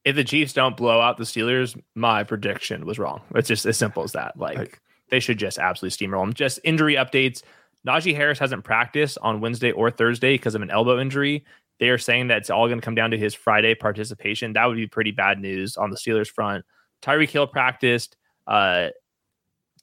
if 0.04 0.16
the 0.16 0.24
Chiefs 0.24 0.52
don't 0.52 0.76
blow 0.76 1.00
out 1.00 1.16
the 1.16 1.24
Steelers, 1.24 1.80
my 1.94 2.24
prediction 2.24 2.84
was 2.84 2.98
wrong. 2.98 3.20
It's 3.34 3.48
just 3.48 3.66
as 3.66 3.76
simple 3.76 4.02
as 4.02 4.12
that. 4.12 4.36
Like 4.36 4.59
right. 4.59 4.74
they 5.10 5.20
should 5.20 5.38
just 5.38 5.59
absolutely 5.59 6.06
steamroll 6.06 6.22
them. 6.22 6.32
Just 6.32 6.59
injury 6.64 6.94
updates. 6.94 7.42
Najee 7.86 8.14
Harris 8.14 8.38
hasn't 8.38 8.64
practiced 8.64 9.18
on 9.22 9.40
Wednesday 9.40 9.72
or 9.72 9.90
Thursday 9.90 10.34
because 10.34 10.54
of 10.54 10.62
an 10.62 10.70
elbow 10.70 11.00
injury. 11.00 11.44
They 11.78 11.88
are 11.88 11.98
saying 11.98 12.28
that 12.28 12.38
it's 12.38 12.50
all 12.50 12.68
going 12.68 12.80
to 12.80 12.84
come 12.84 12.94
down 12.94 13.10
to 13.10 13.18
his 13.18 13.34
Friday 13.34 13.74
participation. 13.74 14.52
That 14.52 14.66
would 14.66 14.76
be 14.76 14.86
pretty 14.86 15.10
bad 15.10 15.40
news 15.40 15.76
on 15.76 15.90
the 15.90 15.96
Steelers 15.96 16.28
front. 16.28 16.64
Tyreek 17.02 17.30
Hill 17.30 17.46
practiced. 17.46 18.16
Uh, 18.46 18.88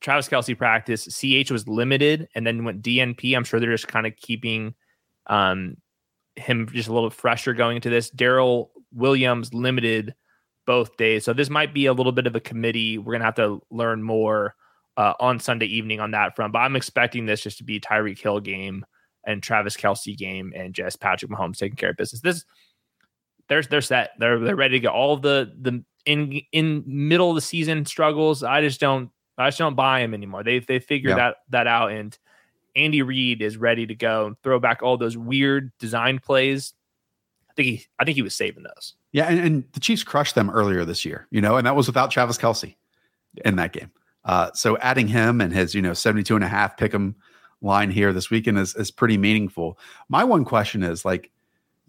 Travis 0.02 0.30
Kelce 0.30 0.58
practice. 0.58 1.06
CH 1.06 1.52
was 1.52 1.68
limited 1.68 2.28
and 2.36 2.46
then 2.46 2.64
went 2.64 2.82
DNP. 2.82 3.36
I'm 3.36 3.44
sure 3.44 3.60
they're 3.60 3.72
just 3.72 3.88
kind 3.88 4.08
of 4.08 4.16
keeping 4.16 4.74
um, 5.28 5.76
him 6.36 6.70
just 6.72 6.90
a 6.90 6.94
little 6.94 7.10
fresher 7.10 7.54
going 7.54 7.76
into 7.76 7.90
this. 7.90 8.10
Darrel 8.10 8.72
Williams 8.94 9.54
limited 9.54 10.16
both 10.66 10.96
days. 10.98 11.26
So 11.26 11.34
this 11.34 11.50
might 11.50 11.74
be 11.74 11.86
a 11.88 11.94
little 11.94 12.12
bit 12.12 12.28
of 12.28 12.36
a 12.36 12.40
committee. 12.40 12.98
We're 12.98 13.14
going 13.14 13.22
to 13.22 13.26
have 13.26 13.36
to 13.36 13.62
learn 13.72 14.04
more 14.04 14.56
uh, 14.98 15.14
on 15.20 15.40
Sunday 15.40 15.66
evening 15.66 16.00
on 16.00 16.12
that 16.12 16.36
front. 16.36 16.54
But 16.54 16.60
I'm 16.60 16.76
expecting 16.76 17.26
this 17.26 17.42
just 17.42 17.58
to 17.58 17.64
be 17.64 17.80
Tyreek 17.80 18.20
Hill 18.20 18.40
game 18.40 18.86
and 19.26 19.44
Travis 19.44 19.76
Kelce 19.76 20.18
game 20.18 20.54
and 20.56 20.74
just 20.74 21.00
Patrick 21.00 21.32
Mahomes 21.32 21.58
taking 21.58 21.76
care 21.76 21.92
of 21.92 21.98
business. 21.98 22.22
This 22.22 22.46
they're 23.48 23.64
they're 23.64 23.82
set. 23.82 24.12
They're 24.20 24.40
they're 24.40 24.56
ready 24.56 24.80
to 24.80 24.80
go. 24.80 24.90
All 24.90 25.18
the 25.18 25.52
the 25.60 25.84
in 26.06 26.42
in 26.52 26.84
middle 26.86 27.30
of 27.30 27.36
the 27.36 27.42
season 27.42 27.86
struggles. 27.86 28.44
I 28.44 28.62
just 28.62 28.80
don't 28.80 29.10
I 29.40 29.48
just 29.48 29.58
don't 29.58 29.76
buy 29.76 30.02
them 30.02 30.14
anymore. 30.14 30.44
They 30.44 30.60
they 30.60 30.80
figured 30.80 31.12
yeah. 31.12 31.16
that 31.16 31.36
that 31.50 31.68
out 31.68 31.92
and 31.92 32.18
Andy 32.76 33.02
Reid 33.02 33.42
is 33.42 33.58
ready 33.58 33.88
to 33.88 33.96
go 33.96 34.28
and 34.28 34.42
throw 34.44 34.60
back 34.60 34.84
all 34.84 34.98
those 34.98 35.18
weird 35.18 35.72
design 35.80 36.20
plays 36.20 36.74
I 37.50 37.54
think 37.54 37.68
he 37.68 37.86
I 37.98 38.06
think 38.06 38.16
he 38.16 38.22
was 38.22 38.36
saving 38.36 38.64
those. 38.64 38.96
Yeah, 39.12 39.26
and, 39.26 39.40
and 39.40 39.64
the 39.74 39.80
Chiefs 39.80 40.04
crushed 40.04 40.36
them 40.36 40.50
earlier 40.50 40.86
this 40.86 41.04
year, 41.04 41.28
you 41.32 41.42
know, 41.42 41.58
and 41.58 41.66
that 41.66 41.76
was 41.76 41.88
without 41.88 42.12
Travis 42.12 42.38
Kelce 42.38 42.76
yeah. 43.34 43.48
in 43.48 43.56
that 43.56 43.74
game. 43.74 43.92
Uh, 44.24 44.52
so 44.54 44.78
adding 44.78 45.08
him 45.08 45.42
and 45.42 45.52
his, 45.52 45.74
you 45.74 45.82
know, 45.82 45.94
72 45.94 46.36
and 46.36 46.44
a 46.44 46.48
half 46.48 46.78
pick 46.78 46.94
'em 46.94 47.16
line 47.62 47.90
here 47.90 48.14
this 48.14 48.30
weekend 48.30 48.58
is, 48.58 48.76
is 48.76 48.92
pretty 48.92 49.18
meaningful. 49.18 49.80
My 50.10 50.24
one 50.24 50.46
question 50.46 50.84
is 50.84 51.04
like, 51.06 51.32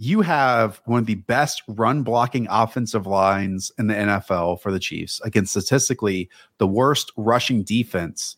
you 0.02 0.22
have 0.22 0.80
one 0.86 0.98
of 0.98 1.04
the 1.04 1.16
best 1.16 1.62
run 1.68 2.02
blocking 2.02 2.46
offensive 2.48 3.06
lines 3.06 3.70
in 3.78 3.86
the 3.86 3.92
NFL 3.92 4.58
for 4.62 4.72
the 4.72 4.78
Chiefs 4.78 5.20
against 5.24 5.50
statistically 5.50 6.30
the 6.56 6.66
worst 6.66 7.12
rushing 7.18 7.62
defense 7.62 8.36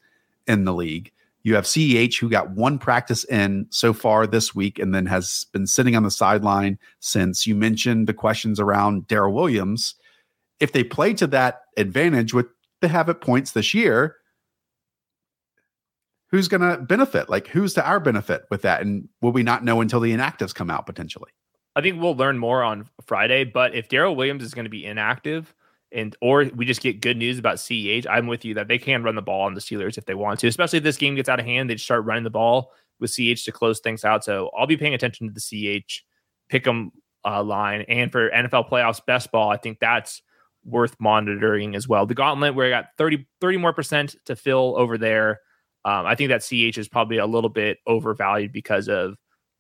in 0.48 0.64
the 0.64 0.74
league. 0.74 1.12
You 1.44 1.55
have 1.55 1.64
CEH, 1.64 2.18
who 2.18 2.28
got 2.28 2.51
one 2.51 2.80
practice 2.80 3.22
in 3.26 3.66
so 3.70 3.93
far 3.93 4.26
this 4.26 4.56
week 4.56 4.80
and 4.80 4.93
then 4.93 5.06
has 5.06 5.47
been 5.52 5.68
sitting 5.68 5.94
on 5.94 6.02
the 6.02 6.10
sideline 6.10 6.80
since 6.98 7.47
you 7.47 7.55
mentioned 7.55 8.09
the 8.09 8.14
questions 8.14 8.59
around 8.59 9.06
Darrel 9.06 9.32
Williams. 9.32 9.94
If 10.59 10.72
they 10.72 10.82
play 10.82 11.14
to 11.14 11.28
that 11.28 11.60
advantage, 11.76 12.34
what 12.34 12.48
they 12.80 12.89
have 12.89 13.09
at 13.09 13.20
points 13.20 13.52
this 13.52 13.72
year, 13.72 14.16
who's 16.32 16.48
going 16.48 16.62
to 16.62 16.82
benefit? 16.82 17.30
Like, 17.30 17.47
who's 17.47 17.74
to 17.74 17.86
our 17.86 18.01
benefit 18.01 18.47
with 18.51 18.62
that? 18.62 18.80
And 18.80 19.09
will 19.20 19.30
we 19.30 19.44
not 19.44 19.62
know 19.62 19.80
until 19.80 20.01
the 20.01 20.12
inactives 20.12 20.52
come 20.52 20.68
out 20.68 20.86
potentially? 20.86 21.30
I 21.74 21.80
think 21.80 22.00
we'll 22.00 22.16
learn 22.16 22.38
more 22.38 22.62
on 22.62 22.88
Friday. 23.06 23.44
But 23.44 23.74
if 23.74 23.88
Darrel 23.88 24.16
Williams 24.16 24.42
is 24.42 24.54
going 24.54 24.64
to 24.66 24.70
be 24.70 24.84
inactive, 24.84 25.54
and 25.92 26.16
or 26.20 26.44
we 26.56 26.64
just 26.64 26.80
get 26.80 27.00
good 27.00 27.16
news 27.16 27.38
about 27.38 27.56
CEH. 27.56 28.06
I'm 28.08 28.26
with 28.26 28.44
you 28.44 28.54
that 28.54 28.68
they 28.68 28.78
can 28.78 29.02
run 29.02 29.14
the 29.14 29.22
ball 29.22 29.42
on 29.42 29.54
the 29.54 29.60
Steelers 29.60 29.98
if 29.98 30.06
they 30.06 30.14
want 30.14 30.40
to, 30.40 30.48
especially 30.48 30.78
if 30.78 30.84
this 30.84 30.96
game 30.96 31.14
gets 31.14 31.28
out 31.28 31.38
of 31.38 31.46
hand. 31.46 31.68
They 31.68 31.76
start 31.76 32.04
running 32.04 32.24
the 32.24 32.30
ball 32.30 32.72
with 32.98 33.14
CH 33.14 33.44
to 33.44 33.52
close 33.52 33.80
things 33.80 34.04
out. 34.04 34.24
So 34.24 34.50
I'll 34.56 34.66
be 34.66 34.76
paying 34.76 34.94
attention 34.94 35.28
to 35.28 35.34
the 35.34 35.40
CH 35.40 36.04
pick 36.48 36.66
'em 36.66 36.92
uh, 37.24 37.42
line, 37.42 37.82
and 37.88 38.10
for 38.10 38.30
NFL 38.30 38.68
playoffs 38.68 39.04
best 39.04 39.30
ball, 39.32 39.50
I 39.50 39.56
think 39.56 39.78
that's 39.78 40.22
worth 40.64 40.96
monitoring 40.98 41.74
as 41.74 41.88
well. 41.88 42.06
The 42.06 42.14
gauntlet 42.14 42.54
where 42.54 42.66
I 42.66 42.70
got 42.70 42.86
30 42.98 43.26
30 43.40 43.58
more 43.58 43.72
percent 43.72 44.16
to 44.26 44.36
fill 44.36 44.74
over 44.76 44.98
there. 44.98 45.40
Um, 45.84 46.06
I 46.06 46.14
think 46.14 46.30
that 46.30 46.44
CH 46.44 46.78
is 46.78 46.88
probably 46.88 47.18
a 47.18 47.26
little 47.26 47.50
bit 47.50 47.78
overvalued 47.88 48.52
because 48.52 48.88
of 48.88 49.16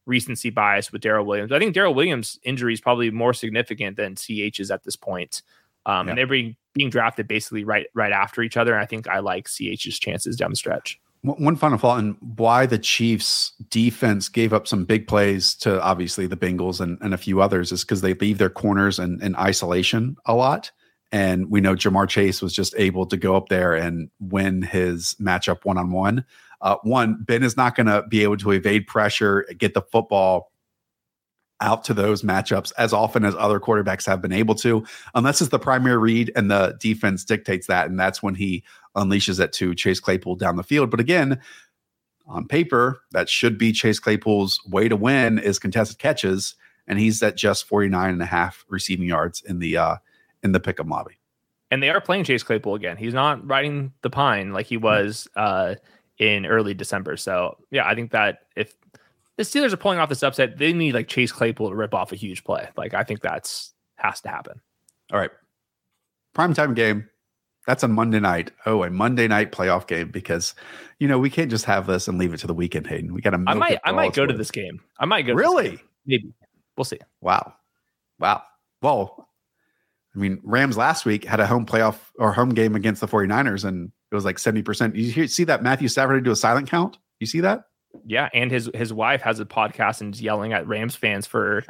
recency 0.06 0.50
bias 0.50 0.92
with 0.92 1.02
Darrel 1.02 1.24
Williams. 1.26 1.52
I 1.52 1.58
think 1.58 1.74
Darrel 1.74 1.94
Williams' 1.94 2.38
injury 2.42 2.72
is 2.72 2.80
probably 2.80 3.10
more 3.10 3.34
significant 3.34 3.96
than 3.96 4.16
CH's 4.16 4.70
at 4.70 4.84
this 4.84 4.96
point. 4.96 5.42
Um, 5.84 6.06
yeah. 6.06 6.10
and 6.10 6.18
they're 6.18 6.26
being, 6.26 6.56
being 6.74 6.90
drafted 6.90 7.26
basically 7.26 7.64
right 7.64 7.86
right 7.94 8.12
after 8.12 8.42
each 8.42 8.56
other. 8.56 8.72
And 8.72 8.82
I 8.82 8.86
think 8.86 9.08
I 9.08 9.18
like 9.18 9.48
CH's 9.48 9.98
chances 9.98 10.36
down 10.36 10.50
the 10.50 10.56
stretch. 10.56 11.00
One 11.24 11.54
final 11.54 11.78
thought 11.78 11.98
on 11.98 12.16
why 12.36 12.66
the 12.66 12.78
Chiefs 12.78 13.52
defense 13.70 14.28
gave 14.28 14.52
up 14.52 14.66
some 14.66 14.84
big 14.84 15.06
plays 15.06 15.54
to 15.56 15.80
obviously 15.80 16.26
the 16.26 16.36
Bengals 16.36 16.80
and, 16.80 16.98
and 17.00 17.14
a 17.14 17.18
few 17.18 17.40
others 17.40 17.70
is 17.70 17.84
because 17.84 18.00
they 18.00 18.14
leave 18.14 18.38
their 18.38 18.50
corners 18.50 18.98
in, 18.98 19.22
in 19.22 19.36
isolation 19.36 20.16
a 20.26 20.34
lot. 20.34 20.72
And 21.12 21.48
we 21.48 21.60
know 21.60 21.76
Ja'Marr 21.76 22.08
Chase 22.08 22.42
was 22.42 22.52
just 22.52 22.74
able 22.76 23.06
to 23.06 23.16
go 23.16 23.36
up 23.36 23.50
there 23.50 23.74
and 23.74 24.10
win 24.18 24.62
his 24.62 25.14
matchup 25.20 25.64
one 25.64 25.78
on 25.78 25.92
one. 25.92 26.24
One, 26.82 27.22
Ben 27.22 27.42
is 27.42 27.56
not 27.56 27.74
going 27.74 27.86
to 27.86 28.04
be 28.08 28.22
able 28.22 28.36
to 28.38 28.52
evade 28.52 28.86
pressure, 28.86 29.46
get 29.58 29.74
the 29.74 29.82
football 29.82 30.52
out 31.62 31.84
to 31.84 31.94
those 31.94 32.22
matchups 32.22 32.72
as 32.76 32.92
often 32.92 33.24
as 33.24 33.34
other 33.36 33.60
quarterbacks 33.60 34.04
have 34.04 34.20
been 34.20 34.32
able 34.32 34.54
to, 34.56 34.84
unless 35.14 35.40
it's 35.40 35.50
the 35.50 35.58
primary 35.58 35.96
read 35.96 36.32
and 36.34 36.50
the 36.50 36.76
defense 36.80 37.24
dictates 37.24 37.68
that. 37.68 37.88
And 37.88 37.98
that's 37.98 38.22
when 38.22 38.34
he 38.34 38.64
unleashes 38.96 39.40
it 39.40 39.52
to 39.54 39.74
Chase 39.74 40.00
Claypool 40.00 40.36
down 40.36 40.56
the 40.56 40.62
field. 40.62 40.90
But 40.90 41.00
again, 41.00 41.40
on 42.26 42.46
paper, 42.46 43.02
that 43.12 43.28
should 43.28 43.56
be 43.56 43.72
Chase 43.72 43.98
Claypool's 43.98 44.60
way 44.66 44.88
to 44.88 44.96
win 44.96 45.38
is 45.38 45.58
contested 45.58 45.98
catches. 45.98 46.56
And 46.86 46.98
he's 46.98 47.22
at 47.22 47.36
just 47.36 47.66
49 47.68 48.10
and 48.10 48.22
a 48.22 48.26
half 48.26 48.64
receiving 48.68 49.06
yards 49.06 49.40
in 49.42 49.60
the 49.60 49.76
uh 49.76 49.96
in 50.42 50.52
the 50.52 50.60
pick'em 50.60 50.90
lobby. 50.90 51.18
And 51.70 51.82
they 51.82 51.90
are 51.90 52.00
playing 52.00 52.24
Chase 52.24 52.42
Claypool 52.42 52.74
again. 52.74 52.96
He's 52.96 53.14
not 53.14 53.46
riding 53.48 53.92
the 54.02 54.10
pine 54.10 54.52
like 54.52 54.66
he 54.66 54.76
was 54.76 55.28
uh 55.36 55.76
in 56.22 56.46
early 56.46 56.72
December. 56.72 57.16
So 57.16 57.58
yeah, 57.70 57.86
I 57.86 57.96
think 57.96 58.12
that 58.12 58.40
if 58.54 58.74
the 59.36 59.42
Steelers 59.42 59.72
are 59.72 59.78
pulling 59.78 59.98
off 59.98 60.08
this 60.08 60.22
upset. 60.22 60.58
They 60.58 60.72
need 60.72 60.94
like 60.94 61.08
Chase 61.08 61.32
Claypool 61.32 61.70
to 61.70 61.74
rip 61.74 61.94
off 61.94 62.12
a 62.12 62.16
huge 62.16 62.44
play. 62.44 62.68
Like 62.76 62.94
I 62.94 63.02
think 63.02 63.20
that's 63.20 63.72
has 63.96 64.20
to 64.22 64.28
happen. 64.28 64.60
All 65.12 65.18
right. 65.18 65.30
Prime 66.34 66.54
time 66.54 66.74
game. 66.74 67.08
That's 67.66 67.82
a 67.82 67.88
Monday 67.88 68.20
night. 68.20 68.50
Oh, 68.66 68.82
a 68.82 68.90
Monday 68.90 69.28
night 69.28 69.52
playoff 69.52 69.86
game 69.86 70.10
because 70.10 70.54
you 70.98 71.08
know 71.08 71.18
we 71.18 71.30
can't 71.30 71.50
just 71.50 71.64
have 71.64 71.86
this 71.86 72.08
and 72.08 72.18
leave 72.18 72.34
it 72.34 72.38
to 72.38 72.46
the 72.46 72.54
weekend, 72.54 72.86
Hayden. 72.86 73.14
We 73.14 73.20
got 73.20 73.30
to. 73.30 73.44
I 73.46 73.54
might. 73.54 73.78
I 73.84 73.92
might 73.92 74.14
go 74.14 74.26
to 74.26 74.36
this 74.36 74.50
game. 74.50 74.80
I 74.98 75.04
might 75.04 75.22
go. 75.22 75.34
Really? 75.34 75.80
Maybe. 76.06 76.32
We'll 76.76 76.84
see. 76.84 76.98
Wow. 77.20 77.54
Wow. 78.18 78.42
Well, 78.80 79.28
I 80.14 80.18
mean, 80.18 80.40
Rams 80.42 80.76
last 80.76 81.04
week 81.04 81.24
had 81.24 81.38
a 81.38 81.46
home 81.46 81.66
playoff 81.66 81.98
or 82.18 82.32
home 82.32 82.50
game 82.50 82.74
against 82.74 83.00
the 83.00 83.06
49ers, 83.06 83.64
and 83.64 83.92
it 84.12 84.14
was 84.14 84.24
like 84.24 84.36
70%. 84.36 84.94
You 84.94 85.10
hear, 85.10 85.26
see 85.26 85.44
that 85.44 85.62
Matthew 85.62 85.88
Stafford 85.88 86.22
do 86.22 86.30
a 86.30 86.36
silent 86.36 86.68
count? 86.68 86.98
You 87.18 87.26
see 87.26 87.40
that? 87.40 87.64
Yeah, 88.06 88.30
and 88.32 88.50
his 88.50 88.70
his 88.72 88.90
wife 88.90 89.20
has 89.20 89.38
a 89.38 89.44
podcast 89.44 90.00
and 90.00 90.14
is 90.14 90.22
yelling 90.22 90.54
at 90.54 90.66
Rams 90.66 90.96
fans 90.96 91.26
for 91.26 91.62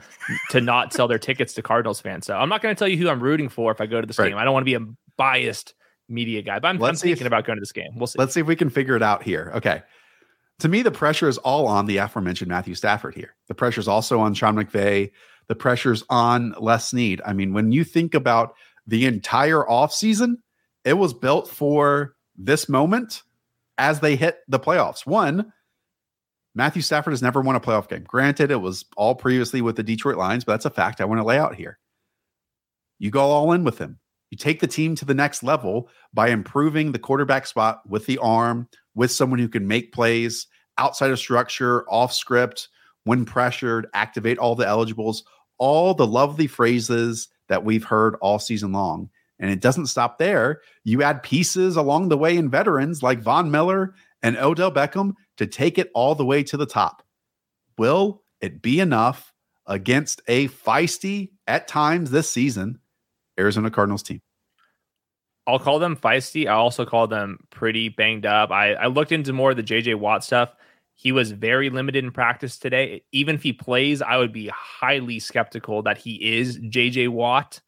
to 0.51 0.61
not 0.61 0.93
sell 0.93 1.09
their 1.09 1.19
tickets 1.19 1.53
to 1.55 1.63
Cardinals 1.63 2.01
fans. 2.01 2.27
So 2.27 2.37
I'm 2.37 2.49
not 2.49 2.63
going 2.63 2.73
to 2.73 2.79
tell 2.79 2.87
you 2.87 2.97
who 2.97 3.09
I'm 3.09 3.21
rooting 3.21 3.49
for 3.49 3.73
if 3.73 3.81
I 3.81 3.87
go 3.87 4.01
to 4.01 4.07
this 4.07 4.21
right. 4.21 4.29
game. 4.29 4.39
I 4.39 4.45
don't 4.45 4.53
want 4.53 4.63
to 4.63 4.67
be 4.67 4.75
a 4.75 4.87
biased 5.17 5.75
media 6.09 6.41
guy, 6.41 6.61
but 6.61 6.69
I'm, 6.69 6.81
I'm 6.81 6.95
thinking 6.95 7.23
if, 7.23 7.27
about 7.27 7.45
going 7.45 7.57
to 7.57 7.61
this 7.61 7.73
game. 7.73 7.91
We'll 7.97 8.07
see. 8.07 8.21
Let's 8.21 8.35
see 8.35 8.41
if 8.41 8.47
we 8.47 8.55
can 8.55 8.71
figure 8.71 8.95
it 8.95 9.03
out 9.03 9.25
here. 9.25 9.51
Okay. 9.57 9.83
To 10.61 10.69
me, 10.69 10.83
the 10.83 10.93
pressure 10.93 11.29
is 11.29 11.39
all 11.39 11.67
on 11.67 11.87
the 11.87 11.97
aforementioned 11.97 12.49
Matthew 12.49 12.77
Stafford 12.77 13.17
here. 13.17 13.35
The 13.49 13.55
pressure 13.55 13.81
is 13.81 13.89
also 13.89 14.21
on 14.21 14.33
Sean 14.33 14.55
McVay 14.55 15.11
the 15.49 15.55
pressure's 15.55 16.03
on 16.09 16.55
Les 16.59 16.89
Snead. 16.89 17.21
I 17.25 17.33
mean, 17.33 17.53
when 17.53 17.73
you 17.73 17.85
think 17.85 18.15
about 18.15 18.55
the 18.87 19.07
entire 19.07 19.63
offseason, 19.63 20.37
it 20.85 20.95
was 20.95 21.13
built 21.13 21.49
for 21.49 22.15
this 22.45 22.69
moment 22.69 23.23
as 23.79 24.01
they 24.01 24.17
hit 24.17 24.39
the 24.49 24.61
playoffs. 24.61 25.07
One, 25.07 25.53
Matthew 26.55 26.83
Stafford 26.83 27.13
has 27.13 27.23
never 27.23 27.41
won 27.41 27.57
a 27.57 27.61
playoff 27.61 27.89
game. 27.89 28.05
Granted, 28.05 28.51
it 28.51 28.61
was 28.61 28.85
all 28.97 29.15
previously 29.15 29.63
with 29.63 29.77
the 29.77 29.83
Detroit 29.83 30.17
Lions, 30.17 30.45
but 30.45 30.53
that's 30.53 30.67
a 30.67 30.71
fact 30.71 31.01
I 31.01 31.07
want 31.07 31.21
to 31.21 31.27
lay 31.27 31.39
out 31.39 31.55
here. 31.55 31.79
You 32.99 33.11
go 33.11 33.23
all 33.23 33.53
in 33.53 33.65
with 33.65 33.79
him. 33.79 33.99
You 34.31 34.39
take 34.39 34.61
the 34.61 34.67
team 34.67 34.95
to 34.97 35.05
the 35.05 35.15
next 35.15 35.43
level 35.43 35.89
by 36.15 36.29
improving 36.29 36.93
the 36.93 36.99
quarterback 36.99 37.47
spot 37.47 37.83
with 37.89 38.07
the 38.07 38.19
arm, 38.19 38.69
with 38.95 39.11
someone 39.11 39.39
who 39.39 39.49
can 39.49 39.67
make 39.67 39.93
plays 39.93 40.47
outside 40.79 41.11
of 41.11 41.19
structure, 41.19 41.85
off 41.89 42.13
script, 42.13 42.69
when 43.05 43.25
pressured, 43.25 43.89
activate 43.95 44.39
all 44.39 44.55
the 44.55 44.67
eligibles, 44.67 45.25
all 45.59 45.95
the 45.95 46.07
lovely 46.07 46.47
phrases 46.47 47.29
that 47.49 47.65
we've 47.65 47.85
heard 47.85 48.17
all 48.21 48.39
season 48.39 48.73
long. 48.73 49.11
And 49.43 49.51
it 49.51 49.61
doesn't 49.61 49.89
stop 49.89 50.19
there. 50.19 50.63
You 50.85 51.03
add 51.03 51.23
pieces 51.23 51.77
along 51.77 52.09
the 52.09 52.17
way 52.17 52.37
in 52.37 52.49
veterans 52.49 53.03
like 53.03 53.21
Von 53.21 53.51
Miller 53.51 53.95
and 54.23 54.39
Odell 54.39 54.71
Beckham 54.71 55.15
to 55.37 55.47
take 55.47 55.79
it 55.79 55.91
all 55.95 56.15
the 56.15 56.25
way 56.25 56.45
to 56.45 56.57
the 56.57 56.65
top. 56.65 57.03
Will 57.77 58.23
it 58.41 58.63
be 58.63 58.79
enough 58.79 59.33
against 59.67 60.23
a 60.29 60.49
feisty, 60.49 61.31
at 61.49 61.67
times 61.67 62.11
this 62.11 62.31
season, 62.31 62.79
Arizona 63.39 63.71
Cardinals 63.71 64.05
team? 64.05 64.23
I'll 65.47 65.59
call 65.59 65.81
them 65.81 65.97
feisty. 65.97 66.47
I 66.47 66.53
also 66.53 66.87
call 66.87 67.09
them 67.09 67.39
pretty 67.51 67.89
banged 67.89 68.27
up. 68.27 68.53
I, 68.53 68.75
I 68.75 68.87
looked 68.87 69.11
into 69.11 69.33
more 69.33 69.51
of 69.51 69.57
the 69.57 69.63
JJ 69.65 69.97
Watt 69.97 70.23
stuff. 70.23 70.55
He 70.95 71.11
was 71.11 71.33
very 71.33 71.69
limited 71.69 72.05
in 72.05 72.13
practice 72.13 72.59
today. 72.59 73.03
Even 73.11 73.35
if 73.35 73.43
he 73.43 73.53
plays, 73.53 74.03
I 74.03 74.19
would 74.19 74.33
be 74.33 74.53
highly 74.55 75.19
skeptical 75.19 75.83
that 75.83 75.99
he 75.99 76.39
is 76.39 76.61
JJ 76.61 77.09
Watt 77.09 77.61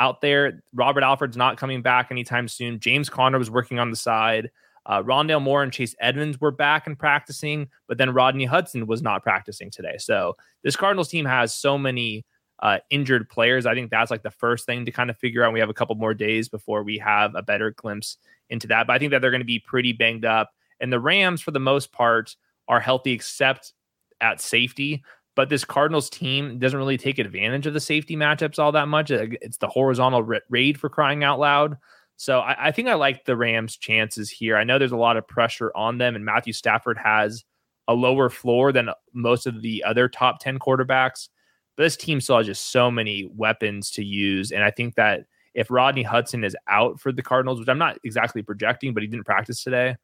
out 0.00 0.20
there. 0.20 0.62
Robert 0.74 1.04
Alford's 1.04 1.36
not 1.36 1.58
coming 1.58 1.82
back 1.82 2.08
anytime 2.10 2.48
soon. 2.48 2.80
James 2.80 3.08
Conner 3.08 3.38
was 3.38 3.50
working 3.50 3.78
on 3.78 3.90
the 3.90 3.96
side. 3.96 4.50
Uh, 4.86 5.02
Rondale 5.02 5.42
Moore 5.42 5.62
and 5.62 5.72
Chase 5.72 5.94
Edmonds 6.00 6.40
were 6.40 6.50
back 6.50 6.86
and 6.86 6.98
practicing, 6.98 7.68
but 7.86 7.98
then 7.98 8.14
Rodney 8.14 8.46
Hudson 8.46 8.86
was 8.86 9.02
not 9.02 9.22
practicing 9.22 9.70
today. 9.70 9.96
So 9.98 10.36
this 10.64 10.74
Cardinals 10.74 11.08
team 11.08 11.26
has 11.26 11.54
so 11.54 11.76
many 11.76 12.24
uh, 12.60 12.78
injured 12.88 13.28
players. 13.28 13.66
I 13.66 13.74
think 13.74 13.90
that's 13.90 14.10
like 14.10 14.22
the 14.22 14.30
first 14.30 14.66
thing 14.66 14.86
to 14.86 14.90
kind 14.90 15.10
of 15.10 15.18
figure 15.18 15.44
out. 15.44 15.52
We 15.52 15.60
have 15.60 15.70
a 15.70 15.74
couple 15.74 15.94
more 15.96 16.14
days 16.14 16.48
before 16.48 16.82
we 16.82 16.98
have 16.98 17.34
a 17.34 17.42
better 17.42 17.70
glimpse 17.70 18.16
into 18.48 18.66
that. 18.68 18.86
But 18.86 18.94
I 18.94 18.98
think 18.98 19.10
that 19.12 19.20
they're 19.20 19.30
going 19.30 19.42
to 19.42 19.46
be 19.46 19.58
pretty 19.58 19.92
banged 19.92 20.24
up. 20.24 20.50
And 20.80 20.92
the 20.92 21.00
Rams, 21.00 21.42
for 21.42 21.50
the 21.50 21.60
most 21.60 21.92
part, 21.92 22.34
are 22.68 22.80
healthy 22.80 23.12
except 23.12 23.74
at 24.20 24.40
safety. 24.40 25.02
But 25.36 25.48
this 25.48 25.64
Cardinals 25.64 26.10
team 26.10 26.58
doesn't 26.58 26.78
really 26.78 26.98
take 26.98 27.18
advantage 27.18 27.66
of 27.66 27.74
the 27.74 27.80
safety 27.80 28.16
matchups 28.16 28.58
all 28.58 28.72
that 28.72 28.88
much. 28.88 29.10
It's 29.10 29.58
the 29.58 29.68
horizontal 29.68 30.22
raid 30.48 30.78
for 30.78 30.88
crying 30.88 31.24
out 31.24 31.38
loud. 31.38 31.76
So 32.16 32.40
I, 32.40 32.68
I 32.68 32.70
think 32.72 32.88
I 32.88 32.94
like 32.94 33.24
the 33.24 33.36
Rams' 33.36 33.76
chances 33.76 34.30
here. 34.30 34.56
I 34.56 34.64
know 34.64 34.78
there's 34.78 34.92
a 34.92 34.96
lot 34.96 35.16
of 35.16 35.26
pressure 35.26 35.72
on 35.74 35.98
them, 35.98 36.16
and 36.16 36.24
Matthew 36.24 36.52
Stafford 36.52 36.98
has 36.98 37.44
a 37.88 37.94
lower 37.94 38.28
floor 38.28 38.72
than 38.72 38.90
most 39.14 39.46
of 39.46 39.62
the 39.62 39.82
other 39.84 40.08
top 40.08 40.38
10 40.40 40.58
quarterbacks. 40.58 41.28
But 41.76 41.84
this 41.84 41.96
team 41.96 42.20
still 42.20 42.36
has 42.36 42.46
just 42.46 42.72
so 42.72 42.90
many 42.90 43.30
weapons 43.34 43.90
to 43.92 44.04
use. 44.04 44.52
And 44.52 44.62
I 44.62 44.70
think 44.70 44.96
that 44.96 45.22
if 45.54 45.70
Rodney 45.70 46.02
Hudson 46.02 46.44
is 46.44 46.56
out 46.68 47.00
for 47.00 47.10
the 47.10 47.22
Cardinals, 47.22 47.58
which 47.58 47.68
I'm 47.68 47.78
not 47.78 47.98
exactly 48.04 48.42
projecting, 48.42 48.94
but 48.94 49.02
he 49.02 49.08
didn't 49.08 49.24
practice 49.24 49.64
today, 49.64 49.96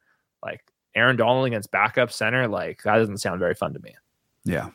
like 0.43 0.61
Aaron 0.95 1.15
Donald 1.15 1.45
against 1.45 1.71
backup 1.71 2.11
center, 2.11 2.47
like 2.47 2.81
that 2.83 2.97
doesn't 2.97 3.19
sound 3.19 3.39
very 3.39 3.53
fun 3.53 3.73
to 3.73 3.79
me. 3.79 3.95
Yeah. 4.43 4.69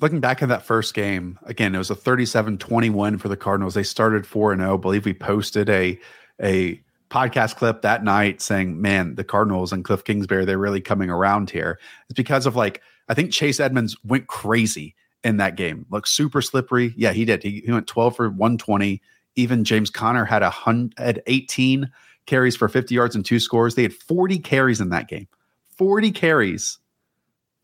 Looking 0.00 0.20
back 0.20 0.42
at 0.42 0.48
that 0.48 0.62
first 0.62 0.94
game, 0.94 1.38
again, 1.44 1.74
it 1.74 1.78
was 1.78 1.90
a 1.90 1.94
37 1.94 2.56
21 2.58 3.18
for 3.18 3.28
the 3.28 3.36
Cardinals. 3.36 3.74
They 3.74 3.82
started 3.82 4.26
4 4.26 4.56
0. 4.56 4.78
believe 4.78 5.04
we 5.04 5.12
posted 5.12 5.68
a 5.68 5.98
a 6.42 6.80
podcast 7.10 7.56
clip 7.56 7.82
that 7.82 8.02
night 8.02 8.40
saying, 8.40 8.80
"Man, 8.80 9.16
the 9.16 9.24
Cardinals 9.24 9.72
and 9.72 9.84
Cliff 9.84 10.04
Kingsbury, 10.04 10.46
they're 10.46 10.56
really 10.56 10.80
coming 10.80 11.10
around 11.10 11.50
here." 11.50 11.78
It's 12.08 12.16
because 12.16 12.46
of 12.46 12.56
like 12.56 12.80
I 13.08 13.14
think 13.14 13.30
Chase 13.30 13.60
Edmonds 13.60 13.96
went 14.02 14.26
crazy 14.26 14.94
in 15.22 15.36
that 15.36 15.56
game. 15.56 15.84
Looked 15.90 16.08
super 16.08 16.40
slippery. 16.40 16.94
Yeah, 16.96 17.12
he 17.12 17.26
did. 17.26 17.42
He, 17.42 17.62
he 17.66 17.72
went 17.72 17.86
12 17.86 18.16
for 18.16 18.30
120. 18.30 19.02
Even 19.36 19.64
James 19.64 19.90
Conner 19.90 20.24
had 20.24 20.42
a 20.42 20.50
had 20.96 21.22
18 21.26 21.90
carries 22.24 22.56
for 22.56 22.68
50 22.68 22.94
yards 22.94 23.14
and 23.14 23.24
two 23.24 23.40
scores. 23.40 23.74
They 23.74 23.82
had 23.82 23.92
40 23.92 24.38
carries 24.38 24.80
in 24.80 24.88
that 24.90 25.08
game. 25.08 25.28
40 25.76 26.10
carries 26.12 26.78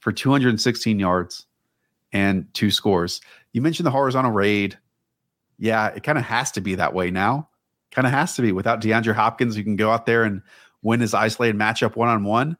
for 0.01 0.13
216 0.13 0.99
yards 0.99 1.45
and 2.16 2.47
two 2.55 2.70
scores. 2.70 3.20
You 3.52 3.60
mentioned 3.60 3.86
the 3.86 3.90
horizontal 3.90 4.32
raid. 4.32 4.78
Yeah, 5.59 5.88
it 5.88 6.02
kind 6.02 6.18
of 6.18 6.24
has 6.24 6.51
to 6.52 6.60
be 6.60 6.74
that 6.76 6.94
way 6.94 7.10
now 7.10 7.48
Kind 7.97 8.06
of 8.06 8.12
has 8.12 8.34
to 8.34 8.43
be. 8.43 8.52
Without 8.52 8.82
DeAndre 8.82 9.14
Hopkins, 9.14 9.56
you 9.56 9.64
can 9.64 9.76
go 9.76 9.90
out 9.90 10.06
there 10.06 10.24
and 10.24 10.43
win 10.82 11.01
his 11.01 11.14
isolated 11.14 11.56
matchup 11.56 11.97
one 11.97 12.09
on 12.09 12.24
one. 12.24 12.56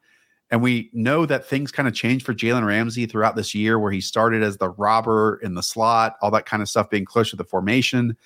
And 0.51 0.63
we 0.63 0.91
know 0.93 1.27
that 1.27 1.45
things 1.45 1.73
kind 1.73 1.89
of 1.89 1.95
changed 1.95 2.25
for 2.25 2.33
Jalen 2.33 2.65
Ramsey 2.65 3.05
throughout 3.07 3.37
this 3.37 3.55
year, 3.55 3.79
where 3.79 3.91
he 3.91 4.01
started 4.01 4.43
as 4.43 4.57
the 4.57 4.71
robber 4.71 5.41
in 5.43 5.55
the 5.55 5.63
slot, 5.63 6.17
all 6.23 6.31
that 6.31 6.47
kind 6.47 6.63
of 6.63 6.69
stuff 6.69 6.89
being 6.89 7.05
close 7.05 7.31
to 7.31 7.37
the 7.37 7.45
formation. 7.45 8.17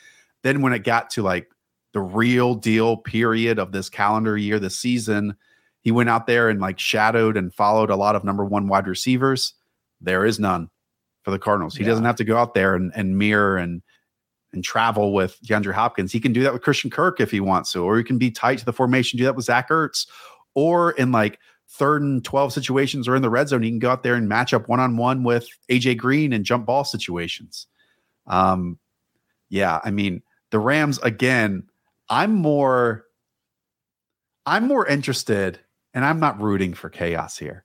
Then 0.43 0.61
when 0.61 0.73
it 0.73 0.85
got 0.85 1.11
to 1.11 1.23
like 1.23 1.51
the 1.93 2.01
real 2.01 2.55
deal 2.55 2.99
period 2.99 3.59
of 3.59 3.73
this 3.73 3.89
calendar 3.89 4.37
year, 4.37 4.59
this 4.59 4.79
season, 4.79 5.35
he 5.81 5.91
went 5.91 6.11
out 6.11 6.27
there 6.27 6.51
and 6.51 6.61
like 6.61 6.79
shadowed 6.79 7.39
and 7.39 7.53
followed 7.53 7.91
a 7.91 7.97
lot 7.97 8.15
of 8.15 8.23
number 8.23 8.45
one 8.45 8.69
wide 8.69 8.87
receivers. 8.87 9.55
There 10.01 10.27
is 10.27 10.39
none 10.39 10.69
for 11.23 11.31
the 11.31 11.39
Cardinals. 11.39 11.75
He 11.77 11.83
yeah. 11.83 11.91
doesn't 11.91 12.05
have 12.05 12.17
to 12.17 12.25
go 12.25 12.37
out 12.37 12.55
there 12.55 12.75
and, 12.75 12.93
and 12.95 13.19
mirror 13.19 13.57
and 13.57 13.83
and 14.53 14.65
travel 14.65 15.13
with 15.13 15.39
DeAndre 15.43 15.73
Hopkins. 15.73 16.11
He 16.11 16.19
can 16.19 16.33
do 16.33 16.43
that 16.43 16.53
with 16.53 16.63
Christian 16.63 16.91
Kirk 16.91 17.21
if 17.21 17.31
he 17.31 17.39
wants 17.39 17.71
to, 17.73 17.85
or 17.85 17.97
he 17.97 18.03
can 18.03 18.19
be 18.19 18.33
tight 18.33 18.59
to 18.59 18.65
the 18.65 18.73
formation, 18.73 19.17
do 19.17 19.25
that 19.25 19.37
with 19.37 19.45
Zach 19.45 19.69
Ertz, 19.69 20.09
or 20.55 20.91
in 20.93 21.13
like 21.13 21.39
third 21.69 22.03
and 22.03 22.25
12 22.25 22.53
situations 22.53 23.07
or 23.07 23.15
in 23.15 23.23
the 23.23 23.31
red 23.31 23.49
zone, 23.49 23.63
he 23.63 23.71
can 23.71 23.79
go 23.79 23.91
out 23.91 24.03
there 24.03 24.17
and 24.17 24.29
match 24.29 24.53
up 24.53 24.69
one 24.69 24.81
on 24.81 24.97
one 24.97 25.23
with 25.23 25.49
AJ 25.71 25.99
Green 25.99 26.33
and 26.33 26.45
jump 26.45 26.67
ball 26.67 26.85
situations. 26.85 27.67
Um, 28.27 28.79
yeah, 29.49 29.81
I 29.85 29.91
mean, 29.91 30.23
the 30.51 30.59
Rams 30.59 30.99
again, 30.99 31.65
I'm 32.09 32.35
more 32.35 33.05
I'm 34.47 34.67
more 34.67 34.87
interested, 34.87 35.61
and 35.95 36.05
I'm 36.05 36.19
not 36.19 36.41
rooting 36.41 36.75
for 36.75 36.89
chaos 36.89 37.39
here 37.39 37.65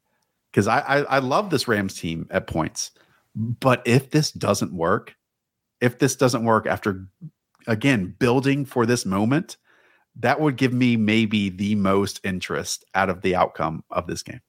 because 0.51 0.67
I, 0.67 0.79
I 0.79 0.97
I 1.03 1.19
love 1.19 1.49
this 1.49 1.67
Rams 1.67 1.95
team 1.99 2.27
at 2.29 2.47
points. 2.47 2.91
But 3.35 3.81
if 3.85 4.11
this 4.11 4.31
doesn't 4.31 4.73
work, 4.73 5.15
if 5.81 5.99
this 5.99 6.15
doesn't 6.15 6.45
work 6.45 6.65
after 6.65 7.07
again 7.67 8.15
building 8.17 8.65
for 8.65 8.85
this 8.85 9.05
moment, 9.05 9.57
that 10.17 10.39
would 10.39 10.55
give 10.55 10.73
me 10.73 10.95
maybe 10.95 11.49
the 11.49 11.75
most 11.75 12.21
interest 12.23 12.85
out 12.95 13.09
of 13.09 13.21
the 13.21 13.35
outcome 13.35 13.83
of 13.91 14.07
this 14.07 14.23
game. 14.23 14.41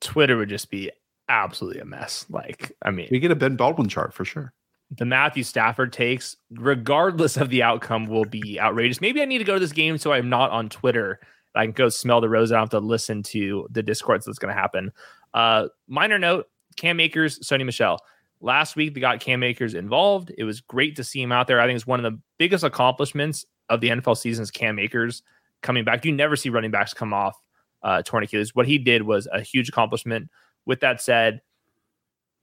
Twitter 0.00 0.36
would 0.36 0.48
just 0.48 0.70
be 0.70 0.90
absolutely 1.28 1.80
a 1.80 1.84
mess. 1.84 2.26
Like, 2.28 2.72
I 2.82 2.90
mean, 2.90 3.08
we 3.10 3.18
get 3.18 3.30
a 3.30 3.36
Ben 3.36 3.56
Baldwin 3.56 3.88
chart 3.88 4.14
for 4.14 4.24
sure. 4.24 4.52
The 4.90 5.04
Matthew 5.04 5.42
Stafford 5.42 5.92
takes, 5.92 6.36
regardless 6.50 7.36
of 7.36 7.48
the 7.48 7.62
outcome, 7.62 8.06
will 8.06 8.26
be 8.26 8.60
outrageous. 8.60 9.00
Maybe 9.00 9.22
I 9.22 9.24
need 9.24 9.38
to 9.38 9.44
go 9.44 9.54
to 9.54 9.60
this 9.60 9.72
game 9.72 9.96
so 9.96 10.12
I'm 10.12 10.28
not 10.28 10.50
on 10.50 10.68
Twitter. 10.68 11.18
I 11.54 11.64
can 11.64 11.72
go 11.72 11.88
smell 11.88 12.20
the 12.20 12.28
rose. 12.28 12.52
I 12.52 12.56
don't 12.56 12.62
have 12.62 12.70
to 12.70 12.80
listen 12.80 13.22
to 13.24 13.66
the 13.70 13.82
discords 13.82 14.26
that's 14.26 14.38
going 14.38 14.54
to 14.54 14.60
happen. 14.60 14.92
Uh, 15.32 15.68
minor 15.88 16.18
note: 16.18 16.46
Cam 16.76 17.00
Akers, 17.00 17.38
Sony 17.40 17.64
Michel. 17.64 17.98
Last 18.42 18.74
week, 18.74 18.92
they 18.92 19.00
got 19.00 19.20
Cam 19.20 19.42
Akers 19.44 19.74
involved. 19.74 20.32
It 20.36 20.42
was 20.44 20.60
great 20.60 20.96
to 20.96 21.04
see 21.04 21.22
him 21.22 21.30
out 21.30 21.46
there. 21.46 21.60
I 21.60 21.66
think 21.66 21.76
it's 21.76 21.86
one 21.86 22.04
of 22.04 22.12
the 22.12 22.18
biggest 22.38 22.64
accomplishments 22.64 23.46
of 23.68 23.80
the 23.80 23.88
NFL 23.88 24.18
season 24.18 24.42
is 24.42 24.50
Cam 24.50 24.80
Akers 24.80 25.22
coming 25.62 25.84
back. 25.84 26.04
You 26.04 26.12
never 26.12 26.34
see 26.34 26.50
running 26.50 26.72
backs 26.72 26.92
come 26.92 27.14
off 27.14 27.36
uh, 27.82 28.02
torn 28.02 28.24
Achilles. 28.24 28.54
What 28.54 28.66
he 28.66 28.78
did 28.78 29.02
was 29.02 29.28
a 29.32 29.40
huge 29.40 29.68
accomplishment. 29.68 30.28
With 30.66 30.80
that 30.80 31.00
said, 31.00 31.40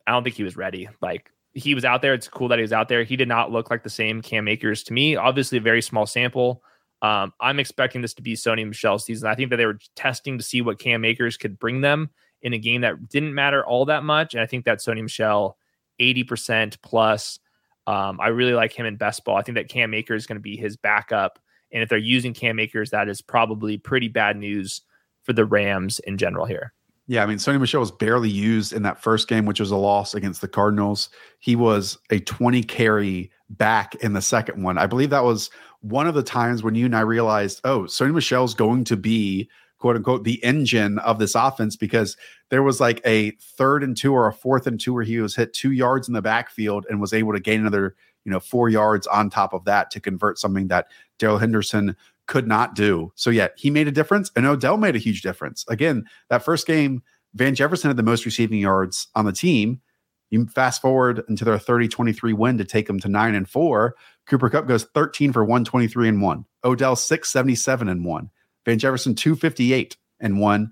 I 0.08 0.12
don't 0.12 0.24
think 0.24 0.36
he 0.36 0.44
was 0.44 0.58
ready. 0.58 0.90
Like 1.02 1.32
he 1.54 1.76
was 1.76 1.86
out 1.86 2.02
there. 2.02 2.14
It's 2.14 2.28
cool 2.28 2.48
that 2.48 2.60
he 2.60 2.64
was 2.64 2.74
out 2.74 2.90
there. 2.90 3.04
He 3.04 3.16
did 3.16 3.28
not 3.28 3.52
look 3.52 3.70
like 3.70 3.84
the 3.84 3.90
same 3.90 4.22
Cam 4.22 4.48
Akers 4.48 4.84
to 4.84 4.94
me. 4.94 5.16
Obviously, 5.16 5.58
a 5.58 5.62
very 5.62 5.82
small 5.82 6.06
sample. 6.06 6.64
Um, 7.02 7.34
I'm 7.40 7.60
expecting 7.60 8.02
this 8.02 8.14
to 8.16 8.22
be 8.22 8.34
Sony 8.34 8.66
Michel's 8.68 9.06
season. 9.06 9.30
I 9.30 9.36
think 9.36 9.50
that 9.50 9.58
they 9.58 9.66
were 9.66 9.80
testing 9.96 10.38
to 10.38 10.44
see 10.44 10.62
what 10.62 10.80
Cam 10.80 11.06
Akers 11.06 11.38
could 11.38 11.60
bring 11.60 11.82
them 11.82 12.10
in 12.42 12.54
a 12.54 12.58
game 12.58 12.82
that 12.82 13.10
didn't 13.10 13.34
matter 13.34 13.66
all 13.66 13.86
that 13.86 14.04
much. 14.04 14.34
And 14.34 14.42
I 14.42 14.46
think 14.46 14.66
that 14.66 14.80
Sony 14.80 15.02
Michel 15.02 15.58
80% 16.00 16.78
plus. 16.82 17.40
Um, 17.88 18.20
I 18.22 18.28
really 18.28 18.54
like 18.54 18.74
him 18.74 18.86
in 18.86 18.98
best 18.98 19.26
ball. 19.26 19.38
I 19.38 19.42
think 19.42 19.56
that 19.56 19.70
Cam 19.70 19.94
Akers 19.94 20.24
is 20.24 20.28
going 20.28 20.38
to 20.38 20.42
be 20.42 20.56
his 20.56 20.78
backup. 20.78 21.40
And 21.72 21.84
if 21.84 21.90
they're 21.90 21.98
using 21.98 22.34
Cam 22.34 22.60
Akers, 22.60 22.92
that 22.92 23.10
is 23.10 23.22
probably 23.22 23.78
pretty 23.78 24.08
bad 24.08 24.38
news 24.38 24.82
for 25.24 25.34
the 25.34 25.46
Rams 25.46 26.00
in 26.00 26.18
general 26.18 26.46
here. 26.46 26.74
Yeah, 27.08 27.24
I 27.24 27.26
mean, 27.26 27.38
Sony 27.38 27.60
Michel 27.60 27.80
was 27.80 27.92
barely 27.92 28.30
used 28.30 28.72
in 28.72 28.84
that 28.84 29.02
first 29.02 29.28
game, 29.28 29.46
which 29.46 29.60
was 29.60 29.72
a 29.72 29.76
loss 29.76 30.14
against 30.14 30.42
the 30.42 30.48
Cardinals. 30.48 31.10
He 31.40 31.56
was 31.56 31.98
a 32.12 32.20
20 32.20 32.62
carry 32.64 33.32
back 33.50 33.96
in 33.96 34.14
the 34.14 34.22
second 34.22 34.62
one. 34.62 34.78
I 34.78 34.86
believe 34.86 35.10
that 35.10 35.24
was 35.24 35.50
one 35.82 36.06
of 36.06 36.14
the 36.14 36.22
times 36.22 36.62
when 36.62 36.76
you 36.76 36.86
and 36.86 36.96
I 36.96 37.02
realized, 37.02 37.62
oh, 37.64 37.82
Sony 37.82 38.14
Michel's 38.14 38.54
going 38.54 38.84
to 38.84 38.96
be 38.96 39.50
quote 39.80 39.96
unquote 39.96 40.24
the 40.24 40.44
engine 40.44 41.00
of 41.00 41.20
this 41.20 41.36
offense 41.36 41.76
because 41.76 42.16
there 42.50 42.64
was 42.64 42.80
like 42.80 43.02
a 43.06 43.32
third 43.32 43.84
and 43.84 43.98
two 43.98 44.14
or 44.14 44.28
a 44.28 44.34
fourth 44.34 44.68
and 44.68 44.80
two 44.80 44.94
where 44.94 45.04
he 45.04 45.20
was 45.20 45.36
hit 45.36 45.54
two 45.54 45.72
yards 45.72 46.08
in 46.08 46.14
the 46.14 46.22
backfield 46.22 46.86
and 46.90 47.02
was 47.02 47.14
able 47.14 47.34
to 47.34 47.40
gain 47.40 47.62
another 47.62 47.96
you 48.26 48.32
know 48.32 48.40
four 48.40 48.70
yards 48.70 49.08
on 49.08 49.30
top 49.30 49.54
of 49.54 49.66
that 49.66 49.90
to 49.92 50.00
convert 50.00 50.38
something 50.38 50.68
that 50.68 50.88
Darrell 51.18 51.38
Henderson 51.38 51.96
could 52.28 52.48
not 52.48 52.76
do. 52.76 53.12
So 53.16 53.32
yeah, 53.32 53.48
he 53.58 53.72
made 53.72 53.88
a 53.88 53.92
difference 53.92 54.32
and 54.36 54.46
Odell 54.46 54.78
made 54.78 54.96
a 54.96 55.00
huge 55.00 55.24
difference. 55.24 55.66
Again, 55.68 56.06
that 56.30 56.44
first 56.44 56.68
game, 56.68 57.02
Van 57.34 57.56
Jefferson 57.56 57.90
had 57.90 57.98
the 57.98 58.04
most 58.04 58.26
receiving 58.26 58.60
yards 58.60 59.08
on 59.16 59.26
the 59.26 59.32
team. 59.32 59.82
You 60.30 60.46
fast 60.46 60.80
forward 60.80 61.24
into 61.28 61.44
their 61.44 61.58
30-23 61.58 62.36
win 62.36 62.60
to 62.60 62.66
take 62.66 62.86
them 62.86 63.00
to 63.00 63.08
nine 63.08 63.34
and 63.34 63.50
four. 63.50 63.96
Cooper 64.28 64.50
Kupp 64.50 64.68
goes 64.68 64.84
13 64.94 65.34
for 65.34 65.44
123 65.44 66.08
and 66.08 66.22
one. 66.22 66.46
Odell 66.64 66.96
677 66.96 67.90
and 67.90 68.06
one. 68.06 68.30
Van 68.70 68.78
Jefferson 68.78 69.16
258 69.16 69.98
and 70.20 70.40
one. 70.40 70.72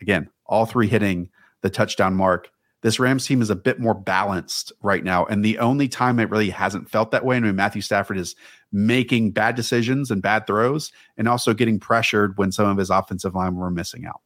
Again, 0.00 0.28
all 0.46 0.66
three 0.66 0.88
hitting 0.88 1.30
the 1.62 1.70
touchdown 1.70 2.16
mark. 2.16 2.50
This 2.82 2.98
Rams 2.98 3.24
team 3.24 3.40
is 3.40 3.50
a 3.50 3.56
bit 3.56 3.78
more 3.78 3.94
balanced 3.94 4.72
right 4.82 5.04
now. 5.04 5.24
And 5.24 5.44
the 5.44 5.60
only 5.60 5.86
time 5.86 6.18
it 6.18 6.28
really 6.28 6.50
hasn't 6.50 6.90
felt 6.90 7.12
that 7.12 7.24
way, 7.24 7.36
I 7.36 7.40
mean, 7.40 7.54
Matthew 7.54 7.82
Stafford 7.82 8.18
is 8.18 8.34
making 8.72 9.30
bad 9.30 9.54
decisions 9.54 10.10
and 10.10 10.20
bad 10.20 10.48
throws 10.48 10.90
and 11.16 11.28
also 11.28 11.54
getting 11.54 11.78
pressured 11.78 12.36
when 12.36 12.50
some 12.50 12.66
of 12.66 12.78
his 12.78 12.90
offensive 12.90 13.36
line 13.36 13.54
were 13.54 13.70
missing 13.70 14.06
out. 14.06 14.20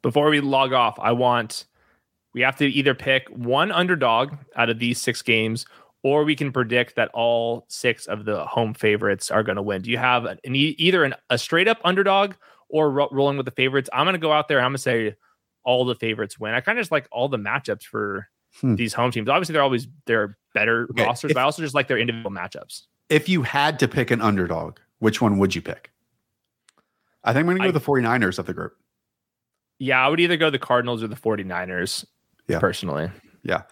Before 0.00 0.30
we 0.30 0.38
log 0.38 0.72
off, 0.72 0.96
I 1.00 1.10
want 1.10 1.64
we 2.34 2.42
have 2.42 2.56
to 2.58 2.66
either 2.66 2.94
pick 2.94 3.28
one 3.30 3.72
underdog 3.72 4.32
out 4.54 4.70
of 4.70 4.78
these 4.78 5.00
six 5.00 5.22
games 5.22 5.66
or 6.02 6.24
we 6.24 6.36
can 6.36 6.52
predict 6.52 6.96
that 6.96 7.10
all 7.12 7.66
six 7.68 8.06
of 8.06 8.24
the 8.24 8.44
home 8.44 8.74
favorites 8.74 9.30
are 9.30 9.42
going 9.42 9.56
to 9.56 9.62
win. 9.62 9.82
Do 9.82 9.90
you 9.90 9.98
have 9.98 10.24
an, 10.24 10.38
either 10.44 11.04
an, 11.04 11.14
a 11.30 11.38
straight 11.38 11.68
up 11.68 11.78
underdog 11.84 12.34
or 12.68 12.90
ro- 12.90 13.08
rolling 13.10 13.36
with 13.36 13.46
the 13.46 13.52
favorites? 13.52 13.90
I'm 13.92 14.04
going 14.04 14.14
to 14.14 14.18
go 14.18 14.32
out 14.32 14.48
there. 14.48 14.60
I'm 14.60 14.70
going 14.70 14.76
to 14.76 14.82
say 14.82 15.16
all 15.64 15.84
the 15.84 15.94
favorites 15.94 16.38
win. 16.38 16.54
I 16.54 16.60
kind 16.60 16.78
of 16.78 16.82
just 16.82 16.92
like 16.92 17.08
all 17.10 17.28
the 17.28 17.38
matchups 17.38 17.82
for 17.82 18.28
hmm. 18.60 18.76
these 18.76 18.94
home 18.94 19.10
teams. 19.10 19.28
Obviously, 19.28 19.54
they're 19.54 19.62
always 19.62 19.88
they're 20.06 20.38
better 20.54 20.86
okay. 20.90 21.04
rosters, 21.04 21.30
if, 21.30 21.34
but 21.34 21.40
I 21.40 21.44
also 21.44 21.62
just 21.62 21.74
like 21.74 21.88
their 21.88 21.98
individual 21.98 22.30
matchups. 22.30 22.82
If 23.08 23.28
you 23.28 23.42
had 23.42 23.78
to 23.80 23.88
pick 23.88 24.10
an 24.10 24.20
underdog, 24.20 24.78
which 24.98 25.20
one 25.20 25.38
would 25.38 25.54
you 25.54 25.62
pick? 25.62 25.90
I 27.24 27.32
think 27.32 27.40
I'm 27.40 27.46
going 27.46 27.56
to 27.58 27.72
go 27.72 27.72
with 27.72 27.84
the 27.84 27.90
49ers 27.90 28.38
of 28.38 28.46
the 28.46 28.54
group. 28.54 28.76
Yeah, 29.78 30.04
I 30.04 30.08
would 30.08 30.20
either 30.20 30.36
go 30.36 30.50
the 30.50 30.58
Cardinals 30.58 31.02
or 31.02 31.08
the 31.08 31.16
49ers. 31.16 32.04
Yeah. 32.48 32.58
Personally. 32.58 33.10
Yeah. 33.42 33.62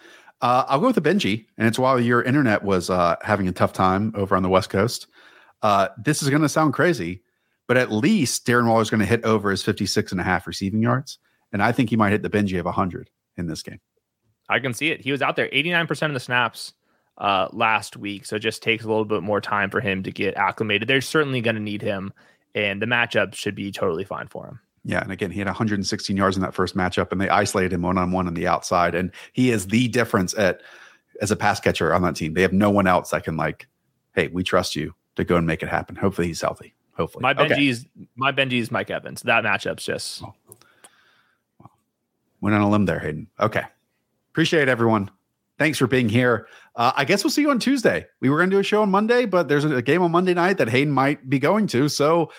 Uh, 0.41 0.65
I'll 0.67 0.79
go 0.79 0.87
with 0.87 0.95
the 0.95 1.01
Benji, 1.01 1.45
and 1.57 1.67
it's 1.67 1.79
while 1.79 1.99
your 1.99 2.21
internet 2.21 2.63
was 2.63 2.89
uh, 2.89 3.15
having 3.23 3.47
a 3.47 3.51
tough 3.51 3.73
time 3.73 4.13
over 4.15 4.35
on 4.35 4.43
the 4.43 4.49
West 4.49 4.69
Coast. 4.69 5.07
Uh, 5.63 5.87
this 5.97 6.21
is 6.21 6.29
going 6.29 6.43
to 6.43 6.49
sound 6.49 6.73
crazy, 6.73 7.23
but 7.67 7.77
at 7.77 7.91
least 7.91 8.45
Darren 8.45 8.67
Waller 8.67 8.81
is 8.81 8.89
going 8.89 8.99
to 8.99 9.05
hit 9.05 9.23
over 9.23 9.49
his 9.49 9.63
56 9.63 10.11
and 10.11 10.21
a 10.21 10.23
half 10.23 10.45
receiving 10.45 10.81
yards. 10.81 11.17
And 11.51 11.63
I 11.63 11.71
think 11.71 11.89
he 11.89 11.95
might 11.95 12.11
hit 12.11 12.21
the 12.21 12.29
Benji 12.29 12.59
of 12.59 12.65
100 12.65 13.09
in 13.37 13.47
this 13.47 13.63
game. 13.63 13.79
I 14.49 14.59
can 14.59 14.73
see 14.73 14.91
it. 14.91 15.01
He 15.01 15.11
was 15.11 15.21
out 15.21 15.35
there 15.35 15.49
89% 15.49 16.07
of 16.07 16.13
the 16.13 16.19
snaps 16.19 16.73
uh, 17.17 17.47
last 17.51 17.97
week. 17.97 18.25
So 18.25 18.35
it 18.35 18.39
just 18.39 18.61
takes 18.61 18.83
a 18.83 18.87
little 18.87 19.05
bit 19.05 19.23
more 19.23 19.41
time 19.41 19.69
for 19.69 19.81
him 19.81 20.03
to 20.03 20.11
get 20.11 20.35
acclimated. 20.35 20.87
They're 20.87 21.01
certainly 21.01 21.41
going 21.41 21.55
to 21.55 21.61
need 21.61 21.81
him, 21.81 22.13
and 22.53 22.81
the 22.81 22.85
matchup 22.85 23.33
should 23.33 23.55
be 23.55 23.71
totally 23.71 24.05
fine 24.05 24.27
for 24.27 24.45
him. 24.45 24.59
Yeah, 24.83 25.01
and 25.01 25.11
again, 25.11 25.31
he 25.31 25.39
had 25.39 25.47
116 25.47 26.15
yards 26.15 26.37
in 26.37 26.41
that 26.43 26.53
first 26.53 26.75
matchup, 26.75 27.11
and 27.11 27.19
they 27.19 27.29
isolated 27.29 27.73
him 27.73 27.81
one 27.81 27.97
on 27.97 28.11
one 28.11 28.27
on 28.27 28.33
the 28.33 28.47
outside, 28.47 28.95
and 28.95 29.11
he 29.33 29.51
is 29.51 29.67
the 29.67 29.87
difference 29.89 30.33
at 30.37 30.61
as 31.21 31.31
a 31.31 31.35
pass 31.35 31.59
catcher 31.59 31.93
on 31.93 32.01
that 32.03 32.15
team. 32.15 32.33
They 32.33 32.41
have 32.41 32.53
no 32.53 32.69
one 32.69 32.87
else 32.87 33.09
that 33.09 33.23
can 33.23 33.37
like, 33.37 33.67
hey, 34.15 34.27
we 34.27 34.43
trust 34.43 34.75
you 34.75 34.93
to 35.15 35.23
go 35.23 35.35
and 35.35 35.45
make 35.45 35.61
it 35.61 35.69
happen. 35.69 35.95
Hopefully, 35.95 36.27
he's 36.27 36.41
healthy. 36.41 36.73
Hopefully, 36.93 37.21
my 37.21 37.33
Benji's 37.33 37.81
okay. 37.81 38.07
my 38.15 38.31
Benji's 38.31 38.71
Mike 38.71 38.89
Evans. 38.89 39.21
That 39.23 39.43
matchup's 39.43 39.85
just 39.85 40.23
oh. 40.23 40.33
went 42.41 42.55
on 42.55 42.61
a 42.61 42.69
limb 42.69 42.85
there, 42.85 42.99
Hayden. 42.99 43.27
Okay, 43.39 43.63
appreciate 44.31 44.69
everyone. 44.69 45.11
Thanks 45.59 45.79
for 45.79 45.87
being 45.87 46.07
here. 46.07 46.47
Uh, 46.75 46.91
I 46.95 47.03
guess 47.03 47.23
we'll 47.23 47.31
see 47.31 47.41
you 47.41 47.49
on 47.49 47.59
Tuesday. 47.59 48.05
We 48.21 48.29
were 48.29 48.37
going 48.37 48.49
to 48.51 48.55
do 48.55 48.59
a 48.59 48.63
show 48.63 48.83
on 48.83 48.91
Monday, 48.91 49.25
but 49.25 49.47
there's 49.47 49.65
a 49.65 49.81
game 49.81 50.03
on 50.03 50.11
Monday 50.11 50.35
night 50.35 50.59
that 50.59 50.69
Hayden 50.69 50.93
might 50.93 51.27
be 51.27 51.39
going 51.39 51.65
to. 51.67 51.89
So 51.89 52.31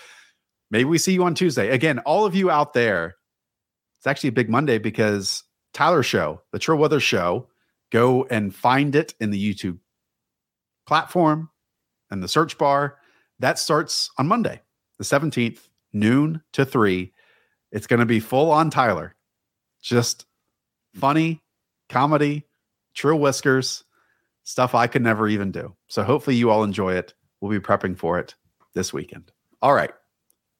Maybe 0.71 0.85
we 0.85 0.97
see 0.97 1.13
you 1.13 1.23
on 1.23 1.35
Tuesday. 1.35 1.69
Again, 1.69 1.99
all 1.99 2.25
of 2.25 2.35
you 2.35 2.49
out 2.51 2.73
there, 2.73 3.15
it's 3.97 4.07
actually 4.07 4.29
a 4.29 4.33
big 4.33 4.49
Monday 4.49 4.77
because 4.77 5.43
Tyler 5.73 6.03
Show, 6.03 6.41
the 6.51 6.59
True 6.59 6.77
Weather 6.77 6.99
Show, 6.99 7.47
go 7.91 8.25
and 8.25 8.53
find 8.53 8.95
it 8.95 9.13
in 9.19 9.31
the 9.31 9.53
YouTube 9.53 9.79
platform 10.85 11.49
and 12.11 12.21
the 12.21 12.27
search 12.27 12.57
bar. 12.57 12.97
That 13.39 13.57
starts 13.57 14.11
on 14.17 14.27
Monday, 14.27 14.61
the 14.97 15.03
17th, 15.03 15.59
noon 15.91 16.41
to 16.53 16.65
three. 16.65 17.13
It's 17.71 17.87
going 17.87 17.99
to 17.99 18.05
be 18.05 18.19
full 18.19 18.51
on 18.51 18.69
Tyler. 18.69 19.15
Just 19.81 20.25
funny, 20.93 21.41
comedy, 21.87 22.45
true 22.93 23.15
Whiskers, 23.15 23.83
stuff 24.43 24.75
I 24.75 24.87
could 24.87 25.01
never 25.01 25.27
even 25.27 25.51
do. 25.51 25.75
So 25.87 26.03
hopefully 26.03 26.35
you 26.35 26.51
all 26.51 26.63
enjoy 26.63 26.93
it. 26.93 27.13
We'll 27.41 27.51
be 27.51 27.65
prepping 27.65 27.97
for 27.97 28.19
it 28.19 28.35
this 28.73 28.93
weekend. 28.93 29.31
All 29.61 29.73
right 29.73 29.91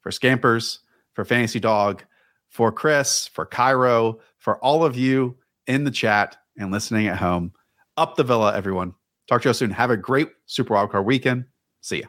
for 0.10 0.14
Scampers, 0.14 0.80
for 1.14 1.24
Fantasy 1.24 1.60
Dog, 1.60 2.04
for 2.48 2.72
Chris, 2.72 3.28
for 3.28 3.46
Cairo, 3.46 4.18
for 4.40 4.58
all 4.64 4.84
of 4.84 4.98
you 4.98 5.38
in 5.68 5.84
the 5.84 5.92
chat 5.92 6.36
and 6.58 6.72
listening 6.72 7.06
at 7.06 7.18
home. 7.18 7.54
Up 7.96 8.16
the 8.16 8.24
villa, 8.24 8.56
everyone. 8.56 8.96
Talk 9.28 9.44
to 9.44 9.50
you 9.50 9.54
soon. 9.54 9.70
Have 9.70 9.92
a 9.92 9.98
great 9.98 10.30
Super 10.48 10.74
Wildcard 10.74 11.06
weekend. 11.06 11.46
See 11.82 12.00
ya. 12.00 12.08